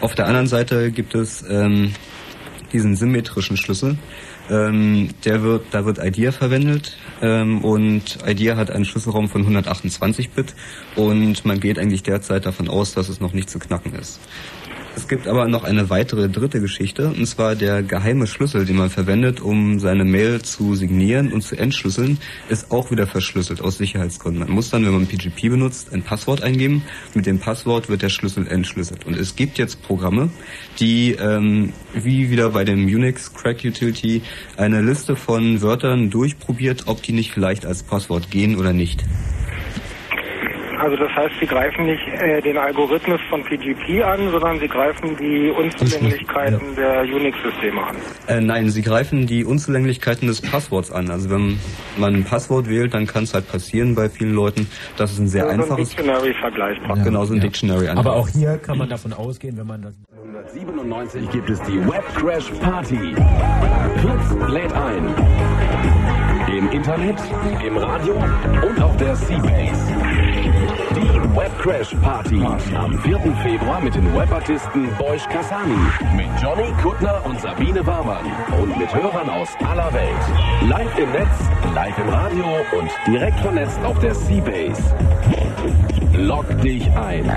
Auf 0.00 0.16
der 0.16 0.26
anderen 0.26 0.48
Seite 0.48 0.90
gibt 0.90 1.14
es 1.14 1.44
ähm, 1.48 1.92
diesen 2.72 2.96
symmetrischen 2.96 3.56
Schlüssel. 3.56 3.96
Ähm, 4.50 5.10
der 5.24 5.42
wird, 5.42 5.66
da 5.72 5.84
wird 5.84 5.98
IDEA 5.98 6.30
verwendet 6.30 6.96
ähm, 7.20 7.64
und 7.64 8.18
IDEA 8.26 8.56
hat 8.56 8.70
einen 8.70 8.84
Schlüsselraum 8.84 9.28
von 9.28 9.40
128 9.42 10.30
Bit 10.30 10.54
und 10.94 11.44
man 11.44 11.58
geht 11.58 11.78
eigentlich 11.78 12.04
derzeit 12.04 12.46
davon 12.46 12.68
aus, 12.68 12.94
dass 12.94 13.08
es 13.08 13.20
noch 13.20 13.32
nicht 13.32 13.50
zu 13.50 13.58
knacken 13.58 13.94
ist. 13.94 14.20
Es 14.96 15.08
gibt 15.08 15.28
aber 15.28 15.46
noch 15.46 15.62
eine 15.62 15.90
weitere 15.90 16.30
dritte 16.30 16.58
Geschichte, 16.58 17.08
und 17.08 17.26
zwar 17.26 17.54
der 17.54 17.82
geheime 17.82 18.26
Schlüssel, 18.26 18.64
den 18.64 18.76
man 18.76 18.88
verwendet, 18.88 19.42
um 19.42 19.78
seine 19.78 20.06
Mail 20.06 20.40
zu 20.40 20.74
signieren 20.74 21.34
und 21.34 21.42
zu 21.42 21.54
entschlüsseln, 21.54 22.16
ist 22.48 22.70
auch 22.70 22.90
wieder 22.90 23.06
verschlüsselt 23.06 23.60
aus 23.60 23.76
Sicherheitsgründen. 23.76 24.44
Man 24.44 24.52
muss 24.52 24.70
dann, 24.70 24.86
wenn 24.86 24.94
man 24.94 25.06
PGP 25.06 25.50
benutzt, 25.50 25.92
ein 25.92 26.02
Passwort 26.02 26.42
eingeben. 26.42 26.82
Mit 27.12 27.26
dem 27.26 27.38
Passwort 27.38 27.90
wird 27.90 28.00
der 28.00 28.08
Schlüssel 28.08 28.46
entschlüsselt. 28.46 29.04
Und 29.04 29.18
es 29.18 29.36
gibt 29.36 29.58
jetzt 29.58 29.82
Programme, 29.82 30.30
die, 30.80 31.12
ähm, 31.12 31.74
wie 31.92 32.30
wieder 32.30 32.48
bei 32.48 32.64
dem 32.64 32.86
Unix 32.86 33.34
Crack 33.34 33.64
Utility, 33.66 34.22
eine 34.56 34.80
Liste 34.80 35.14
von 35.14 35.60
Wörtern 35.60 36.08
durchprobiert, 36.08 36.84
ob 36.86 37.02
die 37.02 37.12
nicht 37.12 37.32
vielleicht 37.32 37.66
als 37.66 37.82
Passwort 37.82 38.30
gehen 38.30 38.56
oder 38.56 38.72
nicht. 38.72 39.04
Also 40.78 40.96
das 40.96 41.10
heißt, 41.14 41.34
sie 41.40 41.46
greifen 41.46 41.86
nicht 41.86 42.06
äh, 42.08 42.40
den 42.42 42.58
Algorithmus 42.58 43.20
von 43.30 43.42
PGP 43.42 44.02
an, 44.04 44.30
sondern 44.30 44.58
sie 44.58 44.68
greifen 44.68 45.16
die 45.16 45.50
Unzulänglichkeiten 45.50 46.76
der 46.76 47.02
Unix-Systeme 47.02 47.82
an. 47.82 47.96
Äh, 48.28 48.40
nein, 48.40 48.68
sie 48.70 48.82
greifen 48.82 49.26
die 49.26 49.44
Unzulänglichkeiten 49.44 50.28
des 50.28 50.40
Passworts 50.42 50.90
an. 50.90 51.10
Also 51.10 51.30
wenn 51.30 51.58
man 51.96 52.14
ein 52.16 52.24
Passwort 52.24 52.68
wählt, 52.68 52.94
dann 52.94 53.06
kann 53.06 53.24
es 53.24 53.34
halt 53.34 53.50
passieren 53.50 53.94
bei 53.94 54.08
vielen 54.08 54.34
Leuten, 54.34 54.68
dass 54.96 55.12
es 55.12 55.18
ein 55.18 55.28
sehr 55.28 55.44
Also 55.44 55.54
ein 55.54 55.60
einfaches, 55.62 55.88
Dictionary 55.90 56.34
vergleichbar. 56.34 56.96
genau 57.04 57.24
so 57.24 57.34
ein 57.34 57.40
Dictionary 57.40 57.88
Aber 57.88 58.14
auch 58.14 58.28
hier 58.28 58.58
kann 58.58 58.78
man 58.78 58.88
davon 58.88 59.12
ausgehen, 59.12 59.56
wenn 59.56 59.66
man 59.66 59.82
das 59.82 59.94
1997 60.54 61.30
gibt 61.30 61.50
es 61.50 61.60
die 61.62 61.78
Web 61.88 62.04
Crash 62.14 62.50
Party. 62.60 63.14
Fritz 63.96 64.50
lädt 64.50 64.72
ein. 64.72 65.14
Im 66.56 66.70
Internet, 66.70 67.18
im 67.66 67.76
Radio 67.76 68.14
und 68.14 68.82
auf 68.82 68.96
der 68.96 69.16
Seabase. 69.16 70.65
Die 70.94 71.36
Web 71.36 71.56
Crash 71.58 71.94
Party 72.02 72.44
am 72.76 72.98
4. 72.98 73.18
Februar 73.42 73.80
mit 73.80 73.94
den 73.94 74.12
Webartisten 74.14 74.88
Boysch 74.98 75.26
Kassani, 75.28 75.76
mit 76.16 76.26
Johnny 76.42 76.72
Kuttner 76.82 77.20
und 77.24 77.40
Sabine 77.40 77.86
Warmann 77.86 78.26
und 78.60 78.76
mit 78.76 78.92
Hörern 78.92 79.30
aus 79.30 79.48
aller 79.64 79.92
Welt. 79.92 80.68
Live 80.68 80.98
im 80.98 81.10
Netz, 81.12 81.28
live 81.74 81.98
im 81.98 82.08
Radio 82.08 82.44
und 82.78 82.90
direkt 83.06 83.38
vernetzt 83.40 83.78
auf 83.84 83.98
der 84.00 84.14
Seabase. 84.14 84.82
Log 86.14 86.46
dich 86.62 86.90
ein. 86.96 87.30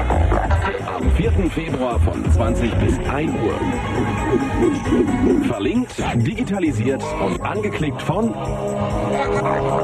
Am 0.88 1.12
4. 1.12 1.32
Februar 1.52 2.00
von 2.00 2.32
20 2.32 2.74
bis 2.76 2.98
1 3.10 3.32
Uhr. 3.32 3.60
Verlinkt, 5.48 5.96
digitalisiert 6.16 7.04
und 7.24 7.42
angeklickt 7.42 8.02
von 8.02 8.34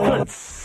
Fritz. 0.05 0.64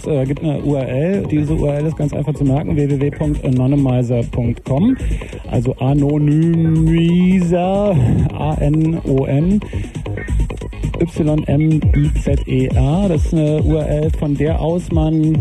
Es 0.00 0.06
äh, 0.06 0.24
gibt 0.24 0.42
eine 0.42 0.62
URL. 0.62 1.26
Diese 1.30 1.52
URL 1.54 1.84
ist 1.86 1.96
ganz 1.96 2.14
einfach 2.14 2.34
zu 2.34 2.44
merken: 2.44 2.76
www.anonymizer.com. 2.76 4.96
Also 5.50 5.74
Anonymizer, 5.74 7.96
A-N-O-N. 8.32 9.60
Y-M-I-Z-E-R. 11.00 13.08
Das 13.08 13.24
ist 13.24 13.34
eine 13.34 13.62
URL, 13.62 14.10
von 14.18 14.36
der 14.36 14.60
aus 14.60 14.92
man 14.92 15.38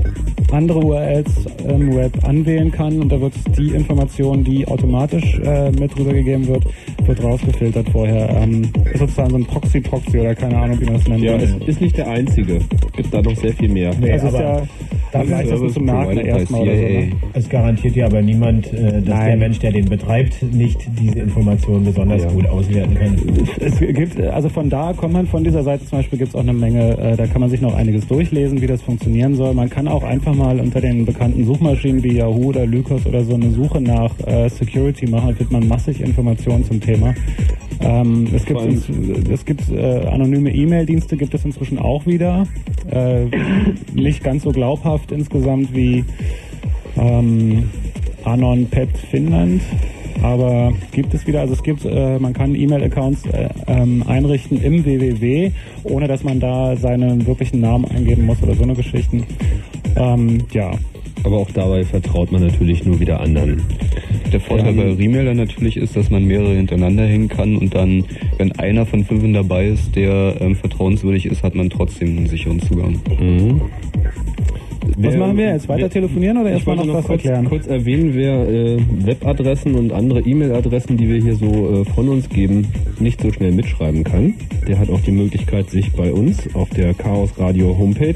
andere 0.51 0.79
URLs 0.79 1.45
im 1.67 1.95
Web 1.95 2.23
anwählen 2.23 2.71
kann 2.71 3.01
und 3.01 3.11
da 3.11 3.21
wird 3.21 3.33
die 3.57 3.69
Information, 3.69 4.43
die 4.43 4.67
automatisch 4.67 5.39
äh, 5.39 5.71
mit 5.71 5.97
rübergegeben 5.97 6.47
wird, 6.47 6.63
wird 7.05 7.23
rausgefiltert 7.23 7.89
vorher. 7.89 8.29
Ähm, 8.29 8.71
ist 8.91 8.99
sozusagen 8.99 9.29
so 9.29 9.35
ein 9.37 9.45
Proxy-Proxy 9.45 10.19
oder 10.19 10.35
keine 10.35 10.57
Ahnung, 10.57 10.79
wie 10.81 10.85
man 10.85 10.95
das 10.95 11.07
nennt. 11.07 11.23
Ja, 11.23 11.35
es 11.35 11.55
ist 11.67 11.81
nicht 11.81 11.97
der 11.97 12.07
einzige. 12.07 12.59
Es 12.99 13.03
gibt 13.03 13.13
da 13.13 13.21
noch 13.21 13.37
sehr 13.37 13.53
viel 13.53 13.69
mehr. 13.69 13.93
Nee, 13.99 14.11
das 14.11 14.23
ist 14.23 14.33
ja 14.33 14.61
da 15.11 15.23
vielleicht 15.23 15.51
das 15.51 15.73
zum 15.73 15.85
Merken 15.85 16.17
erstmal 16.17 16.61
oder 16.61 16.75
so. 16.75 16.81
Ne? 16.81 17.11
Es 17.33 17.49
garantiert 17.49 17.95
ja 17.95 18.05
aber 18.05 18.21
niemand, 18.21 18.71
äh, 18.73 19.01
dass 19.01 19.25
der 19.25 19.37
Mensch, 19.37 19.59
der 19.59 19.71
den 19.71 19.85
betreibt, 19.85 20.41
nicht 20.43 20.87
diese 20.99 21.19
Informationen 21.19 21.85
besonders 21.85 22.27
gut 22.27 22.47
auswerten 22.47 22.95
kann. 22.95 23.15
Es 23.59 23.79
gibt, 23.79 24.19
also 24.21 24.49
von 24.49 24.69
da 24.69 24.93
kommt 24.93 25.13
man, 25.13 25.27
von 25.27 25.43
dieser 25.43 25.63
Seite 25.63 25.85
zum 25.85 25.99
Beispiel 25.99 26.19
gibt 26.19 26.29
es 26.29 26.35
auch 26.35 26.41
eine 26.41 26.53
Menge, 26.53 26.97
äh, 26.97 27.15
da 27.15 27.25
kann 27.27 27.41
man 27.41 27.49
sich 27.49 27.61
noch 27.61 27.73
einiges 27.73 28.07
durchlesen, 28.07 28.61
wie 28.61 28.67
das 28.67 28.81
funktionieren 28.81 29.35
soll. 29.35 29.53
Man 29.53 29.69
kann 29.69 29.87
auch 29.87 30.03
einfach 30.03 30.35
mal 30.35 30.59
unter 30.59 30.81
den 30.81 31.05
bekannten 31.05 31.45
Suchmaschinen 31.45 32.03
wie 32.03 32.17
Yahoo 32.17 32.49
oder 32.49 32.65
Lycos 32.65 33.05
oder 33.05 33.23
so 33.23 33.33
eine 33.33 33.49
Suche 33.51 33.81
nach 33.81 34.11
äh, 34.27 34.49
Security 34.49 35.07
machen, 35.07 35.29
da 35.29 35.35
findet 35.35 35.51
man 35.51 35.67
massig 35.67 36.01
Informationen 36.01 36.65
zum 36.65 36.79
Thema. 36.81 37.13
Ähm, 37.81 38.27
es 38.33 38.45
gibt, 38.45 38.61
es 39.31 39.45
gibt 39.45 39.71
äh, 39.71 40.05
anonyme 40.07 40.53
E-Mail-Dienste, 40.53 41.15
gibt 41.15 41.33
es 41.33 41.45
inzwischen 41.45 41.79
auch 41.79 42.05
wieder. 42.05 42.45
Äh, 42.91 43.25
nicht 43.93 44.23
ganz 44.23 44.43
so 44.43 44.51
glaubhaft 44.51 45.11
insgesamt 45.11 45.75
wie 45.75 46.03
ähm, 46.97 47.69
Anon 48.23 48.67
Pet 48.67 48.89
Finnland. 48.97 49.61
Aber 50.21 50.73
gibt 50.91 51.13
es 51.13 51.25
wieder, 51.27 51.41
also 51.41 51.53
es 51.53 51.63
gibt, 51.63 51.85
äh, 51.85 52.19
man 52.19 52.33
kann 52.33 52.53
E-Mail-Accounts 52.53 53.25
äh, 53.27 53.49
ähm, 53.67 54.03
einrichten 54.05 54.61
im 54.61 54.83
www, 54.83 55.51
ohne 55.83 56.07
dass 56.07 56.23
man 56.23 56.41
da 56.41 56.75
seinen 56.75 57.25
wirklichen 57.25 57.61
Namen 57.61 57.85
eingeben 57.85 58.25
muss 58.25 58.41
oder 58.43 58.53
so 58.55 58.63
eine 58.63 58.73
Geschichten. 58.73 59.25
Ähm, 59.95 60.39
ja. 60.51 60.71
Aber 61.23 61.37
auch 61.37 61.51
dabei 61.51 61.83
vertraut 61.83 62.31
man 62.31 62.41
natürlich 62.41 62.85
nur 62.85 62.99
wieder 62.99 63.19
anderen. 63.21 63.61
Der 64.31 64.39
Vorteil 64.39 64.73
bei 64.73 64.93
Remailer 64.93 65.33
natürlich 65.33 65.77
ist, 65.77 65.95
dass 65.95 66.09
man 66.09 66.25
mehrere 66.25 66.55
hintereinander 66.55 67.05
hängen 67.05 67.27
kann 67.27 67.55
und 67.55 67.73
dann, 67.73 68.05
wenn 68.37 68.51
einer 68.53 68.85
von 68.85 69.03
fünf 69.03 69.19
dabei 69.33 69.67
ist, 69.67 69.95
der 69.95 70.37
ähm, 70.39 70.55
vertrauenswürdig 70.55 71.25
ist, 71.25 71.43
hat 71.43 71.55
man 71.55 71.69
trotzdem 71.69 72.17
einen 72.17 72.27
sicheren 72.27 72.61
Zugang. 72.61 72.99
Mhm. 73.19 73.61
Was 74.97 75.15
machen 75.15 75.37
wir 75.37 75.53
jetzt? 75.53 75.69
Weiter 75.69 75.89
telefonieren 75.89 76.37
oder 76.37 76.51
erstmal 76.51 76.75
noch 76.75 76.85
noch 76.85 76.95
was 76.95 77.05
kurz, 77.05 77.23
erklären? 77.23 77.45
kurz 77.45 77.67
erwähnen, 77.67 78.11
wer 78.15 78.49
äh, 78.49 78.77
Webadressen 79.05 79.75
und 79.75 79.93
andere 79.93 80.21
E-Mail-Adressen, 80.21 80.97
die 80.97 81.07
wir 81.07 81.21
hier 81.21 81.35
so 81.35 81.81
äh, 81.81 81.85
von 81.85 82.09
uns 82.09 82.27
geben, 82.29 82.67
nicht 82.99 83.21
so 83.21 83.31
schnell 83.31 83.51
mitschreiben 83.51 84.03
kann. 84.03 84.33
Der 84.67 84.79
hat 84.79 84.89
auch 84.89 85.01
die 85.01 85.11
Möglichkeit, 85.11 85.69
sich 85.69 85.91
bei 85.93 86.11
uns 86.11 86.53
auf 86.53 86.69
der 86.69 86.93
Chaos 86.93 87.37
Radio 87.37 87.77
Homepage 87.77 88.15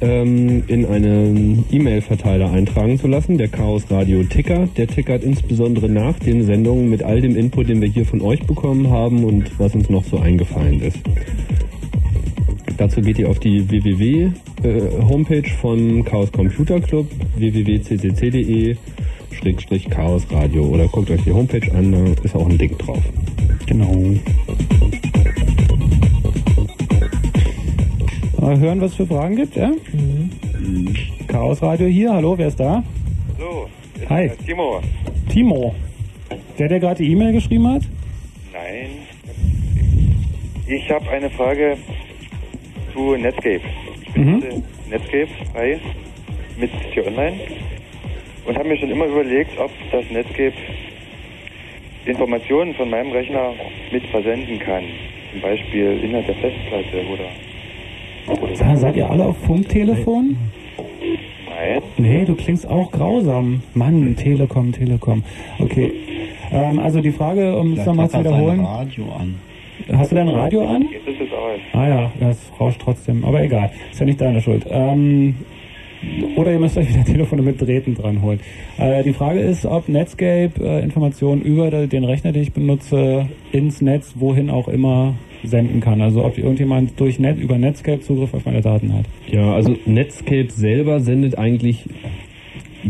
ähm, 0.00 0.64
in 0.66 0.86
einen 0.86 1.64
E-Mail-Verteiler 1.70 2.50
eintragen 2.50 2.98
zu 2.98 3.06
lassen, 3.06 3.38
der 3.38 3.48
Chaos 3.48 3.84
Radio 3.90 4.22
Ticker. 4.24 4.68
Der 4.76 4.86
tickert 4.86 5.24
insbesondere 5.24 5.88
nach 5.88 6.18
den 6.18 6.44
Sendungen 6.44 6.88
mit 6.88 7.02
all 7.02 7.20
dem 7.20 7.36
Input, 7.36 7.68
den 7.68 7.80
wir 7.80 7.88
hier 7.88 8.04
von 8.04 8.20
euch 8.20 8.40
bekommen 8.46 8.90
haben 8.90 9.24
und 9.24 9.58
was 9.58 9.74
uns 9.74 9.88
noch 9.90 10.04
so 10.04 10.18
eingefallen 10.18 10.80
ist. 10.80 10.98
Dazu 12.76 13.00
geht 13.00 13.18
ihr 13.18 13.28
auf 13.28 13.40
die 13.40 13.68
www-Homepage 13.68 15.48
von 15.60 16.04
Chaos 16.04 16.30
Computer 16.30 16.80
Club, 16.80 17.06
www.ccc.de 17.36 18.76
Schrägstrich 19.32 19.90
Chaos 19.90 20.22
Radio 20.30 20.64
oder 20.64 20.86
guckt 20.88 21.10
euch 21.10 21.22
die 21.22 21.32
Homepage 21.32 21.72
an, 21.72 21.92
da 21.92 22.22
ist 22.22 22.34
auch 22.34 22.48
ein 22.48 22.56
Link 22.56 22.78
drauf. 22.78 23.02
Genau. 23.66 24.14
Mal 28.48 28.60
hören, 28.60 28.80
was 28.80 28.92
es 28.92 28.96
für 28.96 29.06
Fragen 29.06 29.36
gibt, 29.36 29.56
ja? 29.56 29.70
Chaos 31.26 31.60
Radio 31.60 31.86
hier, 31.86 32.14
hallo, 32.14 32.32
wer 32.38 32.48
ist 32.48 32.58
da? 32.58 32.82
Ist 34.00 34.08
Hi. 34.08 34.30
Timo. 34.46 34.80
Timo. 35.30 35.74
Der, 36.58 36.68
der 36.68 36.80
gerade 36.80 37.04
die 37.04 37.12
E-Mail 37.12 37.32
geschrieben 37.34 37.68
hat? 37.68 37.82
Nein. 38.50 38.88
Ich 40.66 40.90
habe 40.90 41.10
eine 41.10 41.28
Frage 41.28 41.76
zu 42.94 43.16
Netscape. 43.16 43.60
Ich 44.00 44.12
benutze 44.14 44.62
Netscape 44.88 45.28
frei 45.52 45.78
mit 46.58 46.70
T-Online 46.94 47.36
und 48.46 48.56
habe 48.56 48.66
mir 48.66 48.78
schon 48.78 48.90
immer 48.90 49.04
überlegt, 49.04 49.58
ob 49.58 49.70
das 49.92 50.08
Netscape 50.10 50.54
Informationen 52.06 52.74
von 52.76 52.88
meinem 52.88 53.12
Rechner 53.12 53.52
mit 53.92 54.06
versenden 54.06 54.58
kann. 54.58 54.84
Zum 55.32 55.42
Beispiel 55.42 56.02
Inhalt 56.02 56.28
der 56.28 56.36
Festplatte 56.36 57.06
oder. 57.12 57.28
Seid 58.74 58.96
ihr 58.96 59.10
alle 59.10 59.24
auf 59.26 59.36
Funktelefon? 59.38 60.36
Nein. 61.48 61.82
Nee, 61.96 62.24
du 62.24 62.34
klingst 62.34 62.68
auch 62.68 62.90
grausam. 62.92 63.62
Mann, 63.74 64.16
Telekom, 64.16 64.72
Telekom. 64.72 65.24
Okay. 65.58 65.92
Ähm, 66.52 66.78
also 66.78 67.00
die 67.00 67.12
Frage, 67.12 67.56
um 67.56 67.72
es 67.74 67.84
nochmal 67.84 68.08
zu 68.08 68.20
wiederholen. 68.20 68.64
Radio 68.64 69.04
an. 69.12 69.34
Hast 69.92 70.12
du 70.12 70.16
dein 70.16 70.28
Radio 70.28 70.66
an? 70.66 70.86
Jetzt 70.92 71.08
ist 71.08 71.20
es 71.20 71.32
aus. 71.32 71.58
Ah 71.72 71.88
ja, 71.88 72.12
das 72.20 72.38
rauscht 72.58 72.80
trotzdem. 72.82 73.24
Aber 73.24 73.42
egal, 73.42 73.70
ist 73.90 74.00
ja 74.00 74.06
nicht 74.06 74.20
deine 74.20 74.40
Schuld. 74.40 74.66
Ähm, 74.68 75.36
oder 76.36 76.52
ihr 76.52 76.58
müsst 76.58 76.76
euch 76.76 76.88
wieder 76.88 77.04
Telefone 77.12 77.42
mit 77.42 77.60
Drähten 77.60 77.94
dran 77.94 78.22
holen. 78.22 78.40
Äh, 78.78 79.02
die 79.02 79.12
Frage 79.12 79.40
ist, 79.40 79.66
ob 79.66 79.88
Netscape 79.88 80.52
äh, 80.60 80.82
Informationen 80.82 81.42
über 81.42 81.70
den 81.70 82.04
Rechner, 82.04 82.32
den 82.32 82.42
ich 82.42 82.52
benutze, 82.52 83.28
ins 83.52 83.80
Netz, 83.80 84.14
wohin 84.16 84.50
auch 84.50 84.68
immer, 84.68 85.14
senden 85.42 85.80
kann. 85.80 86.00
Also 86.00 86.24
ob 86.24 86.38
irgendjemand 86.38 86.98
durch 86.98 87.18
Net, 87.18 87.38
über 87.38 87.58
Netscape 87.58 88.00
Zugriff 88.00 88.34
auf 88.34 88.44
meine 88.44 88.60
Daten 88.60 88.92
hat. 88.94 89.04
Ja, 89.30 89.54
also 89.54 89.76
Netscape 89.86 90.50
selber 90.50 91.00
sendet 91.00 91.38
eigentlich 91.38 91.84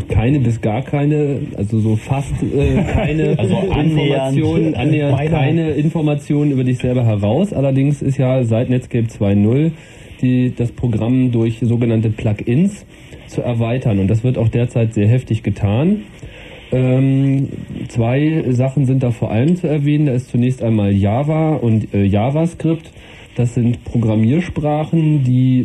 keine 0.09 0.39
bis 0.41 0.61
gar 0.61 0.83
keine, 0.83 1.41
also 1.57 1.81
so 1.81 1.97
fast 1.97 2.35
äh, 2.43 2.83
keine 2.83 3.29
Also. 3.39 3.57
Informationen, 3.57 4.75
annähernd 4.75 5.31
keine 5.31 5.71
Informationen 5.71 6.51
über 6.51 6.65
dich 6.65 6.79
selber 6.79 7.05
heraus. 7.05 7.53
Allerdings 7.53 8.03
ist 8.03 8.19
ja 8.19 8.45
seit 8.45 8.71
Netscape 8.71 9.07
2.0 9.07 9.73
die, 10.21 10.53
das 10.55 10.73
Programm 10.73 11.31
durch 11.31 11.59
sogenannte 11.63 12.11
Plugins 12.11 12.85
zu 13.29 13.43
erweitern 13.43 13.99
und 13.99 14.09
das 14.09 14.25
wird 14.25 14.39
auch 14.39 14.49
derzeit 14.49 14.95
sehr 14.95 15.07
heftig 15.07 15.43
getan. 15.43 16.03
Ähm, 16.71 17.49
zwei 17.89 18.45
Sachen 18.51 18.87
sind 18.87 19.03
da 19.03 19.11
vor 19.11 19.31
allem 19.31 19.57
zu 19.57 19.67
erwähnen. 19.67 20.07
Da 20.07 20.13
ist 20.13 20.31
zunächst 20.31 20.63
einmal 20.63 20.93
Java 20.93 21.55
und 21.55 21.95
äh, 21.95 22.05
JavaScript. 22.05 22.93
Das 23.37 23.55
sind 23.55 23.85
Programmiersprachen, 23.85 25.23
die 25.23 25.65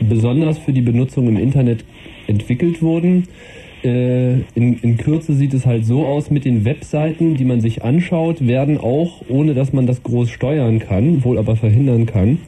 besonders 0.00 0.58
für 0.58 0.72
die 0.72 0.82
Benutzung 0.82 1.26
im 1.28 1.38
Internet 1.38 1.84
entwickelt 2.26 2.82
wurden. 2.82 3.28
Äh, 3.82 4.40
in, 4.54 4.78
in 4.80 4.96
Kürze 4.96 5.34
sieht 5.34 5.54
es 5.54 5.66
halt 5.66 5.86
so 5.86 6.06
aus, 6.06 6.30
mit 6.30 6.44
den 6.44 6.64
Webseiten, 6.64 7.36
die 7.36 7.44
man 7.44 7.60
sich 7.60 7.82
anschaut, 7.82 8.46
werden 8.46 8.78
auch, 8.78 9.22
ohne 9.28 9.54
dass 9.54 9.72
man 9.72 9.86
das 9.86 10.02
groß 10.02 10.30
steuern 10.30 10.78
kann, 10.78 11.24
wohl 11.24 11.38
aber 11.38 11.56
verhindern 11.56 12.06
kann, 12.06 12.38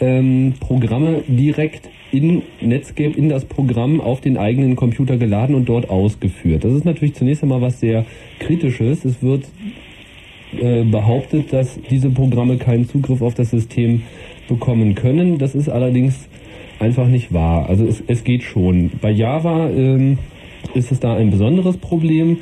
ähm, 0.00 0.54
Programme 0.60 1.22
direkt 1.28 1.88
in 2.12 2.42
Netscape, 2.60 3.16
in 3.16 3.28
das 3.28 3.44
Programm 3.44 4.00
auf 4.00 4.20
den 4.20 4.36
eigenen 4.36 4.76
Computer 4.76 5.16
geladen 5.16 5.54
und 5.54 5.68
dort 5.68 5.90
ausgeführt. 5.90 6.64
Das 6.64 6.72
ist 6.72 6.84
natürlich 6.84 7.14
zunächst 7.14 7.42
einmal 7.42 7.60
was 7.60 7.80
sehr 7.80 8.04
Kritisches. 8.38 9.04
Es 9.04 9.22
wird 9.22 9.44
äh, 10.60 10.84
behauptet, 10.84 11.52
dass 11.52 11.78
diese 11.90 12.10
Programme 12.10 12.56
keinen 12.56 12.88
Zugriff 12.88 13.22
auf 13.22 13.34
das 13.34 13.50
System 13.50 14.02
bekommen 14.48 14.94
können. 14.94 15.38
Das 15.38 15.54
ist 15.54 15.68
allerdings 15.68 16.28
einfach 16.78 17.08
nicht 17.08 17.32
wahr. 17.32 17.68
Also 17.68 17.84
es, 17.86 18.02
es 18.06 18.24
geht 18.24 18.42
schon. 18.42 18.90
Bei 19.00 19.10
Java 19.10 19.68
ähm, 19.70 20.18
ist 20.74 20.92
es 20.92 21.00
da 21.00 21.14
ein 21.14 21.30
besonderes 21.30 21.76
Problem. 21.76 22.38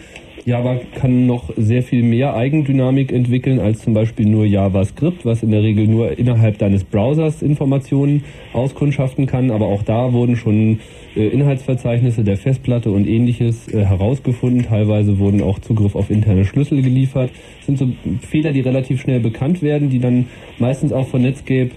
Java 0.47 0.79
kann 0.95 1.27
noch 1.27 1.51
sehr 1.57 1.83
viel 1.83 2.03
mehr 2.03 2.37
Eigendynamik 2.37 3.13
entwickeln 3.13 3.61
als 3.61 3.81
zum 3.81 3.95
Beispiel 3.95 4.27
nur 4.27 4.45
JavaScript, 4.45 5.25
was 5.25 5.43
in 5.43 5.51
der 5.51 5.63
Regel 5.63 5.87
nur 5.87 6.19
innerhalb 6.19 6.59
deines 6.59 6.85
Browsers 6.85 7.41
Informationen 7.41 8.25
auskundschaften 8.53 9.27
kann. 9.27 9.51
Aber 9.51 9.67
auch 9.67 9.83
da 9.83 10.13
wurden 10.13 10.37
schon 10.37 10.81
äh, 11.17 11.29
Inhaltsverzeichnisse 11.29 12.25
der 12.25 12.37
Festplatte 12.37 12.91
und 12.91 13.07
ähnliches 13.07 13.73
äh, 13.73 13.87
herausgefunden. 13.87 14.65
Teilweise 14.65 15.19
wurden 15.19 15.43
auch 15.43 15.61
Zugriff 15.61 15.97
auf 15.97 16.11
interne 16.11 16.45
Schlüssel 16.45 16.83
geliefert. 16.83 17.31
Das 17.59 17.67
sind 17.67 17.79
so 17.79 17.89
Fehler, 18.29 18.53
die 18.53 18.61
relativ 18.61 19.01
schnell 19.01 19.21
bekannt 19.21 19.63
werden, 19.63 19.89
die 19.89 19.99
dann 19.99 20.27
meistens 20.59 20.93
auch 20.93 21.09
von 21.09 21.23
Netscape 21.23 21.71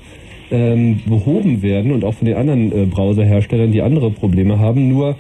ähm, 0.52 1.00
behoben 1.06 1.62
werden 1.62 1.94
und 1.94 2.04
auch 2.04 2.16
von 2.16 2.26
den 2.26 2.36
anderen 2.36 2.72
äh, 2.74 2.86
Browserherstellern, 2.86 3.72
die 3.72 3.82
andere 3.82 4.12
Probleme 4.12 4.60
haben. 4.60 4.90
Nur 4.90 5.16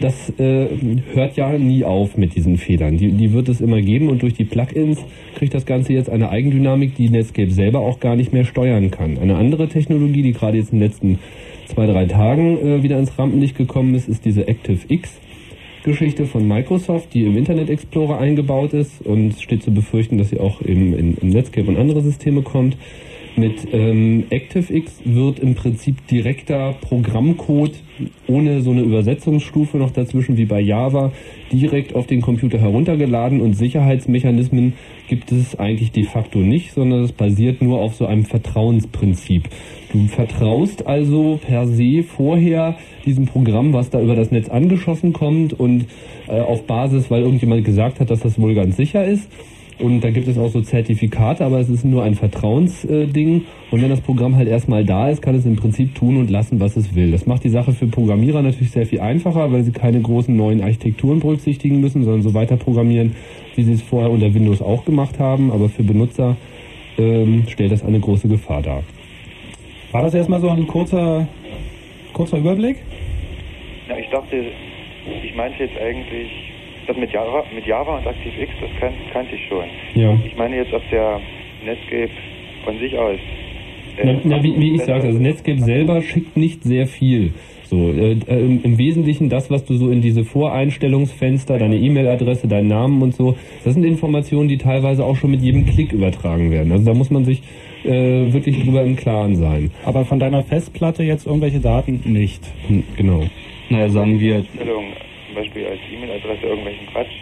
das 0.00 0.30
äh, 0.38 0.66
hört 1.12 1.36
ja 1.36 1.56
nie 1.58 1.84
auf 1.84 2.16
mit 2.16 2.34
diesen 2.34 2.58
Fehlern. 2.58 2.96
Die, 2.96 3.12
die 3.12 3.32
wird 3.32 3.48
es 3.48 3.60
immer 3.60 3.80
geben 3.80 4.08
und 4.08 4.22
durch 4.22 4.34
die 4.34 4.44
Plugins 4.44 4.98
kriegt 5.36 5.54
das 5.54 5.66
Ganze 5.66 5.92
jetzt 5.92 6.10
eine 6.10 6.30
Eigendynamik, 6.30 6.94
die 6.96 7.08
Netscape 7.08 7.50
selber 7.50 7.80
auch 7.80 8.00
gar 8.00 8.16
nicht 8.16 8.32
mehr 8.32 8.44
steuern 8.44 8.90
kann. 8.90 9.18
Eine 9.18 9.36
andere 9.36 9.68
Technologie, 9.68 10.22
die 10.22 10.32
gerade 10.32 10.58
jetzt 10.58 10.72
in 10.72 10.80
den 10.80 10.88
letzten 10.88 11.18
zwei, 11.66 11.86
drei 11.86 12.06
Tagen 12.06 12.58
äh, 12.58 12.82
wieder 12.82 12.98
ins 12.98 13.18
Rampenlicht 13.18 13.56
gekommen 13.56 13.94
ist, 13.94 14.08
ist 14.08 14.24
diese 14.24 14.48
ActiveX. 14.48 15.20
Geschichte 15.84 16.26
von 16.26 16.46
Microsoft, 16.46 17.12
die 17.12 17.24
im 17.24 17.36
Internet 17.36 17.68
Explorer 17.68 18.18
eingebaut 18.18 18.72
ist 18.72 19.04
und 19.04 19.40
steht 19.40 19.64
zu 19.64 19.72
befürchten, 19.72 20.16
dass 20.16 20.30
sie 20.30 20.38
auch 20.38 20.60
in, 20.60 21.16
in 21.16 21.28
Netscape 21.28 21.66
und 21.66 21.76
andere 21.76 22.02
Systeme 22.02 22.42
kommt. 22.42 22.76
Mit 23.34 23.66
ähm, 23.72 24.24
ActiveX 24.30 25.00
wird 25.04 25.38
im 25.38 25.54
Prinzip 25.54 26.06
direkter 26.06 26.74
Programmcode 26.82 27.72
ohne 28.26 28.60
so 28.60 28.72
eine 28.72 28.82
Übersetzungsstufe 28.82 29.78
noch 29.78 29.90
dazwischen 29.90 30.36
wie 30.36 30.44
bei 30.44 30.60
Java 30.60 31.12
direkt 31.50 31.94
auf 31.94 32.06
den 32.06 32.20
Computer 32.20 32.58
heruntergeladen 32.58 33.40
und 33.40 33.54
Sicherheitsmechanismen 33.54 34.74
gibt 35.08 35.32
es 35.32 35.58
eigentlich 35.58 35.92
de 35.92 36.04
facto 36.04 36.40
nicht, 36.40 36.72
sondern 36.72 37.04
es 37.04 37.12
basiert 37.12 37.62
nur 37.62 37.80
auf 37.80 37.94
so 37.94 38.06
einem 38.06 38.26
Vertrauensprinzip. 38.26 39.48
Du 39.92 40.06
vertraust 40.08 40.86
also 40.86 41.38
per 41.46 41.66
se 41.66 42.02
vorher 42.02 42.76
diesem 43.06 43.26
Programm, 43.26 43.72
was 43.72 43.88
da 43.90 44.00
über 44.00 44.14
das 44.14 44.30
Netz 44.30 44.50
angeschossen 44.50 45.12
kommt 45.12 45.58
und 45.58 45.86
äh, 46.28 46.40
auf 46.40 46.66
Basis, 46.66 47.10
weil 47.10 47.22
irgendjemand 47.22 47.64
gesagt 47.64 48.00
hat, 48.00 48.10
dass 48.10 48.20
das 48.20 48.38
wohl 48.38 48.54
ganz 48.54 48.76
sicher 48.76 49.04
ist 49.04 49.28
und 49.78 50.02
da 50.02 50.10
gibt 50.10 50.28
es 50.28 50.38
auch 50.38 50.48
so 50.48 50.60
Zertifikate, 50.60 51.44
aber 51.44 51.58
es 51.58 51.68
ist 51.68 51.84
nur 51.84 52.02
ein 52.02 52.14
Vertrauensding. 52.14 53.44
und 53.70 53.82
wenn 53.82 53.90
das 53.90 54.00
Programm 54.00 54.36
halt 54.36 54.48
erstmal 54.48 54.84
da 54.84 55.08
ist, 55.08 55.22
kann 55.22 55.34
es 55.34 55.44
im 55.46 55.56
Prinzip 55.56 55.94
tun 55.94 56.16
und 56.18 56.30
lassen, 56.30 56.60
was 56.60 56.76
es 56.76 56.94
will. 56.94 57.10
Das 57.10 57.26
macht 57.26 57.44
die 57.44 57.48
Sache 57.48 57.72
für 57.72 57.86
Programmierer 57.86 58.42
natürlich 58.42 58.70
sehr 58.70 58.86
viel 58.86 59.00
einfacher, 59.00 59.52
weil 59.52 59.64
sie 59.64 59.72
keine 59.72 60.00
großen 60.00 60.34
neuen 60.34 60.62
Architekturen 60.62 61.20
berücksichtigen 61.20 61.80
müssen, 61.80 62.04
sondern 62.04 62.22
so 62.22 62.34
weiter 62.34 62.56
programmieren, 62.56 63.16
wie 63.56 63.62
sie 63.62 63.72
es 63.72 63.82
vorher 63.82 64.10
unter 64.10 64.32
Windows 64.34 64.62
auch 64.62 64.84
gemacht 64.84 65.18
haben. 65.18 65.50
Aber 65.50 65.68
für 65.68 65.82
Benutzer 65.82 66.36
ähm, 66.98 67.44
stellt 67.48 67.72
das 67.72 67.84
eine 67.84 68.00
große 68.00 68.28
Gefahr 68.28 68.62
dar. 68.62 68.82
War 69.90 70.02
das 70.02 70.14
erstmal 70.14 70.40
so 70.40 70.48
ein 70.48 70.66
kurzer, 70.66 71.26
kurzer 72.12 72.38
Überblick? 72.38 72.76
Ja, 73.88 73.98
ich 73.98 74.08
dachte, 74.10 74.44
ich 75.24 75.34
meinte 75.34 75.64
jetzt 75.64 75.76
eigentlich 75.78 76.51
das 76.86 76.96
mit 76.96 77.12
Java, 77.12 77.44
mit 77.54 77.66
Java 77.66 77.98
und 77.98 78.06
ActiveX, 78.06 78.52
das 78.60 78.70
kan 78.80 78.92
kannte 79.12 79.34
ich 79.34 79.46
schon. 79.48 79.64
Ja. 79.94 80.18
Ich 80.24 80.36
meine 80.36 80.56
jetzt, 80.56 80.72
ob 80.72 80.82
der 80.90 81.20
Netscape 81.64 82.10
von 82.64 82.78
sich 82.78 82.96
aus. 82.98 83.18
Äh, 83.96 84.04
na, 84.04 84.20
na, 84.24 84.42
wie, 84.42 84.58
wie 84.58 84.74
ich 84.74 84.82
sage, 84.82 85.04
also 85.04 85.18
Netscape 85.18 85.60
selber 85.60 86.02
schickt 86.02 86.36
nicht 86.36 86.64
sehr 86.64 86.86
viel. 86.86 87.32
So, 87.64 87.90
äh, 87.90 88.18
äh, 88.26 88.58
im 88.62 88.76
Wesentlichen 88.76 89.30
das, 89.30 89.50
was 89.50 89.64
du 89.64 89.74
so 89.76 89.90
in 89.90 90.02
diese 90.02 90.24
Voreinstellungsfenster, 90.24 91.58
deine 91.58 91.76
E-Mail-Adresse, 91.76 92.46
deinen 92.46 92.68
Namen 92.68 93.00
und 93.00 93.14
so, 93.14 93.36
das 93.64 93.74
sind 93.74 93.84
Informationen, 93.84 94.48
die 94.48 94.58
teilweise 94.58 95.04
auch 95.04 95.16
schon 95.16 95.30
mit 95.30 95.40
jedem 95.40 95.64
Klick 95.64 95.92
übertragen 95.92 96.50
werden. 96.50 96.70
Also 96.70 96.84
da 96.84 96.94
muss 96.94 97.10
man 97.10 97.24
sich 97.24 97.42
äh, 97.84 98.32
wirklich 98.32 98.62
drüber 98.62 98.82
im 98.82 98.96
Klaren 98.96 99.36
sein. 99.36 99.70
Aber 99.84 100.04
von 100.04 100.18
deiner 100.18 100.42
Festplatte 100.42 101.02
jetzt 101.02 101.26
irgendwelche 101.26 101.60
Daten 101.60 102.00
nicht. 102.04 102.42
Hm, 102.68 102.84
genau. 102.96 103.24
Naja, 103.70 103.88
sagen 103.88 104.20
wir, 104.20 104.44
zum 105.32 105.42
Beispiel 105.42 105.66
als 105.66 105.80
E-Mail-Adresse 105.90 106.46
irgendwelchen 106.46 106.86
Quatsch. 106.88 107.12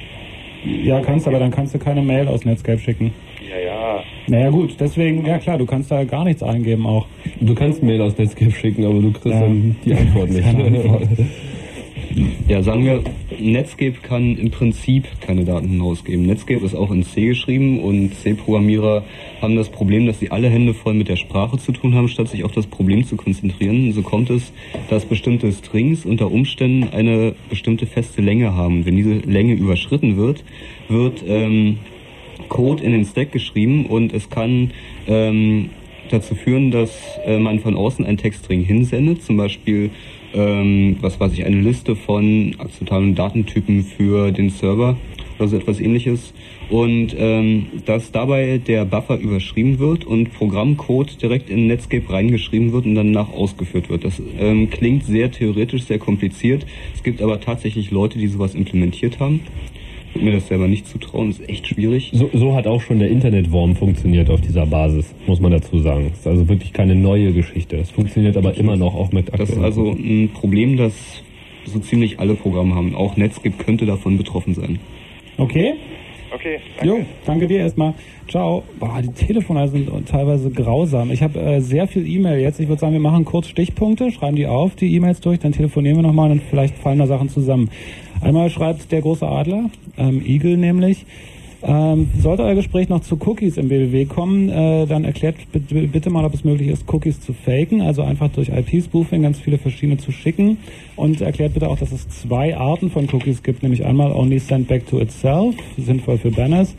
Ja, 0.64 1.00
kannst, 1.00 1.26
aber 1.26 1.38
dann 1.38 1.50
kannst 1.50 1.74
du 1.74 1.78
keine 1.78 2.02
Mail 2.02 2.28
aus 2.28 2.44
Netscape 2.44 2.78
schicken. 2.78 3.12
Ja, 3.48 3.58
ja. 3.58 4.02
Naja 4.26 4.50
gut, 4.50 4.76
deswegen, 4.78 5.24
ja 5.24 5.38
klar, 5.38 5.56
du 5.56 5.64
kannst 5.64 5.90
da 5.90 6.04
gar 6.04 6.24
nichts 6.24 6.42
eingeben 6.42 6.86
auch. 6.86 7.06
Du 7.40 7.54
kannst 7.54 7.82
Mail 7.82 8.02
aus 8.02 8.18
Netscape 8.18 8.50
schicken, 8.50 8.84
aber 8.84 9.00
du 9.00 9.10
kriegst 9.10 9.26
ja. 9.26 9.40
dann 9.40 9.76
die 9.84 9.94
Antwort 9.94 10.30
nicht. 10.30 10.46
Antwort. 10.46 11.08
Ja, 12.48 12.60
sagen 12.60 12.84
wir, 12.84 13.04
Netscape 13.40 13.98
kann 14.02 14.36
im 14.36 14.50
Prinzip 14.50 15.06
keine 15.20 15.44
Daten 15.44 15.68
hinausgeben. 15.68 16.26
Netscape 16.26 16.64
ist 16.64 16.74
auch 16.74 16.90
in 16.90 17.02
C 17.02 17.26
geschrieben 17.26 17.80
und 17.80 18.14
C-Programmierer 18.14 19.04
haben 19.40 19.56
das 19.56 19.68
Problem, 19.68 20.06
dass 20.06 20.18
sie 20.20 20.30
alle 20.30 20.48
Hände 20.48 20.74
voll 20.74 20.94
mit 20.94 21.08
der 21.08 21.16
Sprache 21.16 21.58
zu 21.58 21.72
tun 21.72 21.94
haben, 21.94 22.08
statt 22.08 22.28
sich 22.28 22.44
auf 22.44 22.52
das 22.52 22.66
Problem 22.66 23.04
zu 23.04 23.16
konzentrieren. 23.16 23.92
So 23.92 24.02
kommt 24.02 24.30
es, 24.30 24.52
dass 24.88 25.04
bestimmte 25.04 25.50
Strings 25.52 26.04
unter 26.04 26.30
Umständen 26.30 26.88
eine 26.92 27.34
bestimmte 27.48 27.86
feste 27.86 28.22
Länge 28.22 28.54
haben. 28.54 28.84
Wenn 28.86 28.96
diese 28.96 29.14
Länge 29.14 29.54
überschritten 29.54 30.16
wird, 30.16 30.44
wird 30.88 31.24
ähm, 31.26 31.78
Code 32.48 32.82
in 32.82 32.92
den 32.92 33.04
Stack 33.04 33.32
geschrieben 33.32 33.86
und 33.86 34.12
es 34.12 34.28
kann 34.28 34.72
ähm, 35.06 35.70
dazu 36.10 36.34
führen, 36.34 36.70
dass 36.70 36.90
äh, 37.24 37.38
man 37.38 37.60
von 37.60 37.76
außen 37.76 38.04
einen 38.04 38.18
Textstring 38.18 38.62
hinsendet, 38.62 39.22
zum 39.22 39.36
Beispiel 39.36 39.90
ähm, 40.34 40.96
was 41.00 41.18
weiß 41.18 41.32
ich, 41.32 41.44
eine 41.44 41.60
Liste 41.60 41.96
von 41.96 42.54
akzeptablen 42.58 43.14
Datentypen 43.14 43.84
für 43.84 44.32
den 44.32 44.50
Server 44.50 44.96
oder 45.38 45.48
so 45.48 45.56
etwas 45.56 45.80
ähnliches. 45.80 46.32
Und 46.68 47.16
ähm, 47.18 47.66
dass 47.84 48.12
dabei 48.12 48.58
der 48.58 48.84
Buffer 48.84 49.18
überschrieben 49.18 49.80
wird 49.80 50.04
und 50.04 50.32
Programmcode 50.32 51.20
direkt 51.20 51.50
in 51.50 51.66
Netscape 51.66 52.12
reingeschrieben 52.12 52.72
wird 52.72 52.86
und 52.86 52.94
danach 52.94 53.32
ausgeführt 53.32 53.90
wird. 53.90 54.04
Das 54.04 54.22
ähm, 54.38 54.70
klingt 54.70 55.04
sehr 55.04 55.32
theoretisch, 55.32 55.84
sehr 55.84 55.98
kompliziert. 55.98 56.64
Es 56.94 57.02
gibt 57.02 57.22
aber 57.22 57.40
tatsächlich 57.40 57.90
Leute, 57.90 58.18
die 58.18 58.28
sowas 58.28 58.54
implementiert 58.54 59.18
haben 59.18 59.40
mir 60.14 60.32
das 60.32 60.48
selber 60.48 60.68
nicht 60.68 60.86
zutrauen, 60.86 61.30
ist 61.30 61.48
echt 61.48 61.66
schwierig. 61.66 62.10
So, 62.12 62.30
so 62.32 62.54
hat 62.54 62.66
auch 62.66 62.80
schon 62.80 62.98
der 62.98 63.08
Internetworm 63.08 63.76
funktioniert 63.76 64.30
auf 64.30 64.40
dieser 64.40 64.66
Basis, 64.66 65.14
muss 65.26 65.40
man 65.40 65.52
dazu 65.52 65.78
sagen. 65.80 66.08
Das 66.10 66.20
ist 66.20 66.26
also 66.26 66.48
wirklich 66.48 66.72
keine 66.72 66.94
neue 66.94 67.32
Geschichte. 67.32 67.76
Es 67.76 67.90
funktioniert 67.90 68.36
aber 68.36 68.56
immer 68.56 68.76
noch 68.76 68.94
auch 68.94 69.12
mit 69.12 69.32
Das 69.32 69.50
ist 69.50 69.58
also 69.58 69.92
ein 69.92 70.30
Problem, 70.32 70.76
das 70.76 70.94
so 71.66 71.78
ziemlich 71.78 72.18
alle 72.18 72.34
Programme 72.34 72.74
haben. 72.74 72.94
Auch 72.94 73.16
Netscape 73.16 73.56
könnte 73.56 73.86
davon 73.86 74.16
betroffen 74.18 74.54
sein. 74.54 74.78
Okay. 75.36 75.74
Okay, 76.32 76.60
danke. 76.76 76.86
Jo, 76.86 77.04
danke 77.26 77.46
dir 77.48 77.58
erstmal. 77.58 77.92
Ciao. 78.28 78.62
Boah, 78.78 79.02
die 79.02 79.12
Telefone 79.12 79.66
sind 79.66 79.90
teilweise 80.06 80.48
grausam. 80.50 81.10
Ich 81.10 81.22
habe 81.22 81.40
äh, 81.40 81.60
sehr 81.60 81.88
viel 81.88 82.06
E-Mail 82.06 82.38
jetzt. 82.40 82.60
Ich 82.60 82.68
würde 82.68 82.78
sagen, 82.78 82.92
wir 82.92 83.00
machen 83.00 83.24
kurz 83.24 83.48
Stichpunkte, 83.48 84.12
schreiben 84.12 84.36
die 84.36 84.46
auf, 84.46 84.76
die 84.76 84.94
E-Mails 84.94 85.20
durch, 85.20 85.40
dann 85.40 85.50
telefonieren 85.50 85.96
wir 85.96 86.02
nochmal 86.02 86.30
und 86.30 86.40
vielleicht 86.48 86.76
fallen 86.78 87.00
da 87.00 87.08
Sachen 87.08 87.28
zusammen. 87.30 87.68
Einmal 88.20 88.50
schreibt 88.50 88.92
der 88.92 89.00
große 89.00 89.26
Adler, 89.26 89.70
ähm, 89.96 90.22
Eagle 90.24 90.56
nämlich, 90.56 91.06
ähm, 91.62 92.08
sollte 92.18 92.42
euer 92.42 92.54
Gespräch 92.54 92.88
noch 92.88 93.00
zu 93.00 93.18
Cookies 93.26 93.58
im 93.58 93.68
BBW 93.68 94.06
kommen, 94.06 94.48
äh, 94.48 94.86
dann 94.86 95.04
erklärt 95.04 95.36
bitte 95.52 96.10
mal, 96.10 96.24
ob 96.24 96.32
es 96.32 96.42
möglich 96.42 96.68
ist, 96.68 96.90
Cookies 96.92 97.20
zu 97.20 97.34
faken, 97.34 97.82
also 97.82 98.02
einfach 98.02 98.30
durch 98.30 98.48
IP-Spoofing 98.48 99.22
ganz 99.22 99.38
viele 99.38 99.58
verschiedene 99.58 99.98
zu 99.98 100.10
schicken 100.10 100.58
und 100.96 101.20
erklärt 101.20 101.54
bitte 101.54 101.68
auch, 101.68 101.78
dass 101.78 101.92
es 101.92 102.08
zwei 102.08 102.56
Arten 102.56 102.90
von 102.90 103.08
Cookies 103.12 103.42
gibt, 103.42 103.62
nämlich 103.62 103.84
einmal 103.84 104.12
Only 104.12 104.38
Send 104.38 104.68
Back 104.68 104.86
to 104.86 105.00
Itself, 105.00 105.54
sinnvoll 105.76 106.16
für 106.16 106.30
Banners, 106.30 106.74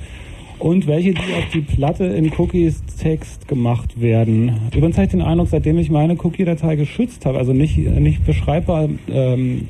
und 0.58 0.86
welche, 0.86 1.14
die 1.14 1.34
auf 1.34 1.50
die 1.54 1.62
Platte 1.62 2.06
in 2.06 2.32
Cookies 2.38 2.84
Text 3.00 3.48
gemacht 3.48 4.00
werden. 4.00 4.52
Übrigens 4.76 4.98
habe 4.98 5.06
ich 5.06 5.12
den 5.12 5.22
Eindruck, 5.22 5.48
seitdem 5.50 5.80
ich 5.80 5.90
meine 5.90 6.16
Cookie-Datei 6.16 6.76
geschützt 6.76 7.26
habe, 7.26 7.40
also 7.40 7.52
nicht, 7.52 7.78
nicht 7.78 8.26
beschreibbar 8.26 8.88
ähm, 9.12 9.68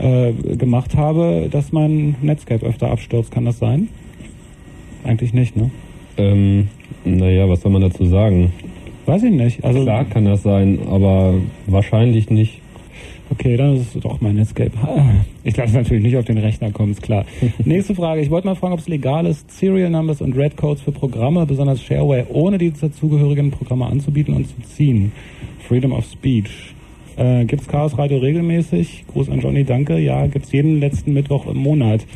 äh, 0.00 0.32
gemacht 0.56 0.96
habe, 0.96 1.48
dass 1.50 1.72
mein 1.72 2.16
Netscape 2.22 2.64
öfter 2.64 2.90
abstürzt. 2.90 3.30
Kann 3.30 3.44
das 3.44 3.58
sein? 3.58 3.88
Eigentlich 5.04 5.32
nicht, 5.32 5.56
ne? 5.56 5.70
Ähm, 6.16 6.68
naja, 7.04 7.48
was 7.48 7.62
soll 7.62 7.72
man 7.72 7.82
dazu 7.82 8.04
sagen? 8.06 8.52
Weiß 9.06 9.22
ich 9.22 9.32
nicht. 9.32 9.64
Also 9.64 9.82
Klar 9.82 10.04
kann 10.04 10.24
das 10.24 10.42
sein, 10.42 10.78
aber 10.88 11.34
wahrscheinlich 11.66 12.30
nicht. 12.30 12.60
Okay, 13.30 13.56
dann 13.56 13.76
ist 13.76 13.94
es 13.94 14.02
doch 14.02 14.20
mein 14.20 14.36
Netscape. 14.36 14.72
Ich 15.42 15.56
lasse 15.56 15.74
natürlich 15.74 16.02
nicht 16.02 16.16
auf 16.18 16.26
den 16.26 16.36
Rechner 16.36 16.70
kommen, 16.70 16.92
ist 16.92 17.00
klar. 17.00 17.24
Nächste 17.64 17.94
Frage. 17.94 18.20
Ich 18.20 18.28
wollte 18.28 18.46
mal 18.46 18.56
fragen, 18.56 18.74
ob 18.74 18.80
es 18.80 18.88
legal 18.88 19.24
ist, 19.24 19.50
Serial 19.50 19.88
Numbers 19.88 20.20
und 20.20 20.36
Red 20.36 20.58
Codes 20.58 20.82
für 20.82 20.92
Programme, 20.92 21.46
besonders 21.46 21.82
Shareware, 21.82 22.26
ohne 22.28 22.58
die 22.58 22.70
dazugehörigen 22.70 23.50
Programme 23.50 23.86
anzubieten 23.86 24.34
und 24.34 24.48
zu 24.48 24.60
ziehen. 24.76 25.12
Freedom 25.66 25.92
of 25.92 26.04
Speech. 26.04 26.74
Äh, 27.20 27.44
es 27.44 27.68
Chaos 27.68 27.98
Radio 27.98 28.18
regelmäßig? 28.18 29.04
Gruß 29.12 29.28
an 29.28 29.40
Johnny, 29.40 29.64
danke. 29.64 29.98
Ja, 29.98 30.26
gibt 30.26 30.46
es 30.46 30.52
jeden 30.52 30.80
letzten 30.80 31.12
Mittwoch 31.12 31.46
im 31.46 31.58
Monat. 31.58 32.06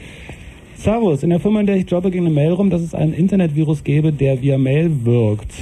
Servus, 0.76 1.22
in 1.22 1.28
der 1.28 1.40
Firma, 1.40 1.60
in 1.60 1.66
der 1.66 1.76
ich 1.76 1.90
jobbe, 1.90 2.10
ging 2.10 2.22
eine 2.22 2.34
Mail 2.34 2.52
rum, 2.52 2.70
dass 2.70 2.80
es 2.80 2.94
einen 2.94 3.12
Internetvirus 3.12 3.84
gäbe, 3.84 4.12
der 4.12 4.40
via 4.40 4.56
Mail 4.56 5.04
wirkt. 5.04 5.52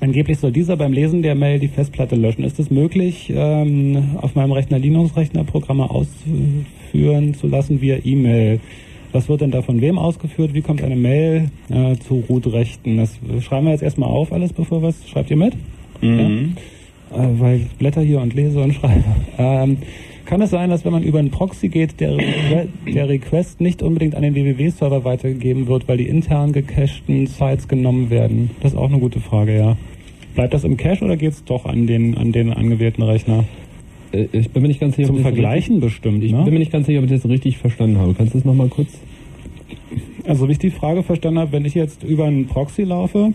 Angeblich 0.00 0.38
soll 0.38 0.52
dieser 0.52 0.76
beim 0.76 0.92
Lesen 0.92 1.22
der 1.22 1.34
Mail 1.34 1.58
die 1.58 1.68
Festplatte 1.68 2.16
löschen. 2.16 2.44
Ist 2.44 2.58
es 2.58 2.70
möglich, 2.70 3.32
ähm, 3.34 4.16
auf 4.20 4.34
meinem 4.34 4.52
Rechner 4.52 4.78
Linux-Rechner 4.78 5.44
Programme 5.44 5.88
ausführen 5.88 7.32
zu 7.32 7.46
lassen 7.46 7.80
via 7.80 7.96
E-Mail? 8.04 8.60
Was 9.12 9.30
wird 9.30 9.40
denn 9.40 9.52
da 9.52 9.62
von 9.62 9.80
wem 9.80 9.98
ausgeführt? 9.98 10.52
Wie 10.52 10.60
kommt 10.60 10.82
eine 10.82 10.96
Mail 10.96 11.50
äh, 11.70 11.96
zu 11.96 12.22
Root-Rechten? 12.28 12.98
Das 12.98 13.18
schreiben 13.40 13.64
wir 13.64 13.72
jetzt 13.72 13.82
erstmal 13.82 14.10
auf 14.10 14.34
alles, 14.34 14.52
bevor 14.52 14.82
was 14.82 15.08
schreibt 15.08 15.30
ihr 15.30 15.38
mit? 15.38 15.54
Mhm. 16.02 16.18
Ja? 16.18 16.62
Äh, 17.12 17.40
weil 17.40 17.56
ich 17.60 17.68
blätter 17.78 18.00
hier 18.02 18.20
und 18.20 18.34
lese 18.34 18.60
und 18.62 18.74
schreibe. 18.74 19.04
Ähm, 19.38 19.78
kann 20.24 20.40
es 20.42 20.50
sein, 20.50 20.70
dass 20.70 20.84
wenn 20.84 20.90
man 20.92 21.04
über 21.04 21.20
einen 21.20 21.30
Proxy 21.30 21.68
geht, 21.68 22.00
der, 22.00 22.16
Requ- 22.16 22.66
der 22.92 23.08
Request 23.08 23.60
nicht 23.60 23.80
unbedingt 23.80 24.16
an 24.16 24.22
den 24.22 24.34
www-Server 24.34 25.04
weitergegeben 25.04 25.68
wird, 25.68 25.86
weil 25.86 25.98
die 25.98 26.08
intern 26.08 26.52
gecachten 26.52 27.26
Sites 27.28 27.68
genommen 27.68 28.10
werden? 28.10 28.50
Das 28.60 28.72
ist 28.72 28.78
auch 28.78 28.88
eine 28.88 28.98
gute 28.98 29.20
Frage, 29.20 29.56
ja. 29.56 29.76
Bleibt 30.34 30.52
das 30.52 30.64
im 30.64 30.76
Cache 30.76 31.04
oder 31.04 31.16
geht 31.16 31.32
es 31.32 31.44
doch 31.44 31.64
an 31.64 31.86
den, 31.86 32.16
an 32.18 32.32
den 32.32 32.52
angewählten 32.52 33.02
Rechner? 33.02 33.44
Äh, 34.10 34.26
Ich 34.32 34.50
bin 34.50 34.62
mir 34.62 34.68
nicht 34.68 34.80
ganz 34.80 34.96
sicher, 34.96 35.06
Zum 35.06 35.20
Vergleichen 35.20 35.78
bestimmt, 35.78 36.16
richtig, 36.16 36.32
ne? 36.32 36.38
Ich 36.40 36.44
bin 36.44 36.54
mir 36.54 36.58
nicht 36.60 36.72
ganz 36.72 36.86
sicher, 36.86 36.98
ob 36.98 37.04
ich 37.04 37.12
das 37.12 37.28
richtig 37.30 37.58
verstanden 37.58 37.98
habe. 37.98 38.14
Kannst 38.14 38.34
du 38.34 38.38
das 38.38 38.44
nochmal 38.44 38.68
kurz? 38.68 38.88
Also 40.26 40.48
wie 40.48 40.52
ich 40.52 40.58
die 40.58 40.70
Frage 40.70 41.04
verstanden 41.04 41.38
habe, 41.38 41.52
wenn 41.52 41.64
ich 41.64 41.74
jetzt 41.74 42.02
über 42.02 42.24
einen 42.24 42.46
Proxy 42.46 42.82
laufe, 42.82 43.32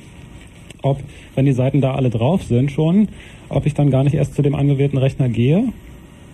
ob, 0.82 1.00
wenn 1.36 1.46
die 1.46 1.54
Seiten 1.54 1.80
da 1.80 1.96
alle 1.96 2.10
drauf 2.10 2.44
sind 2.44 2.70
schon, 2.72 3.08
ob 3.52 3.66
ich 3.66 3.74
dann 3.74 3.90
gar 3.90 4.04
nicht 4.04 4.14
erst 4.14 4.36
zu 4.36 4.42
dem 4.42 4.56
angewählten 4.56 4.98
Rechner 4.98 5.30
gehe, 5.30 5.66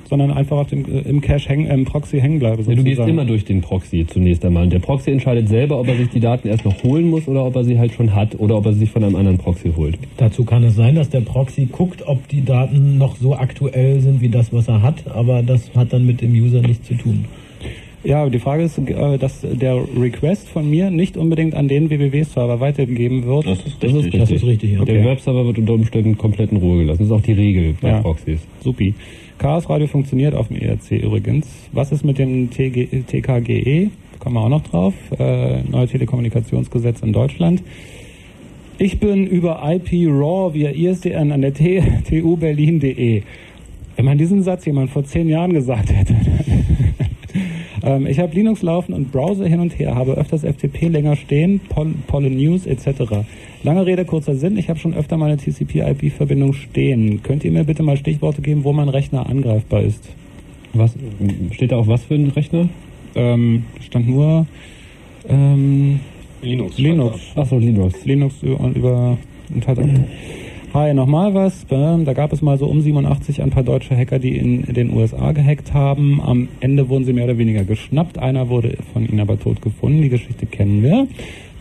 sondern 0.10 0.32
einfach 0.32 0.58
auf 0.58 0.68
dem, 0.68 0.86
äh, 0.86 1.00
im 1.02 1.22
Cache 1.22 1.50
hängen, 1.50 1.68
im 1.68 1.86
Proxy 1.86 2.20
hängen 2.20 2.40
bleibe. 2.40 2.62
Ja, 2.64 2.70
du 2.70 2.76
gehst 2.76 2.98
sozusagen. 2.98 3.10
immer 3.10 3.26
durch 3.26 3.46
den 3.46 3.62
Proxy 3.62 4.06
zunächst 4.08 4.44
einmal. 4.46 4.64
Und 4.64 4.74
der 4.74 4.80
Proxy 4.80 5.12
entscheidet 5.12 5.50
selber, 5.50 5.80
ob 5.80 5.88
er 5.88 5.98
sich 5.98 6.10
die 6.10 6.20
Daten 6.20 6.48
erst 6.48 6.66
noch 6.66 6.82
holen 6.84 7.10
muss 7.10 7.28
oder 7.28 7.46
ob 7.46 7.56
er 7.56 7.64
sie 7.64 7.78
halt 7.78 7.92
schon 7.94 8.16
hat 8.16 8.40
oder 8.40 8.58
ob 8.58 8.66
er 8.66 8.74
sie 8.74 8.80
sich 8.80 8.92
von 8.92 9.04
einem 9.04 9.16
anderen 9.16 9.38
Proxy 9.38 9.72
holt. 9.76 9.98
Dazu 10.18 10.46
kann 10.46 10.64
es 10.64 10.76
sein, 10.76 10.96
dass 10.96 11.10
der 11.10 11.22
Proxy 11.22 11.66
guckt, 11.66 12.08
ob 12.08 12.28
die 12.28 12.44
Daten 12.44 12.98
noch 12.98 13.18
so 13.18 13.36
aktuell 13.36 14.00
sind 14.00 14.22
wie 14.22 14.30
das, 14.30 14.54
was 14.54 14.68
er 14.68 14.82
hat, 14.82 15.08
aber 15.08 15.44
das 15.44 15.72
hat 15.76 15.94
dann 15.94 16.06
mit 16.06 16.22
dem 16.22 16.32
User 16.32 16.62
nichts 16.62 16.88
zu 16.88 16.96
tun. 16.96 17.26
Ja, 18.04 18.30
die 18.30 18.40
Frage 18.40 18.64
ist, 18.64 18.78
äh, 18.78 19.18
dass 19.18 19.42
der 19.42 19.82
Request 20.00 20.48
von 20.50 20.70
mir 20.70 20.92
nicht 20.92 21.18
unbedingt 21.18 21.56
an 21.56 21.68
den 21.68 21.90
www-Server 21.90 22.60
weitergegeben 22.60 23.26
wird. 23.26 23.46
Das 23.48 23.60
ist 23.60 23.78
Das 23.82 23.92
ist 23.92 23.98
richtig. 24.06 24.20
Das 24.20 24.32
ist 24.32 24.44
richtig, 24.46 24.72
ja. 24.74 24.82
Okay. 24.82 24.94
Der 24.94 25.06
Webserver 25.06 25.46
wird 25.46 25.58
unter 25.58 25.74
Umständen 25.74 26.18
komplett 26.18 26.52
in 26.52 26.58
Ruhe 26.58 26.80
gelassen. 26.80 27.00
Das 27.00 27.08
ist 27.08 27.12
auch 27.14 27.22
die 27.22 27.34
Regel 27.34 27.76
bei 27.82 27.90
Ja. 27.90 28.02
Proxys. 28.02 28.40
Supi. 28.64 28.94
Chaos 29.40 29.70
Radio 29.70 29.88
funktioniert 29.88 30.34
auf 30.36 30.48
dem 30.48 30.58
ERC 30.58 30.92
übrigens. 30.92 31.48
Was 31.72 31.92
ist 31.92 32.04
mit 32.06 32.18
dem 32.18 32.50
TG, 32.50 32.88
TKGE? 33.08 33.90
Kommen 34.20 34.36
wir 34.36 34.42
auch 34.42 34.50
noch 34.50 34.64
drauf. 34.64 34.94
Äh, 35.18 35.62
neue 35.70 35.88
Telekommunikationsgesetz 35.88 37.02
in 37.02 37.14
Deutschland. 37.14 37.62
Ich 38.80 39.00
bin 39.00 39.26
über 39.28 39.62
IP 39.66 40.08
RAW 40.08 40.54
via 40.54 40.70
ISDN 40.70 41.32
an 41.32 41.42
der 41.42 41.54
T 41.54 41.82
TU 42.10 42.38
Berlin.de. 42.38 43.24
Wenn 43.96 44.06
man 44.06 44.18
diesen 44.18 44.44
Satz 44.44 44.66
jemand 44.66 44.92
vor 44.92 45.04
zehn 45.04 45.28
Jahren 45.30 45.54
gesagt 45.54 45.92
hätte. 45.92 46.16
Ähm, 47.88 48.06
ich 48.06 48.20
habe 48.20 48.36
Linux 48.36 48.62
laufen 48.64 48.94
und 48.94 49.14
Browser 49.14 49.46
hin 49.46 49.62
und 49.62 49.80
her, 49.80 49.96
habe 49.96 50.12
öfters 50.12 50.44
FTP 50.44 50.90
länger 50.90 51.16
stehen, 51.16 51.62
Pol 51.70 51.94
Pollen 52.06 52.36
News 52.36 52.66
etc. 52.66 53.24
Lange 53.64 53.86
Rede, 53.86 54.04
kurzer 54.04 54.36
Sinn, 54.36 54.58
ich 54.58 54.68
habe 54.68 54.78
schon 54.78 54.94
öfter 54.94 55.16
meine 55.16 55.38
TCP-IP-Verbindung 55.38 56.52
stehen. 56.52 57.24
Könnt 57.24 57.46
ihr 57.46 57.52
mir 57.52 57.64
bitte 57.64 57.84
mal 57.84 57.96
Stichworte 57.96 58.42
geben, 58.42 58.66
wo 58.66 58.74
mein 58.74 58.90
Rechner 58.90 59.26
angreifbar 59.30 59.84
ist? 59.84 60.04
Was 60.74 60.96
steht 61.52 61.72
da 61.72 61.78
auf 61.78 61.88
was 61.88 62.04
für 62.04 62.16
ein 62.16 62.28
Rechner? 62.28 62.68
Ähm, 63.16 63.64
stand 63.80 64.10
nur 64.10 64.46
ähm, 65.30 66.02
Linux. 66.42 66.78
Linux. 66.78 67.20
Achso, 67.36 67.58
Linux. 67.58 68.04
Linux 68.04 68.44
und 68.44 68.76
über 68.76 69.18
und 69.54 69.66
halt 69.66 69.80
Hi, 70.74 70.94
nochmal 70.94 71.34
was. 71.34 71.66
Ähm, 71.72 72.04
Da 72.04 72.12
gab 72.14 72.34
es 72.34 72.42
mal 72.42 72.58
so 72.58 72.68
um 72.68 72.82
87 72.82 73.42
ein 73.42 73.52
paar 73.52 73.64
deutsche 73.64 73.96
Hacker, 73.96 74.20
die 74.20 74.36
in 74.36 74.64
den 74.64 74.94
USA 74.94 75.32
gehackt 75.32 75.74
haben. 75.74 76.20
Am 76.22 76.50
Ende 76.60 76.90
wurden 76.90 77.06
sie 77.06 77.14
mehr 77.14 77.24
oder 77.24 77.38
weniger 77.38 77.64
geschnappt. 77.64 78.20
Einer 78.20 78.50
wurde 78.50 78.78
von 78.92 79.08
ihnen 79.08 79.22
aber 79.22 79.40
tot 79.40 79.62
gefunden. 79.62 80.02
Die 80.02 80.10
Geschichte 80.10 80.46
kennen 80.46 80.84
wir. 80.84 81.08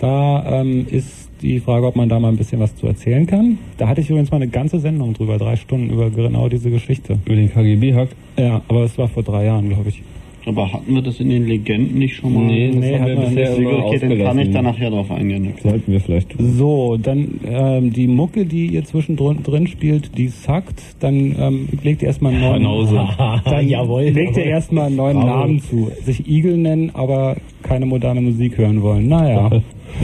Da 0.01 0.61
ähm, 0.61 0.87
ist 0.91 1.31
die 1.41 1.61
Frage, 1.61 1.87
ob 1.87 1.95
man 1.95 2.09
da 2.09 2.19
mal 2.19 2.29
ein 2.29 2.37
bisschen 2.37 2.61
was 2.61 2.75
zu 2.75 2.89
erzählen 2.89 3.27
kann. 3.27 3.59
Da 3.77 3.87
hatte 3.87 4.01
ich 4.01 4.11
übrigens 4.11 4.33
mal 4.33 4.39
eine 4.39 4.49
ganze 4.49 4.81
Sendung 4.81 5.15
drüber, 5.15 5.39
drei 5.39 5.55
Stunden 5.55 5.91
über 5.91 6.11
genau 6.11 6.49
diese 6.49 6.71
Geschichte. 6.71 7.19
Über 7.27 7.37
den 7.37 7.53
KGB-Hack? 7.53 8.09
Ja, 8.37 8.63
aber 8.67 8.85
es 8.85 8.99
war 8.99 9.09
vor 9.09 9.23
drei 9.23 9.45
Jahren, 9.45 9.69
glaube 9.69 9.89
ich. 9.91 10.03
Aber 10.47 10.73
hatten 10.73 10.95
wir 10.95 11.03
das 11.03 11.19
in 11.19 11.29
den 11.29 11.47
Legenden 11.49 11.99
nicht 11.99 12.15
schon 12.15 12.33
mal? 12.33 12.45
Nee, 12.45 12.69
das 12.69 12.77
haben 12.77 13.01
hat 13.01 13.09
wir 13.09 13.15
man 13.17 13.35
bisher 13.35 13.51
nicht. 13.51 13.59
immer 13.59 13.85
Okay, 13.87 13.99
dann 13.99 14.19
kann 14.19 14.39
ich 14.39 14.51
da 14.53 14.63
nachher 14.63 14.91
drauf 14.91 15.11
eingehen. 15.11 15.53
Sollten 15.61 15.93
wir 15.93 16.01
vielleicht 16.01 16.31
tun. 16.31 16.53
So, 16.57 16.97
dann 16.97 17.41
ähm, 17.45 17.93
die 17.93 18.07
Mucke, 18.07 18.47
die 18.47 18.67
ihr 18.67 18.85
zwischendrin 18.85 19.43
drin 19.43 19.67
spielt, 19.67 20.17
die 20.17 20.29
sackt, 20.29 20.81
dann 21.01 21.35
ähm, 21.37 21.69
legt 21.83 22.03
ihr 22.03 22.09
erstmal 22.09 22.33
einen 22.33 22.43
neuen 22.43 22.63
Banause. 22.63 23.09
Dann 23.45 23.69
Jawohl, 23.69 24.05
legt 24.05 24.37
ihr 24.37 24.45
erstmal 24.45 24.87
einen 24.87 24.97
neuen 24.97 25.19
Bravo. 25.19 25.41
Namen 25.41 25.61
zu. 25.63 25.91
Sich 26.05 26.29
Igel 26.29 26.57
nennen, 26.59 26.91
aber 26.95 27.37
keine 27.63 27.87
moderne 27.87 28.21
Musik 28.21 28.57
hören 28.57 28.83
wollen. 28.83 29.09
Naja. 29.09 29.51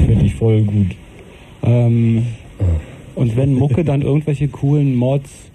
Finde 0.06 0.24
ich 0.24 0.34
voll 0.34 0.62
gut. 0.62 0.96
ähm, 1.62 2.26
und 3.14 3.36
wenn 3.36 3.54
Mucke 3.54 3.84
dann 3.84 4.02
irgendwelche 4.02 4.48
coolen 4.48 4.96
Mods 4.96 5.50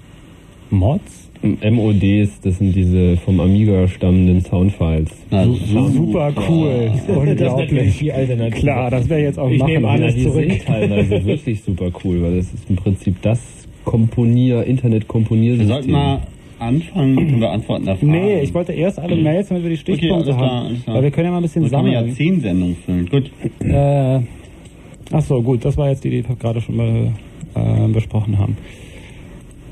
Mods? 0.70 1.27
MODs, 1.56 2.41
das 2.41 2.57
sind 2.57 2.76
diese 2.76 3.15
vom 3.18 3.40
Amiga 3.40 3.88
stammenden 3.88 4.41
Soundfiles. 4.41 5.10
Na, 5.32 5.45
Super 5.48 6.34
cool. 6.49 6.91
Das 6.91 7.07
natürlich 7.07 7.30
Unglaublich. 7.32 7.98
die 7.99 8.11
Alternative. 8.11 8.60
Klar, 8.60 8.91
das 8.91 9.07
wäre 9.10 9.22
jetzt 9.22 9.40
auch 9.40 9.49
Ich 9.49 9.60
machen. 9.60 9.72
nehme 9.74 9.88
an, 9.88 9.99
Ja, 10.02 10.06
das 10.07 10.15
die 10.15 10.24
zurück. 10.24 10.49
sind 10.52 10.65
teilweise 10.65 11.26
wirklich 11.26 11.61
super 11.61 11.90
cool, 12.03 12.22
weil 12.22 12.36
das 12.38 12.53
ist 12.53 12.69
im 12.69 12.76
Prinzip 12.76 13.22
das 13.22 13.40
Komponier, 13.86 14.57
Wir 14.60 14.65
Internet-Komponiersystem. 14.65 15.68
sollten 15.68 15.91
mal 15.91 16.19
anfangen 16.60 17.15
mit 17.15 17.40
Beantworten 17.40 17.86
Fragen. 17.86 18.11
Nee, 18.11 18.41
ich 18.41 18.53
wollte 18.53 18.74
erst 18.74 18.99
alle 18.99 19.15
Mails, 19.15 19.48
damit 19.49 19.64
wir 19.64 19.69
die 19.69 19.78
Stichpunkte 19.78 20.15
alles 20.15 20.36
klar, 20.38 20.40
haben. 20.49 20.68
alles 20.68 20.84
klar. 20.84 20.95
Weil 20.98 21.03
wir 21.03 21.11
können 21.11 21.26
ja 21.26 21.32
mal 21.32 21.38
ein 21.38 21.44
bisschen 21.44 21.61
Dann 21.64 21.72
kann 21.72 21.84
man 21.84 21.91
ja 21.94 21.99
sammeln. 21.99 22.15
zehn 22.15 22.41
Sendungen 22.41 22.76
füllen. 22.86 23.06
Gut. 23.10 23.32
Äh, 23.60 24.19
ach 25.11 25.22
so, 25.22 25.41
gut, 25.41 25.64
das 25.64 25.78
war 25.78 25.90
jetzt 25.90 26.03
die, 26.03 26.10
die 26.10 26.28
wir 26.28 26.36
gerade 26.36 26.60
schon 26.61 26.76
mal 26.76 27.11
äh, 27.56 27.88
besprochen 27.94 28.38
haben. 28.40 28.57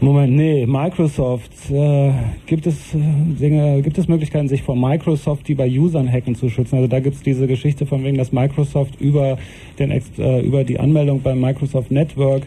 Moment, 0.02 0.36
nee, 0.36 0.66
Microsoft. 0.66 1.52
Äh, 1.72 2.12
gibt 2.46 2.68
es 2.68 2.94
äh, 2.94 2.98
Dinge, 3.40 3.82
gibt 3.82 3.98
es 3.98 4.08
Möglichkeiten, 4.08 4.48
sich 4.48 4.62
vor 4.62 4.76
Microsoft, 4.76 5.48
die 5.48 5.56
bei 5.56 5.70
Usern 5.70 6.12
hacken, 6.12 6.36
zu 6.36 6.50
schützen? 6.50 6.76
Also 6.76 6.88
da 6.88 7.00
gibt 7.00 7.16
es 7.16 7.24
diese 7.24 7.48
Geschichte 7.48 7.86
von 7.86 8.04
wegen, 8.04 8.18
dass 8.18 8.32
Microsoft 8.32 9.00
über 9.00 9.38
den 9.80 9.92
äh, 9.92 10.42
über 10.42 10.64
die 10.64 10.80
Anmeldung 10.80 11.22
beim 11.22 11.40
Microsoft 11.40 11.92
Network 11.92 12.44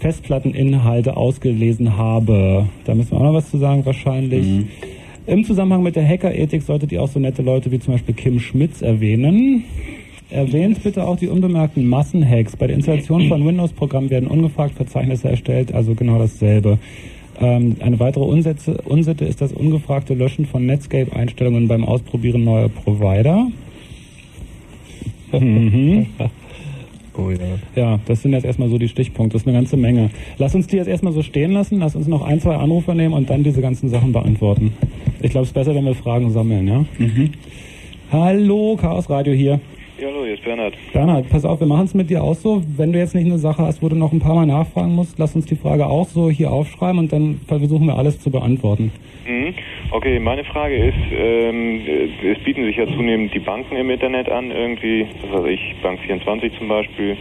Festplatteninhalte 0.00 1.16
ausgelesen 1.16 1.96
habe. 1.96 2.68
Da 2.84 2.94
müssen 2.94 3.12
wir 3.12 3.18
auch 3.18 3.24
noch 3.24 3.34
was 3.34 3.50
zu 3.50 3.58
sagen 3.58 3.86
wahrscheinlich. 3.86 4.66
Im 5.26 5.44
Zusammenhang 5.44 5.84
mit 5.84 5.94
der 5.94 6.06
Hackerethik 6.06 6.62
solltet 6.62 6.90
ihr 6.90 7.00
auch 7.00 7.08
so 7.08 7.20
nette 7.20 7.42
Leute 7.42 7.70
wie 7.70 7.78
zum 7.78 7.94
Beispiel 7.94 8.14
Kim 8.14 8.40
Schmitz 8.40 8.82
erwähnen. 8.82 9.64
Erwähnt 10.32 10.82
bitte 10.82 11.06
auch 11.06 11.16
die 11.16 11.28
unbemerkten 11.28 11.86
Massenhacks. 11.86 12.56
Bei 12.56 12.66
der 12.66 12.76
Installation 12.76 13.28
von 13.28 13.46
Windows-Programmen 13.46 14.10
werden 14.10 14.28
ungefragt 14.28 14.74
Verzeichnisse 14.74 15.28
erstellt, 15.28 15.72
also 15.74 15.94
genau 15.94 16.18
dasselbe. 16.18 16.78
Ähm, 17.40 17.76
eine 17.80 17.98
weitere 18.00 18.24
Unsätze, 18.24 18.78
Unsitte 18.84 19.24
ist 19.24 19.40
das 19.40 19.52
ungefragte 19.52 20.14
Löschen 20.14 20.46
von 20.46 20.64
Netscape-Einstellungen 20.64 21.68
beim 21.68 21.84
Ausprobieren 21.84 22.44
neuer 22.44 22.68
Provider. 22.68 23.48
mhm. 25.32 26.06
Oh 27.14 27.28
ja. 27.28 27.38
Ja, 27.76 28.00
das 28.06 28.22
sind 28.22 28.32
jetzt 28.32 28.46
erstmal 28.46 28.70
so 28.70 28.78
die 28.78 28.88
Stichpunkte. 28.88 29.34
Das 29.34 29.42
ist 29.42 29.46
eine 29.46 29.54
ganze 29.54 29.76
Menge. 29.76 30.08
Lass 30.38 30.54
uns 30.54 30.66
die 30.66 30.76
jetzt 30.76 30.86
erstmal 30.86 31.12
so 31.12 31.22
stehen 31.22 31.52
lassen. 31.52 31.78
Lass 31.78 31.94
uns 31.94 32.06
noch 32.06 32.22
ein, 32.22 32.40
zwei 32.40 32.56
Anrufe 32.56 32.94
nehmen 32.94 33.12
und 33.12 33.28
dann 33.28 33.42
diese 33.42 33.60
ganzen 33.60 33.90
Sachen 33.90 34.12
beantworten. 34.12 34.72
Ich 35.20 35.30
glaube, 35.30 35.42
es 35.42 35.50
ist 35.50 35.54
besser, 35.54 35.74
wenn 35.74 35.84
wir 35.84 35.94
Fragen 35.94 36.30
sammeln, 36.30 36.66
ja? 36.66 36.86
Hallo, 38.10 38.78
Chaos 38.80 39.10
Radio 39.10 39.34
hier. 39.34 39.60
Ja, 40.02 40.08
hallo, 40.08 40.24
hier 40.24 40.34
ist 40.34 40.42
Bernhard. 40.42 40.74
Bernhard, 40.92 41.30
pass 41.30 41.44
auf, 41.44 41.60
wir 41.60 41.66
machen 41.68 41.84
es 41.84 41.94
mit 41.94 42.10
dir 42.10 42.24
auch 42.24 42.34
so. 42.34 42.60
Wenn 42.76 42.92
du 42.92 42.98
jetzt 42.98 43.14
nicht 43.14 43.26
eine 43.26 43.38
Sache 43.38 43.62
hast, 43.62 43.84
wo 43.84 43.88
du 43.88 43.94
noch 43.94 44.10
ein 44.10 44.18
paar 44.18 44.34
Mal 44.34 44.46
nachfragen 44.46 44.96
musst, 44.96 45.16
lass 45.20 45.36
uns 45.36 45.46
die 45.46 45.54
Frage 45.54 45.86
auch 45.86 46.08
so 46.08 46.28
hier 46.28 46.50
aufschreiben 46.50 46.98
und 46.98 47.12
dann 47.12 47.40
versuchen 47.46 47.86
wir 47.86 47.96
alles 47.96 48.18
zu 48.18 48.28
beantworten. 48.28 48.90
Mhm. 49.28 49.54
Okay, 49.92 50.18
meine 50.18 50.42
Frage 50.42 50.74
ist, 50.74 50.96
ähm, 51.12 51.82
äh, 51.86 52.32
es 52.32 52.38
bieten 52.40 52.64
sich 52.64 52.78
ja 52.78 52.86
zunehmend 52.88 53.32
die 53.32 53.38
Banken 53.38 53.76
im 53.76 53.90
Internet 53.90 54.28
an, 54.28 54.50
irgendwie, 54.50 55.06
was 55.30 55.40
weiß 55.40 55.50
ich, 55.50 55.60
Bank24 55.84 56.58
zum 56.58 56.66
Beispiel. 56.66 57.16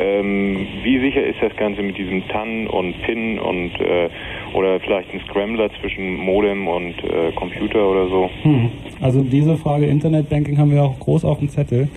Ähm, 0.00 0.66
wie 0.82 0.98
sicher 0.98 1.24
ist 1.24 1.40
das 1.40 1.54
Ganze 1.54 1.82
mit 1.82 1.98
diesem 1.98 2.26
TAN 2.26 2.66
und 2.66 3.00
PIN 3.02 3.38
und 3.38 3.80
äh, 3.80 4.08
oder 4.54 4.80
vielleicht 4.80 5.12
ein 5.12 5.20
Scrambler 5.28 5.70
zwischen 5.80 6.16
Modem 6.16 6.66
und 6.68 6.94
äh, 7.04 7.32
Computer 7.34 7.88
oder 7.88 8.08
so? 8.08 8.30
Hm. 8.42 8.70
Also 9.00 9.22
diese 9.22 9.56
Frage 9.56 9.86
Internetbanking 9.86 10.58
haben 10.58 10.70
wir 10.70 10.82
auch 10.82 10.98
groß 10.98 11.24
auf 11.24 11.38
dem 11.38 11.48
Zettel. 11.48 11.88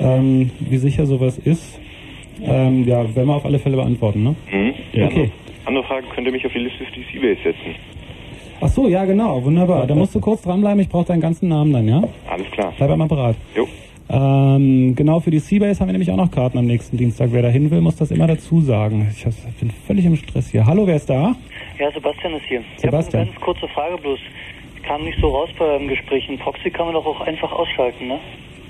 Ähm, 0.00 0.50
wie 0.58 0.76
sicher 0.78 1.06
sowas 1.06 1.38
ist, 1.38 1.80
ähm, 2.42 2.86
ja, 2.86 3.02
werden 3.14 3.28
wir 3.28 3.36
auf 3.36 3.44
alle 3.44 3.58
Fälle 3.58 3.76
beantworten, 3.76 4.24
ne? 4.24 4.34
Mhm. 4.50 4.74
Ja. 4.92 5.06
Okay. 5.06 5.30
Andere 5.66 5.84
Frage, 5.84 6.06
könnt 6.14 6.26
ihr 6.26 6.32
mich 6.32 6.44
auf 6.44 6.52
die 6.52 6.58
Liste 6.58 6.84
für 6.84 6.92
die 6.92 7.04
Seabase 7.12 7.42
setzen? 7.42 7.74
Ach 8.60 8.68
so, 8.68 8.88
ja 8.88 9.04
genau, 9.04 9.42
wunderbar. 9.44 9.86
Da 9.86 9.94
musst 9.94 10.14
du 10.14 10.20
kurz 10.20 10.42
dranbleiben, 10.42 10.80
ich 10.80 10.88
brauche 10.88 11.06
deinen 11.06 11.20
ganzen 11.20 11.48
Namen 11.48 11.72
dann, 11.72 11.88
ja? 11.88 12.02
Alles 12.28 12.50
klar. 12.50 12.72
Bleib 12.76 12.90
einmal 12.90 13.08
bereit. 13.08 13.36
Jo. 13.54 13.68
Ähm, 14.08 14.94
genau, 14.94 15.20
für 15.20 15.30
die 15.30 15.38
Seabase 15.38 15.80
haben 15.80 15.88
wir 15.88 15.92
nämlich 15.92 16.10
auch 16.10 16.16
noch 16.16 16.30
Karten 16.30 16.58
am 16.58 16.66
nächsten 16.66 16.96
Dienstag. 16.96 17.30
Wer 17.32 17.42
da 17.42 17.48
hin 17.48 17.70
will, 17.70 17.80
muss 17.80 17.96
das 17.96 18.10
immer 18.10 18.26
dazu 18.26 18.60
sagen. 18.60 19.10
Ich 19.10 19.24
bin 19.58 19.70
völlig 19.86 20.04
im 20.04 20.16
Stress 20.16 20.50
hier. 20.50 20.66
Hallo, 20.66 20.86
wer 20.86 20.96
ist 20.96 21.08
da? 21.08 21.34
Ja, 21.78 21.90
Sebastian 21.90 22.34
ist 22.34 22.44
hier. 22.44 22.62
Sebastian. 22.76 22.82
Ich 22.82 22.92
habe 22.92 23.16
eine 23.18 23.26
ganz 23.30 23.40
kurze 23.40 23.68
Frage 23.68 23.96
bloß. 23.98 24.20
Kam 24.82 25.04
nicht 25.04 25.18
so 25.18 25.28
raus 25.28 25.48
beim 25.58 25.88
Gespräch. 25.88 26.28
Ein 26.28 26.38
Proxy 26.38 26.70
kann 26.70 26.86
man 26.86 26.94
doch 26.94 27.06
auch 27.06 27.20
einfach 27.22 27.50
ausschalten, 27.50 28.08
ne? 28.08 28.20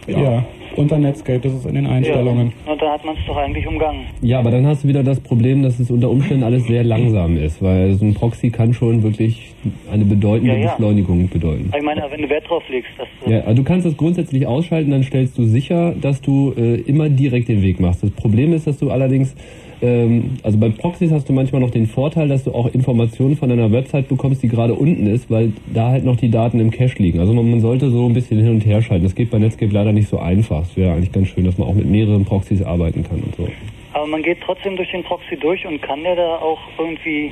Ja. 0.06 0.44
unter 0.76 0.98
Netscape, 0.98 1.38
das 1.40 1.52
ist 1.52 1.66
in 1.66 1.74
den 1.74 1.86
Einstellungen. 1.86 2.52
Ja. 2.66 2.72
Und 2.72 2.82
dann 2.82 2.90
hat 2.90 3.04
man 3.04 3.14
es 3.16 3.26
doch 3.26 3.36
eigentlich 3.36 3.66
umgangen. 3.66 4.00
Ja, 4.22 4.40
aber 4.40 4.50
dann 4.50 4.66
hast 4.66 4.84
du 4.84 4.88
wieder 4.88 5.02
das 5.02 5.20
Problem, 5.20 5.62
dass 5.62 5.78
es 5.78 5.90
unter 5.90 6.10
Umständen 6.10 6.42
alles 6.42 6.66
sehr 6.66 6.84
langsam 6.84 7.36
ist, 7.36 7.62
weil 7.62 7.94
so 7.94 8.04
ein 8.04 8.14
Proxy 8.14 8.50
kann 8.50 8.74
schon 8.74 9.02
wirklich 9.02 9.54
eine 9.92 10.04
bedeutende 10.04 10.54
Ja, 10.54 10.58
ja. 10.60 10.70
Beschleunigung 10.70 11.28
bedeuten. 11.28 11.70
Ich 11.76 11.82
meine, 11.82 12.02
wenn 12.10 12.22
du 12.22 12.28
Wert 12.28 12.48
drauf 12.48 12.62
legst, 12.68 12.90
dass 12.98 13.08
du 13.24 13.30
Ja, 13.30 13.40
also 13.42 13.54
du 13.54 13.64
kannst 13.64 13.86
das 13.86 13.96
grundsätzlich 13.96 14.46
ausschalten, 14.46 14.90
dann 14.90 15.02
stellst 15.04 15.38
du 15.38 15.44
sicher, 15.44 15.94
dass 16.00 16.20
du 16.20 16.52
äh, 16.56 16.80
immer 16.80 17.08
direkt 17.08 17.48
den 17.48 17.62
Weg 17.62 17.80
machst. 17.80 18.02
Das 18.02 18.10
Problem 18.10 18.52
ist, 18.52 18.66
dass 18.66 18.78
du 18.78 18.90
allerdings, 18.90 19.34
also 19.80 20.58
bei 20.58 20.68
Proxys 20.70 21.10
hast 21.10 21.28
du 21.28 21.32
manchmal 21.32 21.60
noch 21.60 21.70
den 21.70 21.86
Vorteil, 21.86 22.28
dass 22.28 22.44
du 22.44 22.52
auch 22.52 22.72
Informationen 22.72 23.36
von 23.36 23.50
einer 23.50 23.70
Website 23.72 24.08
bekommst, 24.08 24.42
die 24.42 24.48
gerade 24.48 24.74
unten 24.74 25.06
ist, 25.06 25.30
weil 25.30 25.52
da 25.72 25.90
halt 25.90 26.04
noch 26.04 26.16
die 26.16 26.30
Daten 26.30 26.60
im 26.60 26.70
Cache 26.70 27.02
liegen. 27.02 27.20
Also 27.20 27.32
man, 27.32 27.50
man 27.50 27.60
sollte 27.60 27.90
so 27.90 28.06
ein 28.06 28.14
bisschen 28.14 28.40
hin 28.40 28.50
und 28.50 28.66
her 28.66 28.82
schalten. 28.82 29.04
Das 29.04 29.14
geht 29.14 29.30
bei 29.30 29.38
Netscape 29.38 29.72
leider 29.72 29.92
nicht 29.92 30.08
so 30.08 30.18
einfach. 30.18 30.62
Es 30.62 30.76
wäre 30.76 30.92
eigentlich 30.92 31.12
ganz 31.12 31.28
schön, 31.28 31.44
dass 31.44 31.58
man 31.58 31.68
auch 31.68 31.74
mit 31.74 31.86
mehreren 31.86 32.24
Proxys 32.24 32.62
arbeiten 32.62 33.04
kann 33.04 33.20
und 33.20 33.34
so. 33.36 33.48
Aber 33.92 34.06
man 34.06 34.22
geht 34.22 34.38
trotzdem 34.40 34.76
durch 34.76 34.90
den 34.90 35.04
Proxy 35.04 35.36
durch 35.36 35.64
und 35.66 35.80
kann 35.80 36.02
der 36.02 36.16
da 36.16 36.36
auch 36.36 36.58
irgendwie 36.78 37.30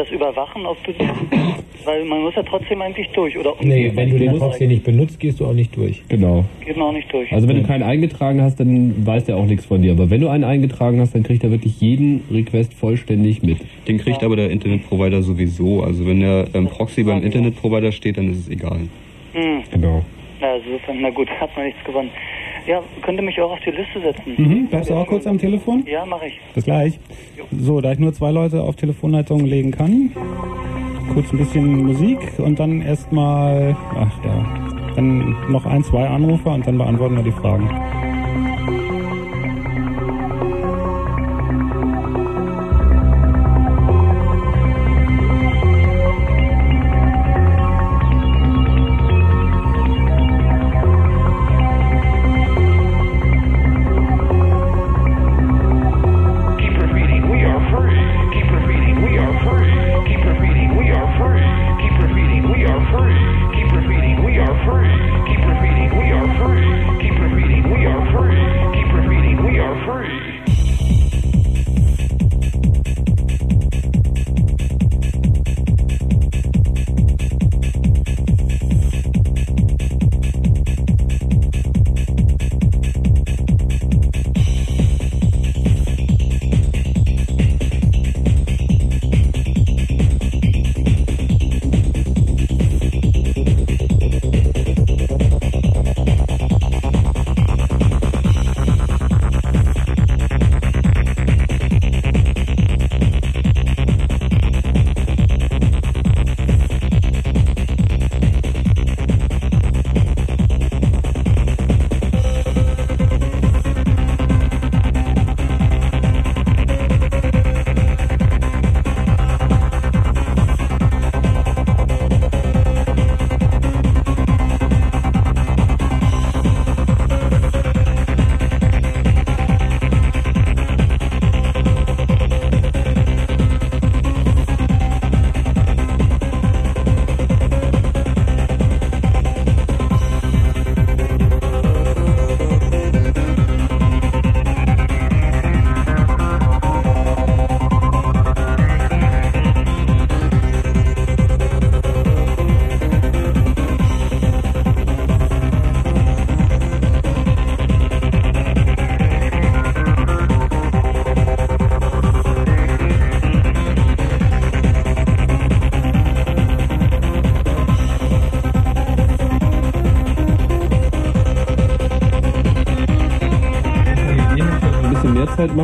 das 0.00 0.10
überwachen, 0.10 0.66
ob 0.66 0.82
du 0.84 0.92
weil 1.84 2.04
man 2.04 2.22
muss 2.22 2.34
ja 2.34 2.42
trotzdem 2.42 2.80
eigentlich 2.82 3.08
durch 3.08 3.36
oder 3.38 3.54
Nee, 3.60 3.90
wenn 3.94 4.10
du 4.10 4.18
den 4.18 4.38
Proxy 4.38 4.66
nicht 4.66 4.84
benutzt, 4.84 5.18
gehst 5.18 5.40
du 5.40 5.46
auch 5.46 5.52
nicht 5.52 5.74
durch. 5.76 6.02
Genau. 6.08 6.44
geht 6.64 6.76
man 6.76 6.88
auch 6.88 6.92
nicht 6.92 7.12
durch. 7.12 7.32
Also 7.32 7.48
wenn 7.48 7.56
du 7.56 7.62
keinen 7.62 7.82
eingetragen 7.82 8.42
hast, 8.42 8.60
dann 8.60 9.06
weiß 9.06 9.24
der 9.24 9.36
auch 9.36 9.46
nichts 9.46 9.66
von 9.66 9.82
dir. 9.82 9.92
Aber 9.92 10.10
wenn 10.10 10.20
du 10.20 10.28
einen 10.28 10.44
eingetragen 10.44 11.00
hast, 11.00 11.14
dann 11.14 11.22
kriegt 11.22 11.42
er 11.42 11.50
wirklich 11.50 11.80
jeden 11.80 12.22
Request 12.30 12.74
vollständig 12.74 13.42
mit. 13.42 13.58
Den 13.88 13.98
kriegt 13.98 14.22
aber 14.22 14.36
der 14.36 14.50
Internetprovider 14.50 15.22
sowieso. 15.22 15.82
Also 15.82 16.06
wenn 16.06 16.20
der 16.20 16.46
ähm, 16.54 16.66
Proxy 16.68 17.02
beim 17.02 17.22
Internetprovider 17.22 17.92
steht, 17.92 18.18
dann 18.18 18.30
ist 18.30 18.40
es 18.40 18.48
egal. 18.48 18.80
Hm. 19.32 19.62
Genau. 19.72 20.04
Na, 20.40 20.56
insofern, 20.56 21.00
na 21.00 21.10
gut, 21.10 21.28
hat 21.40 21.54
man 21.56 21.66
nichts 21.66 21.82
gewonnen. 21.84 22.10
Ja, 22.66 22.82
könnt 23.02 23.18
ihr 23.18 23.22
mich 23.22 23.40
auch 23.40 23.52
auf 23.52 23.60
die 23.60 23.70
Liste 23.70 24.00
setzen? 24.00 24.34
Mhm, 24.36 24.66
bleibst 24.68 24.90
du 24.90 24.94
auch 24.94 25.06
kurz 25.06 25.26
am 25.26 25.38
Telefon? 25.38 25.84
Ja, 25.86 26.04
mache 26.04 26.26
ich. 26.26 26.40
Bis 26.54 26.64
gleich. 26.64 26.98
So, 27.50 27.80
da 27.80 27.92
ich 27.92 27.98
nur 27.98 28.12
zwei 28.12 28.30
Leute 28.30 28.62
auf 28.62 28.76
Telefonleitung 28.76 29.44
legen 29.44 29.70
kann, 29.70 30.12
kurz 31.14 31.32
ein 31.32 31.38
bisschen 31.38 31.84
Musik 31.84 32.18
und 32.38 32.60
dann 32.60 32.82
erstmal, 32.82 33.76
ach 33.94 34.24
ja, 34.24 34.44
dann 34.94 35.36
noch 35.50 35.66
ein, 35.66 35.82
zwei 35.84 36.06
Anrufer 36.06 36.52
und 36.52 36.66
dann 36.66 36.78
beantworten 36.78 37.16
wir 37.16 37.24
die 37.24 37.32
Fragen. 37.32 37.68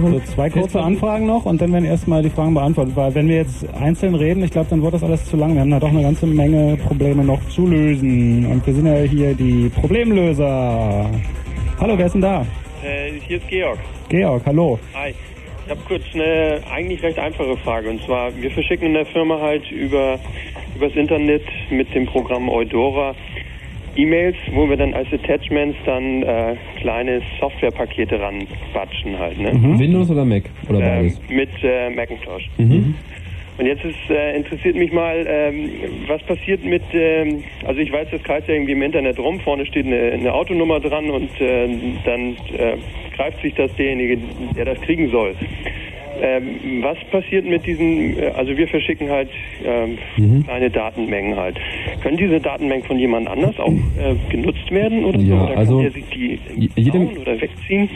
Machen. 0.01 0.13
So, 0.13 0.33
zwei 0.33 0.51
kurze 0.51 0.81
Anfragen 0.81 1.27
noch 1.27 1.45
und 1.45 1.61
dann 1.61 1.73
werden 1.73 1.85
erstmal 1.85 2.23
die 2.23 2.31
Fragen 2.31 2.55
beantwortet. 2.55 2.97
Weil 2.97 3.15
wenn 3.15 3.29
wir 3.29 3.37
jetzt 3.37 3.69
einzeln 3.75 4.15
reden, 4.15 4.43
ich 4.45 4.51
glaube, 4.51 4.69
dann 4.71 4.83
wird 4.83 4.95
das 4.95 5.03
alles 5.03 5.25
zu 5.27 5.37
lang. 5.37 5.55
Wir 5.55 5.61
haben 5.61 5.71
da 5.71 5.81
doch 5.81 5.89
eine 5.89 6.03
ganze 6.03 6.27
Menge 6.27 6.77
Probleme 6.77 7.25
noch 7.25 7.41
zu 7.49 7.67
lösen. 7.67 8.47
Und 8.47 8.67
wir 8.67 8.75
sind 8.75 8.87
ja 8.87 8.97
hier 8.99 9.35
die 9.35 9.69
Problemlöser. 9.69 11.11
Hallo, 11.81 11.99
wer 11.99 12.07
ist 12.07 12.13
denn 12.13 12.23
da? 12.23 12.47
Äh, 12.83 13.13
hier 13.27 13.39
ist 13.39 13.49
Georg. 13.49 13.79
Georg, 14.09 14.43
hallo. 14.47 14.79
Hi. 14.95 15.15
Ich 15.65 15.71
habe 15.71 15.81
kurz 15.89 16.05
eine 16.15 16.61
eigentlich 16.73 17.03
recht 17.03 17.19
einfache 17.19 17.57
Frage. 17.57 17.91
Und 17.91 18.01
zwar, 18.05 18.31
wir 18.37 18.51
verschicken 18.53 18.87
in 18.87 18.95
der 18.95 19.07
Firma 19.07 19.41
halt 19.41 19.69
über 19.73 20.19
übers 20.77 20.95
Internet 20.95 21.43
mit 21.71 21.93
dem 21.95 22.07
Programm 22.07 22.49
Eudora 22.49 23.15
E-Mails, 23.97 24.37
wo 24.53 24.69
wir 24.69 24.77
dann 24.77 24.95
als 24.95 25.09
Attachments 25.13 25.77
dann 25.87 26.23
äh, 26.23 26.57
kleine 26.81 27.21
Softwarepakete 27.41 28.21
ranbatschen 28.21 29.19
halt. 29.19 29.39
Ne? 29.39 29.53
Windows 29.79 30.11
oder 30.11 30.25
Mac? 30.25 30.45
Oder 30.69 30.81
Ähm, 30.81 31.13
mit 31.29 31.51
äh, 31.63 31.91
Macintosh. 31.91 32.49
Mhm. 32.59 32.95
Und 33.59 33.65
jetzt 33.65 33.85
ist, 33.85 34.11
äh, 34.11 34.37
interessiert 34.37 34.77
mich 34.77 34.93
mal, 34.93 35.25
ähm, 35.27 35.71
was 36.07 36.23
passiert 36.25 36.63
mit, 36.63 36.83
ähm, 36.93 37.43
also 37.65 37.81
ich 37.81 37.91
weiß, 37.91 38.09
das 38.11 38.23
kreist 38.23 38.49
ja 38.49 38.55
irgendwie 38.55 38.73
im 38.73 38.83
Internet 38.83 39.19
rum, 39.19 39.41
vorne 39.41 39.65
steht 39.65 39.87
eine, 39.87 40.13
eine 40.13 40.35
Autonummer 40.35 40.79
dran 40.79 41.09
und 41.09 41.31
äh, 41.41 41.67
dann 42.05 42.37
äh, 42.55 42.77
greift 43.17 43.41
sich 43.41 43.55
das 43.55 43.75
derjenige, 43.77 44.19
der 44.55 44.67
das 44.67 44.81
kriegen 44.83 45.11
soll. 45.11 45.35
Ähm, 46.23 46.83
was 46.83 46.97
passiert 47.11 47.45
mit 47.45 47.67
diesen, 47.67 48.19
äh, 48.19 48.27
also 48.35 48.57
wir 48.57 48.69
verschicken 48.69 49.11
halt 49.11 49.29
ähm, 49.65 49.99
Mhm. 50.17 50.45
kleine 50.45 50.71
Datenmengen 50.71 51.37
halt. 51.37 51.59
Können 52.03 52.17
diese 52.17 52.41
Datenmengen 52.41 52.85
von 52.87 52.99
jemand 52.99 53.29
anders 53.29 53.59
auch 53.59 53.73
äh, 53.73 54.15
genutzt 54.31 54.71
werden 54.71 55.05
oder 55.05 55.19
so? 55.19 55.25
Ja, 55.27 55.45
Oder 55.45 55.57
also 55.59 55.75
kann 55.75 55.83
der 55.83 55.91
sich 55.93 56.05
die 56.09 56.91
bauen 56.91 57.19
oder 57.19 57.41
wegziehen? 57.41 57.89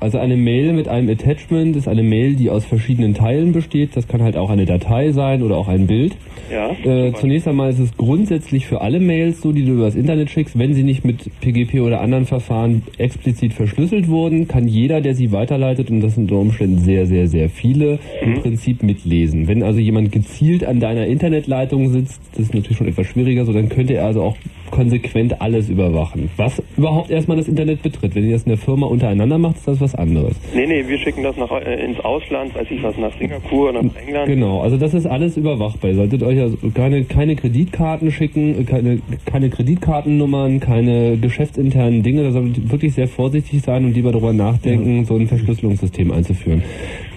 Also 0.00 0.18
eine 0.18 0.36
Mail 0.36 0.72
mit 0.72 0.88
einem 0.88 1.08
Attachment 1.08 1.76
ist 1.76 1.88
eine 1.88 2.02
Mail, 2.02 2.34
die 2.34 2.50
aus 2.50 2.64
verschiedenen 2.64 3.14
Teilen 3.14 3.52
besteht. 3.52 3.96
Das 3.96 4.08
kann 4.08 4.22
halt 4.22 4.36
auch 4.36 4.50
eine 4.50 4.66
Datei 4.66 5.12
sein 5.12 5.42
oder 5.42 5.56
auch 5.56 5.68
ein 5.68 5.86
Bild. 5.86 6.16
Ja. 6.50 6.70
Äh, 6.84 7.12
zunächst 7.12 7.46
einmal 7.46 7.70
ist 7.70 7.78
es 7.78 7.96
grundsätzlich 7.96 8.66
für 8.66 8.80
alle 8.80 9.00
Mails 9.00 9.40
so, 9.40 9.52
die 9.52 9.64
du 9.64 9.72
übers 9.72 9.94
Internet 9.94 10.30
schickst, 10.30 10.58
wenn 10.58 10.74
sie 10.74 10.82
nicht 10.82 11.04
mit 11.04 11.30
PGP 11.40 11.80
oder 11.80 12.00
anderen 12.00 12.26
Verfahren 12.26 12.82
explizit 12.98 13.54
verschlüsselt 13.54 14.08
wurden, 14.08 14.48
kann 14.48 14.66
jeder, 14.66 15.00
der 15.00 15.14
sie 15.14 15.32
weiterleitet, 15.32 15.90
und 15.90 16.00
das 16.00 16.16
sind 16.16 16.30
unter 16.30 16.40
Umständen 16.40 16.78
sehr, 16.78 17.06
sehr, 17.06 17.28
sehr 17.28 17.48
viele, 17.48 17.98
im 18.20 18.34
Prinzip 18.40 18.82
mitlesen. 18.82 19.46
Wenn 19.46 19.62
also 19.62 19.78
jemand 19.78 20.12
gezielt 20.12 20.64
an 20.64 20.80
deiner 20.80 21.06
Internetleitung 21.06 21.90
sitzt, 21.90 22.20
das 22.32 22.46
ist 22.46 22.54
natürlich 22.54 22.78
schon 22.78 22.88
etwas 22.88 23.06
schwieriger, 23.06 23.44
so 23.44 23.52
dann 23.52 23.68
könnte 23.68 23.94
er 23.94 24.06
also 24.06 24.22
auch 24.22 24.36
konsequent 24.70 25.40
alles 25.40 25.68
überwachen. 25.68 26.30
Was 26.36 26.62
überhaupt 26.76 27.10
erstmal 27.10 27.36
das 27.36 27.48
Internet 27.48 27.82
betritt. 27.82 28.14
Wenn 28.14 28.24
ihr 28.24 28.32
das 28.32 28.44
in 28.44 28.50
der 28.50 28.58
Firma 28.58 28.86
untereinander 28.86 29.38
macht, 29.38 29.56
ist 29.56 29.68
das 29.68 29.80
was 29.80 29.94
anderes. 29.94 30.34
Nee, 30.54 30.66
nee, 30.66 30.86
wir 30.86 30.98
schicken 30.98 31.22
das 31.22 31.36
nach, 31.36 31.50
äh, 31.50 31.84
ins 31.84 32.00
Ausland, 32.00 32.54
weiß 32.54 32.66
ich 32.70 32.82
was, 32.82 32.96
nach 32.96 33.16
Singapur, 33.18 33.72
nach 33.72 33.82
England. 33.96 34.26
Genau, 34.26 34.60
also 34.60 34.76
das 34.76 34.94
ist 34.94 35.06
alles 35.06 35.36
überwachbar. 35.36 35.90
Ihr 35.90 35.96
solltet 35.96 36.22
euch 36.22 36.40
also 36.40 36.56
keine, 36.74 37.04
keine 37.04 37.36
Kreditkarten 37.36 38.10
schicken, 38.10 38.66
keine, 38.66 39.00
keine 39.24 39.50
Kreditkartennummern, 39.50 40.60
keine 40.60 41.16
geschäftsinternen 41.16 42.02
Dinge. 42.02 42.22
Da 42.22 42.32
solltet 42.32 42.58
ihr 42.58 42.70
wirklich 42.70 42.94
sehr 42.94 43.08
vorsichtig 43.08 43.62
sein 43.62 43.84
und 43.84 43.94
lieber 43.94 44.12
darüber 44.12 44.32
nachdenken, 44.32 45.04
so 45.04 45.16
ein 45.16 45.26
Verschlüsselungssystem 45.26 46.10
einzuführen. 46.12 46.62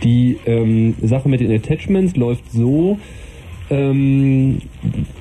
Die 0.04 0.38
ähm, 0.46 0.96
Sache 1.02 1.30
mit 1.30 1.40
den 1.40 1.52
Attachments 1.52 2.16
läuft 2.16 2.52
so, 2.52 2.98
ähm, 3.74 4.60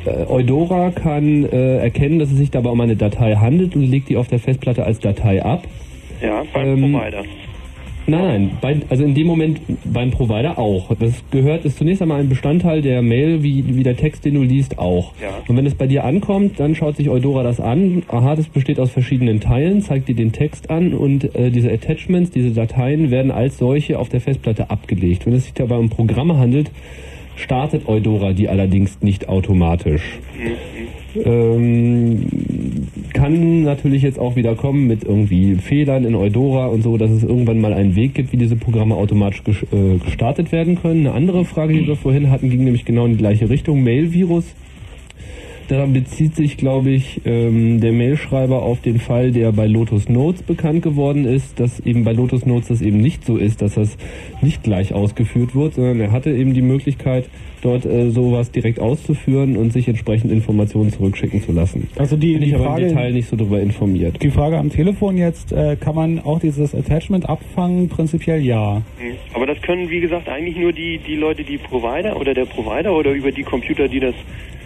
äh, 0.05 0.31
Eudora 0.31 0.91
kann 0.91 1.45
äh, 1.45 1.79
erkennen, 1.79 2.19
dass 2.19 2.31
es 2.31 2.37
sich 2.37 2.51
dabei 2.51 2.71
um 2.71 2.81
eine 2.81 2.97
Datei 2.97 3.35
handelt 3.37 3.75
und 3.75 3.83
legt 3.83 4.09
die 4.09 4.17
auf 4.17 4.29
der 4.29 4.39
Festplatte 4.39 4.85
als 4.85 5.01
Datei 5.01 5.43
ab. 5.43 5.67
Ja, 6.21 6.43
beim 6.53 6.85
Ähm, 6.85 6.93
Provider. 6.93 7.23
Nein, 8.05 8.25
nein, 8.25 8.51
bei, 8.61 8.77
also 8.89 9.05
in 9.05 9.15
dem 9.15 9.29
Moment 9.29 9.61
beim 9.85 10.11
Provider 10.11 10.59
auch. 10.59 10.93
Das 10.99 11.23
gehört, 11.31 11.65
ist 11.65 11.79
zunächst 11.79 12.03
einmal 12.03 12.19
ein 12.21 12.29
Bestandteil 12.29 12.83
der 12.83 13.01
Mail, 13.01 13.45
wie, 13.45 13.77
wie 13.77 13.85
der 13.85 13.97
Text, 13.97 14.25
den 14.25 14.35
du 14.35 14.43
liest, 14.43 14.79
auch. 14.79 15.13
Ja. 15.23 15.29
Und 15.47 15.57
wenn 15.57 15.67
es 15.67 15.77
bei 15.77 15.87
dir 15.87 16.05
ankommt, 16.05 16.59
dann 16.59 16.75
schaut 16.75 16.97
sich 16.97 17.09
Eudora 17.09 17.45
das 17.45 17.61
an. 17.61 18.03
Aha, 18.09 18.35
das 18.35 18.49
besteht 18.49 18.81
aus 18.81 18.91
verschiedenen 18.91 19.39
Teilen, 19.39 19.83
zeigt 19.83 20.09
dir 20.09 20.17
den 20.17 20.33
Text 20.33 20.69
an 20.69 20.95
und 20.95 21.35
äh, 21.37 21.51
diese 21.51 21.71
Attachments, 21.71 22.33
diese 22.33 22.51
Dateien 22.51 23.13
werden 23.13 23.31
als 23.31 23.59
solche 23.59 24.01
auf 24.01 24.09
der 24.09 24.21
Festplatte 24.21 24.69
abgelegt. 24.71 25.25
Wenn 25.25 25.35
es 25.35 25.45
sich 25.45 25.55
dabei 25.55 25.77
um 25.77 25.89
Programme 25.89 26.37
handelt, 26.39 26.73
startet 27.43 27.89
Eudora 27.89 28.33
die 28.33 28.49
allerdings 28.49 29.01
nicht 29.03 29.29
automatisch. 29.29 30.19
Ähm, 31.15 32.27
kann 33.13 33.63
natürlich 33.65 34.03
jetzt 34.03 34.19
auch 34.19 34.35
wieder 34.37 34.55
kommen 34.55 34.87
mit 34.87 35.05
irgendwie 35.05 35.57
Fehlern 35.57 36.05
in 36.05 36.15
Eudora 36.15 36.67
und 36.67 36.83
so, 36.83 36.97
dass 36.97 37.11
es 37.11 37.23
irgendwann 37.23 37.61
mal 37.61 37.75
einen 37.75 37.95
Weg 37.97 38.15
gibt, 38.15 38.33
wie 38.33 38.39
diese 38.39 38.57
Programme 38.57 38.95
automatisch 38.95 39.43
äh, 39.73 39.99
gestartet 39.99 40.53
werden 40.53 40.81
können. 40.81 41.07
Eine 41.07 41.15
andere 41.15 41.45
Frage, 41.45 41.75
die 41.75 41.87
wir 41.87 41.97
vorhin 41.97 42.31
hatten, 42.31 42.49
ging 42.49 42.65
nämlich 42.65 42.85
genau 42.85 43.05
in 43.05 43.13
die 43.13 43.19
gleiche 43.19 43.51
Richtung. 43.51 43.83
Mail-Virus. 43.83 44.55
Da 45.73 45.87
bezieht 45.87 46.37
sich, 46.37 46.59
glaube 46.59 46.91
ich, 46.91 47.23
ähm, 47.25 47.81
der 47.81 47.95
Mailschreiber 47.95 48.61
auf 48.61 48.83
den 48.83 49.01
Fall, 49.01 49.33
der 49.33 49.53
bei 49.53 49.67
Lotus 49.67 50.07
Notes 50.07 50.43
bekannt 50.43 50.83
geworden 50.83 51.25
ist, 51.25 51.59
dass 51.59 51.81
eben 51.81 52.05
bei 52.05 52.13
Lotus 52.13 52.45
Notes 52.45 52.69
das 52.69 52.83
eben 52.83 52.99
nicht 52.99 53.25
so 53.25 53.39
ist, 53.39 53.63
dass 53.63 53.77
das 53.77 53.97
nicht 54.43 54.63
gleich 54.63 54.93
ausgeführt 54.93 55.55
wird, 55.55 55.73
sondern 55.73 55.99
er 56.01 56.13
hatte 56.13 56.31
eben 56.31 56.53
die 56.53 56.61
Möglichkeit, 56.61 57.31
dort 57.63 57.87
äh, 57.87 58.11
sowas 58.11 58.51
direkt 58.51 58.81
auszuführen 58.81 59.57
und 59.57 59.73
sich 59.73 59.89
entsprechend 59.89 60.31
Informationen 60.31 60.91
zurückschicken 60.91 61.41
zu 61.41 61.53
lassen. 61.53 61.89
Also 61.97 62.19
die, 62.19 62.33
Bin 62.33 62.43
die 62.43 62.49
ich 62.49 62.55
aber 62.55 62.65
Frage, 62.65 62.83
im 62.83 62.89
Detail 62.89 63.13
nicht 63.13 63.29
so 63.29 63.37
darüber 63.37 63.61
informiert. 63.61 64.23
die 64.23 64.31
Frage 64.31 64.59
am 64.59 64.69
Telefon 64.69 65.17
jetzt, 65.17 65.53
äh, 65.53 65.77
kann 65.77 65.95
man 65.95 66.19
auch 66.19 66.39
dieses 66.39 66.75
Attachment 66.75 67.27
abfangen? 67.31 67.89
Prinzipiell 67.89 68.45
ja. 68.45 68.83
Hm. 68.99 69.17
Aber 69.33 69.47
das 69.47 69.63
können, 69.63 69.89
wie 69.89 70.01
gesagt, 70.01 70.29
eigentlich 70.29 70.57
nur 70.57 70.75
die, 70.75 70.99
die 70.99 71.17
Leute, 71.17 71.45
die 71.45 71.57
Provider 71.57 72.21
oder 72.21 72.35
der 72.35 72.45
Provider 72.45 72.93
oder 72.95 73.13
über 73.13 73.33
die 73.33 73.43
Computer, 73.43 73.89
die 73.89 74.01
das. 74.01 74.15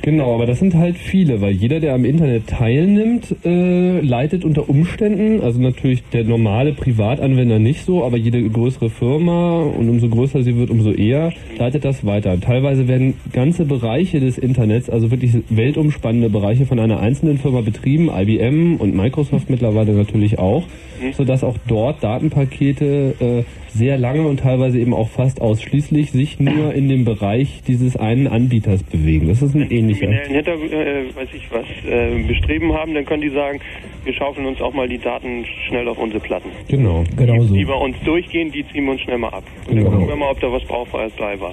Genau, 0.07 0.33
aber 0.37 0.47
das 0.47 0.61
sind 0.61 0.77
halt 0.77 0.99
viele, 0.99 1.41
weil 1.41 1.51
jeder, 1.51 1.81
der 1.81 1.93
am 1.93 2.05
Internet 2.05 2.47
teilnimmt, 2.47 3.35
äh, 3.45 3.99
leitet 3.99 4.45
unter 4.45 4.69
Umständen, 4.69 5.41
also 5.43 5.61
natürlich 5.61 6.05
der 6.13 6.23
normale 6.23 6.75
Privatanwender 6.75 7.59
nicht 7.59 7.85
so, 7.85 8.05
aber 8.05 8.17
jede 8.17 8.41
größere 8.49 8.89
Firma 8.89 9.63
und 9.63 9.89
umso 9.89 10.09
größer 10.09 10.45
sie 10.45 10.57
wird, 10.57 10.71
umso 10.71 10.93
eher 10.93 11.33
leitet 11.59 11.85
das 11.85 12.07
weiter. 12.07 12.39
Teilweise 12.39 12.87
werden 12.87 13.15
ganze 13.33 13.65
Bereiche 13.65 14.21
des 14.21 14.39
Internets, 14.39 14.89
also 14.89 15.11
wirklich 15.11 15.33
weltumspannende 15.49 16.31
Bereiche 16.31 16.67
von 16.67 16.79
einer 16.79 17.01
einzelnen 17.01 17.39
Firma 17.39 17.63
betrieben, 17.63 18.09
IBM 18.09 18.77
und 18.77 18.95
Microsoft 18.95 19.51
mittlerweile 19.51 19.91
natürlich 19.91 20.39
auch, 20.39 20.69
sodass 21.17 21.43
auch 21.43 21.57
dort 21.67 22.05
Datenpakete 22.05 23.15
äh, 23.19 23.43
sehr 23.77 23.99
lange 23.99 24.27
und 24.27 24.41
teilweise 24.41 24.79
eben 24.79 24.95
auch 24.95 25.09
fast 25.09 25.41
ausschließlich 25.41 26.11
sich 26.13 26.41
nur 26.41 26.73
in 26.75 26.89
dem 26.89 27.05
Bereich 27.05 27.63
dieses 27.67 27.97
einen 27.97 28.27
Anbieters 28.27 28.83
bewegen. 28.83 29.29
Das 29.29 29.43
ist 29.43 29.55
ein 29.55 29.71
ähnlicher. 29.71 30.07
kriminellen 30.07 30.33
Hintergrund, 30.35 30.73
äh, 30.73 31.15
weiß 31.15 31.29
ich 31.35 31.51
was, 31.51 31.65
äh, 31.89 32.23
bestreben 32.27 32.73
haben, 32.73 32.95
dann 32.95 33.05
können 33.05 33.23
die 33.23 33.31
sagen, 33.31 33.61
wir 34.05 34.13
schaufeln 34.15 34.47
uns 34.47 34.61
auch 34.61 34.73
mal 34.73 34.89
die 34.89 34.99
Daten 34.99 35.45
schnell 35.69 35.87
auf 35.89 35.99
unsere 35.99 36.21
Platten. 36.21 36.49
Genau, 36.69 37.05
genau 37.17 37.43
so. 37.43 37.55
Die 37.55 37.65
bei 37.65 37.75
uns 37.75 37.97
durchgehen, 38.05 38.51
die 38.53 38.65
ziehen 38.73 38.85
wir 38.85 38.93
uns 38.93 39.01
schnell 39.03 39.19
mal 39.19 39.29
ab. 39.29 39.45
Und 39.69 39.77
dann 39.77 39.85
Genau. 39.85 39.91
gucken 39.91 40.09
wir 40.09 40.17
mal, 40.17 40.31
ob 40.31 40.41
da 40.41 40.51
was 40.51 40.65
Brauchbares 40.65 41.13
bei 41.19 41.39
war. 41.41 41.53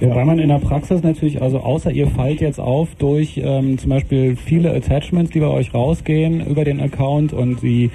Wobei 0.00 0.24
man 0.24 0.40
in 0.40 0.48
der 0.48 0.58
Praxis 0.58 1.02
natürlich, 1.04 1.40
also 1.40 1.58
außer 1.60 1.92
ihr 1.92 2.08
fallt 2.08 2.40
jetzt 2.40 2.58
auf 2.58 2.88
durch 2.98 3.40
ähm, 3.42 3.78
zum 3.78 3.90
Beispiel 3.90 4.34
viele 4.34 4.74
Attachments, 4.74 5.30
die 5.30 5.38
bei 5.38 5.46
euch 5.46 5.72
rausgehen 5.72 6.44
über 6.44 6.64
den 6.64 6.80
Account 6.80 7.32
und 7.32 7.62
die, 7.62 7.90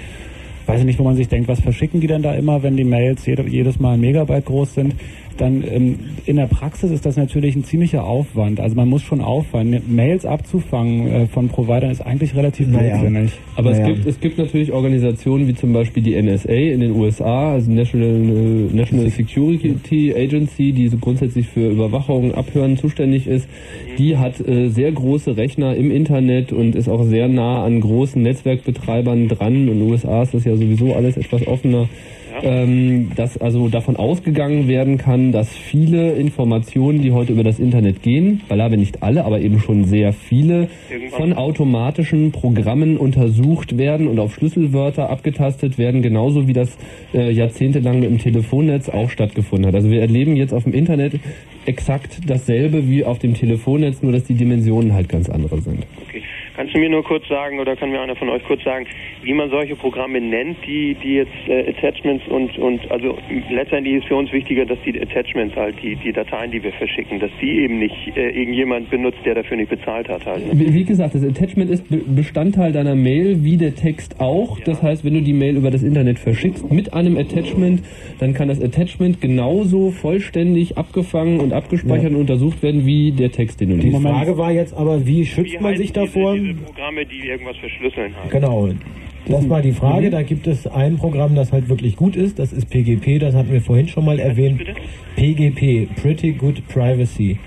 weiß 0.68 0.80
ich 0.80 0.86
nicht, 0.86 0.98
wo 0.98 1.04
man 1.04 1.16
sich 1.16 1.28
denkt, 1.28 1.48
was 1.48 1.60
verschicken 1.60 2.00
die 2.00 2.06
denn 2.06 2.22
da 2.22 2.34
immer, 2.34 2.62
wenn 2.62 2.76
die 2.76 2.84
Mails 2.84 3.24
jede, 3.24 3.42
jedes 3.48 3.80
Mal 3.80 3.94
ein 3.94 4.00
Megabyte 4.00 4.44
groß 4.44 4.74
sind, 4.74 4.94
dann 5.40 5.64
ähm, 5.66 5.98
in 6.26 6.36
der 6.36 6.46
Praxis 6.46 6.90
ist 6.90 7.06
das 7.06 7.16
natürlich 7.16 7.56
ein 7.56 7.64
ziemlicher 7.64 8.04
Aufwand. 8.04 8.60
Also 8.60 8.76
man 8.76 8.88
muss 8.88 9.02
schon 9.02 9.20
aufwand. 9.20 9.88
Mails 9.88 10.26
abzufangen 10.26 11.06
äh, 11.06 11.26
von 11.26 11.48
Providern 11.48 11.90
ist 11.90 12.00
eigentlich 12.00 12.34
relativ 12.34 12.68
Naja. 12.68 12.98
blödsinnig. 12.98 13.32
Aber 13.56 13.70
Naja. 13.70 13.88
es, 13.88 13.94
gibt, 13.94 14.06
es 14.06 14.20
gibt 14.20 14.38
natürlich 14.38 14.72
Organisationen 14.72 15.48
wie 15.48 15.54
zum 15.54 15.72
Beispiel 15.72 16.02
die 16.02 16.20
NSA 16.20 16.52
in 16.52 16.80
den 16.80 16.92
USA, 16.92 17.52
also 17.52 17.70
National, 17.70 18.08
äh, 18.08 18.74
National 18.76 19.08
Security 19.10 20.14
Agency, 20.14 20.72
die 20.72 20.88
so 20.88 20.98
grundsätzlich 20.98 21.46
für 21.46 21.70
Überwachung, 21.70 22.34
Abhören 22.34 22.76
zuständig 22.76 23.26
ist. 23.26 23.48
Die 23.98 24.16
hat 24.16 24.40
äh, 24.46 24.68
sehr 24.68 24.92
große 24.92 25.36
Rechner 25.36 25.74
im 25.76 25.90
Internet 25.90 26.52
und 26.52 26.74
ist 26.74 26.88
auch 26.88 27.04
sehr 27.04 27.28
nah 27.28 27.64
an 27.64 27.80
großen 27.80 28.20
Netzwerkbetreibern 28.22 29.28
dran. 29.28 29.54
In 29.54 29.66
den 29.66 29.82
USA 29.82 30.22
ist 30.22 30.34
das 30.34 30.44
ja 30.44 30.56
sowieso 30.56 30.94
alles 30.94 31.16
etwas 31.16 31.46
offener. 31.46 31.88
Ähm, 32.42 33.10
dass 33.16 33.36
also 33.38 33.68
davon 33.68 33.96
ausgegangen 33.96 34.68
werden 34.68 34.98
kann, 34.98 35.32
dass 35.32 35.48
viele 35.48 36.12
Informationen, 36.12 37.02
die 37.02 37.12
heute 37.12 37.32
über 37.32 37.44
das 37.44 37.58
Internet 37.58 38.02
gehen, 38.02 38.42
beileibe 38.48 38.76
nicht 38.76 39.02
alle, 39.02 39.24
aber 39.24 39.40
eben 39.40 39.58
schon 39.60 39.84
sehr 39.84 40.12
viele, 40.12 40.68
von 41.10 41.32
automatischen 41.32 42.32
Programmen 42.32 42.96
untersucht 42.96 43.76
werden 43.76 44.08
und 44.08 44.18
auf 44.18 44.34
Schlüsselwörter 44.34 45.10
abgetastet 45.10 45.78
werden, 45.78 46.02
genauso 46.02 46.46
wie 46.46 46.52
das 46.52 46.76
äh, 47.14 47.30
jahrzehntelang 47.30 48.02
im 48.02 48.18
Telefonnetz 48.18 48.88
auch 48.88 49.10
stattgefunden 49.10 49.66
hat. 49.66 49.74
Also 49.74 49.90
wir 49.90 50.00
erleben 50.00 50.36
jetzt 50.36 50.52
auf 50.52 50.64
dem 50.64 50.74
Internet 50.74 51.20
exakt 51.66 52.20
dasselbe 52.26 52.88
wie 52.88 53.04
auf 53.04 53.18
dem 53.18 53.34
Telefonnetz, 53.34 54.02
nur 54.02 54.12
dass 54.12 54.24
die 54.24 54.34
Dimensionen 54.34 54.94
halt 54.94 55.08
ganz 55.08 55.28
andere 55.28 55.60
sind. 55.60 55.86
Kannst 56.58 56.74
du 56.74 56.80
mir 56.80 56.90
nur 56.90 57.04
kurz 57.04 57.24
sagen, 57.28 57.60
oder 57.60 57.76
kann 57.76 57.90
mir 57.92 58.00
einer 58.00 58.16
von 58.16 58.28
euch 58.30 58.42
kurz 58.42 58.64
sagen, 58.64 58.84
wie 59.22 59.32
man 59.32 59.48
solche 59.48 59.76
Programme 59.76 60.20
nennt, 60.20 60.56
die, 60.66 60.96
die 61.00 61.14
jetzt 61.14 61.30
äh, 61.46 61.70
Attachments 61.70 62.26
und, 62.26 62.58
und, 62.58 62.80
also 62.90 63.16
letztendlich 63.48 63.94
ist 63.98 64.06
für 64.08 64.16
uns 64.16 64.32
wichtiger, 64.32 64.66
dass 64.66 64.76
die 64.84 65.00
Attachments 65.00 65.54
halt, 65.54 65.76
die, 65.80 65.94
die 65.94 66.10
Dateien, 66.10 66.50
die 66.50 66.60
wir 66.60 66.72
verschicken, 66.72 67.20
dass 67.20 67.30
die 67.40 67.60
eben 67.60 67.78
nicht 67.78 67.94
äh, 68.16 68.30
irgendjemand 68.30 68.90
benutzt, 68.90 69.18
der 69.24 69.36
dafür 69.36 69.56
nicht 69.56 69.70
bezahlt 69.70 70.08
hat 70.08 70.26
halt. 70.26 70.52
Ne? 70.52 70.58
Wie 70.58 70.74
wie 70.74 70.84
gesagt, 70.84 71.14
das 71.14 71.22
Attachment 71.22 71.70
ist 71.70 71.88
Be- 71.88 72.02
Bestandteil 72.04 72.72
deiner 72.72 72.96
Mail, 72.96 73.44
wie 73.44 73.56
der 73.56 73.76
Text 73.76 74.20
auch. 74.20 74.58
Das 74.58 74.82
heißt, 74.82 75.04
wenn 75.04 75.14
du 75.14 75.20
die 75.22 75.34
Mail 75.34 75.56
über 75.56 75.70
das 75.70 75.84
Internet 75.84 76.18
verschickst 76.18 76.72
mit 76.72 76.92
einem 76.92 77.16
Attachment, 77.18 77.84
dann 78.18 78.34
kann 78.34 78.48
das 78.48 78.60
Attachment 78.60 79.20
genauso 79.20 79.92
vollständig 79.92 80.76
abgefangen 80.76 81.38
und 81.38 81.52
abgespeichert 81.52 82.10
und 82.10 82.16
untersucht 82.16 82.64
werden 82.64 82.84
wie 82.84 83.12
der 83.12 83.30
Text, 83.30 83.60
den 83.60 83.70
du 83.70 83.76
Die 83.76 83.90
liest. 83.90 84.02
Frage 84.02 84.36
war 84.36 84.50
jetzt 84.50 84.76
aber, 84.76 85.06
wie 85.06 85.24
schützt 85.24 85.60
man 85.60 85.76
sich 85.76 85.92
davor? 85.92 86.36
Diese 86.48 86.64
Programme, 86.64 87.06
die 87.06 87.28
irgendwas 87.28 87.56
verschlüsseln 87.58 88.14
halt. 88.16 88.30
Genau. 88.30 88.70
Das 89.26 89.48
war 89.48 89.60
die 89.60 89.72
Frage. 89.72 90.10
Da 90.10 90.22
gibt 90.22 90.46
es 90.46 90.66
ein 90.66 90.96
Programm, 90.96 91.34
das 91.34 91.52
halt 91.52 91.68
wirklich 91.68 91.96
gut 91.96 92.16
ist. 92.16 92.38
Das 92.38 92.52
ist 92.52 92.70
PGP. 92.70 93.18
Das 93.20 93.34
hatten 93.34 93.52
wir 93.52 93.60
vorhin 93.60 93.88
schon 93.88 94.04
mal 94.04 94.18
erwähnt. 94.18 94.62
PGP, 95.16 95.88
Pretty 96.00 96.32
Good 96.32 96.66
Privacy. 96.68 97.38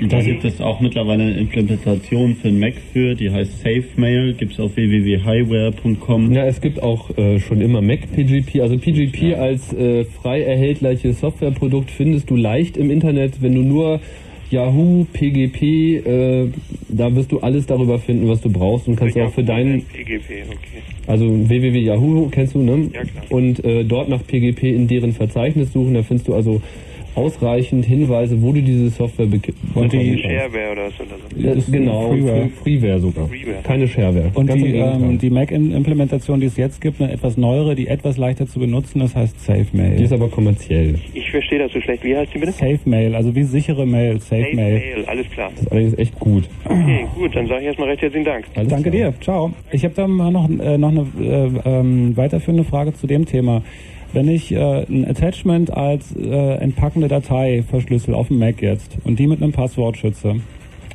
Da 0.00 0.22
gibt 0.22 0.44
es 0.44 0.60
auch 0.60 0.80
mittlerweile 0.80 1.24
eine 1.24 1.38
Implementation 1.38 2.36
für 2.36 2.52
Mac 2.52 2.74
für, 2.92 3.16
die 3.16 3.32
heißt 3.32 3.62
SafeMail, 3.62 4.34
gibt 4.34 4.52
es 4.52 4.60
auf 4.60 4.76
www.highware.com. 4.76 6.32
Ja, 6.32 6.46
es 6.46 6.60
gibt 6.60 6.80
auch 6.80 7.10
äh, 7.18 7.40
schon 7.40 7.60
immer 7.60 7.82
Mac 7.82 8.00
PGP. 8.12 8.60
Also 8.60 8.78
PGP 8.78 9.34
als 9.36 9.72
äh, 9.72 10.04
frei 10.04 10.42
erhältliches 10.42 11.18
Softwareprodukt 11.18 11.90
findest 11.90 12.30
du 12.30 12.36
leicht 12.36 12.76
im 12.76 12.92
Internet, 12.92 13.42
wenn 13.42 13.56
du 13.56 13.62
nur 13.62 14.00
Yahoo 14.50 15.06
PGP 15.12 15.62
äh, 16.06 16.48
da 16.88 17.14
wirst 17.14 17.30
du 17.32 17.40
alles 17.40 17.66
darüber 17.66 17.98
finden, 17.98 18.28
was 18.28 18.40
du 18.40 18.50
brauchst 18.50 18.88
und 18.88 18.96
kannst 18.96 19.16
auch 19.18 19.32
für 19.32 19.44
deinen, 19.44 19.82
PGP, 19.84 20.46
okay. 20.48 20.82
also 21.06 21.26
www.yahoo 21.48 22.28
kennst 22.30 22.54
du, 22.54 22.60
ne? 22.60 22.90
Ja, 22.92 23.02
klar. 23.02 23.24
Und 23.30 23.64
äh, 23.64 23.84
dort 23.84 24.08
nach 24.08 24.26
PGP 24.26 24.64
in 24.64 24.88
deren 24.88 25.12
Verzeichnis 25.12 25.72
suchen, 25.72 25.94
da 25.94 26.02
findest 26.02 26.28
du 26.28 26.34
also 26.34 26.62
ausreichend 27.18 27.84
Hinweise, 27.84 28.40
wo 28.40 28.52
du 28.52 28.62
diese 28.62 28.90
Software 28.90 29.26
bek- 29.26 29.52
Und 29.74 29.92
die. 29.92 30.18
Shareware 30.18 30.72
oder 30.72 30.90
so. 30.90 31.02
Oder 31.04 31.54
so. 31.54 31.60
Ja, 31.70 31.78
genau, 31.78 32.08
Freeware. 32.10 32.48
Free- 32.62 32.78
Freeware 32.80 33.00
sogar. 33.00 33.28
Freeware. 33.28 33.62
Keine 33.62 33.88
Shareware. 33.88 34.30
Und 34.34 34.46
Ganz 34.46 34.62
die, 34.62 34.74
ähm, 34.76 35.18
die 35.18 35.30
Mac-Implementation, 35.30 36.40
die 36.40 36.46
es 36.46 36.56
jetzt 36.56 36.80
gibt, 36.80 37.00
eine 37.00 37.12
etwas 37.12 37.36
neuere, 37.36 37.74
die 37.74 37.88
etwas 37.88 38.16
leichter 38.16 38.46
zu 38.46 38.58
benutzen, 38.60 39.00
das 39.00 39.14
heißt 39.14 39.40
SafeMail. 39.44 39.96
die 39.96 40.04
ist 40.04 40.12
aber 40.12 40.28
kommerziell. 40.28 40.94
Ich 41.14 41.30
verstehe 41.30 41.58
das 41.58 41.72
so 41.72 41.80
schlecht. 41.80 42.04
Wie 42.04 42.16
heißt 42.16 42.32
die 42.34 42.38
bitte? 42.38 42.52
SafeMail, 42.52 43.14
also 43.14 43.34
wie 43.34 43.42
sichere 43.42 43.86
Mail, 43.86 44.20
SafeMail. 44.20 44.74
Mail, 44.74 45.04
alles 45.06 45.28
klar. 45.30 45.50
Das 45.54 45.62
ist 45.64 45.72
allerdings 45.72 45.98
echt 45.98 46.18
gut. 46.18 46.44
Okay, 46.64 47.06
gut, 47.16 47.34
dann 47.34 47.46
sage 47.46 47.60
ich 47.60 47.66
erstmal 47.66 47.88
recht 47.88 48.02
herzlichen 48.02 48.24
Dank. 48.24 48.44
Alles 48.54 48.68
Danke 48.68 48.90
klar. 48.90 49.10
dir, 49.12 49.20
ciao. 49.20 49.52
Ich 49.72 49.84
habe 49.84 49.94
da 49.94 50.06
mal 50.06 50.30
noch, 50.30 50.48
äh, 50.48 50.78
noch 50.78 50.90
eine 50.90 51.06
äh, 51.20 51.48
ähm, 51.64 52.16
weiterführende 52.16 52.64
Frage 52.64 52.92
zu 52.94 53.06
dem 53.06 53.26
Thema. 53.26 53.62
Wenn 54.12 54.28
ich 54.28 54.52
äh, 54.52 54.84
ein 54.88 55.06
Attachment 55.08 55.70
als 55.72 56.14
äh, 56.16 56.54
entpackende 56.56 57.08
Datei 57.08 57.62
verschlüssel 57.68 58.14
auf 58.14 58.28
dem 58.28 58.38
Mac 58.38 58.62
jetzt 58.62 58.96
und 59.04 59.18
die 59.18 59.26
mit 59.26 59.42
einem 59.42 59.52
Passwort 59.52 59.98
schütze, 59.98 60.36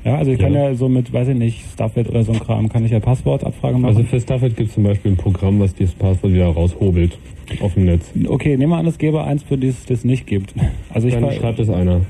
ja, 0.04 0.18
also 0.18 0.32
ich 0.32 0.40
kann 0.40 0.54
Ja. 0.54 0.70
ja 0.70 0.76
so 0.76 0.90
mit, 0.90 1.14
weiß 1.14 1.30
ich 1.30 1.36
nicht, 1.38 1.64
Stuffit 1.74 2.10
oder 2.10 2.24
so 2.24 2.34
ein 2.34 2.40
Kram, 2.40 2.68
kann 2.70 2.84
ich 2.84 2.92
ja 2.92 3.00
Passwortabfrage 3.00 3.78
machen. 3.78 3.86
Also 3.86 4.04
für 4.04 4.20
Stuffit 4.20 4.58
gibt 4.58 4.70
es 4.70 4.76
zum 4.76 4.84
Beispiel 4.84 5.12
ein 5.12 5.18
Programm, 5.18 5.60
was 5.60 5.74
dieses 5.76 5.94
Passwort 5.94 6.34
wieder 6.34 6.48
raushobelt 6.48 7.18
auf 7.62 7.76
dem 7.76 7.86
Netz. 7.86 8.12
okay, 8.28 8.58
nehmen 8.58 8.72
wir 8.72 8.78
an, 8.78 8.88
es 8.88 8.98
gäbe 8.98 9.24
eins, 9.24 9.44
für 9.44 9.58
das 9.58 9.76
es 9.90 10.04
nicht 10.04 10.28
gibt. 10.28 10.54
Also 10.94 11.08
ich 11.08 11.14
Dann 11.14 11.32
schreibt 11.32 11.60
es 11.60 11.70
einer. 11.70 12.02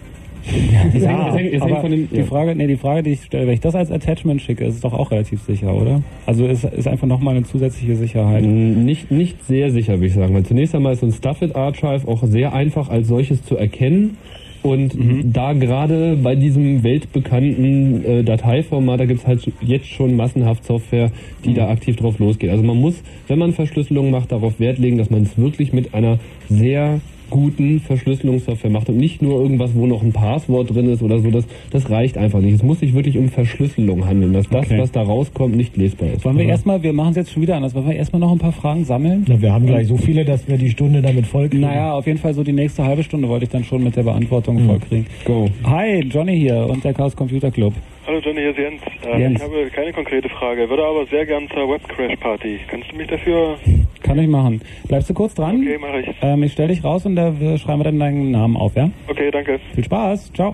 Ja, 0.46 1.28
Es 1.30 1.36
hängt- 1.36 1.54
es 1.54 1.64
hängt- 1.64 1.80
von 1.80 1.92
dem- 1.92 2.10
die 2.10 2.18
ja. 2.18 2.24
Frage, 2.26 2.56
nee, 2.56 2.68
die 2.68 2.76
Frage, 2.78 3.04
die 3.04 3.12
ich 3.12 3.24
stelle, 3.24 3.48
wenn 3.48 3.54
ich 3.54 3.60
das 3.62 3.76
als 3.76 3.92
Attachment 3.92 4.42
schicke, 4.42 4.66
ist 4.66 4.76
es 4.76 4.82
doch 4.82 4.94
auch 4.94 5.12
relativ 5.12 5.42
sicher, 5.44 5.74
oder? 5.74 6.02
Also 6.26 6.46
ist, 6.46 6.64
ist 6.64 6.88
einfach 6.88 7.08
nochmal 7.08 7.36
eine 7.36 7.46
zusätzliche 7.46 7.96
Sicherheit. 7.96 8.44
Nicht, 8.44 9.12
nicht 9.12 9.44
sehr 9.46 9.72
sicher, 9.72 9.94
würde 9.94 10.08
ich 10.08 10.14
sagen. 10.14 10.34
Weil 10.34 10.44
zunächst 10.44 10.76
einmal 10.76 10.94
ist 10.94 11.00
so 11.00 11.06
ein 11.06 11.12
Stuffit 11.14 11.56
Archive 11.56 12.08
auch 12.08 12.24
sehr 12.24 12.54
einfach 12.54 12.90
als 12.90 13.08
solches 13.08 13.44
zu 13.44 13.56
erkennen. 13.58 14.18
Und 14.64 14.96
Mhm. 14.98 15.34
da 15.34 15.52
gerade 15.52 16.16
bei 16.16 16.36
diesem 16.36 16.84
weltbekannten 16.84 18.06
äh, 18.06 18.24
Dateiformat, 18.24 19.00
da 19.00 19.06
gibt 19.06 19.20
es 19.22 19.28
halt 19.28 19.52
jetzt 19.62 19.88
schon 19.88 20.16
massenhaft 20.16 20.64
Software, 20.66 21.12
die 21.44 21.50
Mhm. 21.50 21.56
da 21.56 21.70
aktiv 21.70 21.96
drauf 21.98 22.18
losgeht. 22.20 22.50
Also 22.50 22.64
man 22.64 22.78
muss, 22.80 23.02
wenn 23.28 23.40
man 23.40 23.52
Verschlüsselung 23.52 24.10
macht, 24.10 24.32
darauf 24.32 24.60
Wert 24.62 24.78
legen, 24.80 24.98
dass 24.98 25.10
man 25.10 25.24
es 25.24 25.38
wirklich 25.38 25.74
mit 25.74 25.94
einer 25.94 26.20
sehr 26.50 27.02
guten 27.34 27.80
Verschlüsselungssoftware 27.80 28.70
macht 28.70 28.90
und 28.90 28.98
nicht 28.98 29.22
nur 29.24 29.42
irgendwas, 29.42 29.72
wo 29.74 29.88
noch 29.88 30.04
ein 30.04 30.14
Passwort 30.14 30.74
drin 30.74 30.88
ist 30.90 31.02
oder 31.02 31.20
so. 31.20 31.32
Das, 31.32 31.46
das 31.72 31.90
reicht 31.90 32.16
einfach 32.18 32.40
nicht. 32.40 32.54
Es 32.54 32.64
muss 32.64 32.80
sich 32.80 32.94
wirklich 32.94 33.18
um 33.18 33.28
Verschlüsselung 33.30 34.06
handeln, 34.06 34.34
dass 34.34 34.48
das, 34.48 34.68
Okay. 34.68 34.78
was 34.80 34.92
da 34.92 35.02
rauskommt, 35.02 35.56
nicht 35.56 35.76
lesbar 35.76 36.10
ist. 36.14 36.24
Wollen 36.24 36.38
wir 36.38 36.46
erstmal, 36.46 36.84
wir 36.84 36.94
machen 36.94 37.10
es 37.12 37.16
jetzt 37.18 37.32
schon 37.32 37.42
wieder 37.42 37.56
anders, 37.56 37.74
wollen 37.74 37.88
wir 37.90 37.96
erstmal 37.96 38.20
noch 38.20 38.32
ein 38.32 38.38
paar 38.38 38.52
Fragen 38.52 38.86
sammeln? 38.86 39.26
Na, 39.28 39.42
wir 39.42 39.52
haben 39.52 39.66
gleich 39.66 39.88
so 39.88 39.98
viele, 39.98 40.24
dass 40.26 40.48
wir 40.48 40.58
die 40.58 40.70
Stunde 40.70 41.02
damit 41.02 41.26
vollkriegen. 41.26 41.68
Naja, 41.68 41.94
auf 41.94 42.06
jeden 42.06 42.20
Fall 42.20 42.34
so 42.36 42.44
die 42.44 42.54
nächste 42.54 42.84
halbe 42.86 43.04
Stunde 43.04 43.28
wollte 43.28 43.46
ich 43.46 43.50
dann 43.52 43.64
schon 43.64 43.84
mit 43.84 43.96
der 43.96 44.04
Beantwortung 44.04 44.60
vollkriegen. 44.68 45.08
Go. 45.26 45.50
Hi, 45.64 46.02
Johnny 46.02 46.38
hier 46.40 46.68
und 46.70 46.84
der 46.84 46.94
Chaos 46.94 47.16
Computer 47.16 47.50
Club. 47.52 47.74
Hallo 48.06 48.20
Johnny, 48.20 48.42
hier 48.42 48.50
ist 48.50 48.58
Jens. 48.58 48.82
Äh, 49.06 49.18
Jens. 49.18 49.38
Ich 49.38 49.44
habe 49.44 49.70
keine 49.70 49.94
konkrete 49.94 50.28
Frage, 50.28 50.70
würde 50.70 50.84
aber 50.84 51.06
sehr 51.06 51.26
gern 51.26 51.48
zur 51.50 51.70
Webcrash-Party. 51.70 52.60
Kannst 52.68 52.92
du 52.92 52.98
mich 52.98 53.08
dafür... 53.08 53.58
Kann 54.02 54.20
ich 54.20 54.28
machen. 54.28 54.62
Bleibst 54.90 55.10
du 55.10 55.14
kurz 55.14 55.34
dran? 55.36 55.62
Okay, 55.62 55.78
mache 55.78 56.02
ich. 56.02 56.08
Ähm, 56.22 56.44
ich 56.44 56.52
stelle 56.52 56.68
dich 56.68 56.84
raus 56.84 57.06
und 57.06 57.16
da 57.16 57.32
schreiben 57.58 57.80
wir 57.80 57.86
dann 57.86 58.00
deinen 58.00 58.32
Namen 58.32 58.58
auf, 58.58 58.76
ja? 58.76 58.90
Okay, 59.08 59.32
danke. 59.32 59.58
Viel 59.74 59.86
Spaß, 59.86 60.34
ciao. 60.34 60.54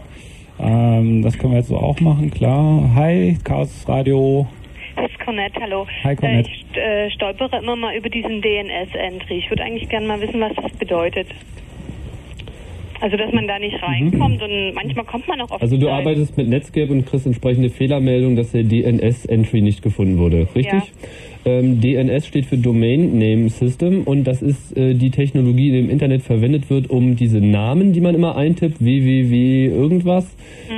Ähm, 0.60 1.24
das 1.24 1.40
können 1.40 1.54
wir 1.54 1.58
jetzt 1.58 1.70
so 1.70 1.78
auch 1.78 2.00
machen, 2.02 2.30
klar. 2.30 2.92
Hi, 2.94 3.36
Chaos 3.44 3.84
Radio. 3.88 4.46
Das 4.96 5.10
ist 5.10 5.20
Cornette, 5.20 5.60
hallo. 5.60 5.88
Hi, 6.04 6.16
Cornette. 6.16 6.50
Äh, 6.50 6.54
ich 6.54 6.78
äh, 6.78 7.12
stolpere 7.16 7.58
immer 7.58 7.76
mal 7.76 7.96
über 7.96 8.10
diesen 8.10 8.44
DNS-Entry. 8.44 9.40
Ich 9.40 9.50
würde 9.50 9.64
eigentlich 9.64 9.90
gerne 9.90 10.06
mal 10.06 10.22
wissen, 10.22 10.40
was 10.40 10.54
das 10.54 10.72
bedeutet. 10.74 11.28
Also, 13.02 13.16
dass 13.18 13.32
man 13.32 13.48
da 13.48 13.58
nicht 13.60 13.82
reinkommt 13.82 14.42
und 14.42 14.74
manchmal 14.74 15.06
kommt 15.06 15.28
man 15.28 15.40
auch 15.42 15.52
auf 15.52 15.62
Also 15.62 15.78
du 15.78 15.86
Seite. 15.86 15.96
arbeitest 15.96 16.38
mit 16.38 16.50
Netscape 16.50 16.92
und 16.92 17.06
kriegst 17.06 17.26
entsprechende 17.26 17.70
Fehlermeldung, 17.70 18.36
dass 18.36 18.52
der 18.52 18.64
DNS-Entry 18.64 19.62
nicht 19.62 19.82
gefunden 19.82 20.18
wurde, 20.18 20.48
richtig? 20.56 20.74
Ja. 20.74 20.84
Ähm, 21.46 21.80
DNS 21.80 22.28
steht 22.28 22.46
für 22.46 22.58
Domain 22.58 23.18
Name 23.18 23.50
System 23.50 24.04
und 24.04 24.26
das 24.26 24.42
ist 24.42 24.76
äh, 24.76 24.94
die 24.94 25.10
Technologie, 25.10 25.72
die 25.72 25.80
im 25.80 25.90
Internet 25.90 26.22
verwendet 26.22 26.70
wird, 26.70 26.90
um 26.90 27.16
diese 27.16 27.40
Namen, 27.40 27.94
die 27.94 28.02
man 28.02 28.14
immer 28.16 28.36
eintippt, 28.36 28.84
www 28.84 29.70
irgendwas, 29.80 30.26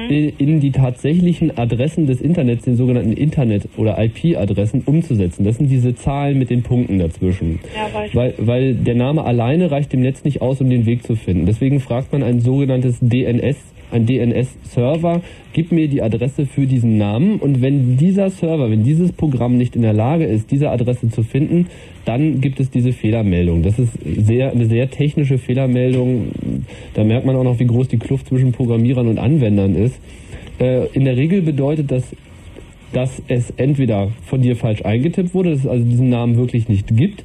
in, 0.09 0.33
in 0.37 0.59
die 0.59 0.71
tatsächlichen 0.71 1.57
Adressen 1.57 2.07
des 2.07 2.21
Internets, 2.21 2.65
den 2.65 2.75
sogenannten 2.75 3.13
Internet- 3.13 3.67
oder 3.77 3.97
IP-Adressen, 4.01 4.83
umzusetzen. 4.85 5.43
Das 5.43 5.57
sind 5.57 5.69
diese 5.69 5.95
Zahlen 5.95 6.37
mit 6.37 6.49
den 6.49 6.63
Punkten 6.63 6.99
dazwischen. 6.99 7.59
Ja. 7.75 8.07
Weil, 8.13 8.33
weil 8.37 8.75
der 8.75 8.95
Name 8.95 9.23
alleine 9.23 9.71
reicht 9.71 9.93
dem 9.93 10.01
Netz 10.01 10.23
nicht 10.23 10.41
aus, 10.41 10.61
um 10.61 10.69
den 10.69 10.85
Weg 10.85 11.03
zu 11.03 11.15
finden. 11.15 11.45
Deswegen 11.45 11.79
fragt 11.79 12.11
man 12.11 12.23
ein 12.23 12.39
sogenanntes 12.39 12.99
DNS, 12.99 13.57
ein 13.91 14.05
DNS-Server, 14.05 15.21
gib 15.53 15.71
mir 15.71 15.87
die 15.87 16.01
Adresse 16.01 16.45
für 16.45 16.65
diesen 16.65 16.97
Namen 16.97 17.37
und 17.37 17.61
wenn 17.61 17.97
dieser 17.97 18.29
Server, 18.29 18.69
wenn 18.69 18.83
dieses 18.83 19.11
Programm 19.11 19.57
nicht 19.57 19.75
in 19.75 19.81
der 19.81 19.93
Lage 19.93 20.25
ist, 20.25 20.51
diese 20.51 20.69
Adresse 20.69 21.09
zu 21.09 21.23
finden, 21.23 21.67
dann 22.05 22.41
gibt 22.41 22.59
es 22.59 22.69
diese 22.69 22.93
Fehlermeldung. 22.93 23.63
Das 23.63 23.77
ist 23.77 23.91
sehr, 24.03 24.51
eine 24.51 24.65
sehr 24.65 24.89
technische 24.89 25.37
Fehlermeldung. 25.37 26.31
Da 26.93 27.03
merkt 27.03 27.25
man 27.25 27.35
auch 27.35 27.43
noch, 27.43 27.59
wie 27.59 27.67
groß 27.67 27.87
die 27.87 27.99
Kluft 27.99 28.27
zwischen 28.27 28.51
Programmierern 28.51 29.07
und 29.07 29.19
Anwendern 29.19 29.75
ist. 29.75 29.99
Äh, 30.59 30.87
in 30.93 31.05
der 31.05 31.17
Regel 31.17 31.41
bedeutet 31.41 31.91
das 31.91 32.03
dass 32.93 33.21
es 33.27 33.51
entweder 33.51 34.11
von 34.25 34.41
dir 34.41 34.55
falsch 34.55 34.83
eingetippt 34.83 35.33
wurde, 35.33 35.51
dass 35.51 35.61
es 35.61 35.67
also 35.67 35.85
diesen 35.85 36.09
Namen 36.09 36.37
wirklich 36.37 36.67
nicht 36.67 36.95
gibt, 36.95 37.23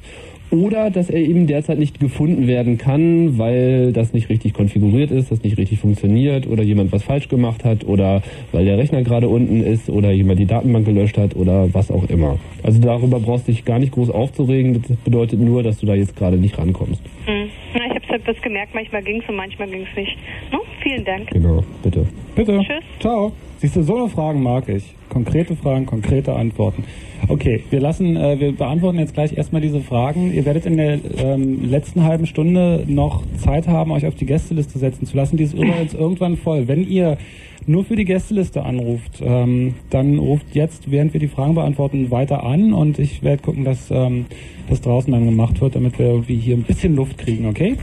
oder 0.51 0.89
dass 0.89 1.09
er 1.09 1.19
eben 1.19 1.47
derzeit 1.47 1.79
nicht 1.79 1.99
gefunden 1.99 2.47
werden 2.47 2.77
kann, 2.77 3.37
weil 3.37 3.91
das 3.91 4.13
nicht 4.13 4.29
richtig 4.29 4.53
konfiguriert 4.53 5.11
ist, 5.11 5.31
das 5.31 5.43
nicht 5.43 5.57
richtig 5.57 5.79
funktioniert 5.79 6.47
oder 6.47 6.63
jemand 6.63 6.91
was 6.91 7.03
falsch 7.03 7.27
gemacht 7.27 7.63
hat 7.63 7.85
oder 7.85 8.21
weil 8.51 8.65
der 8.65 8.77
Rechner 8.77 9.03
gerade 9.03 9.27
unten 9.27 9.61
ist 9.61 9.89
oder 9.89 10.11
jemand 10.11 10.39
die 10.39 10.45
Datenbank 10.45 10.85
gelöscht 10.85 11.17
hat 11.17 11.35
oder 11.35 11.73
was 11.73 11.91
auch 11.91 12.09
immer. 12.09 12.37
Also 12.63 12.79
darüber 12.79 13.19
brauchst 13.19 13.47
du 13.47 13.51
dich 13.51 13.65
gar 13.65 13.79
nicht 13.79 13.91
groß 13.91 14.09
aufzuregen, 14.09 14.81
das 14.81 14.97
bedeutet 14.97 15.39
nur, 15.39 15.63
dass 15.63 15.79
du 15.79 15.85
da 15.85 15.95
jetzt 15.95 16.15
gerade 16.15 16.37
nicht 16.37 16.57
rankommst. 16.57 17.01
Hm. 17.25 17.49
Na, 17.73 17.85
ich 17.85 17.95
habe 17.95 18.07
halt 18.09 18.27
was 18.27 18.41
gemerkt, 18.41 18.73
manchmal 18.73 19.03
ging 19.03 19.21
es 19.21 19.29
und 19.29 19.35
manchmal 19.35 19.69
ging 19.69 19.85
es 19.89 19.97
nicht. 19.97 20.17
No? 20.51 20.59
Vielen 20.81 21.03
Dank. 21.03 21.29
Genau, 21.31 21.63
bitte. 21.83 22.05
Bitte. 22.35 22.59
Tschüss. 22.59 22.83
Ciao. 22.99 23.31
Siehst 23.59 23.75
du, 23.75 23.81
so 23.81 24.07
Fragen 24.07 24.43
mag 24.43 24.69
ich. 24.69 24.93
Konkrete 25.09 25.55
Fragen, 25.55 25.87
konkrete 25.87 26.33
Antworten. 26.33 26.83
Okay, 27.27 27.63
wir 27.71 27.79
lassen, 27.79 28.15
äh, 28.15 28.39
wir 28.39 28.51
beantworten 28.51 28.99
jetzt 28.99 29.15
gleich 29.15 29.35
erstmal 29.35 29.61
diese 29.61 29.81
Fragen. 29.81 30.31
Ihr 30.31 30.45
werdet 30.45 30.67
in 30.67 30.77
der 30.77 30.99
ähm, 31.17 31.67
letzten 31.67 32.03
halben 32.03 32.27
Stunde 32.27 32.83
noch 32.85 33.23
Zeit 33.37 33.67
haben, 33.67 33.91
euch 33.91 34.05
auf 34.05 34.13
die 34.13 34.27
Gästeliste 34.27 34.77
setzen 34.77 35.07
zu 35.07 35.17
lassen. 35.17 35.37
Die 35.37 35.43
ist 35.43 35.55
übrigens 35.55 35.93
irgendwann 35.95 36.37
voll. 36.37 36.67
Wenn 36.67 36.87
ihr 36.87 37.17
nur 37.65 37.83
für 37.83 37.95
die 37.95 38.05
Gästeliste 38.05 38.63
anruft, 38.63 39.21
ähm, 39.21 39.73
dann 39.89 40.19
ruft 40.19 40.45
jetzt, 40.53 40.91
während 40.91 41.13
wir 41.13 41.19
die 41.19 41.27
Fragen 41.27 41.55
beantworten, 41.55 42.11
weiter 42.11 42.43
an 42.43 42.73
und 42.73 42.99
ich 42.99 43.23
werde 43.23 43.41
gucken, 43.41 43.65
dass 43.65 43.89
ähm, 43.89 44.27
das 44.69 44.81
draußen 44.81 45.11
dann 45.11 45.25
gemacht 45.25 45.59
wird, 45.61 45.75
damit 45.75 45.97
wir 45.97 46.05
irgendwie 46.05 46.37
hier 46.37 46.55
ein 46.55 46.63
bisschen 46.63 46.95
Luft 46.95 47.17
kriegen, 47.17 47.47
okay? 47.47 47.75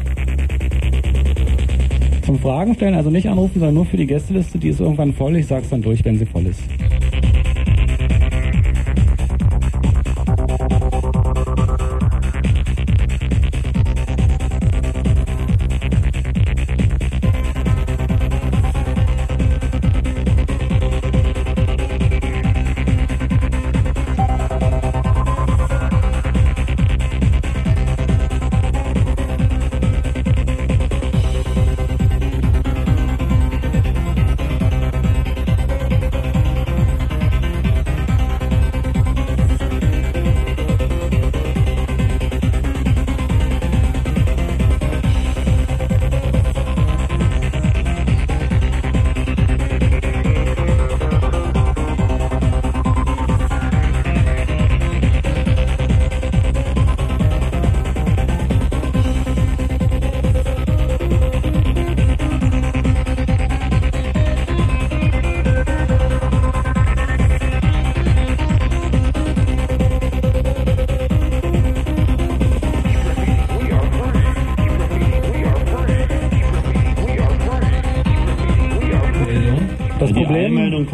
Zum 2.35 2.43
Fragen 2.43 2.75
stellen, 2.75 2.95
also 2.95 3.11
nicht 3.11 3.29
anrufen, 3.29 3.61
sondern 3.61 3.75
nur 3.77 3.87
für 3.87 3.97
die 3.97 4.09
Gästeliste, 4.09 4.59
die 4.59 4.71
ist 4.71 4.81
irgendwann 4.81 5.13
voll. 5.13 5.37
Ich 5.37 5.47
sag's 5.47 5.69
dann 5.69 5.83
durch, 5.83 6.05
wenn 6.05 6.19
sie 6.19 6.27
voll 6.27 6.45
ist. 6.47 6.61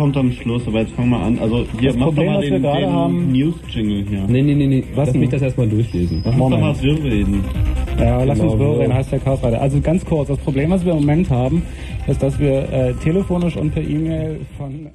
Kommt 0.01 0.17
am 0.17 0.33
Schluss, 0.33 0.67
aber 0.67 0.81
jetzt 0.81 0.93
fangen 0.93 1.11
wir 1.11 1.19
an. 1.21 1.39
Also 1.39 1.67
hier, 1.79 1.91
Das 1.91 1.99
mach 1.99 2.07
Problem, 2.07 2.27
doch 2.27 2.33
mal 2.33 2.39
was 2.39 2.45
wir 2.45 2.51
den, 2.53 2.63
gerade 2.63 2.81
den 2.81 2.93
haben- 2.93 3.33
News-Jingle 3.33 4.05
hier. 4.09 4.25
Nee, 4.29 4.43
nee, 4.43 4.55
nee, 4.55 4.67
nee. 4.67 4.85
Lass 4.97 5.13
mich 5.13 5.29
das 5.29 5.43
erstmal 5.43 5.69
durchlesen. 5.69 6.23
Lass 6.25 6.35
uns 6.35 6.51
doch 6.51 6.59
mal 6.59 6.83
wirr 6.83 7.05
reden. 7.05 7.45
Ja, 7.99 8.25
lass 8.25 8.39
Genau, 8.39 8.53
uns 8.53 8.61
wirr 8.61 8.67
so. 8.75 8.81
reden, 8.81 8.95
heißt 8.95 9.13
der 9.13 9.19
Chaosreiter. 9.21 9.61
Also 9.61 9.79
ganz 9.83 10.03
kurz, 10.07 10.29
das 10.29 10.39
Problem, 10.39 10.71
was 10.71 10.85
wir 10.87 10.93
im 10.93 11.01
Moment 11.01 11.29
haben, 11.29 11.63
ist, 12.07 12.23
dass 12.23 12.39
wir 12.39 12.73
äh, 12.73 12.95
telefonisch 12.95 13.57
und 13.59 13.73
per 13.73 13.83
E-Mail 13.83 14.41
von 14.57 14.87
äh, 14.87 14.91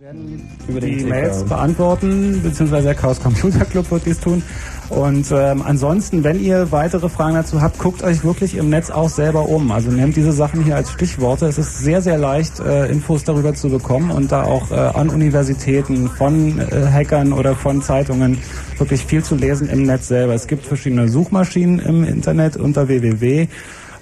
werden 0.00 0.42
die. 0.80 1.04
Mails 1.04 1.44
beantworten, 1.44 2.40
beziehungsweise 2.42 2.86
der 2.86 2.94
Chaos 2.96 3.22
Computer 3.22 3.64
Club 3.64 3.88
wird 3.92 4.06
dies 4.06 4.18
tun. 4.20 4.42
Und 4.92 5.32
ähm, 5.32 5.62
ansonsten, 5.62 6.22
wenn 6.22 6.38
ihr 6.38 6.70
weitere 6.70 7.08
Fragen 7.08 7.34
dazu 7.34 7.62
habt, 7.62 7.78
guckt 7.78 8.02
euch 8.02 8.24
wirklich 8.24 8.56
im 8.56 8.68
Netz 8.68 8.90
auch 8.90 9.08
selber 9.08 9.48
um. 9.48 9.70
Also 9.70 9.90
nehmt 9.90 10.16
diese 10.16 10.32
Sachen 10.32 10.62
hier 10.62 10.76
als 10.76 10.92
Stichworte. 10.92 11.46
Es 11.46 11.56
ist 11.56 11.78
sehr, 11.78 12.02
sehr 12.02 12.18
leicht, 12.18 12.60
äh, 12.60 12.88
Infos 12.88 13.24
darüber 13.24 13.54
zu 13.54 13.70
bekommen 13.70 14.10
und 14.10 14.30
da 14.30 14.42
auch 14.42 14.70
äh, 14.70 14.74
an 14.74 15.08
Universitäten 15.08 16.10
von 16.10 16.58
äh, 16.58 16.86
Hackern 16.92 17.32
oder 17.32 17.54
von 17.54 17.80
Zeitungen 17.80 18.36
wirklich 18.76 19.06
viel 19.06 19.24
zu 19.24 19.34
lesen 19.34 19.70
im 19.70 19.84
Netz 19.84 20.08
selber. 20.08 20.34
Es 20.34 20.46
gibt 20.46 20.66
verschiedene 20.66 21.08
Suchmaschinen 21.08 21.78
im 21.78 22.04
Internet 22.04 22.58
unter 22.58 22.86
www 22.88 23.48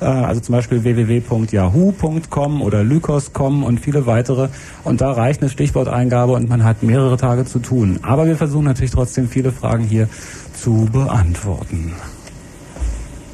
äh, 0.00 0.04
also 0.04 0.40
zum 0.40 0.54
Beispiel 0.54 0.82
www.yahoo.com 0.82 2.62
oder 2.62 2.82
Lycos.com 2.82 3.62
und 3.62 3.80
viele 3.80 4.06
weitere. 4.06 4.48
Und 4.82 5.00
da 5.00 5.12
reicht 5.12 5.40
eine 5.40 5.50
Stichworteingabe 5.50 6.32
und 6.32 6.48
man 6.48 6.64
hat 6.64 6.82
mehrere 6.82 7.16
Tage 7.16 7.44
zu 7.44 7.58
tun. 7.58 8.00
Aber 8.02 8.26
wir 8.26 8.36
versuchen 8.36 8.64
natürlich 8.64 8.92
trotzdem 8.92 9.28
viele 9.28 9.52
Fragen 9.52 9.84
hier 9.84 10.08
zu 10.60 10.86
beantworten. 10.92 11.92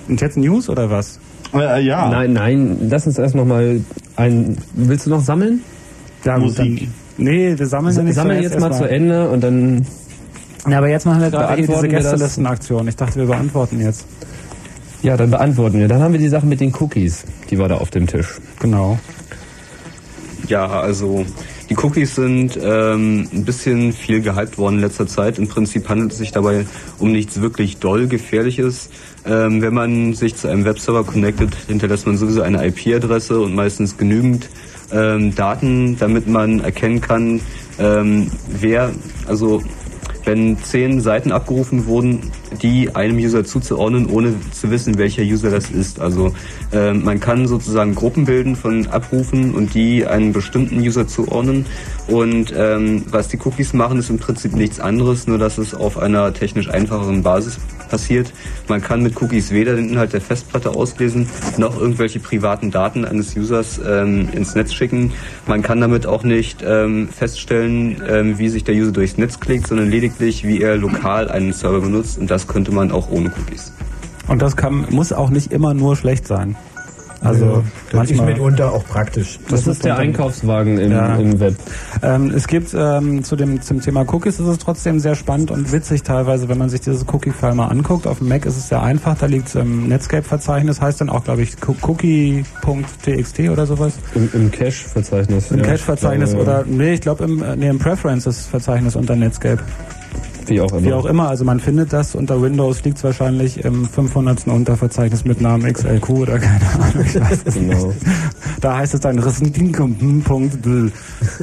Und 0.08 0.20
jetzt 0.20 0.36
News 0.36 0.68
oder 0.68 0.90
was? 0.90 1.18
Äh, 1.52 1.82
ja. 1.82 2.08
Nein, 2.08 2.32
nein, 2.32 2.76
lass 2.88 3.06
uns 3.06 3.18
erst 3.18 3.34
noch 3.34 3.44
mal 3.44 3.80
ein. 4.16 4.56
Willst 4.74 5.06
du 5.06 5.10
noch 5.10 5.20
sammeln? 5.20 5.62
Ja, 6.24 6.38
gut, 6.38 6.58
dann, 6.58 6.92
nee, 7.18 7.58
wir 7.58 7.66
sammeln 7.66 7.96
ja 7.96 8.02
nicht 8.02 8.14
Sammeln 8.14 8.38
zuerst 8.38 8.54
jetzt 8.54 8.60
mal 8.60 8.68
erstmal. 8.68 8.88
zu 8.88 8.94
Ende 8.94 9.30
und 9.30 9.42
dann. 9.42 9.86
Ja, 10.68 10.78
aber 10.78 10.88
jetzt 10.88 11.06
machen 11.06 11.20
wir 11.20 11.30
gerade 11.30 11.60
eh 11.62 11.66
diese 11.66 11.82
wir? 11.82 11.88
Gästelistenaktion. 11.88 12.88
Ich 12.88 12.96
dachte, 12.96 13.16
wir 13.20 13.26
beantworten 13.26 13.80
jetzt. 13.80 14.06
Ja, 15.02 15.16
dann 15.16 15.30
beantworten 15.30 15.78
wir. 15.78 15.88
Dann 15.88 16.00
haben 16.00 16.12
wir 16.12 16.20
die 16.20 16.28
Sache 16.28 16.46
mit 16.46 16.60
den 16.60 16.74
Cookies. 16.74 17.24
Die 17.50 17.58
war 17.58 17.68
da 17.68 17.76
auf 17.76 17.90
dem 17.90 18.06
Tisch. 18.06 18.38
Genau. 18.60 18.98
Ja, 20.48 20.66
also 20.66 21.24
die 21.68 21.76
Cookies 21.76 22.14
sind 22.14 22.58
ähm, 22.62 23.28
ein 23.32 23.44
bisschen 23.44 23.92
viel 23.92 24.20
gehypt 24.20 24.56
worden 24.56 24.76
in 24.76 24.80
letzter 24.82 25.06
Zeit. 25.06 25.38
Im 25.38 25.48
Prinzip 25.48 25.88
handelt 25.88 26.12
es 26.12 26.18
sich 26.18 26.30
dabei 26.30 26.66
um 26.98 27.10
nichts 27.10 27.40
wirklich 27.40 27.78
doll 27.78 28.06
Gefährliches. 28.06 28.88
Ähm, 29.24 29.62
wenn 29.62 29.74
man 29.74 30.14
sich 30.14 30.36
zu 30.36 30.48
einem 30.48 30.64
Webserver 30.64 31.02
connectet, 31.02 31.56
hinterlässt 31.66 32.06
man 32.06 32.16
sowieso 32.16 32.42
eine 32.42 32.64
IP-Adresse 32.66 33.40
und 33.40 33.54
meistens 33.54 33.96
genügend 33.96 34.48
ähm, 34.92 35.34
Daten, 35.34 35.98
damit 35.98 36.28
man 36.28 36.60
erkennen 36.60 37.00
kann, 37.00 37.40
ähm, 37.78 38.30
wer, 38.48 38.92
also 39.26 39.62
wenn 40.24 40.58
zehn 40.62 41.00
Seiten 41.00 41.32
abgerufen 41.32 41.86
wurden, 41.86 42.20
die 42.62 42.94
einem 42.94 43.18
User 43.18 43.44
zuzuordnen, 43.44 44.06
ohne 44.06 44.34
zu 44.52 44.70
wissen, 44.70 44.98
welcher 44.98 45.22
User 45.22 45.50
das 45.50 45.70
ist. 45.70 46.00
Also 46.00 46.34
ähm, 46.72 47.04
man 47.04 47.20
kann 47.20 47.46
sozusagen 47.46 47.94
Gruppen 47.94 48.24
bilden 48.24 48.56
von 48.56 48.86
Abrufen 48.86 49.54
und 49.54 49.74
die 49.74 50.06
einen 50.06 50.32
bestimmten 50.32 50.78
User 50.80 51.06
zuordnen. 51.06 51.66
Und 52.08 52.52
ähm, 52.56 53.04
was 53.10 53.28
die 53.28 53.38
Cookies 53.44 53.72
machen, 53.72 53.98
ist 53.98 54.10
im 54.10 54.18
Prinzip 54.18 54.54
nichts 54.54 54.80
anderes, 54.80 55.26
nur 55.26 55.38
dass 55.38 55.58
es 55.58 55.74
auf 55.74 55.98
einer 55.98 56.32
technisch 56.32 56.68
einfacheren 56.68 57.22
Basis 57.22 57.58
passiert. 57.88 58.32
Man 58.68 58.80
kann 58.80 59.02
mit 59.02 59.20
Cookies 59.20 59.50
weder 59.50 59.76
den 59.76 59.90
Inhalt 59.90 60.12
der 60.12 60.20
Festplatte 60.20 60.70
auslesen, 60.70 61.28
noch 61.56 61.80
irgendwelche 61.80 62.20
privaten 62.20 62.70
Daten 62.70 63.04
eines 63.04 63.36
Users 63.36 63.80
ähm, 63.84 64.28
ins 64.32 64.54
Netz 64.54 64.72
schicken. 64.72 65.12
Man 65.46 65.62
kann 65.62 65.80
damit 65.80 66.06
auch 66.06 66.24
nicht 66.24 66.64
ähm, 66.66 67.08
feststellen, 67.08 68.02
ähm, 68.08 68.38
wie 68.38 68.48
sich 68.48 68.64
der 68.64 68.74
User 68.74 68.92
durchs 68.92 69.18
Netz 69.18 69.40
klickt, 69.40 69.66
sondern 69.66 69.90
lediglich, 69.90 70.44
wie 70.44 70.60
er 70.60 70.76
lokal 70.76 71.28
einen 71.28 71.52
Server 71.52 71.80
benutzt. 71.80 72.18
Und 72.18 72.30
das 72.36 72.46
könnte 72.46 72.70
man 72.70 72.92
auch 72.92 73.10
ohne 73.10 73.30
Cookies. 73.30 73.72
Und 74.28 74.42
das 74.42 74.56
kann, 74.56 74.84
muss 74.90 75.10
auch 75.12 75.30
nicht 75.30 75.52
immer 75.52 75.72
nur 75.72 75.96
schlecht 75.96 76.26
sein. 76.26 76.54
Also 77.22 77.64
das 77.90 78.10
ist 78.10 78.22
mitunter 78.22 78.70
auch 78.72 78.84
praktisch. 78.84 79.38
Das, 79.48 79.66
ist 79.66 79.84
der 79.86 79.96
Einkaufswagen 79.96 80.76
im, 80.78 80.92
Ja. 80.92 81.16
im 81.16 81.40
Web. 81.40 81.54
Ähm, 82.02 82.30
es 82.30 82.46
gibt 82.46 82.74
ähm, 82.78 83.24
zu 83.24 83.36
dem 83.36 83.62
zum 83.62 83.80
Thema 83.80 84.02
Cookies 84.12 84.38
ist 84.38 84.46
es 84.46 84.58
trotzdem 84.58 85.00
sehr 85.00 85.14
spannend 85.14 85.50
und 85.50 85.72
witzig 85.72 86.02
teilweise, 86.02 86.50
wenn 86.50 86.58
man 86.58 86.68
sich 86.68 86.82
dieses 86.82 87.06
Cookie-File 87.10 87.54
mal 87.54 87.68
anguckt. 87.68 88.06
Auf 88.06 88.18
dem 88.18 88.28
Mac 88.28 88.44
ist 88.44 88.58
es 88.58 88.68
sehr 88.68 88.82
einfach, 88.82 89.16
da 89.16 89.24
liegt 89.26 89.48
es 89.48 89.54
im 89.54 89.88
Netscape-Verzeichnis, 89.88 90.80
heißt 90.82 91.00
dann 91.00 91.08
auch, 91.08 91.24
glaube 91.24 91.40
ich, 91.42 91.58
co- 91.58 91.74
cookie.txt 91.82 93.40
oder 93.48 93.64
sowas. 93.66 93.94
Im, 94.14 94.28
im 94.34 94.50
Cache-Verzeichnis. 94.50 95.50
Im 95.50 95.58
ja. 95.60 95.64
Cache-Verzeichnis 95.64 96.34
oder, 96.34 96.64
nee, 96.66 96.92
ich 96.92 97.00
glaube 97.00 97.24
im, 97.24 97.42
äh, 97.42 97.56
nee, 97.56 97.68
im 97.68 97.78
Preferences-Verzeichnis 97.78 98.94
unter 98.94 99.16
Netscape. 99.16 99.62
Wie 100.48 100.60
auch 100.60 100.72
immer. 100.72 100.82
Wie 100.82 100.92
auch 100.92 101.06
immer, 101.06 101.28
also 101.28 101.44
man 101.44 101.60
findet 101.60 101.92
das 101.92 102.14
unter 102.14 102.40
Windows, 102.40 102.84
liegt 102.84 102.98
es 102.98 103.04
wahrscheinlich 103.04 103.64
im 103.64 103.84
500. 103.86 104.46
Unterverzeichnis 104.48 105.24
mit 105.24 105.40
Namen 105.40 105.72
XLQ 105.72 106.08
oder 106.10 106.38
keine 106.38 106.64
Ahnung, 106.70 107.04
ich 107.06 107.20
weiß 107.20 107.42
es 107.44 107.54
Genau. 107.54 107.86
nicht. 107.88 107.98
Da 108.60 108.76
heißt 108.78 108.94
es 108.94 109.00
dann 109.00 109.18
Rissendinkum.bl. 109.18 110.92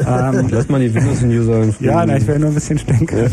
Ähm, 0.07 0.47
Lass 0.49 0.69
mal 0.69 0.79
die 0.79 0.93
Windows-User 0.93 1.63
in 1.63 1.75
ja, 1.79 2.05
na, 2.05 2.17
ich 2.17 2.27
will 2.27 2.39
nur 2.39 2.49
ein 2.49 2.53
bisschen 2.55 2.77
stinken. 2.79 3.17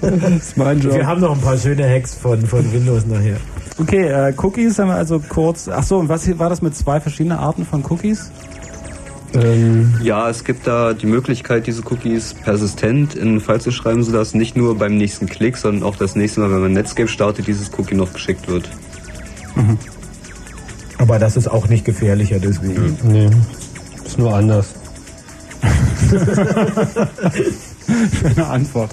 das 0.00 0.30
ist 0.30 0.56
mein 0.56 0.80
Job. 0.80 0.94
Wir 0.94 1.06
haben 1.06 1.20
noch 1.20 1.34
ein 1.34 1.40
paar 1.40 1.56
schöne 1.56 1.88
Hacks 1.88 2.14
von, 2.14 2.40
von 2.46 2.72
Windows 2.72 3.06
nachher. 3.06 3.36
Okay, 3.78 4.06
äh, 4.06 4.32
Cookies 4.36 4.78
haben 4.78 4.88
wir 4.88 4.94
also 4.94 5.20
kurz. 5.28 5.68
Ach 5.68 5.82
so, 5.82 5.98
und 5.98 6.08
was 6.08 6.38
war 6.38 6.48
das 6.48 6.62
mit 6.62 6.76
zwei 6.76 7.00
verschiedenen 7.00 7.38
Arten 7.38 7.64
von 7.64 7.84
Cookies? 7.88 8.30
Ähm, 9.34 9.94
Ja, 10.02 10.30
es 10.30 10.44
gibt 10.44 10.66
da 10.66 10.94
die 10.94 11.06
Möglichkeit, 11.06 11.66
diese 11.66 11.82
Cookies 11.82 12.34
persistent 12.34 13.14
in 13.14 13.26
den 13.26 13.40
Fall 13.40 13.60
zu 13.60 13.70
schreiben, 13.70 14.02
sodass 14.02 14.34
nicht 14.34 14.56
nur 14.56 14.76
beim 14.78 14.96
nächsten 14.96 15.26
Klick, 15.26 15.56
sondern 15.56 15.82
auch 15.82 15.96
das 15.96 16.16
nächste 16.16 16.40
Mal, 16.40 16.50
wenn 16.50 16.60
man 16.60 16.72
Netscape 16.72 17.08
startet, 17.08 17.46
dieses 17.46 17.70
Cookie 17.78 17.94
noch 17.94 18.12
geschickt 18.12 18.48
wird. 18.48 18.68
Aber 20.98 21.18
das 21.18 21.36
ist 21.36 21.48
auch 21.48 21.68
nicht 21.68 21.84
gefährlicher 21.84 22.38
deswegen. 22.38 22.96
nee, 23.02 23.30
ist 24.04 24.18
nur 24.18 24.34
anders. 24.34 24.74
Schöne 28.20 28.46
Antwort. 28.46 28.90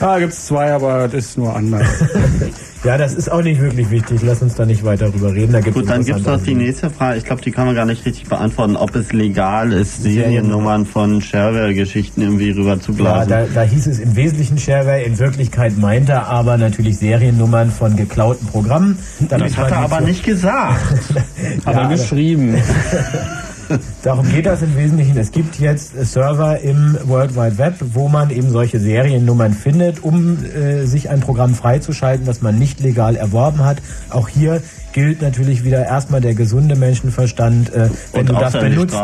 Ja, 0.00 0.18
gibt's 0.18 0.46
zwei, 0.46 0.72
aber 0.72 1.08
das 1.08 1.26
ist 1.26 1.38
nur 1.38 1.54
anders. 1.54 1.86
Ja, 2.82 2.96
das 2.96 3.12
ist 3.12 3.30
auch 3.30 3.42
nicht 3.42 3.60
wirklich 3.60 3.90
wichtig. 3.90 4.20
Lass 4.22 4.40
uns 4.40 4.54
da 4.54 4.64
nicht 4.64 4.82
weiter 4.84 5.10
drüber 5.10 5.34
reden. 5.34 5.52
Da 5.52 5.60
gibt's 5.60 5.78
Gut, 5.78 5.90
dann 5.90 6.02
gibt 6.02 6.20
es 6.20 6.24
noch 6.26 6.42
die 6.42 6.54
nächste 6.54 6.88
Frage. 6.88 7.18
Ich 7.18 7.24
glaube, 7.24 7.42
die 7.42 7.50
kann 7.50 7.66
man 7.66 7.74
gar 7.74 7.84
nicht 7.84 8.06
richtig 8.06 8.26
beantworten, 8.26 8.74
ob 8.76 8.96
es 8.96 9.12
legal 9.12 9.70
ist, 9.72 10.02
Seriennummern 10.02 10.86
von 10.86 11.20
Shareware-Geschichten 11.20 12.22
irgendwie 12.22 12.52
rüber 12.52 12.80
zu 12.80 12.92
Ja, 12.92 13.26
da, 13.26 13.44
da 13.54 13.62
hieß 13.62 13.86
es 13.86 13.98
im 13.98 14.16
Wesentlichen 14.16 14.56
Shareware, 14.56 15.02
in 15.02 15.18
Wirklichkeit 15.18 15.76
meint 15.76 16.08
er 16.08 16.26
aber 16.28 16.56
natürlich 16.56 16.96
Seriennummern 16.96 17.70
von 17.70 17.96
geklauten 17.96 18.46
Programmen. 18.46 18.98
damit 19.28 19.50
das 19.50 19.56
hat 19.58 19.70
er 19.72 19.78
aber 19.80 19.98
zu- 19.98 20.04
nicht 20.04 20.24
gesagt. 20.24 20.80
Aber 21.66 21.82
Ja, 21.82 21.88
geschrieben. 21.88 22.54
Darum 24.02 24.28
geht 24.30 24.46
das 24.46 24.62
im 24.62 24.76
Wesentlichen. 24.76 25.16
Es 25.16 25.32
gibt 25.32 25.58
jetzt 25.58 25.92
Server 26.04 26.60
im 26.60 26.98
World 27.04 27.36
Wide 27.36 27.58
Web, 27.58 27.74
wo 27.92 28.08
man 28.08 28.30
eben 28.30 28.50
solche 28.50 28.80
Seriennummern 28.80 29.52
findet, 29.52 30.02
um 30.02 30.38
äh, 30.44 30.86
sich 30.86 31.10
ein 31.10 31.20
Programm 31.20 31.54
freizuschalten, 31.54 32.26
das 32.26 32.42
man 32.42 32.58
nicht 32.58 32.80
legal 32.80 33.16
erworben 33.16 33.64
hat. 33.64 33.78
Auch 34.10 34.28
hier 34.28 34.62
gilt 34.92 35.22
natürlich 35.22 35.64
wieder 35.64 35.84
erstmal 35.84 36.20
der 36.20 36.34
gesunde 36.34 36.76
Menschenverstand. 36.76 37.72
Äh, 37.72 37.90
wenn 38.12 38.20
Und 38.22 38.30
du 38.30 38.34
das 38.34 38.52
benutzt, 38.52 38.96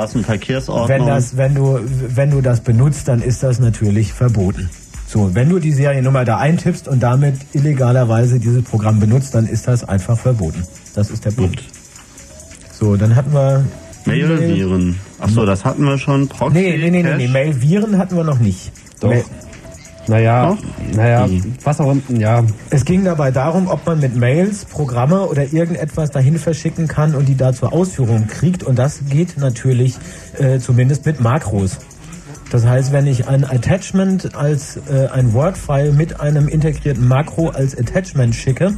wenn, 0.89 1.07
das, 1.07 1.37
wenn, 1.37 1.55
du, 1.55 1.81
wenn 2.09 2.31
du 2.31 2.41
das 2.41 2.61
benutzt, 2.61 3.09
dann 3.09 3.23
ist 3.23 3.43
das 3.43 3.61
natürlich 3.61 4.13
verboten. 4.13 4.71
So, 5.07 5.35
wenn 5.35 5.49
du 5.49 5.61
die 5.61 5.73
Seriennummer 5.73 6.25
da 6.25 6.39
eintippst 6.39 6.89
und 6.89 7.01
damit 7.01 7.37
illegalerweise 7.53 8.41
dieses 8.41 8.65
Programm 8.65 8.99
benutzt, 8.99 9.37
dann 9.37 9.47
ist 9.47 9.69
das 9.69 9.89
einfach 9.89 10.19
verboten. 10.19 10.65
Das 10.95 11.11
ist 11.11 11.25
der 11.25 11.31
Punkt. 11.31 11.63
So, 12.73 12.97
dann 12.97 13.15
hatten 13.15 13.33
wir 13.33 13.65
Mail-Viren. 14.07 14.97
Achso, 15.19 15.45
das 15.47 15.65
hatten 15.65 15.85
wir 15.85 15.99
schon. 15.99 16.29
Proxy, 16.29 16.59
Nee, 16.59 16.77
nee, 16.79 16.91
nee, 16.91 17.03
nee, 17.03 17.15
nee. 17.17 17.29
Mail-Viren 17.29 17.99
hatten 17.99 18.17
wir 18.17 18.25
noch 18.25 18.39
nicht. 18.39 18.73
Doch. 19.01 19.11
Mail- 19.11 19.25
Naja, 20.09 20.51
Doch? 20.51 20.59
naja, 20.97 21.29
Wie? 21.29 21.43
was 21.65 21.81
auch 21.81 21.91
immer, 21.91 22.03
ja. 22.21 22.45
Es 22.71 22.85
ging 22.85 23.05
dabei 23.05 23.33
darum, 23.33 23.67
ob 23.67 23.85
man 23.87 23.99
mit 23.99 24.15
Mails 24.15 24.65
Programme 24.65 25.23
oder 25.27 25.53
irgendetwas 25.53 26.13
dahin 26.13 26.39
verschicken 26.39 26.87
kann 26.87 27.17
und 27.17 27.27
die 27.29 27.37
da 27.37 27.53
zur 27.53 27.73
Ausführung 27.73 28.29
kriegt. 28.29 28.63
Und 28.63 28.79
das 28.79 29.01
geht 29.11 29.37
natürlich 29.39 29.97
äh, 30.39 30.61
zumindest 30.61 31.07
mit 31.07 31.21
Makros. 31.21 31.79
Das 32.53 32.65
heißt, 32.65 32.93
wenn 32.93 33.09
ich 33.09 33.27
ein 33.27 33.45
Attachment 33.45 34.37
als 34.37 34.77
äh, 34.89 35.09
ein 35.13 35.33
Word-File 35.33 35.91
mit 35.93 36.21
einem 36.21 36.47
integrierten 36.47 37.09
Makro 37.09 37.49
als 37.49 37.77
Attachment 37.77 38.37
schicke 38.37 38.75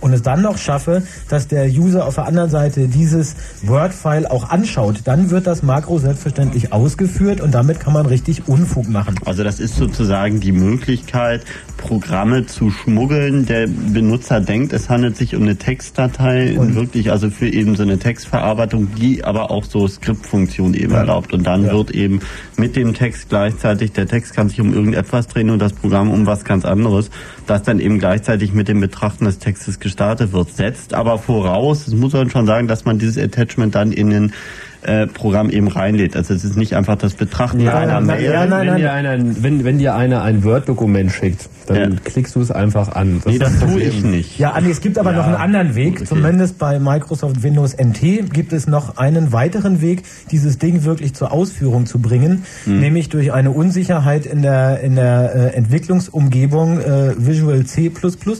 und 0.00 0.12
es 0.12 0.22
dann 0.22 0.42
noch 0.42 0.58
schaffe, 0.58 1.02
dass 1.28 1.48
der 1.48 1.66
User 1.66 2.06
auf 2.06 2.16
der 2.16 2.26
anderen 2.26 2.50
Seite 2.50 2.88
dieses 2.88 3.34
Word-File 3.62 4.26
auch 4.26 4.50
anschaut, 4.50 5.00
dann 5.04 5.30
wird 5.30 5.46
das 5.46 5.62
Makro 5.62 5.98
selbstverständlich 5.98 6.72
ausgeführt 6.72 7.40
und 7.40 7.52
damit 7.54 7.80
kann 7.80 7.92
man 7.92 8.06
richtig 8.06 8.48
Unfug 8.48 8.88
machen. 8.88 9.16
Also 9.24 9.42
das 9.44 9.60
ist 9.60 9.76
sozusagen 9.76 10.40
die 10.40 10.52
Möglichkeit, 10.52 11.42
Programme 11.76 12.46
zu 12.46 12.70
schmuggeln. 12.70 13.46
Der 13.46 13.66
Benutzer 13.66 14.40
denkt, 14.40 14.72
es 14.72 14.88
handelt 14.88 15.16
sich 15.16 15.34
um 15.36 15.42
eine 15.42 15.56
Textdatei, 15.56 16.58
Und- 16.58 16.74
wirklich 16.74 17.10
also 17.10 17.30
für 17.30 17.48
eben 17.48 17.76
so 17.76 17.82
eine 17.82 17.98
Textverarbeitung, 17.98 18.88
die 18.94 19.24
aber 19.24 19.50
auch 19.50 19.64
so 19.64 19.86
Skriptfunktion 19.86 20.74
eben 20.74 20.92
Ja. 20.92 20.98
erlaubt. 21.00 21.32
Und 21.32 21.44
dann 21.46 21.64
Ja. 21.66 21.72
wird 21.72 21.90
eben 21.92 22.20
mit 22.56 22.76
dem 22.76 22.94
Text 22.94 23.28
gleichzeitig, 23.28 23.92
der 23.92 24.06
Text 24.06 24.34
kann 24.34 24.48
sich 24.48 24.60
um 24.60 24.72
irgendetwas 24.72 25.26
drehen 25.28 25.50
und 25.50 25.58
das 25.58 25.72
Programm 25.72 26.10
um 26.10 26.26
was 26.26 26.44
ganz 26.44 26.64
anderes, 26.64 27.10
das 27.46 27.62
dann 27.62 27.78
eben 27.80 27.98
gleichzeitig 27.98 28.52
mit 28.52 28.68
dem 28.68 28.80
Betrachten 28.80 29.24
des 29.26 29.38
Textes 29.38 29.78
gestartet 29.86 30.32
wird. 30.32 30.50
Setzt 30.50 30.94
aber 30.94 31.18
voraus, 31.18 31.84
das 31.84 31.94
muss 31.94 32.12
man 32.12 32.28
schon 32.28 32.46
sagen, 32.46 32.66
dass 32.66 32.84
man 32.84 32.98
dieses 32.98 33.16
Attachment 33.16 33.74
dann 33.74 33.92
in 33.92 34.10
den 34.10 34.32
äh, 34.82 35.06
Programm 35.06 35.50
eben 35.50 35.68
reinlädt. 35.68 36.16
Also 36.16 36.34
es 36.34 36.44
ist 36.44 36.56
nicht 36.56 36.74
einfach 36.74 36.96
das 36.96 37.14
Betrachten 37.14 37.60
Ja, 37.60 37.78
einer 37.78 38.00
Mail. 38.00 38.30
wenn, 38.32 38.50
wenn, 38.50 38.76
dir 38.76 38.92
einer, 38.92 39.10
ein- 39.10 39.36
wenn, 39.42 39.64
wenn 39.64 39.78
dir 39.78 39.94
einer 39.94 40.22
ein 40.22 40.44
Word-Dokument 40.44 41.10
schickt, 41.12 41.48
dann 41.66 42.02
klickst 42.04 42.36
du 42.36 42.40
es 42.40 42.50
einfach 42.52 42.94
an. 42.94 43.20
Nee, 43.26 43.38
das 43.38 43.58
tue 43.58 43.80
ich 43.82 44.04
nicht. 44.04 44.38
Ja, 44.38 44.52
Andi, 44.52 44.70
es 44.70 44.80
gibt 44.80 44.98
aber 44.98 45.10
Ja, 45.10 45.16
noch 45.18 45.26
einen 45.26 45.34
anderen 45.34 45.74
Weg. 45.74 45.96
okay. 45.96 46.04
Zumindest 46.04 46.58
bei 46.58 46.78
Microsoft 46.78 47.42
Windows 47.42 47.74
NT 47.76 48.32
gibt 48.32 48.52
es 48.52 48.68
noch 48.68 48.96
einen 48.98 49.32
weiteren 49.32 49.80
Weg, 49.80 50.04
dieses 50.30 50.58
Ding 50.58 50.84
wirklich 50.84 51.14
zur 51.14 51.32
Ausführung 51.32 51.86
zu 51.86 51.98
bringen, 51.98 52.44
Hm. 52.64 52.78
nämlich 52.80 53.08
durch 53.08 53.32
eine 53.32 53.50
Unsicherheit 53.50 54.26
in 54.26 54.42
der, 54.42 54.78
in 54.80 54.94
der 54.94 55.34
äh, 55.34 55.56
Entwicklungsumgebung 55.56 56.80
äh, 56.80 57.14
Visual 57.18 57.64
C++. 57.64 57.90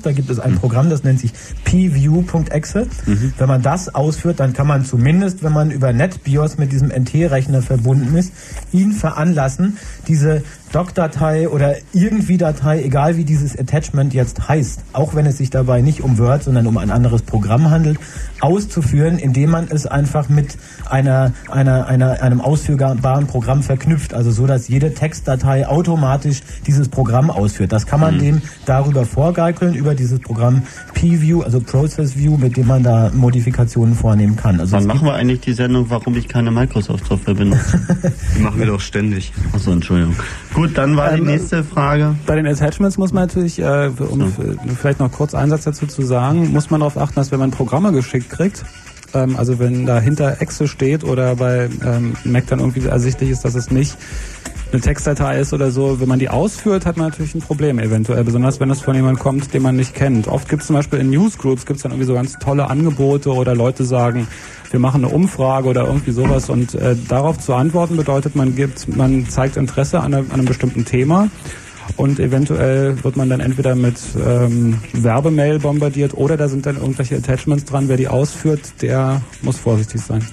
Da 0.03 0.13
gibt 0.13 0.31
es 0.31 0.39
ein 0.39 0.53
Hm. 0.53 0.59
Programm, 0.61 0.91
das 0.91 1.03
nennt 1.03 1.19
sich 1.21 1.33
pview.exe. 1.65 2.87
Mhm. 3.07 3.33
Wenn 3.39 3.49
man 3.49 3.63
das 3.63 3.95
ausführt, 3.95 4.41
dann 4.41 4.53
kann 4.53 4.67
man 4.67 4.85
zumindest, 4.85 5.43
wenn 5.43 5.53
man 5.53 5.71
über 5.71 5.93
NetBIOS 6.37 6.59
mit 6.59 6.73
diesem 6.73 6.89
NT-Rechner 6.89 7.63
verbunden 7.63 8.15
ist, 8.17 8.33
ihn 8.73 8.93
veranlassen, 8.93 9.79
diese 10.07 10.43
Doc-Datei 10.73 11.49
oder 11.49 11.77
irgendwie 11.93 12.37
Datei, 12.37 12.83
egal 12.83 13.17
wie 13.17 13.25
dieses 13.25 13.59
Attachment 13.59 14.13
jetzt 14.13 14.49
heißt, 14.49 14.81
auch 14.93 15.15
wenn 15.15 15.27
es 15.27 15.39
sich 15.39 15.51
dabei 15.51 15.81
nicht 15.81 16.03
um 16.03 16.19
Word, 16.19 16.45
sondern 16.45 16.67
um 16.67 16.77
ein 16.77 16.91
anderes 16.91 17.23
Programm 17.23 17.71
handelt, 17.71 17.99
auszuführen, 18.41 19.19
indem 19.19 19.51
man 19.51 19.67
es 19.71 19.87
einfach 19.87 20.29
mit 20.29 20.57
einer, 20.89 21.33
einer, 21.51 21.87
einer, 21.87 22.23
einem 22.23 22.41
ausführbaren 22.41 23.27
Programm 23.27 23.63
verknüpft. 23.63 24.15
Also 24.15 24.31
so, 24.31 24.47
dass 24.47 24.69
jede 24.69 24.95
Textdatei 24.95 25.67
automatisch 25.69 26.41
dieses 26.67 26.89
Programm 26.89 27.31
ausführt. 27.31 27.73
Das 27.73 27.87
kann 27.87 28.01
man 28.01 28.17
Mhm. 28.17 28.21
dem 28.21 28.43
darüber 28.67 29.05
vorgeikeln, 29.05 29.75
über 29.75 29.95
dieses 29.95 30.21
Programm 30.21 30.63
P-View, 30.95 31.43
also 31.43 31.61
Process 31.61 32.17
View, 32.17 32.37
mit 32.37 32.57
dem 32.57 32.67
man 32.67 32.83
da 32.83 33.11
Modifikationen 33.15 33.95
vornehmen 33.95 34.37
kann. 34.37 34.61
Also 34.61 34.77
Wann 34.77 34.87
machen 34.87 35.07
wir 35.07 35.15
eigentlich 35.15 35.41
die 35.41 35.53
Sendung, 35.53 35.87
warum 35.89 36.17
ich 36.17 36.29
keine 36.29 36.51
Microsoft-Software 36.51 37.35
benutze? 37.35 37.81
Die 38.37 38.43
machen 38.43 38.59
wir 38.59 38.67
doch 38.67 38.81
ständig. 38.81 39.33
Achso, 39.53 39.73
Entschuldigung. 39.73 40.15
Gut, 40.55 40.77
dann 40.79 40.97
war 40.97 41.13
die 41.13 41.19
Ähm, 41.21 41.27
nächste 41.27 41.65
Frage. 41.65 42.15
Bei 42.27 42.37
den 42.37 42.47
Attachments 42.47 42.99
muss 42.99 43.13
man 43.13 43.25
natürlich, 43.25 43.59
äh, 43.59 43.91
um 43.99 44.21
f- 44.23 44.39
vielleicht 44.79 45.01
noch 45.01 45.11
kurz 45.13 45.35
einen 45.35 45.51
Satz 45.51 45.65
dazu 45.65 45.87
zu 45.87 46.03
sagen, 46.03 46.53
muss 46.53 46.71
man 46.71 46.81
darauf 46.81 46.97
achten, 46.99 47.15
dass 47.17 47.31
wenn 47.33 47.39
man 47.41 47.51
Programme 47.51 47.93
geschickt 47.93 48.26
kriegt, 48.31 48.65
ähm, 49.15 49.37
also 49.37 49.59
wenn 49.59 49.87
dahinter 49.87 50.41
Exe 50.41 50.69
steht 50.69 51.05
oder 51.05 51.37
bei 51.37 51.69
ähm, 51.85 52.15
Mac 52.25 52.47
dann 52.49 52.61
irgendwie 52.61 52.87
ersichtlich 52.87 53.31
ist, 53.31 53.45
dass 53.45 53.55
es 53.55 53.71
nicht 53.71 53.97
eine 54.73 54.81
Textdatei 54.81 55.39
ist 55.39 55.53
oder 55.53 55.71
so, 55.71 56.01
wenn 56.01 56.09
man 56.09 56.19
die 56.19 56.29
ausführt, 56.29 56.87
hat 56.87 56.97
man 56.97 57.09
natürlich 57.11 57.37
ein 57.37 57.41
Problem 57.41 57.79
eventuell, 57.79 58.25
besonders 58.25 58.59
wenn 58.59 58.69
das 58.69 58.81
von 58.81 58.97
jemandem 58.97 59.21
kommt, 59.23 59.55
den 59.55 59.63
man 59.63 59.77
nicht 59.77 59.95
kennt. 59.95 60.27
Oft 60.27 60.49
gibt 60.49 60.63
es 60.63 60.67
zum 60.67 60.75
Beispiel 60.75 60.99
in 60.99 61.09
Newsgroups 61.11 61.67
gibt 61.67 61.77
es 61.77 61.85
dann 61.85 61.93
irgendwie 61.93 62.07
so 62.09 62.15
ganz 62.15 62.33
tolle 62.41 62.69
Angebote 62.69 63.33
oder 63.33 63.55
Leute 63.55 63.85
sagen, 63.85 64.27
wir 64.73 64.81
machen 64.81 65.05
eine 65.05 65.15
Umfrage 65.15 65.69
oder 65.69 65.87
irgendwie 65.87 66.11
sowas 66.11 66.51
und 66.51 66.75
äh, 66.75 66.97
darauf 67.09 67.39
zu 67.39 67.55
antworten 67.55 67.97
bedeutet, 67.97 68.35
man 68.35 68.57
gibt, 68.57 68.89
man 68.97 69.29
zeigt 69.29 69.57
Interesse 69.57 70.01
an, 70.01 70.13
einer- 70.13 70.25
an 70.27 70.33
einem 70.33 70.47
bestimmten 70.47 70.85
Thema 70.85 71.29
und 71.97 72.21
eventuell 72.21 73.03
wird 73.03 73.17
man 73.17 73.29
dann 73.29 73.41
entweder 73.41 73.75
mit 73.75 73.99
ähm, 74.25 74.79
Werbemail 74.93 75.59
bombardiert 75.59 76.15
oder 76.15 76.37
da 76.37 76.49
sind 76.49 76.67
dann 76.67 76.77
irgendwelche 76.77 77.17
Attachments 77.17 77.65
dran. 77.65 77.89
Wer 77.89 77.97
die 77.97 78.09
ausführt, 78.09 78.83
der 78.83 79.23
muss 79.43 79.59
vorsichtig 79.59 80.01
sein. 80.01 80.25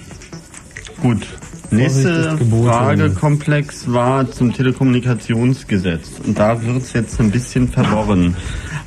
Gut. 1.00 1.26
Nächste. 1.70 2.38
Fragekomplex 2.38 3.90
war 3.92 4.30
zum 4.30 4.52
Telekommunikationsgesetz. 4.52 6.08
Und 6.24 6.38
da 6.38 6.62
wird 6.62 6.82
es 6.82 6.92
jetzt 6.92 7.18
ein 7.20 7.30
bisschen 7.30 7.68
verworren. 7.68 8.36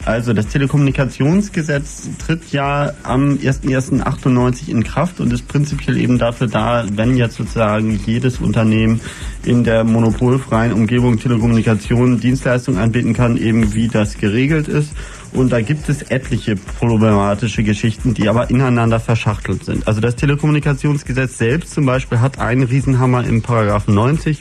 Also 0.08 0.32
das 0.32 0.48
Telekommunikationsgesetz 0.48 2.10
tritt 2.18 2.54
ja 2.54 2.94
am 3.04 3.34
01.01.98 3.34 4.70
in 4.70 4.86
Kraft 4.86 5.20
und 5.20 5.34
ist 5.34 5.50
prinzipiell 5.50 5.98
eben 5.98 6.18
dafür 6.18 6.48
da, 6.48 6.86
wenn 6.94 7.18
jetzt 7.18 7.36
sozusagen 7.36 8.00
jedes 8.06 8.40
Unternehmen 8.40 9.02
in 9.44 9.66
der 9.66 9.84
monopolfreien 9.84 10.72
Umgebung 10.72 11.20
Telekommunikation 11.20 12.22
Dienstleistungen 12.22 12.80
anbieten 12.80 13.14
kann, 13.14 13.36
eben 13.36 13.74
wie 13.74 13.90
das 13.90 14.18
geregelt 14.18 14.70
ist. 14.70 14.94
Und 15.34 15.52
da 15.52 15.60
gibt 15.60 15.90
es 15.90 16.04
etliche 16.04 16.56
problematische 16.56 17.64
Geschichten, 17.64 18.14
die 18.14 18.30
aber 18.30 18.50
ineinander 18.50 19.02
verschachtelt 19.02 19.66
sind. 19.66 19.88
Also 19.88 20.00
das 20.00 20.16
Telekommunikationsgesetz 20.16 21.38
selbst 21.38 21.74
zum 21.74 21.86
Beispiel 21.86 22.22
hat 22.22 22.40
einen 22.40 22.64
Riesenhammer 22.64 23.26
im 23.26 23.42
Paragraphen 23.42 23.94
90, 23.94 24.40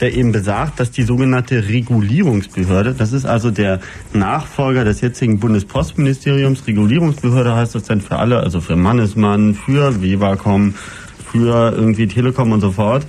der 0.00 0.14
eben 0.14 0.32
besagt, 0.32 0.80
dass 0.80 0.90
die 0.90 1.02
sogenannte 1.02 1.68
Regulierungsbehörde, 1.68 2.94
das 2.94 3.12
ist 3.12 3.26
also 3.26 3.50
der 3.50 3.80
Nachfolger 4.12 4.84
des 4.84 5.00
jetzigen 5.00 5.40
Bundespostministeriums, 5.40 6.66
Regulierungsbehörde 6.66 7.54
heißt 7.54 7.74
das 7.74 7.84
dann 7.84 8.00
für 8.00 8.16
alle, 8.16 8.40
also 8.40 8.60
für 8.60 8.76
Mannesmann, 8.76 9.54
für 9.54 10.00
Webercom, 10.00 10.74
für 11.32 11.72
irgendwie 11.72 12.06
Telekom 12.06 12.52
und 12.52 12.60
so 12.60 12.72
fort, 12.72 13.06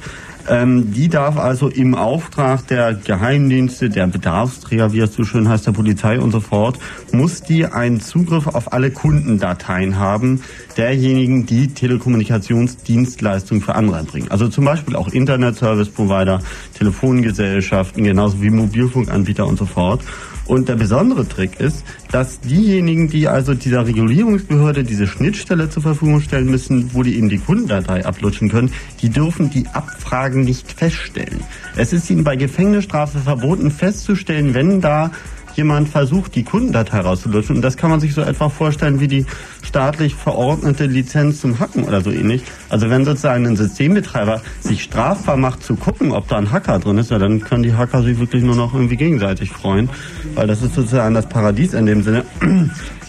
ähm, 0.47 0.93
die 0.93 1.09
darf 1.09 1.37
also 1.37 1.67
im 1.67 1.95
Auftrag 1.95 2.67
der 2.67 2.93
Geheimdienste, 2.93 3.89
der 3.89 4.07
Bedarfsträger, 4.07 4.93
wie 4.93 4.99
es 4.99 5.13
so 5.13 5.23
schön 5.23 5.49
heißt, 5.49 5.67
der 5.67 5.71
Polizei 5.71 6.19
und 6.19 6.31
so 6.31 6.39
fort, 6.39 6.79
muss 7.11 7.41
die 7.41 7.65
einen 7.65 7.99
Zugriff 7.99 8.47
auf 8.47 8.71
alle 8.73 8.91
Kundendateien 8.91 9.97
haben, 9.97 10.41
derjenigen, 10.77 11.45
die 11.45 11.73
Telekommunikationsdienstleistungen 11.73 13.61
für 13.61 13.75
andere 13.75 13.97
erbringen. 13.97 14.31
Also 14.31 14.47
zum 14.47 14.65
Beispiel 14.65 14.95
auch 14.95 15.09
Internet-Service-Provider, 15.09 16.41
Telefongesellschaften, 16.77 18.03
genauso 18.03 18.41
wie 18.41 18.49
Mobilfunkanbieter 18.49 19.45
und 19.45 19.57
so 19.57 19.65
fort. 19.65 20.01
Und 20.49 20.67
der 20.67 20.77
besondere 20.77 21.27
Trick 21.27 21.59
ist, 21.59 21.83
dass 22.11 22.39
diejenigen, 22.39 23.07
die 23.07 23.27
also 23.27 23.53
dieser 23.53 23.85
Regulierungsbehörde 23.85 24.83
diese 24.83 25.05
Schnittstelle 25.05 25.69
zur 25.69 25.83
Verfügung 25.83 26.21
stellen 26.21 26.47
müssen, 26.49 26.89
wo 26.91 27.03
die 27.03 27.17
eben 27.17 27.29
die 27.29 27.37
Kundendatei 27.37 28.03
ablutschen 28.03 28.49
können, 28.49 28.73
die 28.99 29.09
dürfen 29.09 29.51
die 29.51 29.67
Abfragen 29.67 30.43
nicht 30.43 30.71
feststellen. 30.71 31.41
Es 31.75 31.93
ist 31.93 32.09
ihnen 32.09 32.23
bei 32.23 32.35
Gefängnisstrafe 32.35 33.19
verboten 33.19 33.69
festzustellen, 33.69 34.55
wenn 34.55 34.81
da 34.81 35.11
jemand 35.59 35.89
versucht, 35.89 36.35
die 36.35 36.43
Kundendatei 36.43 37.01
rauszulutschen. 37.01 37.57
Und 37.57 37.61
das 37.61 37.75
kann 37.75 37.89
man 37.89 37.99
sich 37.99 38.13
so 38.13 38.21
etwa 38.21 38.47
vorstellen 38.47 39.01
wie 39.01 39.09
die 39.09 39.25
staatlich 39.61 40.15
verordnete 40.15 40.85
Lizenz 40.85 41.41
zum 41.41 41.59
Hacken 41.59 41.83
oder 41.83 42.01
so 42.01 42.11
ähnlich. 42.11 42.43
Also 42.69 42.89
wenn 42.89 43.03
sozusagen 43.03 43.45
ein 43.45 43.57
Systembetreiber 43.57 44.41
sich 44.61 44.83
strafbar 44.83 45.35
macht 45.35 45.61
zu 45.61 45.75
gucken, 45.75 46.13
ob 46.13 46.29
da 46.29 46.37
ein 46.37 46.51
Hacker 46.51 46.79
drin 46.79 46.97
ist, 46.97 47.11
ja, 47.11 47.19
dann 47.19 47.41
können 47.41 47.63
die 47.63 47.73
Hacker 47.73 48.03
sich 48.03 48.19
wirklich 48.19 48.41
nur 48.41 48.55
noch 48.55 48.73
irgendwie 48.73 48.95
gegenseitig 48.95 49.51
freuen, 49.51 49.89
weil 50.33 50.47
das 50.47 50.61
ist 50.61 50.75
sozusagen 50.75 51.13
das 51.13 51.27
Paradies 51.27 51.73
in 51.73 51.85
dem 51.85 52.03
Sinne. 52.03 52.23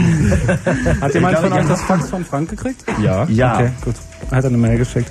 Hat 1.01 1.13
jemand 1.15 1.39
von 1.39 1.53
euch 1.53 1.67
das 1.69 1.83
Fax 1.83 2.09
von 2.09 2.25
Frank 2.25 2.49
gekriegt? 2.51 2.83
Ja. 3.03 3.27
Ja. 3.29 3.55
Okay, 3.57 3.71
gut. 3.85 3.95
Hat 4.31 4.45
er 4.45 4.49
eine 4.49 4.57
Mail 4.59 4.79
geschickt. 4.79 5.11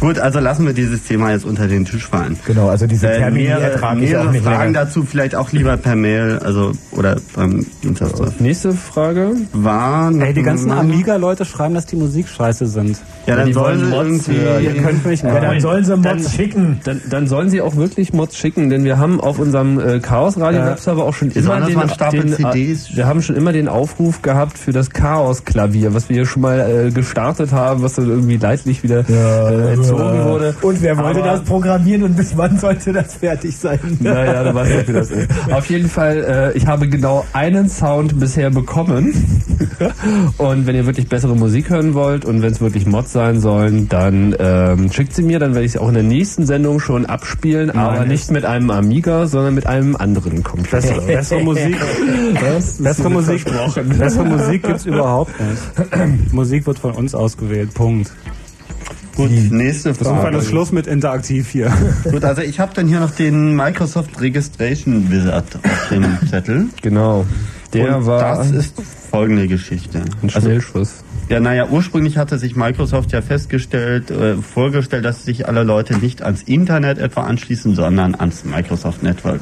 Gut, 0.00 0.18
also 0.18 0.40
lassen 0.40 0.66
wir 0.66 0.72
dieses 0.72 1.04
Thema 1.04 1.30
jetzt 1.30 1.44
unter 1.44 1.68
den 1.68 1.84
Tisch 1.84 2.06
fallen. 2.06 2.38
Genau, 2.46 2.68
also 2.68 2.86
diese 2.86 3.06
Termine 3.06 3.48
mehrere, 3.50 3.70
ertrage 3.72 4.00
ich 4.02 4.16
auch 4.16 4.30
nicht 4.30 4.42
Fragen 4.42 4.72
länger. 4.72 4.86
dazu 4.86 5.04
vielleicht 5.04 5.34
auch 5.34 5.52
lieber 5.52 5.76
per 5.76 5.94
Mail, 5.94 6.40
also 6.42 6.72
oder 6.92 7.16
beim 7.36 7.66
Dienstagstreff. 7.82 8.40
Nächste 8.40 8.72
Frage 8.72 9.32
war 9.52 10.10
Ey, 10.12 10.32
die 10.32 10.42
ganzen 10.42 10.70
Amiga-Leute 10.70 11.44
schreiben, 11.44 11.74
dass 11.74 11.86
die 11.86 11.96
Musik 11.96 12.28
scheiße 12.28 12.66
sind. 12.66 12.98
Ja, 13.26 13.36
dann 13.36 13.52
sollen 13.52 13.78
sie 13.78 13.84
Mods 13.84 14.28
irgendwie. 14.28 14.64
Ihr 14.64 14.82
könnt 14.82 15.04
mich. 15.04 15.22
Ja, 15.22 15.38
dann 15.38 15.60
sollen 15.60 15.84
sie 15.84 15.96
Mods 15.96 16.34
schicken. 16.34 16.80
Dann, 16.84 17.00
dann 17.10 17.26
sollen 17.26 17.50
sie 17.50 17.60
auch 17.60 17.76
wirklich 17.76 18.12
Mods 18.12 18.36
schicken, 18.36 18.70
denn 18.70 18.84
wir 18.84 18.98
haben 18.98 19.20
auf 19.20 19.38
unserem 19.38 19.78
äh, 19.78 20.00
Chaos 20.00 20.38
Radio 20.40 20.60
Ja. 20.60 20.66
Webserver 20.68 21.04
auch 21.04 21.14
schon 21.14 21.30
immer 21.30 21.60
den, 21.60 21.78
den 22.12 22.32
CDs 22.32 22.90
äh, 22.90 22.96
wir 22.96 23.06
haben 23.06 23.22
schon 23.22 23.36
immer 23.36 23.52
den 23.52 23.68
Aufruf 23.68 24.22
gehabt 24.22 24.58
für 24.58 24.72
das 24.72 24.90
Chaos 24.90 25.44
Klavier, 25.44 25.94
was 25.94 26.08
wir 26.08 26.16
hier 26.16 26.26
schon 26.26 26.42
mal 26.42 26.86
äh, 26.86 26.90
gestartet 26.90 27.52
haben, 27.52 27.82
was 27.82 27.94
dann 27.94 28.08
irgendwie 28.08 28.36
leidlich 28.36 28.82
wieder 28.82 29.00
äh, 29.00 29.89
entzogen 29.90 30.24
wurde. 30.24 30.54
Und 30.62 30.82
wer 30.82 30.96
wollte 30.98 31.20
Aber- 31.22 31.32
das 31.32 31.42
programmieren 31.42 32.02
und 32.04 32.16
bis 32.16 32.36
wann 32.36 32.58
sollte 32.58 32.92
das 32.92 33.14
fertig 33.14 33.56
sein? 33.56 33.78
Naja, 34.00 34.44
du 34.44 34.54
weißt 34.54 34.70
nicht, 34.76 34.88
wie 34.88 34.92
das 34.92 35.10
ist. 35.10 35.28
Auf 35.52 35.66
jeden 35.66 35.88
Fall, 35.88 36.52
äh, 36.54 36.56
ich 36.58 36.66
habe 36.66 36.88
genau 36.88 37.24
einen 37.32 37.68
Sound 37.68 38.18
bisher 38.18 38.50
bekommen. 38.50 39.12
Und 40.38 40.66
wenn 40.66 40.74
ihr 40.74 40.86
wirklich 40.86 41.08
bessere 41.08 41.34
Musik 41.36 41.70
hören 41.70 41.94
wollt 41.94 42.24
und 42.24 42.42
wenn 42.42 42.52
es 42.52 42.60
wirklich 42.60 42.86
Mods 42.86 43.12
sein 43.12 43.40
sollen, 43.40 43.88
dann 43.88 44.34
ähm, 44.38 44.90
schickt 44.92 45.14
sie 45.14 45.22
mir, 45.22 45.38
dann 45.38 45.54
werde 45.54 45.64
ich 45.66 45.72
sie 45.72 45.78
auch 45.78 45.88
in 45.88 45.94
der 45.94 46.02
nächsten 46.02 46.46
Sendung 46.46 46.80
schon 46.80 47.06
abspielen, 47.06 47.70
aber 47.70 48.04
nicht 48.04 48.30
mit 48.30 48.44
einem 48.44 48.70
Amiga, 48.70 49.26
sondern 49.26 49.54
mit 49.54 49.66
einem 49.66 49.96
anderen 49.96 50.42
Computer. 50.42 50.76
Bessere, 50.78 51.00
bessere 51.02 51.40
Musik. 51.44 51.76
Was? 52.40 52.78
Bessere 52.82 53.10
Musik, 53.10 53.44
bessere 53.98 54.24
Musik 54.24 54.62
gibt's 54.66 54.86
überhaupt 54.86 55.32
nicht. 55.40 56.32
Musik 56.32 56.66
wird 56.66 56.78
von 56.78 56.92
uns 56.92 57.14
ausgewählt. 57.14 57.72
Punkt. 57.74 58.10
Gut, 59.16 59.30
nächste 59.30 59.90
Irgendwann 59.90 60.16
Frage. 60.20 60.36
ist 60.38 60.48
Schluss 60.48 60.72
mit 60.72 60.86
Interaktiv 60.86 61.48
hier. 61.50 61.72
Gut, 62.04 62.24
also 62.24 62.42
ich 62.42 62.58
habe 62.60 62.72
dann 62.74 62.86
hier 62.88 63.00
noch 63.00 63.10
den 63.10 63.54
Microsoft 63.56 64.20
Registration 64.20 65.10
Wizard 65.10 65.56
auf 65.56 65.88
dem 65.90 66.18
Zettel. 66.30 66.66
Genau. 66.80 67.26
Der 67.72 67.98
Und 67.98 68.06
war 68.06 68.36
das 68.36 68.50
ist 68.50 68.74
folgende 69.10 69.46
Geschichte. 69.46 70.02
ein 70.22 70.30
Schnellschuss. 70.30 71.04
Ja, 71.28 71.38
naja, 71.38 71.68
ursprünglich 71.70 72.16
hatte 72.18 72.38
sich 72.38 72.56
Microsoft 72.56 73.12
ja 73.12 73.22
festgestellt, 73.22 74.10
äh, 74.10 74.34
vorgestellt, 74.36 75.04
dass 75.04 75.24
sich 75.24 75.46
alle 75.46 75.62
Leute 75.62 75.96
nicht 75.98 76.22
ans 76.22 76.42
Internet 76.42 76.98
etwa 76.98 77.22
anschließen, 77.22 77.76
sondern 77.76 78.16
ans 78.16 78.44
Microsoft 78.44 79.04
Network. 79.04 79.40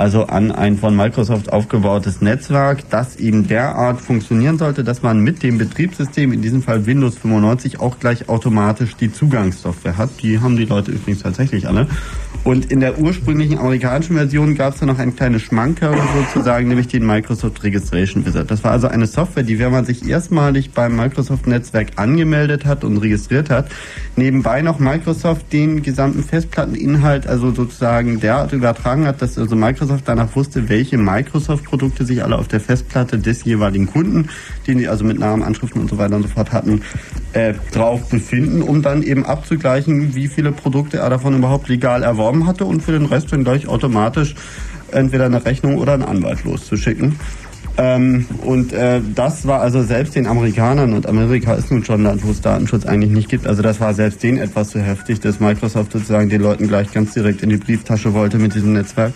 Also 0.00 0.24
an 0.28 0.50
ein 0.50 0.78
von 0.78 0.96
Microsoft 0.96 1.52
aufgebautes 1.52 2.22
Netzwerk, 2.22 2.88
das 2.88 3.16
eben 3.16 3.46
derart 3.46 4.00
funktionieren 4.00 4.56
sollte, 4.56 4.82
dass 4.82 5.02
man 5.02 5.20
mit 5.20 5.42
dem 5.42 5.58
Betriebssystem, 5.58 6.32
in 6.32 6.40
diesem 6.40 6.62
Fall 6.62 6.86
Windows 6.86 7.18
95, 7.18 7.80
auch 7.80 7.98
gleich 7.98 8.30
automatisch 8.30 8.96
die 8.96 9.12
Zugangssoftware 9.12 9.98
hat. 9.98 10.08
Die 10.22 10.40
haben 10.40 10.56
die 10.56 10.64
Leute 10.64 10.92
übrigens 10.92 11.22
tatsächlich 11.22 11.68
alle. 11.68 11.86
Und 12.44 12.72
in 12.72 12.80
der 12.80 12.98
ursprünglichen 12.98 13.58
amerikanischen 13.58 14.16
Version 14.16 14.54
gab 14.54 14.72
es 14.72 14.80
da 14.80 14.86
noch 14.86 14.98
ein 14.98 15.14
kleines 15.14 15.42
Schmankerl 15.42 15.94
sozusagen, 16.14 16.68
nämlich 16.68 16.88
den 16.88 17.04
Microsoft 17.04 17.62
Registration 17.62 18.24
Wizard. 18.24 18.50
Das 18.50 18.64
war 18.64 18.70
also 18.70 18.88
eine 18.88 19.06
Software, 19.06 19.42
die, 19.42 19.58
wenn 19.58 19.70
man 19.70 19.84
sich 19.84 20.08
erstmalig 20.08 20.70
beim 20.70 20.96
Microsoft-Netzwerk 20.96 21.88
angemeldet 21.96 22.64
hat 22.64 22.84
und 22.84 22.96
registriert 22.96 23.50
hat, 23.50 23.70
nebenbei 24.16 24.62
noch 24.62 24.78
Microsoft 24.78 25.52
den 25.52 25.82
gesamten 25.82 26.24
Festplatteninhalt 26.24 27.26
also 27.26 27.52
sozusagen 27.52 28.20
derart 28.20 28.54
übertragen 28.54 29.06
hat, 29.06 29.20
dass 29.20 29.36
also 29.36 29.54
Microsoft 29.54 29.89
danach 30.04 30.34
wusste, 30.36 30.68
welche 30.68 30.96
Microsoft-Produkte 30.96 32.04
sich 32.04 32.22
alle 32.22 32.38
auf 32.38 32.48
der 32.48 32.60
Festplatte 32.60 33.18
des 33.18 33.44
jeweiligen 33.44 33.86
Kunden, 33.86 34.28
den 34.66 34.78
die 34.78 34.88
also 34.88 35.04
mit 35.04 35.18
Namen, 35.18 35.42
Anschriften 35.42 35.80
und 35.80 35.90
so 35.90 35.98
weiter 35.98 36.16
und 36.16 36.22
so 36.22 36.28
fort 36.28 36.52
hatten, 36.52 36.82
äh, 37.32 37.54
drauf 37.72 38.08
befinden, 38.08 38.62
um 38.62 38.82
dann 38.82 39.02
eben 39.02 39.24
abzugleichen, 39.24 40.14
wie 40.14 40.28
viele 40.28 40.52
Produkte 40.52 40.98
er 40.98 41.10
davon 41.10 41.36
überhaupt 41.36 41.68
legal 41.68 42.02
erworben 42.02 42.46
hatte 42.46 42.64
und 42.64 42.82
für 42.82 42.92
den 42.92 43.06
Rest 43.06 43.32
dann 43.32 43.44
gleich 43.44 43.66
automatisch 43.66 44.34
entweder 44.92 45.26
eine 45.26 45.44
Rechnung 45.44 45.78
oder 45.78 45.94
einen 45.94 46.02
Anwalt 46.02 46.44
loszuschicken. 46.44 47.16
Ähm, 47.76 48.26
und 48.44 48.72
äh, 48.72 49.00
das 49.14 49.46
war 49.46 49.60
also 49.60 49.82
selbst 49.82 50.14
den 50.14 50.26
Amerikanern, 50.26 50.92
und 50.92 51.06
Amerika 51.06 51.54
ist 51.54 51.70
nun 51.70 51.84
schon 51.84 52.00
ein 52.00 52.04
Land, 52.04 52.24
wo 52.24 52.30
es 52.30 52.40
Datenschutz 52.40 52.84
eigentlich 52.84 53.10
nicht 53.10 53.28
gibt, 53.28 53.46
also 53.46 53.62
das 53.62 53.80
war 53.80 53.94
selbst 53.94 54.22
denen 54.22 54.38
etwas 54.38 54.70
zu 54.70 54.80
heftig, 54.80 55.20
dass 55.20 55.40
Microsoft 55.40 55.92
sozusagen 55.92 56.28
den 56.28 56.42
Leuten 56.42 56.68
gleich 56.68 56.92
ganz 56.92 57.14
direkt 57.14 57.42
in 57.42 57.48
die 57.48 57.56
Brieftasche 57.56 58.12
wollte 58.12 58.38
mit 58.38 58.54
diesem 58.54 58.72
Netzwerk 58.72 59.12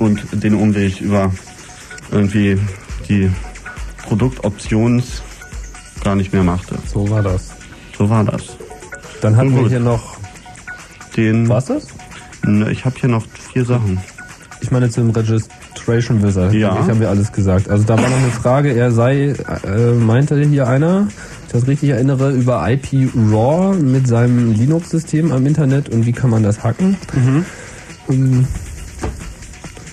und 0.00 0.26
den 0.32 0.54
Umweg 0.54 1.00
über 1.00 1.30
irgendwie 2.10 2.58
die 3.08 3.30
Produktoptions 4.02 5.22
gar 6.02 6.16
nicht 6.16 6.32
mehr 6.32 6.42
machte. 6.42 6.74
So 6.92 7.08
war 7.08 7.22
das. 7.22 7.50
So 7.96 8.10
war 8.10 8.24
das. 8.24 8.56
Dann 9.20 9.36
hatten 9.36 9.54
wir 9.54 9.68
hier 9.68 9.80
noch. 9.80 10.18
Den, 11.16 11.48
Was 11.48 11.66
das? 11.66 11.86
Ne, 12.44 12.70
Ich 12.70 12.84
habe 12.84 12.96
hier 12.98 13.08
noch 13.10 13.24
vier 13.52 13.64
Sachen. 13.64 14.00
Ich 14.62 14.70
meine 14.70 14.88
zum 14.90 15.10
Registration 15.10 16.22
Wizard. 16.22 16.52
Ja. 16.54 16.74
Das 16.74 16.88
haben 16.88 17.00
wir 17.00 17.08
alles 17.08 17.32
gesagt. 17.32 17.68
Also 17.68 17.84
da 17.84 17.96
war 17.96 18.08
noch 18.08 18.16
eine 18.16 18.30
Frage. 18.30 18.72
Er 18.72 18.92
sei, 18.92 19.34
äh, 19.64 19.92
meinte 19.92 20.40
hier 20.44 20.68
einer, 20.68 21.08
ich 21.46 21.52
das 21.52 21.66
richtig 21.66 21.90
erinnere, 21.90 22.30
über 22.30 22.70
IP 22.70 23.10
Raw 23.30 23.76
mit 23.76 24.06
seinem 24.06 24.52
Linux-System 24.52 25.32
am 25.32 25.46
Internet 25.46 25.88
und 25.88 26.06
wie 26.06 26.12
kann 26.12 26.30
man 26.30 26.42
das 26.42 26.62
hacken? 26.62 26.96
Ähm, 28.08 28.46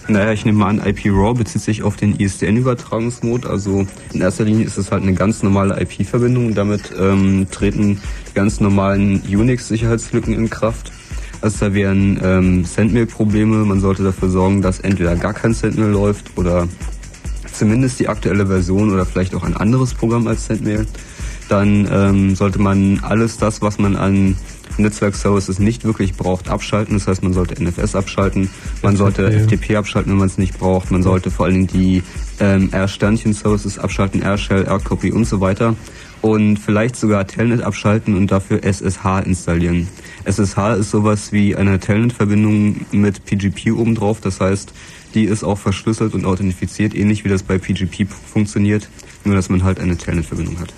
Naja, 0.09 0.31
ich 0.31 0.45
nehme 0.45 0.59
mal 0.59 0.69
an, 0.69 0.85
IP-RAW 0.85 1.33
bezieht 1.33 1.61
sich 1.61 1.83
auf 1.83 1.97
den 1.97 2.17
ISDN-Übertragungsmode. 2.17 3.49
Also 3.49 3.85
in 4.13 4.21
erster 4.21 4.45
Linie 4.45 4.65
ist 4.65 4.77
es 4.77 4.89
halt 4.91 5.03
eine 5.03 5.13
ganz 5.13 5.43
normale 5.43 5.81
IP-Verbindung. 5.81 6.55
Damit 6.55 6.93
ähm, 6.97 7.47
treten 7.51 8.01
ganz 8.33 8.61
normalen 8.61 9.21
Unix-Sicherheitslücken 9.21 10.33
in 10.33 10.49
Kraft. 10.49 10.93
Also 11.41 11.65
da 11.65 11.73
wären 11.73 12.19
ähm, 12.23 12.63
Sendmail-Probleme. 12.63 13.65
Man 13.65 13.81
sollte 13.81 14.03
dafür 14.03 14.29
sorgen, 14.29 14.61
dass 14.61 14.79
entweder 14.79 15.17
gar 15.17 15.33
kein 15.33 15.53
Sendmail 15.53 15.89
läuft 15.89 16.37
oder 16.37 16.69
zumindest 17.51 17.99
die 17.99 18.07
aktuelle 18.07 18.47
Version 18.47 18.93
oder 18.93 19.05
vielleicht 19.05 19.35
auch 19.35 19.43
ein 19.43 19.57
anderes 19.57 19.93
Programm 19.93 20.25
als 20.27 20.45
Sendmail. 20.45 20.87
Dann 21.49 21.87
ähm, 21.91 22.35
sollte 22.35 22.59
man 22.59 22.99
alles 23.01 23.37
das, 23.37 23.61
was 23.61 23.77
man 23.77 23.97
an 23.97 24.37
Netzwerkservices 24.79 25.59
nicht 25.59 25.83
wirklich 25.83 26.15
braucht, 26.15 26.49
abschalten. 26.49 26.95
Das 26.95 27.07
heißt, 27.07 27.23
man 27.23 27.33
sollte 27.33 27.61
NFS 27.61 27.95
abschalten, 27.95 28.49
man 28.81 28.95
sollte 28.95 29.31
FTP. 29.31 29.57
FTP 29.57 29.75
abschalten, 29.75 30.11
wenn 30.11 30.19
man 30.19 30.27
es 30.27 30.37
nicht 30.37 30.57
braucht. 30.57 30.91
Man 30.91 31.03
sollte 31.03 31.31
vor 31.31 31.45
allen 31.45 31.55
Dingen 31.55 31.67
die 31.67 32.03
ähm, 32.39 32.69
R-Sternchen-Services 32.71 33.79
abschalten, 33.79 34.21
R-Shell, 34.21 34.65
R-Copy 34.65 35.11
und 35.11 35.25
so 35.25 35.41
weiter. 35.41 35.75
Und 36.21 36.57
vielleicht 36.57 36.95
sogar 36.95 37.27
Telnet 37.27 37.61
abschalten 37.61 38.15
und 38.15 38.31
dafür 38.31 38.63
SSH 38.63 39.19
installieren. 39.25 39.87
SSH 40.25 40.75
ist 40.79 40.91
sowas 40.91 41.31
wie 41.31 41.55
eine 41.55 41.79
Telnet-Verbindung 41.79 42.85
mit 42.91 43.23
PGP 43.25 43.71
obendrauf. 43.71 44.19
Das 44.19 44.41
heißt, 44.41 44.73
die 45.13 45.25
ist 45.25 45.43
auch 45.43 45.57
verschlüsselt 45.57 46.13
und 46.13 46.25
authentifiziert, 46.25 46.95
ähnlich 46.95 47.23
wie 47.23 47.29
das 47.29 47.43
bei 47.43 47.57
PGP 47.57 48.07
funktioniert, 48.09 48.89
nur 49.23 49.35
dass 49.35 49.49
man 49.49 49.63
halt 49.63 49.79
eine 49.79 49.97
Telnet-Verbindung 49.97 50.59
hat. 50.59 50.73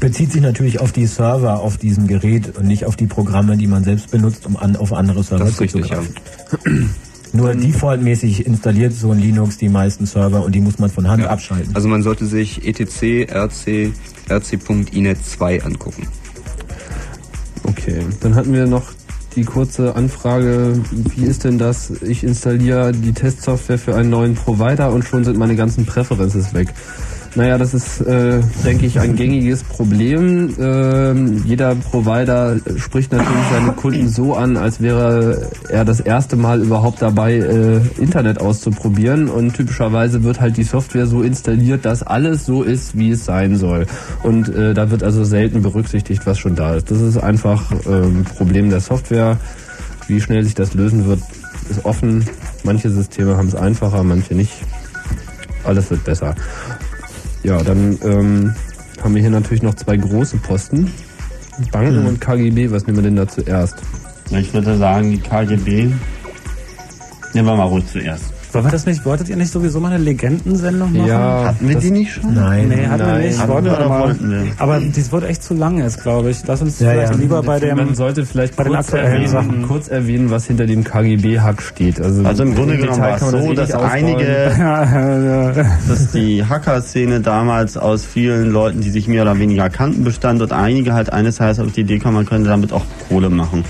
Bezieht 0.00 0.32
sich 0.32 0.42
natürlich 0.42 0.80
auf 0.80 0.92
die 0.92 1.06
Server 1.06 1.58
auf 1.60 1.76
diesem 1.76 2.06
Gerät 2.06 2.56
und 2.56 2.66
nicht 2.66 2.84
auf 2.84 2.96
die 2.96 3.06
Programme, 3.06 3.56
die 3.56 3.66
man 3.66 3.82
selbst 3.82 4.10
benutzt, 4.10 4.46
um 4.46 4.56
an, 4.56 4.76
auf 4.76 4.92
andere 4.92 5.24
Server 5.24 5.44
Das 5.44 5.54
ist 5.54 5.60
richtig, 5.60 5.88
ja. 5.88 6.00
zuzugreifen. 6.00 6.94
Nur 7.32 7.54
defaultmäßig 7.54 8.46
installiert 8.46 8.94
so 8.94 9.10
ein 9.10 9.18
Linux 9.18 9.58
die 9.58 9.68
meisten 9.68 10.06
Server 10.06 10.44
und 10.44 10.54
die 10.54 10.60
muss 10.60 10.78
man 10.78 10.88
von 10.88 11.08
Hand 11.08 11.24
abschalten. 11.24 11.74
Also 11.74 11.88
man 11.88 12.02
sollte 12.02 12.26
sich 12.26 12.66
etc 12.66 13.30
rc 13.30 13.92
rc.inet 14.30 15.26
2 15.26 15.62
angucken. 15.62 16.06
Okay, 17.64 18.00
dann 18.20 18.34
hatten 18.34 18.52
wir 18.52 18.66
noch 18.66 18.92
die 19.36 19.44
kurze 19.44 19.94
Anfrage, 19.94 20.80
wie 20.90 21.24
ist 21.24 21.44
denn 21.44 21.58
das? 21.58 21.90
Ich 22.02 22.24
installiere 22.24 22.92
die 22.92 23.12
Testsoftware 23.12 23.78
für 23.78 23.94
einen 23.94 24.10
neuen 24.10 24.34
Provider 24.34 24.90
und 24.92 25.04
schon 25.04 25.24
sind 25.24 25.38
meine 25.38 25.54
ganzen 25.54 25.84
Präferences 25.84 26.54
weg. 26.54 26.68
Naja, 27.34 27.58
das 27.58 27.74
ist, 27.74 28.00
äh, 28.00 28.40
denke 28.64 28.86
ich, 28.86 28.98
ein 28.98 29.14
gängiges 29.14 29.62
Problem. 29.62 30.54
Ähm, 30.58 31.42
jeder 31.44 31.74
Provider 31.74 32.56
spricht 32.78 33.12
natürlich 33.12 33.46
seine 33.52 33.72
Kunden 33.72 34.08
so 34.08 34.34
an, 34.34 34.56
als 34.56 34.80
wäre 34.80 35.50
er 35.68 35.84
das 35.84 36.00
erste 36.00 36.36
Mal 36.36 36.62
überhaupt 36.62 37.02
dabei, 37.02 37.34
äh, 37.34 37.80
Internet 38.00 38.40
auszuprobieren. 38.40 39.28
Und 39.28 39.54
typischerweise 39.54 40.24
wird 40.24 40.40
halt 40.40 40.56
die 40.56 40.64
Software 40.64 41.06
so 41.06 41.22
installiert, 41.22 41.84
dass 41.84 42.02
alles 42.02 42.46
so 42.46 42.62
ist, 42.62 42.96
wie 42.96 43.10
es 43.10 43.24
sein 43.24 43.56
soll. 43.56 43.86
Und 44.22 44.48
äh, 44.48 44.74
da 44.74 44.90
wird 44.90 45.02
also 45.02 45.22
selten 45.24 45.62
berücksichtigt, 45.62 46.26
was 46.26 46.38
schon 46.38 46.56
da 46.56 46.74
ist. 46.74 46.90
Das 46.90 47.00
ist 47.00 47.18
einfach 47.18 47.70
ähm, 47.86 48.24
Problem 48.24 48.70
der 48.70 48.80
Software. 48.80 49.36
Wie 50.06 50.20
schnell 50.20 50.42
sich 50.42 50.54
das 50.54 50.72
lösen 50.74 51.06
wird, 51.06 51.20
ist 51.70 51.84
offen. 51.84 52.24
Manche 52.64 52.90
Systeme 52.90 53.36
haben 53.36 53.48
es 53.48 53.54
einfacher, 53.54 54.02
manche 54.02 54.34
nicht. 54.34 54.52
Alles 55.64 55.90
wird 55.90 56.04
besser. 56.04 56.34
Ja, 57.48 57.62
dann 57.62 57.98
ähm, 58.04 58.54
haben 59.02 59.14
wir 59.14 59.22
hier 59.22 59.30
natürlich 59.30 59.62
noch 59.62 59.74
zwei 59.74 59.96
große 59.96 60.36
Posten. 60.36 60.92
Banken 61.72 62.02
Mhm. 62.02 62.06
und 62.06 62.20
KGB, 62.20 62.70
was 62.70 62.86
nehmen 62.86 62.98
wir 62.98 63.04
denn 63.04 63.16
da 63.16 63.26
zuerst? 63.26 63.76
Ich 64.30 64.52
würde 64.52 64.76
sagen, 64.76 65.10
die 65.12 65.18
KGB. 65.18 65.86
Nehmen 67.32 67.48
wir 67.48 67.56
mal 67.56 67.64
ruhig 67.64 67.86
zuerst. 67.86 68.34
Wollen 68.58 68.66
wir 68.66 68.72
das 68.72 68.86
nicht, 68.86 69.04
wolltet 69.04 69.28
ihr 69.28 69.36
nicht 69.36 69.50
sowieso 69.52 69.80
mal 69.80 69.92
eine 69.92 70.02
Legendensendung 70.02 70.92
machen? 70.92 71.12
Hatten 71.12 71.68
wir 71.68 71.76
die 71.76 71.90
nicht 71.90 72.12
schon? 72.14 72.34
Nein. 72.34 72.68
Nee, 72.68 72.86
hatten 72.86 73.06
wir 73.06 73.18
nicht. 73.18 73.38
Hatten 73.38 73.50
Wollten 73.52 73.66
wir 73.66 73.88
mal. 73.88 74.00
wollten? 74.00 74.52
Aber 74.58 74.80
das 74.80 75.12
wird 75.12 75.24
echt 75.24 75.42
zu 75.42 75.54
lang 75.54 75.78
jetzt, 75.78 76.02
glaube 76.02 76.30
ich. 76.30 76.38
Lass 76.46 76.60
uns 76.62 76.78
Ja, 76.80 76.90
vielleicht 76.90 77.12
ja. 77.12 77.18
lieber 77.18 77.42
bei 77.42 77.58
dem, 77.60 77.76
Man 77.76 77.94
sollte 77.94 78.26
vielleicht 78.26 78.56
bei 78.56 78.64
den 78.64 78.74
aktuellen 78.74 79.06
erwähnen, 79.06 79.28
Sachen. 79.28 79.62
kurz 79.62 79.88
erwähnen, 79.88 80.30
was 80.30 80.46
hinter 80.46 80.66
dem 80.66 80.84
KGB-Hack 80.84 81.62
steht. 81.62 82.00
Also, 82.00 82.24
Also 82.24 82.42
im 82.42 82.54
Grunde 82.54 82.76
genommen 82.76 83.00
war 83.00 83.16
es 83.16 83.30
so, 83.30 83.36
eh 83.38 83.54
dass 83.54 83.72
einige, 83.74 84.52
dass 85.88 86.10
die 86.12 86.44
Hacker-Szene 86.44 87.20
damals 87.20 87.76
aus 87.76 88.04
vielen 88.04 88.50
Leuten, 88.50 88.80
die 88.80 88.90
sich 88.90 89.08
mehr 89.08 89.22
oder 89.22 89.38
weniger 89.38 89.70
kannten, 89.70 90.04
bestand 90.04 90.42
und 90.42 90.52
einige 90.52 90.92
halt 90.94 91.12
eines 91.12 91.36
Tages 91.36 91.58
auf 91.60 91.72
die 91.72 91.80
Idee 91.82 91.98
kamen, 91.98 92.14
man 92.16 92.26
könnte 92.26 92.48
damit 92.48 92.72
auch 92.72 92.84
Kohle 93.08 93.30
machen. 93.30 93.64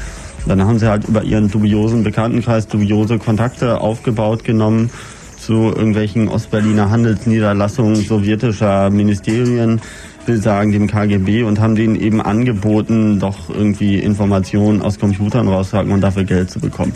Dann 0.48 0.64
haben 0.64 0.78
sie 0.78 0.88
halt 0.88 1.06
über 1.06 1.22
ihren 1.22 1.50
dubiosen 1.50 2.02
Bekanntenkreis 2.02 2.66
dubiose 2.66 3.18
Kontakte 3.18 3.80
aufgebaut 3.82 4.44
genommen 4.44 4.90
zu 5.38 5.52
irgendwelchen 5.52 6.28
Ostberliner 6.28 6.90
Handelsniederlassungen 6.90 7.96
sowjetischer 7.96 8.90
Ministerien, 8.90 9.80
will 10.26 10.40
sagen 10.42 10.72
dem 10.72 10.86
KGB 10.86 11.42
und 11.42 11.60
haben 11.60 11.74
denen 11.74 11.96
eben 11.96 12.20
angeboten, 12.20 13.18
doch 13.20 13.50
irgendwie 13.50 13.98
Informationen 13.98 14.82
aus 14.82 14.98
Computern 14.98 15.48
rauszuhacken 15.48 15.92
und 15.92 16.00
dafür 16.00 16.24
Geld 16.24 16.50
zu 16.50 16.60
bekommen. 16.60 16.92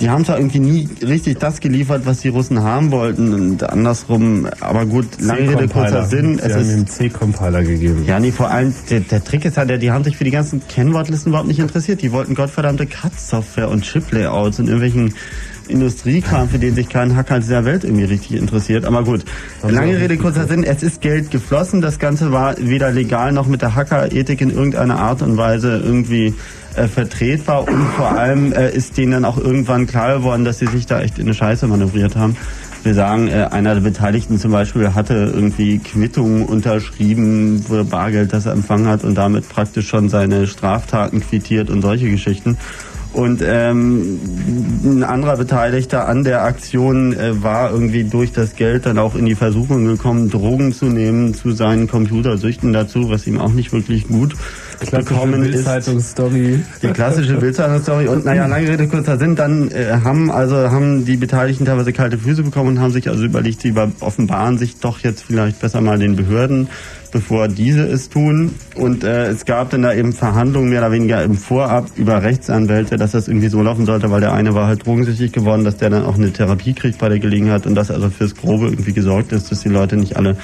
Die 0.00 0.10
haben 0.10 0.24
zwar 0.24 0.38
irgendwie 0.38 0.58
nie 0.58 0.88
richtig 1.02 1.38
das 1.38 1.60
geliefert, 1.60 2.02
was 2.04 2.20
die 2.20 2.28
Russen 2.28 2.62
haben 2.62 2.90
wollten 2.90 3.32
und 3.32 3.62
andersrum, 3.62 4.46
aber 4.60 4.84
gut, 4.84 5.06
lange 5.20 5.50
Rede, 5.50 5.68
kurzer. 5.68 6.04
Sinn, 6.04 6.38
Sie 6.38 6.44
es 6.44 6.54
haben 6.54 6.84
ist 6.84 6.92
C-Compiler 6.96 7.62
gegeben. 7.62 8.04
ja, 8.06 8.20
nee, 8.20 8.32
vor 8.32 8.50
allem, 8.50 8.74
der, 8.90 9.00
der 9.00 9.24
Trick 9.24 9.44
ist 9.44 9.56
halt, 9.56 9.82
die 9.82 9.90
haben 9.90 10.04
sich 10.04 10.16
für 10.16 10.24
die 10.24 10.30
ganzen 10.30 10.62
Kennwortlisten 10.68 11.30
überhaupt 11.30 11.48
nicht 11.48 11.60
interessiert. 11.60 12.02
Die 12.02 12.12
wollten 12.12 12.34
gottverdammte 12.34 12.86
CAD-Software 12.86 13.70
und 13.70 13.82
Chip-Layouts 13.82 14.58
und 14.58 14.66
irgendwelchen 14.66 15.14
Industriekram, 15.68 16.48
für 16.48 16.58
den 16.58 16.74
sich 16.74 16.88
kein 16.88 17.16
Hacker 17.16 17.40
dieser 17.40 17.64
Welt 17.64 17.84
irgendwie 17.84 18.04
richtig 18.04 18.36
interessiert. 18.36 18.84
Aber 18.84 19.02
gut, 19.02 19.24
lange 19.66 19.98
Rede, 19.98 20.16
kurzer 20.16 20.46
Sinn, 20.46 20.62
es 20.62 20.82
ist 20.82 21.00
Geld 21.00 21.30
geflossen. 21.30 21.80
Das 21.80 21.98
Ganze 21.98 22.32
war 22.32 22.56
weder 22.58 22.92
legal 22.92 23.32
noch 23.32 23.46
mit 23.46 23.62
der 23.62 23.74
Hacker-Ethik 23.74 24.40
in 24.40 24.50
irgendeiner 24.50 24.98
Art 24.98 25.22
und 25.22 25.36
Weise 25.36 25.80
irgendwie 25.84 26.34
äh, 26.76 26.88
vertretbar 26.88 27.66
und 27.68 27.82
vor 27.96 28.10
allem 28.10 28.52
äh, 28.52 28.70
ist 28.70 28.96
denen 28.96 29.12
dann 29.12 29.24
auch 29.24 29.38
irgendwann 29.38 29.86
klar 29.86 30.18
geworden, 30.18 30.44
dass 30.44 30.58
sie 30.58 30.66
sich 30.66 30.86
da 30.86 31.00
echt 31.00 31.18
in 31.18 31.24
eine 31.24 31.34
Scheiße 31.34 31.66
manövriert 31.66 32.16
haben. 32.16 32.36
Wir 32.82 32.94
sagen, 32.94 33.28
äh, 33.28 33.48
einer 33.50 33.74
der 33.74 33.80
Beteiligten 33.80 34.38
zum 34.38 34.52
Beispiel 34.52 34.94
hatte 34.94 35.14
irgendwie 35.34 35.78
Quittungen 35.78 36.44
unterschrieben 36.44 37.64
für 37.66 37.84
Bargeld, 37.84 38.32
das 38.32 38.46
er 38.46 38.52
empfangen 38.52 38.86
hat 38.86 39.02
und 39.02 39.16
damit 39.16 39.48
praktisch 39.48 39.88
schon 39.88 40.08
seine 40.08 40.46
Straftaten 40.46 41.20
quittiert 41.20 41.68
und 41.68 41.82
solche 41.82 42.08
Geschichten. 42.08 42.56
Und 43.12 43.42
ähm, 43.42 44.20
ein 44.84 45.02
anderer 45.02 45.38
Beteiligter 45.38 46.06
an 46.06 46.22
der 46.22 46.42
Aktion 46.42 47.14
äh, 47.14 47.42
war 47.42 47.72
irgendwie 47.72 48.04
durch 48.04 48.32
das 48.32 48.56
Geld 48.56 48.84
dann 48.84 48.98
auch 48.98 49.14
in 49.14 49.24
die 49.24 49.34
Versuchung 49.34 49.86
gekommen, 49.86 50.30
Drogen 50.30 50.72
zu 50.72 50.84
nehmen 50.84 51.32
zu 51.32 51.52
seinen 51.52 51.88
Computersüchten 51.88 52.72
dazu, 52.72 53.08
was 53.08 53.26
ihm 53.26 53.40
auch 53.40 53.52
nicht 53.52 53.72
wirklich 53.72 54.06
gut 54.06 54.34
bekommen 54.90 55.42
ist. 55.42 55.52
Bildzeitungsstory. 55.52 56.60
Die 56.82 56.88
klassische 56.88 57.34
Bildzeitungsstory. 57.36 58.08
Und 58.08 58.24
naja, 58.24 58.46
lange 58.46 58.68
Rede, 58.68 58.88
kurzer 58.88 59.18
Sinn, 59.18 59.36
dann 59.36 59.70
äh, 59.70 59.98
haben 60.04 60.30
also 60.30 60.56
haben 60.70 61.04
die 61.04 61.16
Beteiligten 61.16 61.64
teilweise 61.64 61.92
kalte 61.92 62.18
Füße 62.18 62.42
bekommen 62.42 62.70
und 62.70 62.80
haben 62.80 62.92
sich 62.92 63.08
also 63.08 63.24
überlegt, 63.24 63.62
sie 63.62 63.74
offenbaren 64.00 64.58
sich 64.58 64.78
doch 64.80 65.00
jetzt 65.00 65.24
vielleicht 65.24 65.60
besser 65.60 65.80
mal 65.80 65.98
den 65.98 66.16
Behörden, 66.16 66.68
bevor 67.12 67.48
diese 67.48 67.82
es 67.82 68.08
tun. 68.08 68.54
Und 68.74 69.04
äh, 69.04 69.26
es 69.26 69.44
gab 69.44 69.70
dann 69.70 69.82
da 69.82 69.94
eben 69.94 70.12
Verhandlungen 70.12 70.68
mehr 70.68 70.80
oder 70.80 70.92
weniger 70.92 71.22
im 71.22 71.36
Vorab 71.36 71.90
über 71.96 72.22
Rechtsanwälte, 72.22 72.96
dass 72.96 73.12
das 73.12 73.28
irgendwie 73.28 73.48
so 73.48 73.62
laufen 73.62 73.86
sollte, 73.86 74.10
weil 74.10 74.20
der 74.20 74.32
eine 74.32 74.54
war 74.54 74.66
halt 74.66 74.86
drogensüchtig 74.86 75.32
geworden, 75.32 75.64
dass 75.64 75.76
der 75.76 75.90
dann 75.90 76.04
auch 76.04 76.16
eine 76.16 76.32
Therapie 76.32 76.74
kriegt 76.74 76.98
bei 76.98 77.08
der 77.08 77.18
Gelegenheit 77.18 77.66
und 77.66 77.74
dass 77.74 77.90
also 77.90 78.10
fürs 78.10 78.34
Grobe 78.34 78.66
irgendwie 78.66 78.92
gesorgt 78.92 79.32
ist, 79.32 79.50
dass 79.50 79.60
die 79.60 79.68
Leute 79.68 79.96
nicht 79.96 80.16
alle 80.16 80.36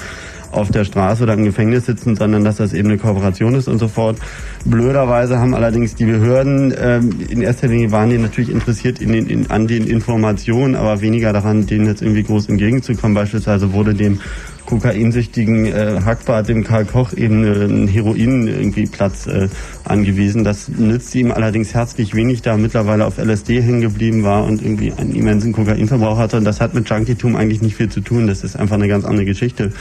auf 0.53 0.71
der 0.71 0.85
Straße 0.85 1.23
oder 1.23 1.33
im 1.33 1.43
Gefängnis 1.43 1.85
sitzen, 1.85 2.15
sondern 2.15 2.43
dass 2.43 2.57
das 2.57 2.73
eben 2.73 2.89
eine 2.89 2.97
Kooperation 2.97 3.55
ist 3.55 3.67
und 3.67 3.79
so 3.79 3.87
fort. 3.87 4.17
Blöderweise 4.65 5.39
haben 5.39 5.53
allerdings 5.53 5.95
die 5.95 6.05
Behörden, 6.05 6.73
ähm, 6.79 7.09
in 7.29 7.41
erster 7.41 7.67
Linie 7.67 7.91
waren 7.91 8.09
die 8.09 8.17
natürlich 8.17 8.51
interessiert 8.51 8.99
in 8.99 9.11
den, 9.11 9.27
in, 9.27 9.51
an 9.51 9.67
den 9.67 9.87
Informationen, 9.87 10.75
aber 10.75 11.01
weniger 11.01 11.33
daran, 11.33 11.65
denen 11.65 11.87
jetzt 11.87 12.01
irgendwie 12.01 12.23
groß 12.23 12.49
entgegenzukommen. 12.49 13.15
Beispielsweise 13.15 13.73
wurde 13.73 13.93
dem 13.93 14.19
kokainsüchtigen 14.65 15.65
äh, 15.65 16.01
Hackbart, 16.03 16.47
dem 16.47 16.63
Karl 16.63 16.85
Koch, 16.85 17.13
eben 17.13 17.43
äh, 17.43 17.65
ein 17.65 17.87
Heroin 17.87 18.47
irgendwie 18.47 18.85
Platz 18.85 19.27
äh, 19.27 19.49
angewiesen. 19.83 20.43
Das 20.43 20.69
nützte 20.69 21.19
ihm 21.19 21.31
allerdings 21.31 21.73
herzlich 21.73 22.15
wenig, 22.15 22.41
da 22.41 22.51
er 22.51 22.57
mittlerweile 22.57 23.05
auf 23.05 23.17
LSD 23.17 23.61
hängen 23.61 23.81
geblieben 23.81 24.23
war 24.23 24.45
und 24.45 24.61
irgendwie 24.61 24.93
einen 24.93 25.15
immensen 25.15 25.51
Kokainverbrauch 25.51 26.17
hatte. 26.17 26.37
Und 26.37 26.45
das 26.45 26.61
hat 26.61 26.73
mit 26.73 26.89
Junkietum 26.89 27.35
eigentlich 27.35 27.61
nicht 27.61 27.75
viel 27.75 27.89
zu 27.89 28.01
tun. 28.01 28.27
Das 28.27 28.43
ist 28.43 28.55
einfach 28.55 28.75
eine 28.75 28.87
ganz 28.87 29.05
andere 29.05 29.25
Geschichte 29.25 29.71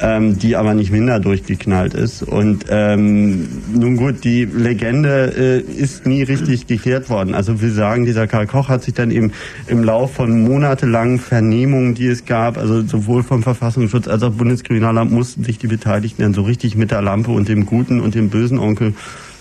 ähm, 0.00 0.38
die 0.38 0.56
aber 0.56 0.74
nicht 0.74 0.90
minder 0.90 1.20
durchgeknallt 1.20 1.94
ist. 1.94 2.22
Und 2.22 2.66
ähm, 2.68 3.48
nun 3.72 3.96
gut, 3.96 4.24
die 4.24 4.44
Legende 4.44 5.32
äh, 5.36 5.60
ist 5.60 6.06
nie 6.06 6.22
richtig 6.22 6.66
geklärt 6.66 7.08
worden. 7.08 7.34
Also 7.34 7.60
wir 7.60 7.70
sagen, 7.70 8.04
dieser 8.04 8.26
Karl 8.26 8.46
Koch 8.46 8.68
hat 8.68 8.82
sich 8.82 8.94
dann 8.94 9.10
eben 9.10 9.32
im 9.66 9.82
Lauf 9.84 10.14
von 10.14 10.42
monatelangen 10.42 11.18
Vernehmungen, 11.18 11.94
die 11.94 12.06
es 12.06 12.24
gab, 12.24 12.58
also 12.58 12.82
sowohl 12.82 13.22
vom 13.22 13.42
Verfassungsschutz 13.42 14.08
als 14.08 14.22
auch 14.22 14.32
Bundeskriminalamt, 14.32 15.12
mussten 15.12 15.44
sich 15.44 15.58
die 15.58 15.68
Beteiligten 15.68 16.22
dann 16.22 16.34
so 16.34 16.42
richtig 16.42 16.76
mit 16.76 16.90
der 16.90 17.02
Lampe 17.02 17.30
und 17.30 17.48
dem 17.48 17.66
guten 17.66 18.00
und 18.00 18.14
dem 18.14 18.28
bösen 18.28 18.58
Onkel 18.58 18.94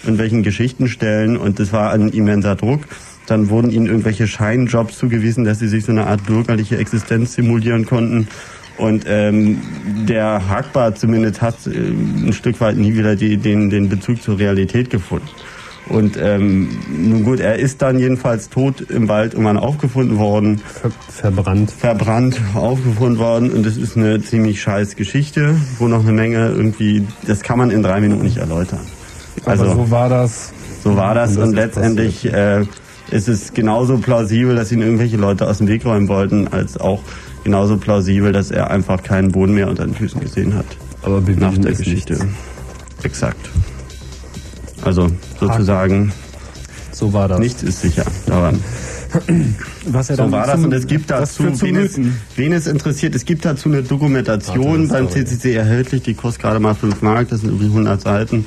in 0.08 0.18
welchen 0.18 0.44
Geschichten 0.44 0.88
stellen. 0.88 1.38
Und 1.38 1.60
das 1.60 1.74
war 1.74 1.92
ein 1.92 2.10
immenser 2.10 2.56
Druck. 2.56 2.82
Dann 3.28 3.50
wurden 3.50 3.72
ihnen 3.72 3.88
irgendwelche 3.88 4.28
Scheinjobs 4.28 4.98
zugewiesen, 4.98 5.46
dass 5.46 5.60
sie 5.60 5.68
sich 5.68 5.86
so 5.86 5.92
eine 5.92 6.06
Art 6.06 6.26
bürgerliche 6.26 6.78
Existenz 6.78 7.34
simulieren 7.34 7.86
konnten. 7.86 8.28
Und 8.78 9.06
ähm, 9.08 9.62
der 10.08 10.50
Hackbar 10.50 10.96
zumindest 10.96 11.42
hat 11.42 11.56
äh, 11.68 11.70
ein 11.72 12.34
Stück 12.34 12.60
weit 12.60 12.78
nie 12.78 12.94
wieder 12.94 13.16
die, 13.16 13.38
den, 13.38 13.70
den 13.70 13.90
Bezug 13.90 14.22
zur 14.22 14.38
Realität 14.38 14.90
gefunden. 14.90 15.30
Und 15.88 16.18
ähm, 16.20 16.70
nun 16.90 17.24
gut, 17.24 17.40
er 17.40 17.60
ist 17.60 17.82
dann 17.82 18.00
jedenfalls 18.00 18.50
tot 18.50 18.82
im 18.90 19.08
Wald 19.08 19.34
irgendwann 19.34 19.58
aufgefunden 19.58 20.18
worden. 20.18 20.58
Ver 20.58 20.92
verbrannt. 21.10 21.72
Verbrannt, 21.72 22.42
aufgefunden 22.56 23.20
worden. 23.20 23.52
Und 23.52 23.66
es 23.66 23.78
ist 23.78 23.96
eine 23.96 24.20
ziemlich 24.22 24.62
scheiß 24.62 24.96
Geschichte, 24.96 25.56
wo 25.78 25.88
noch 25.88 26.02
eine 26.02 26.12
Menge 26.12 26.50
irgendwie, 26.50 27.06
das 27.28 27.44
kann 27.44 27.60
man 27.60 27.70
in 27.70 27.84
drei 27.84 28.02
Minuten 28.02 28.24
nicht 28.24 28.38
erläutern. 28.38 28.82
Also 29.46 29.66
Aber 29.66 29.76
so 29.76 29.92
war 29.92 30.10
das. 30.10 30.54
so 30.84 30.96
war 30.96 31.14
das 31.14 31.32
Und 31.32 31.38
das 31.38 31.48
und 31.50 31.56
letztendlich 31.56 32.34
äh, 32.34 32.66
ist 33.12 33.28
es 33.28 33.54
genauso 33.54 34.00
plausibel, 34.00 34.56
dass 34.56 34.72
ihn 34.72 34.82
irgendwelche 34.82 35.18
Leute 35.18 35.48
aus 35.48 35.60
dem 35.60 35.68
Weg 35.68 35.86
räumen 35.86 36.08
wollten, 36.08 36.48
als 36.48 36.80
auch 36.80 37.04
genauso 37.46 37.78
plausibel, 37.78 38.34
dass 38.34 38.52
er 38.52 38.72
einfach 38.72 39.02
keinen 39.04 39.32
Boden 39.32 39.54
mehr 39.54 39.70
unter 39.70 39.86
den 39.86 39.96
Füßen 39.96 40.20
gesehen 40.20 40.56
hat. 40.56 40.66
Aber 41.04 41.22
nach 41.22 41.58
der 41.58 41.74
Geschichte. 41.74 42.14
nichts. 42.14 42.28
Exakt. 43.04 43.50
Also 44.84 45.10
sozusagen 45.40 46.12
So 46.92 47.14
war 47.14 47.28
das. 47.28 47.40
nichts 47.40 47.64
ist 47.64 47.82
sicher 47.82 48.04
daran. 48.26 48.60
Was 49.86 50.10
ja 50.10 50.16
So 50.16 50.32
war 50.32 50.48
das 50.48 50.64
und 50.64 50.74
es 50.74 50.88
gibt 50.88 51.10
dazu, 51.12 51.44
wen 51.62 51.76
es, 51.78 52.00
wen 52.36 52.52
es 52.52 52.68
interessiert, 52.68 53.16
es 53.16 53.24
gibt 53.26 53.46
dazu 53.46 53.70
eine 53.70 53.84
Dokumentation 53.84 54.90
beim 54.90 55.10
CCC 55.10 55.54
erhältlich, 55.54 56.02
die 56.02 56.16
kostet 56.16 56.42
gerade 56.42 56.60
mal 56.60 56.74
5 56.74 57.02
Mark, 57.02 57.30
das 57.30 57.42
sind 57.42 57.50
irgendwie 57.50 57.68
100 57.68 58.02
Seiten, 58.02 58.46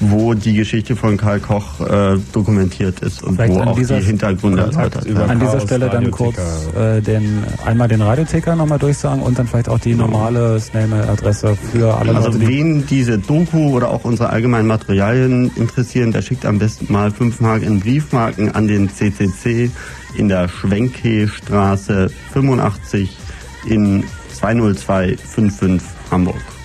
wo 0.00 0.34
die 0.34 0.54
Geschichte 0.54 0.96
von 0.96 1.16
Karl 1.16 1.40
Koch 1.40 1.80
äh, 1.80 2.18
dokumentiert 2.32 3.00
ist 3.00 3.22
und 3.22 3.36
Vielleicht 3.36 3.54
wo 3.54 3.60
an 3.60 3.68
auch 3.68 3.74
die 3.74 3.80
dieser 3.80 3.98
Hintergründe 3.98 4.62
erläutert 4.62 5.04
werden. 5.04 5.30
An 5.30 5.40
dieser 5.40 5.60
Stelle 5.60 5.88
dann 5.88 6.10
kurz 6.10 6.36
äh, 6.76 7.00
den, 7.00 7.44
einmal 7.64 7.88
den 7.88 8.02
Radioticker 8.02 8.54
nochmal 8.54 8.78
durchsagen 8.78 9.22
und 9.22 9.38
dann 9.38 9.46
vielleicht 9.46 9.68
auch 9.68 9.78
die 9.78 9.94
normale 9.94 10.60
Snail-Adresse 10.60 11.56
für 11.72 11.96
alle 11.96 12.14
Also 12.14 12.28
Leute, 12.28 12.38
die 12.40 12.48
wen 12.48 12.86
diese 12.86 13.18
Doku 13.18 13.74
oder 13.74 13.90
auch 13.90 14.04
unsere 14.04 14.30
allgemeinen 14.30 14.68
Materialien 14.68 15.50
interessieren, 15.56 16.12
der 16.12 16.22
schickt 16.22 16.46
am 16.46 16.58
besten 16.58 16.92
mal 16.92 17.10
5 17.10 17.40
Mark 17.40 17.62
in 17.62 17.80
Briefmarken 17.80 18.54
an 18.54 18.68
den 18.68 18.88
CCC 18.88 19.70
in 20.16 20.28
der 20.28 20.48
Schwenke-Straße 20.48 22.10
85 22.32 23.16
in 23.66 24.04
20255 24.34 25.88
Hamburg. 26.10 26.57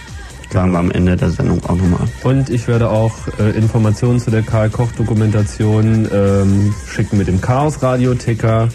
Sagen 0.54 0.72
wir 0.72 0.80
am 0.80 0.92
Ende 0.92 1.18
der 1.18 1.32
Sendung 1.32 1.62
auch 1.66 1.76
nochmal. 1.76 2.08
Und 2.24 2.50
ich 2.50 2.68
werde 2.68 2.90
auch 2.90 3.14
äh, 3.40 3.50
Informationen 3.58 4.20
zu 4.20 4.32
der 4.32 4.44
Karl 4.44 4.70
Koch 4.70 4.92
Dokumentation 4.94 6.08
ähm, 6.14 6.74
schicken 6.88 7.18
mit 7.18 7.28
dem 7.28 7.42
Chaos 7.42 7.82
Radio 7.82 8.14
Ticker. 8.14 8.70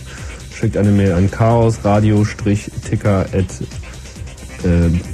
Schickt 0.52 0.76
eine 0.76 0.90
Mail 0.90 1.12
an 1.12 1.30
chaosradio-ticker 1.30 3.26
äh, 3.32 3.44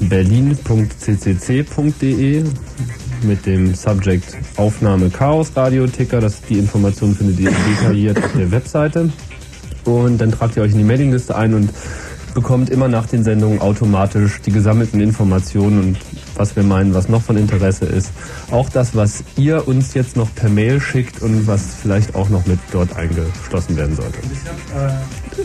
berlin.ccc.de 0.00 0.44
mit 3.22 3.44
dem 3.44 3.74
Subject 3.74 4.38
Aufnahme 4.56 5.10
Chaos 5.10 5.52
Radio 5.54 5.86
Ticker. 5.86 6.26
Die 6.48 6.58
Informationen 6.58 7.14
findet 7.14 7.40
ihr 7.40 7.50
detailliert 7.50 8.24
auf 8.24 8.32
der 8.32 8.50
Webseite. 8.50 9.12
Und 9.84 10.18
dann 10.18 10.32
tragt 10.32 10.56
ihr 10.56 10.62
euch 10.62 10.72
in 10.72 10.78
die 10.78 10.84
Mailingliste 10.84 11.36
ein 11.36 11.52
und 11.52 11.68
bekommt 12.32 12.70
immer 12.70 12.88
nach 12.88 13.06
den 13.06 13.22
Sendungen 13.22 13.60
automatisch 13.60 14.40
die 14.40 14.50
gesammelten 14.50 15.00
Informationen 15.00 15.78
und 15.78 15.98
was 16.36 16.56
wir 16.56 16.62
meinen, 16.62 16.94
was 16.94 17.08
noch 17.08 17.22
von 17.22 17.36
Interesse 17.36 17.86
ist. 17.86 18.10
Auch 18.50 18.68
das, 18.68 18.94
was 18.94 19.24
ihr 19.36 19.66
uns 19.68 19.94
jetzt 19.94 20.16
noch 20.16 20.32
per 20.34 20.48
Mail 20.48 20.80
schickt 20.80 21.22
und 21.22 21.46
was 21.46 21.74
vielleicht 21.80 22.14
auch 22.14 22.28
noch 22.28 22.46
mit 22.46 22.58
dort 22.72 22.96
eingeschlossen 22.96 23.76
werden 23.76 23.96
sollte. 23.96 24.18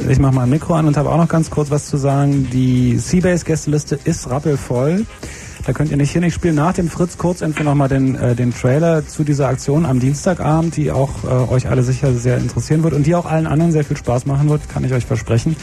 Ich 0.08 0.20
mache 0.20 0.34
mal 0.34 0.44
ein 0.44 0.50
Mikro 0.50 0.76
an 0.76 0.88
und 0.88 0.98
habe 0.98 1.10
auch 1.10 1.18
noch 1.18 1.28
ganz 1.28 1.50
kurz 1.50 1.72
was 1.72 1.88
zu 1.88 1.98
sagen. 1.98 2.50
Die 2.52 2.98
Seabase-Gästeliste 2.98 4.00
ist 4.04 4.30
rappelvoll. 4.30 5.06
Da 5.66 5.74
könnt 5.74 5.92
ihr 5.92 5.98
nicht 5.98 6.12
hin. 6.12 6.24
Ich 6.24 6.34
spiele 6.34 6.54
nach 6.54 6.74
dem 6.74 6.90
Fritz 6.90 7.18
Kurzinfo 7.18 7.64
nochmal 7.64 7.90
den, 7.90 8.16
äh, 8.16 8.34
den 8.34 8.54
Trailer 8.54 9.06
zu 9.06 9.24
dieser 9.24 9.48
Aktion 9.50 9.86
am 9.86 10.00
Dienstagabend, 10.00 10.78
die 10.78 10.90
auch 10.92 11.24
äh, 11.24 11.28
euch 11.28 11.70
alle 11.70 11.84
sicher 11.84 12.14
sehr 12.14 12.38
interessieren 12.38 12.84
wird 12.84 12.94
und 12.94 13.06
die 13.06 13.14
auch 13.14 13.26
allen 13.26 13.46
anderen 13.46 13.72
sehr 13.72 13.84
viel 13.84 13.98
Spaß 13.98 14.26
machen 14.26 14.50
wird, 14.50 14.70
kann 14.70 14.84
ich 14.84 14.94
euch 14.94 15.06
versprechen. 15.06 15.56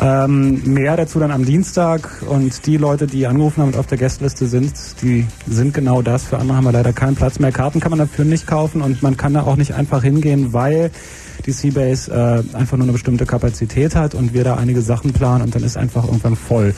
Ähm, 0.00 0.62
mehr 0.64 0.96
dazu 0.96 1.18
dann 1.18 1.30
am 1.30 1.44
Dienstag 1.44 2.22
und 2.28 2.66
die 2.66 2.76
Leute, 2.76 3.06
die 3.06 3.26
angerufen 3.26 3.62
haben 3.62 3.68
und 3.68 3.76
auf 3.76 3.86
der 3.86 3.98
Gästeliste 3.98 4.46
sind, 4.46 4.72
die 5.02 5.26
sind 5.46 5.74
genau 5.74 6.02
das. 6.02 6.24
Für 6.24 6.38
andere 6.38 6.56
haben 6.56 6.64
wir 6.64 6.72
leider 6.72 6.92
keinen 6.92 7.14
Platz 7.14 7.38
mehr. 7.38 7.52
Karten 7.52 7.80
kann 7.80 7.90
man 7.90 7.98
dafür 7.98 8.24
nicht 8.24 8.46
kaufen 8.46 8.80
und 8.80 9.02
man 9.02 9.16
kann 9.16 9.34
da 9.34 9.42
auch 9.42 9.56
nicht 9.56 9.74
einfach 9.74 10.02
hingehen, 10.02 10.52
weil 10.52 10.90
die 11.46 11.52
Seabase 11.52 12.10
äh, 12.10 12.56
einfach 12.56 12.76
nur 12.76 12.84
eine 12.84 12.92
bestimmte 12.92 13.26
Kapazität 13.26 13.94
hat 13.94 14.14
und 14.14 14.32
wir 14.32 14.44
da 14.44 14.56
einige 14.56 14.80
Sachen 14.80 15.12
planen 15.12 15.42
und 15.42 15.54
dann 15.54 15.62
ist 15.62 15.76
einfach 15.76 16.04
irgendwann 16.04 16.36
voll. 16.36 16.74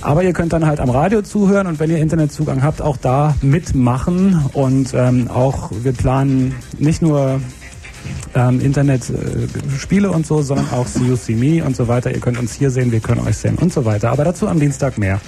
Aber 0.00 0.22
ihr 0.22 0.32
könnt 0.32 0.52
dann 0.52 0.66
halt 0.66 0.80
am 0.80 0.90
Radio 0.90 1.22
zuhören 1.22 1.66
und 1.66 1.78
wenn 1.78 1.90
ihr 1.90 1.98
Internetzugang 1.98 2.62
habt, 2.62 2.80
auch 2.80 2.96
da 2.96 3.34
mitmachen 3.42 4.44
und 4.52 4.94
ähm, 4.94 5.28
auch 5.28 5.70
wir 5.82 5.92
planen 5.92 6.54
nicht 6.78 7.02
nur 7.02 7.40
ähm, 8.34 8.60
Internet-Spiele 8.60 10.10
und 10.10 10.26
so, 10.26 10.42
sondern 10.42 10.68
auch 10.70 10.86
See 10.86 11.04
You 11.04 11.16
See 11.16 11.34
Me 11.34 11.64
und 11.64 11.76
so 11.76 11.88
weiter. 11.88 12.10
Ihr 12.12 12.20
könnt 12.20 12.38
uns 12.38 12.52
hier 12.54 12.70
sehen, 12.70 12.92
wir 12.92 13.00
können 13.00 13.26
euch 13.26 13.36
sehen 13.36 13.56
und 13.56 13.72
so 13.72 13.84
weiter. 13.84 14.10
Aber 14.10 14.24
dazu 14.24 14.48
am 14.48 14.60
Dienstag 14.60 14.98
mehr. 14.98 15.20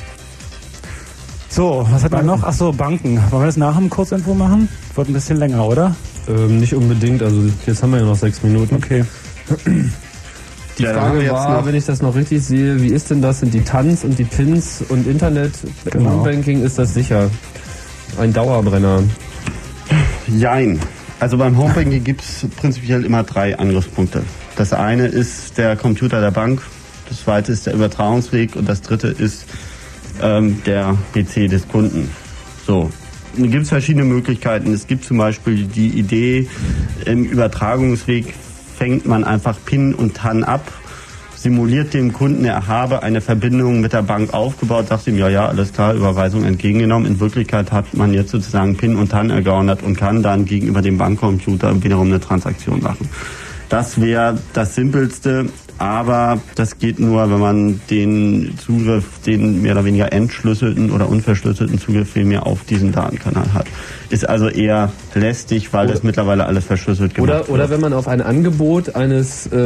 So, 1.48 1.86
was 1.90 2.04
hat 2.04 2.12
man 2.12 2.26
noch? 2.26 2.42
Ach 2.44 2.52
so, 2.52 2.72
Banken. 2.72 3.20
Wollen 3.30 3.42
wir 3.42 3.46
das 3.46 3.56
nach 3.56 3.76
dem 3.76 3.88
Kurzinfo 3.90 4.34
machen? 4.34 4.68
Wird 4.94 5.08
ein 5.08 5.14
bisschen 5.14 5.38
länger, 5.38 5.66
oder? 5.66 5.96
Ähm, 6.28 6.60
nicht 6.60 6.74
unbedingt, 6.74 7.22
also 7.22 7.42
jetzt 7.66 7.82
haben 7.82 7.90
wir 7.92 8.00
ja 8.00 8.04
noch 8.04 8.16
sechs 8.16 8.42
Minuten. 8.42 8.74
Okay. 8.76 9.04
Die 10.78 10.82
Ja, 10.82 10.92
Frage 10.92 11.28
war, 11.32 11.56
noch- 11.58 11.66
wenn 11.66 11.74
ich 11.74 11.86
das 11.86 12.02
noch 12.02 12.14
richtig 12.14 12.44
sehe, 12.44 12.80
wie 12.82 12.88
ist 12.88 13.10
denn 13.10 13.22
das? 13.22 13.40
Sind 13.40 13.54
die 13.54 13.62
TANs 13.62 14.04
und 14.04 14.18
die 14.18 14.24
Pins 14.24 14.84
und 14.88 15.06
Internet? 15.08 15.52
Im 15.86 15.90
Genau. 15.90 16.10
Homebanking 16.10 16.62
ist 16.62 16.78
das 16.78 16.94
sicher 16.94 17.30
ein 18.20 18.32
Dauerbrenner. 18.32 19.02
Jein. 20.28 20.78
Also 21.20 21.36
beim 21.36 21.56
Homebanking 21.56 22.04
gibt 22.04 22.22
es 22.22 22.46
prinzipiell 22.56 23.04
immer 23.04 23.24
drei 23.24 23.58
Angriffspunkte. 23.58 24.22
Das 24.56 24.72
eine 24.72 25.06
ist 25.06 25.58
der 25.58 25.76
Computer 25.76 26.20
der 26.20 26.30
Bank, 26.30 26.62
das 27.08 27.22
zweite 27.22 27.52
ist 27.52 27.66
der 27.66 27.74
Übertragungsweg 27.74 28.54
und 28.54 28.68
das 28.68 28.82
dritte 28.82 29.08
ist 29.08 29.46
ähm, 30.22 30.62
der 30.64 30.96
PC 31.12 31.48
des 31.48 31.66
Kunden. 31.66 32.10
So. 32.66 32.90
Nun 33.36 33.50
gibt 33.50 33.64
es 33.64 33.68
verschiedene 33.68 34.04
Möglichkeiten. 34.04 34.72
Es 34.72 34.86
gibt 34.86 35.04
zum 35.04 35.18
Beispiel 35.18 35.64
die 35.64 35.88
Idee, 35.88 36.48
im 37.04 37.24
Übertragungsweg 37.24 38.34
fängt 38.76 39.06
man 39.06 39.24
einfach 39.24 39.58
PIN 39.64 39.94
und 39.94 40.14
TAN 40.16 40.44
ab, 40.44 40.72
simuliert 41.38 41.94
dem 41.94 42.12
Kunden, 42.12 42.44
er 42.44 42.66
habe 42.66 43.02
eine 43.02 43.20
Verbindung 43.20 43.80
mit 43.80 43.92
der 43.92 44.02
Bank 44.02 44.34
aufgebaut, 44.34 44.88
sagt 44.88 45.06
ihm, 45.06 45.16
ja, 45.16 45.28
ja, 45.28 45.46
alles 45.46 45.72
klar, 45.72 45.94
Überweisung 45.94 46.44
entgegengenommen. 46.44 47.06
In 47.06 47.20
Wirklichkeit 47.20 47.70
hat 47.70 47.94
man 47.94 48.12
jetzt 48.12 48.30
sozusagen 48.30 48.76
PIN 48.76 48.96
und 48.96 49.10
TAN 49.10 49.30
ergaunert 49.30 49.82
und 49.82 49.96
kann 49.96 50.22
dann 50.22 50.44
gegenüber 50.44 50.82
dem 50.82 50.98
Bankcomputer 50.98 51.82
wiederum 51.82 52.08
eine 52.08 52.20
Transaktion 52.20 52.82
machen. 52.82 53.08
Das 53.68 54.00
wäre 54.00 54.38
das 54.52 54.74
Simpelste, 54.74 55.46
aber 55.78 56.40
das 56.56 56.78
geht 56.78 56.98
nur, 56.98 57.30
wenn 57.30 57.38
man 57.40 57.80
den 57.88 58.58
Zugriff, 58.58 59.04
den 59.24 59.62
mehr 59.62 59.72
oder 59.72 59.84
weniger 59.84 60.12
entschlüsselten 60.12 60.90
oder 60.90 61.08
unverschlüsselten 61.08 61.78
Zugriff 61.78 62.10
vielmehr 62.12 62.46
auf 62.46 62.64
diesen 62.64 62.92
Datenkanal 62.92 63.52
hat. 63.54 63.66
Ist 64.10 64.28
also 64.28 64.48
eher 64.48 64.90
lästig, 65.14 65.72
weil 65.72 65.86
das 65.86 66.02
mittlerweile 66.02 66.46
alles 66.46 66.64
verschlüsselt 66.64 67.14
gemacht 67.14 67.30
Oder, 67.30 67.38
wird. 67.40 67.50
oder 67.50 67.70
wenn 67.70 67.80
man 67.80 67.92
auf 67.92 68.08
ein 68.08 68.20
Angebot 68.22 68.94
eines 68.96 69.46
äh, 69.52 69.56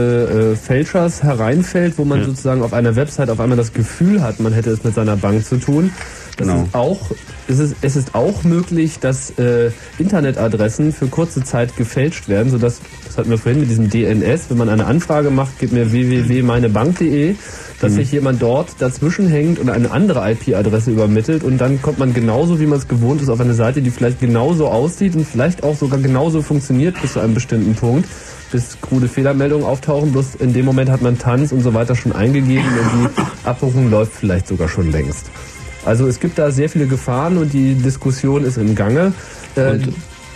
äh, 0.53 0.57
Fälschers 0.57 1.23
hereinfällt, 1.23 1.97
wo 1.97 2.05
man 2.05 2.21
Ja. 2.21 2.27
sozusagen 2.27 2.63
auf 2.63 2.73
einer 2.73 2.95
Website 2.97 3.31
auf 3.31 3.41
einmal 3.41 3.57
das 3.57 3.73
Gefühl 3.73 4.23
hat, 4.23 4.39
man 4.41 4.53
hätte 4.53 4.71
es 4.71 4.85
mit 4.85 4.95
seiner 4.95 5.17
Bank 5.17 5.45
zu 5.47 5.57
tun. 5.59 5.91
Das 6.37 6.47
Genau. 6.49 6.63
ist 6.63 6.75
auch, 6.75 7.11
es, 7.47 7.59
ist, 7.59 7.77
es 7.83 7.95
ist 7.97 8.15
auch 8.15 8.43
möglich, 8.45 8.99
dass 9.01 9.31
äh, 9.39 9.71
Internetadressen 9.99 10.93
für 10.93 11.07
kurze 11.09 11.45
Zeit 11.45 11.77
gefälscht 11.77 12.29
werden, 12.29 12.51
sodass, 12.51 12.81
das 13.07 13.19
hatten 13.19 13.31
wir 13.31 13.39
vorhin 13.39 13.61
mit 13.61 13.69
diesem 13.71 13.91
DNS, 13.91 14.47
wenn 14.49 14.57
man 14.57 14.69
eine 14.71 14.87
Anfrage 14.87 15.31
macht, 15.31 15.59
gib 15.59 15.73
mir 15.73 15.93
www.meinebank.de, 15.93 17.35
dass 17.81 17.93
Mhm. 17.93 17.97
sich 17.97 18.13
jemand 18.13 18.41
dort 18.43 18.71
dazwischen 18.79 19.29
hängt 19.29 19.59
und 19.59 19.69
eine 19.69 19.91
andere 19.91 20.31
IP-Adresse 20.33 20.91
übermittelt 20.91 21.45
und 21.45 21.59
dann 21.59 21.83
kommt 21.83 21.99
man 21.99 22.15
genauso, 22.15 22.61
wie 22.61 22.67
man 22.67 22.79
es 22.79 22.89
gewohnt 22.89 23.21
ist, 23.23 23.29
auf 23.29 23.41
eine 23.41 23.55
Seite, 23.55 23.83
die 23.83 23.91
vielleicht 23.91 24.21
genauso 24.21 24.69
aussieht 24.69 25.15
und 25.17 25.27
vielleicht 25.27 25.63
auch 25.65 25.77
sogar 25.77 25.99
genauso 25.99 26.43
funktioniert 26.43 27.01
bis 27.03 27.13
zu 27.15 27.21
einem 27.21 27.35
bestimmten 27.35 27.75
Punkt, 27.75 28.09
bis 28.53 28.79
krude 28.81 29.09
Fehlermeldungen 29.09 29.67
auftauchen. 29.67 30.13
Bloß 30.13 30.37
in 30.37 30.53
dem 30.53 30.65
Moment 30.65 30.91
hat 30.91 31.03
man 31.03 31.19
Tanz 31.19 31.53
und 31.53 31.63
so 31.63 31.75
weiter 31.75 31.95
schon 31.97 32.13
eingegeben 32.13 32.65
und 32.67 33.11
die 33.17 33.23
Abbuchung 33.49 33.91
läuft 33.91 34.13
vielleicht 34.15 34.47
sogar 34.49 34.69
schon 34.69 34.91
längst. 34.93 35.27
Also 35.85 36.07
es 36.07 36.21
gibt 36.21 36.39
da 36.39 36.51
sehr 36.51 36.69
viele 36.69 36.87
Gefahren 36.87 37.39
und 37.39 37.53
die 37.53 37.75
Diskussion 37.75 38.45
ist 38.45 38.57
im 38.57 38.75
Gange. 38.75 39.13
Äh, 39.57 39.71
Und, 39.73 39.93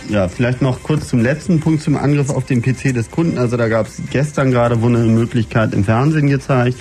ja, 0.08 0.28
vielleicht 0.28 0.62
noch 0.62 0.82
kurz 0.82 1.08
zum 1.08 1.20
letzten 1.20 1.60
Punkt 1.60 1.82
zum 1.82 1.96
Angriff 1.96 2.30
auf 2.30 2.44
den 2.44 2.62
PC 2.62 2.94
des 2.94 3.10
Kunden. 3.10 3.38
Also 3.38 3.56
da 3.56 3.68
gab 3.68 3.86
es 3.86 4.00
gestern 4.10 4.50
gerade 4.50 4.80
wohl 4.80 4.94
eine 4.94 5.04
Möglichkeit 5.06 5.74
im 5.74 5.84
Fernsehen 5.84 6.28
gezeigt. 6.28 6.78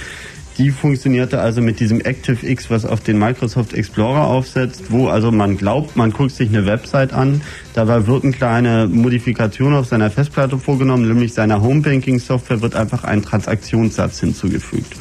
Die 0.57 0.71
funktionierte 0.71 1.41
also 1.41 1.59
mit 1.61 1.81
diesem 1.81 2.01
ActiveX, 2.05 2.69
was 2.69 2.85
auf 2.85 3.01
den 3.01 3.19
Microsoft 3.19 3.73
Explorer 3.73 4.25
aufsetzt, 4.27 4.85
wo 4.89 5.09
also 5.09 5.29
man 5.29 5.57
glaubt, 5.57 5.97
man 5.97 6.11
guckt 6.11 6.31
sich 6.31 6.47
eine 6.47 6.65
Website 6.65 7.11
an. 7.11 7.41
Dabei 7.73 8.07
wird 8.07 8.23
eine 8.23 8.31
kleine 8.31 8.87
Modifikation 8.87 9.73
auf 9.73 9.87
seiner 9.87 10.09
Festplatte 10.09 10.57
vorgenommen, 10.57 11.09
nämlich 11.09 11.33
seiner 11.33 11.61
Homebanking-Software 11.61 12.61
wird 12.61 12.75
einfach 12.75 13.03
ein 13.03 13.21
Transaktionssatz 13.21 14.21
hinzugefügt. 14.21 14.95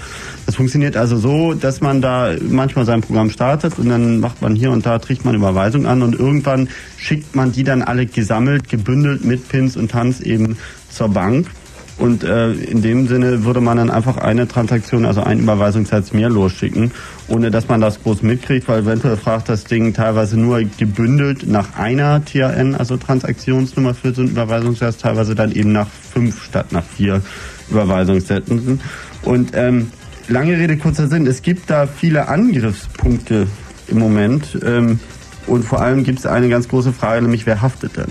Das 0.46 0.56
funktioniert 0.56 0.96
also 0.96 1.16
so, 1.16 1.54
dass 1.54 1.80
man 1.80 2.02
da 2.02 2.34
manchmal 2.48 2.84
sein 2.84 3.00
Programm 3.00 3.30
startet 3.30 3.78
und 3.78 3.88
dann 3.88 4.20
macht 4.20 4.42
man 4.42 4.54
hier 4.54 4.70
und 4.70 4.84
da, 4.84 4.98
trägt 4.98 5.24
man 5.24 5.34
Überweisung 5.34 5.86
an 5.86 6.02
und 6.02 6.18
irgendwann 6.18 6.68
schickt 6.96 7.34
man 7.34 7.52
die 7.52 7.64
dann 7.64 7.82
alle 7.82 8.06
gesammelt, 8.06 8.68
gebündelt 8.68 9.24
mit 9.24 9.48
Pins 9.48 9.76
und 9.76 9.90
Tanz 9.90 10.20
eben 10.20 10.56
zur 10.90 11.08
Bank. 11.08 11.48
Und 11.96 12.24
äh, 12.24 12.52
in 12.52 12.82
dem 12.82 13.06
Sinne 13.06 13.44
würde 13.44 13.60
man 13.60 13.76
dann 13.76 13.88
einfach 13.88 14.16
eine 14.16 14.48
Transaktion, 14.48 15.04
also 15.04 15.22
einen 15.22 15.42
Überweisungssatz 15.42 16.12
mehr 16.12 16.28
losschicken, 16.28 16.90
ohne 17.28 17.52
dass 17.52 17.68
man 17.68 17.80
das 17.80 18.02
groß 18.02 18.22
mitkriegt, 18.22 18.66
weil 18.66 18.80
eventuell 18.80 19.16
fragt 19.16 19.48
das 19.48 19.62
Ding 19.62 19.94
teilweise 19.94 20.36
nur 20.36 20.62
gebündelt 20.76 21.46
nach 21.46 21.78
einer 21.78 22.24
TRN, 22.24 22.74
also 22.74 22.96
Transaktionsnummer 22.96 23.94
für 23.94 24.12
so 24.12 24.22
einen 24.22 24.32
Überweisungssatz, 24.32 24.98
teilweise 24.98 25.36
dann 25.36 25.52
eben 25.52 25.70
nach 25.70 25.86
fünf 25.88 26.42
statt 26.42 26.72
nach 26.72 26.84
vier 26.84 27.22
Überweisungssätzen. 27.70 28.80
Und 29.22 29.52
ähm, 29.54 29.92
lange 30.28 30.56
Rede, 30.59 30.76
kurzer 30.76 31.09
Sinn, 31.09 31.26
es 31.26 31.42
gibt 31.42 31.70
da 31.70 31.86
viele 31.86 32.28
Angriffspunkte 32.28 33.46
im 33.88 33.98
Moment. 33.98 34.59
Ähm, 34.64 35.01
und 35.46 35.64
vor 35.64 35.80
allem 35.80 36.05
gibt 36.05 36.20
es 36.20 36.26
eine 36.26 36.48
ganz 36.48 36.68
große 36.68 36.92
Frage, 36.92 37.22
nämlich 37.22 37.46
wer 37.46 37.60
haftet 37.60 37.96
denn? 37.96 38.09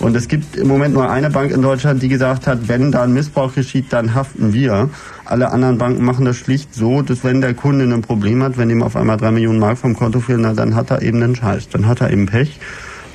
Und 0.00 0.14
es 0.14 0.28
gibt 0.28 0.56
im 0.56 0.68
Moment 0.68 0.94
nur 0.94 1.10
eine 1.10 1.28
Bank 1.28 1.50
in 1.50 1.60
Deutschland, 1.60 2.00
die 2.02 2.08
gesagt 2.08 2.46
hat, 2.46 2.68
wenn 2.68 2.92
da 2.92 3.02
ein 3.02 3.12
Missbrauch 3.12 3.54
geschieht, 3.54 3.86
dann 3.92 4.14
haften 4.14 4.52
wir. 4.52 4.90
Alle 5.24 5.50
anderen 5.50 5.76
Banken 5.76 6.04
machen 6.04 6.24
das 6.24 6.36
schlicht 6.36 6.72
so, 6.72 7.02
dass 7.02 7.24
wenn 7.24 7.40
der 7.40 7.54
Kunde 7.54 7.84
ein 7.84 8.02
Problem 8.02 8.42
hat, 8.44 8.58
wenn 8.58 8.70
ihm 8.70 8.84
auf 8.84 8.94
einmal 8.94 9.16
drei 9.16 9.32
Millionen 9.32 9.58
Mark 9.58 9.78
vom 9.78 9.96
Konto 9.96 10.20
fehlen, 10.20 10.54
dann 10.54 10.76
hat 10.76 10.92
er 10.92 11.02
eben 11.02 11.20
einen 11.20 11.34
Scheiß. 11.34 11.68
Dann 11.70 11.88
hat 11.88 12.00
er 12.00 12.12
eben 12.12 12.26
Pech. 12.26 12.60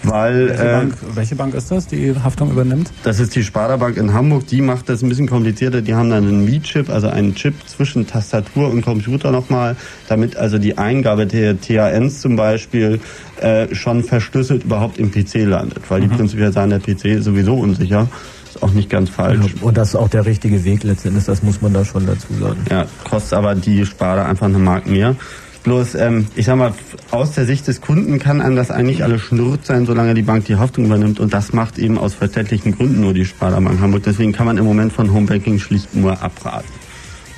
Weil 0.04 0.50
Welche, 0.50 0.64
äh, 0.64 0.72
Bank, 0.74 0.96
welche 1.14 1.36
Bank 1.36 1.54
ist 1.54 1.72
das, 1.72 1.88
die 1.88 2.14
Haftung 2.24 2.52
übernimmt? 2.52 2.92
das 3.04 3.20
ist 3.20 3.36
die 3.36 3.44
Sparda 3.44 3.78
Bank 3.78 3.98
in 3.98 4.14
Hamburg. 4.14 4.48
Die 4.48 4.62
macht 4.62 4.90
das 4.90 5.02
ein 5.02 5.10
bisschen 5.10 5.28
komplizierter. 5.28 5.82
Die 5.82 5.96
haben 5.96 6.10
dann 6.10 6.28
einen 6.28 6.46
Mi-Chip, 6.46 6.90
also 6.90 7.08
einen 7.08 7.36
Chip 7.36 7.56
zwischen 7.68 8.06
Tastatur 8.08 8.70
und 8.70 8.82
Computer 8.82 9.32
nochmal, 9.32 9.76
damit 10.08 10.36
also 10.36 10.58
die 10.58 10.78
Eingabe 10.78 11.26
der 11.26 11.60
TANs 11.60 12.22
zum 12.22 12.36
Beispiel 12.36 13.00
äh, 13.42 13.74
schon 13.74 14.04
verschlüsselt 14.04 14.64
überhaupt 14.66 14.98
im 14.98 15.12
PC 15.12 15.46
landet. 15.46 15.90
Weil 15.90 16.02
die 16.02 16.08
prinzipiell 16.08 16.52
sagen, 16.52 16.70
der 16.70 16.80
PC 16.80 17.06
ist 17.06 17.26
sowieso 17.26 17.56
unsicher. 17.56 18.08
Ist 18.48 18.62
auch 18.62 18.72
nicht 18.72 18.90
ganz 18.90 19.10
falsch. 19.10 19.56
Und 19.62 19.78
das 19.78 19.90
ist 19.90 19.96
auch 19.96 20.10
der 20.10 20.26
richtige 20.26 20.64
Weg 20.64 20.84
letztendlich, 20.84 21.26
das 21.26 21.42
muss 21.42 21.62
man 21.62 21.74
da 21.74 21.84
schon 21.86 22.06
dazu 22.06 22.28
sagen. 22.40 22.60
Ja, 22.70 22.86
kostet 23.04 23.34
aber 23.34 23.56
die 23.56 23.86
Sparda 23.86 24.26
einfach 24.26 24.46
eine 24.46 24.60
Mark 24.60 24.86
mehr. 24.86 25.16
Bloß, 25.64 25.96
ähm, 25.96 26.28
ich 26.36 26.46
sag 26.46 26.58
mal, 26.58 26.74
aus 27.12 27.32
der 27.32 27.46
Sicht 27.46 27.68
des 27.68 27.80
Kunden 27.80 28.20
kann 28.20 28.42
einem 28.42 28.58
das 28.58 28.70
eigentlich 28.70 29.04
alles 29.04 29.22
schnurrt 29.22 29.66
sein, 29.66 29.86
solange 29.86 30.14
die 30.14 30.22
Bank 30.22 30.46
die 30.46 30.58
Haftung 30.58 30.86
übernimmt. 30.86 31.22
Und 31.22 31.34
das 31.34 31.54
macht 31.54 31.80
eben 31.80 31.98
aus 31.98 32.14
verständlichen 32.14 32.76
Gründen 32.76 33.00
nur 33.00 33.14
die 33.14 33.24
Sparda 33.24 33.62
Bank 33.62 33.80
Hamburg. 33.80 34.04
Deswegen 34.04 34.34
kann 34.34 34.46
man 34.46 34.58
im 34.58 34.66
Moment 34.66 34.92
von 34.92 35.14
Homebanking 35.14 35.60
schlicht 35.60 35.96
nur 35.96 36.22
abraten. 36.22 36.68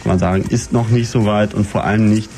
Kann 0.01 0.11
man 0.11 0.19
sagen, 0.19 0.43
ist 0.49 0.73
noch 0.73 0.89
nicht 0.89 1.09
so 1.09 1.25
weit 1.25 1.53
und 1.53 1.67
vor 1.67 1.83
allem 1.83 2.09
nicht. 2.09 2.31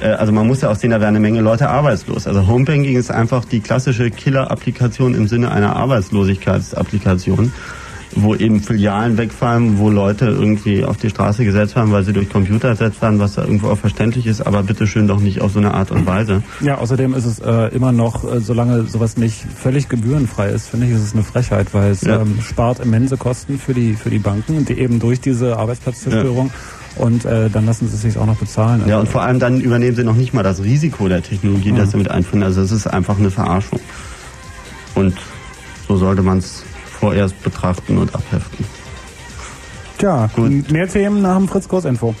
äh, 0.00 0.10
Also 0.10 0.30
man 0.32 0.46
muss 0.46 0.60
ja 0.60 0.70
auch 0.70 0.76
sehen, 0.76 0.90
da 0.90 1.00
werden 1.00 1.16
eine 1.16 1.20
Menge 1.20 1.40
Leute 1.40 1.68
arbeitslos. 1.68 2.28
Also 2.28 2.46
Homebanking 2.46 2.96
ist 2.96 3.10
einfach 3.10 3.44
die 3.44 3.58
klassische 3.60 4.10
Killer-Applikation 4.12 5.14
im 5.16 5.26
Sinne 5.26 5.50
einer 5.50 5.74
Arbeitslosigkeitsapplikation, 5.74 7.52
wo 8.14 8.34
eben 8.34 8.60
Filialen 8.60 9.16
wegfallen, 9.16 9.78
wo 9.78 9.88
Leute 9.90 10.26
irgendwie 10.26 10.84
auf 10.84 10.96
die 10.98 11.08
Straße 11.08 11.44
gesetzt 11.44 11.76
werden, 11.76 11.92
weil 11.92 12.04
sie 12.04 12.12
durch 12.12 12.28
Computer 12.28 12.68
ersetzt 12.68 13.00
werden, 13.00 13.18
was 13.18 13.34
da 13.34 13.42
irgendwo 13.42 13.68
auch 13.68 13.78
verständlich 13.78 14.26
ist, 14.26 14.40
aber 14.46 14.62
bitteschön 14.62 15.08
doch 15.08 15.20
nicht 15.20 15.40
auf 15.40 15.52
so 15.52 15.58
eine 15.60 15.72
Art 15.74 15.90
und 15.90 16.06
Weise. 16.06 16.42
Ja, 16.60 16.78
außerdem 16.78 17.14
ist 17.14 17.24
es 17.24 17.38
äh, 17.38 17.68
immer 17.74 17.92
noch, 17.92 18.30
äh, 18.30 18.40
solange 18.40 18.84
sowas 18.84 19.16
nicht 19.16 19.44
völlig 19.56 19.88
gebührenfrei 19.88 20.48
ist, 20.50 20.68
finde 20.68 20.86
ich, 20.86 20.92
ist 20.92 21.02
es 21.02 21.12
eine 21.14 21.22
Frechheit, 21.22 21.72
weil 21.72 21.92
es 21.92 22.02
Ja. 22.02 22.20
ähm, 22.20 22.38
spart 22.46 22.80
immense 22.80 23.16
Kosten 23.16 23.58
für 23.58 23.72
die 23.74 23.94
für 23.94 24.10
die 24.10 24.18
Banken 24.18 24.64
die 24.66 24.78
eben 24.78 24.98
durch 24.98 25.20
diese 25.20 25.56
Arbeitsplatzzerstörung 25.56 26.50
und 26.96 27.24
äh, 27.24 27.48
dann 27.48 27.64
lassen 27.64 27.88
sie 27.88 27.94
es 27.94 28.02
sich 28.02 28.18
auch 28.18 28.26
noch 28.26 28.36
bezahlen. 28.36 28.82
Ja, 28.86 28.98
und 29.00 29.08
vor 29.08 29.22
allem 29.22 29.38
dann 29.38 29.60
übernehmen 29.60 29.96
sie 29.96 30.04
noch 30.04 30.16
nicht 30.16 30.34
mal 30.34 30.42
das 30.42 30.62
Risiko 30.62 31.08
der 31.08 31.22
Technologie, 31.22 31.72
das 31.72 31.92
sie 31.92 31.96
mit 31.96 32.10
einführen. 32.10 32.42
Also 32.42 32.60
es 32.60 32.70
ist 32.72 32.86
einfach 32.86 33.18
eine 33.18 33.30
Verarschung. 33.30 33.80
Und 34.94 35.14
so 35.88 35.96
sollte 35.96 36.22
man 36.22 36.38
es 36.38 36.64
vorerst 37.02 37.42
betrachten 37.42 37.98
und 37.98 38.14
abheften. 38.14 38.64
Tja, 39.98 40.30
Gut. 40.36 40.70
mehr 40.70 40.88
Themen 40.88 41.20
nach 41.20 41.36
dem 41.36 41.48
Fritz-Kurs-Info. 41.48 42.14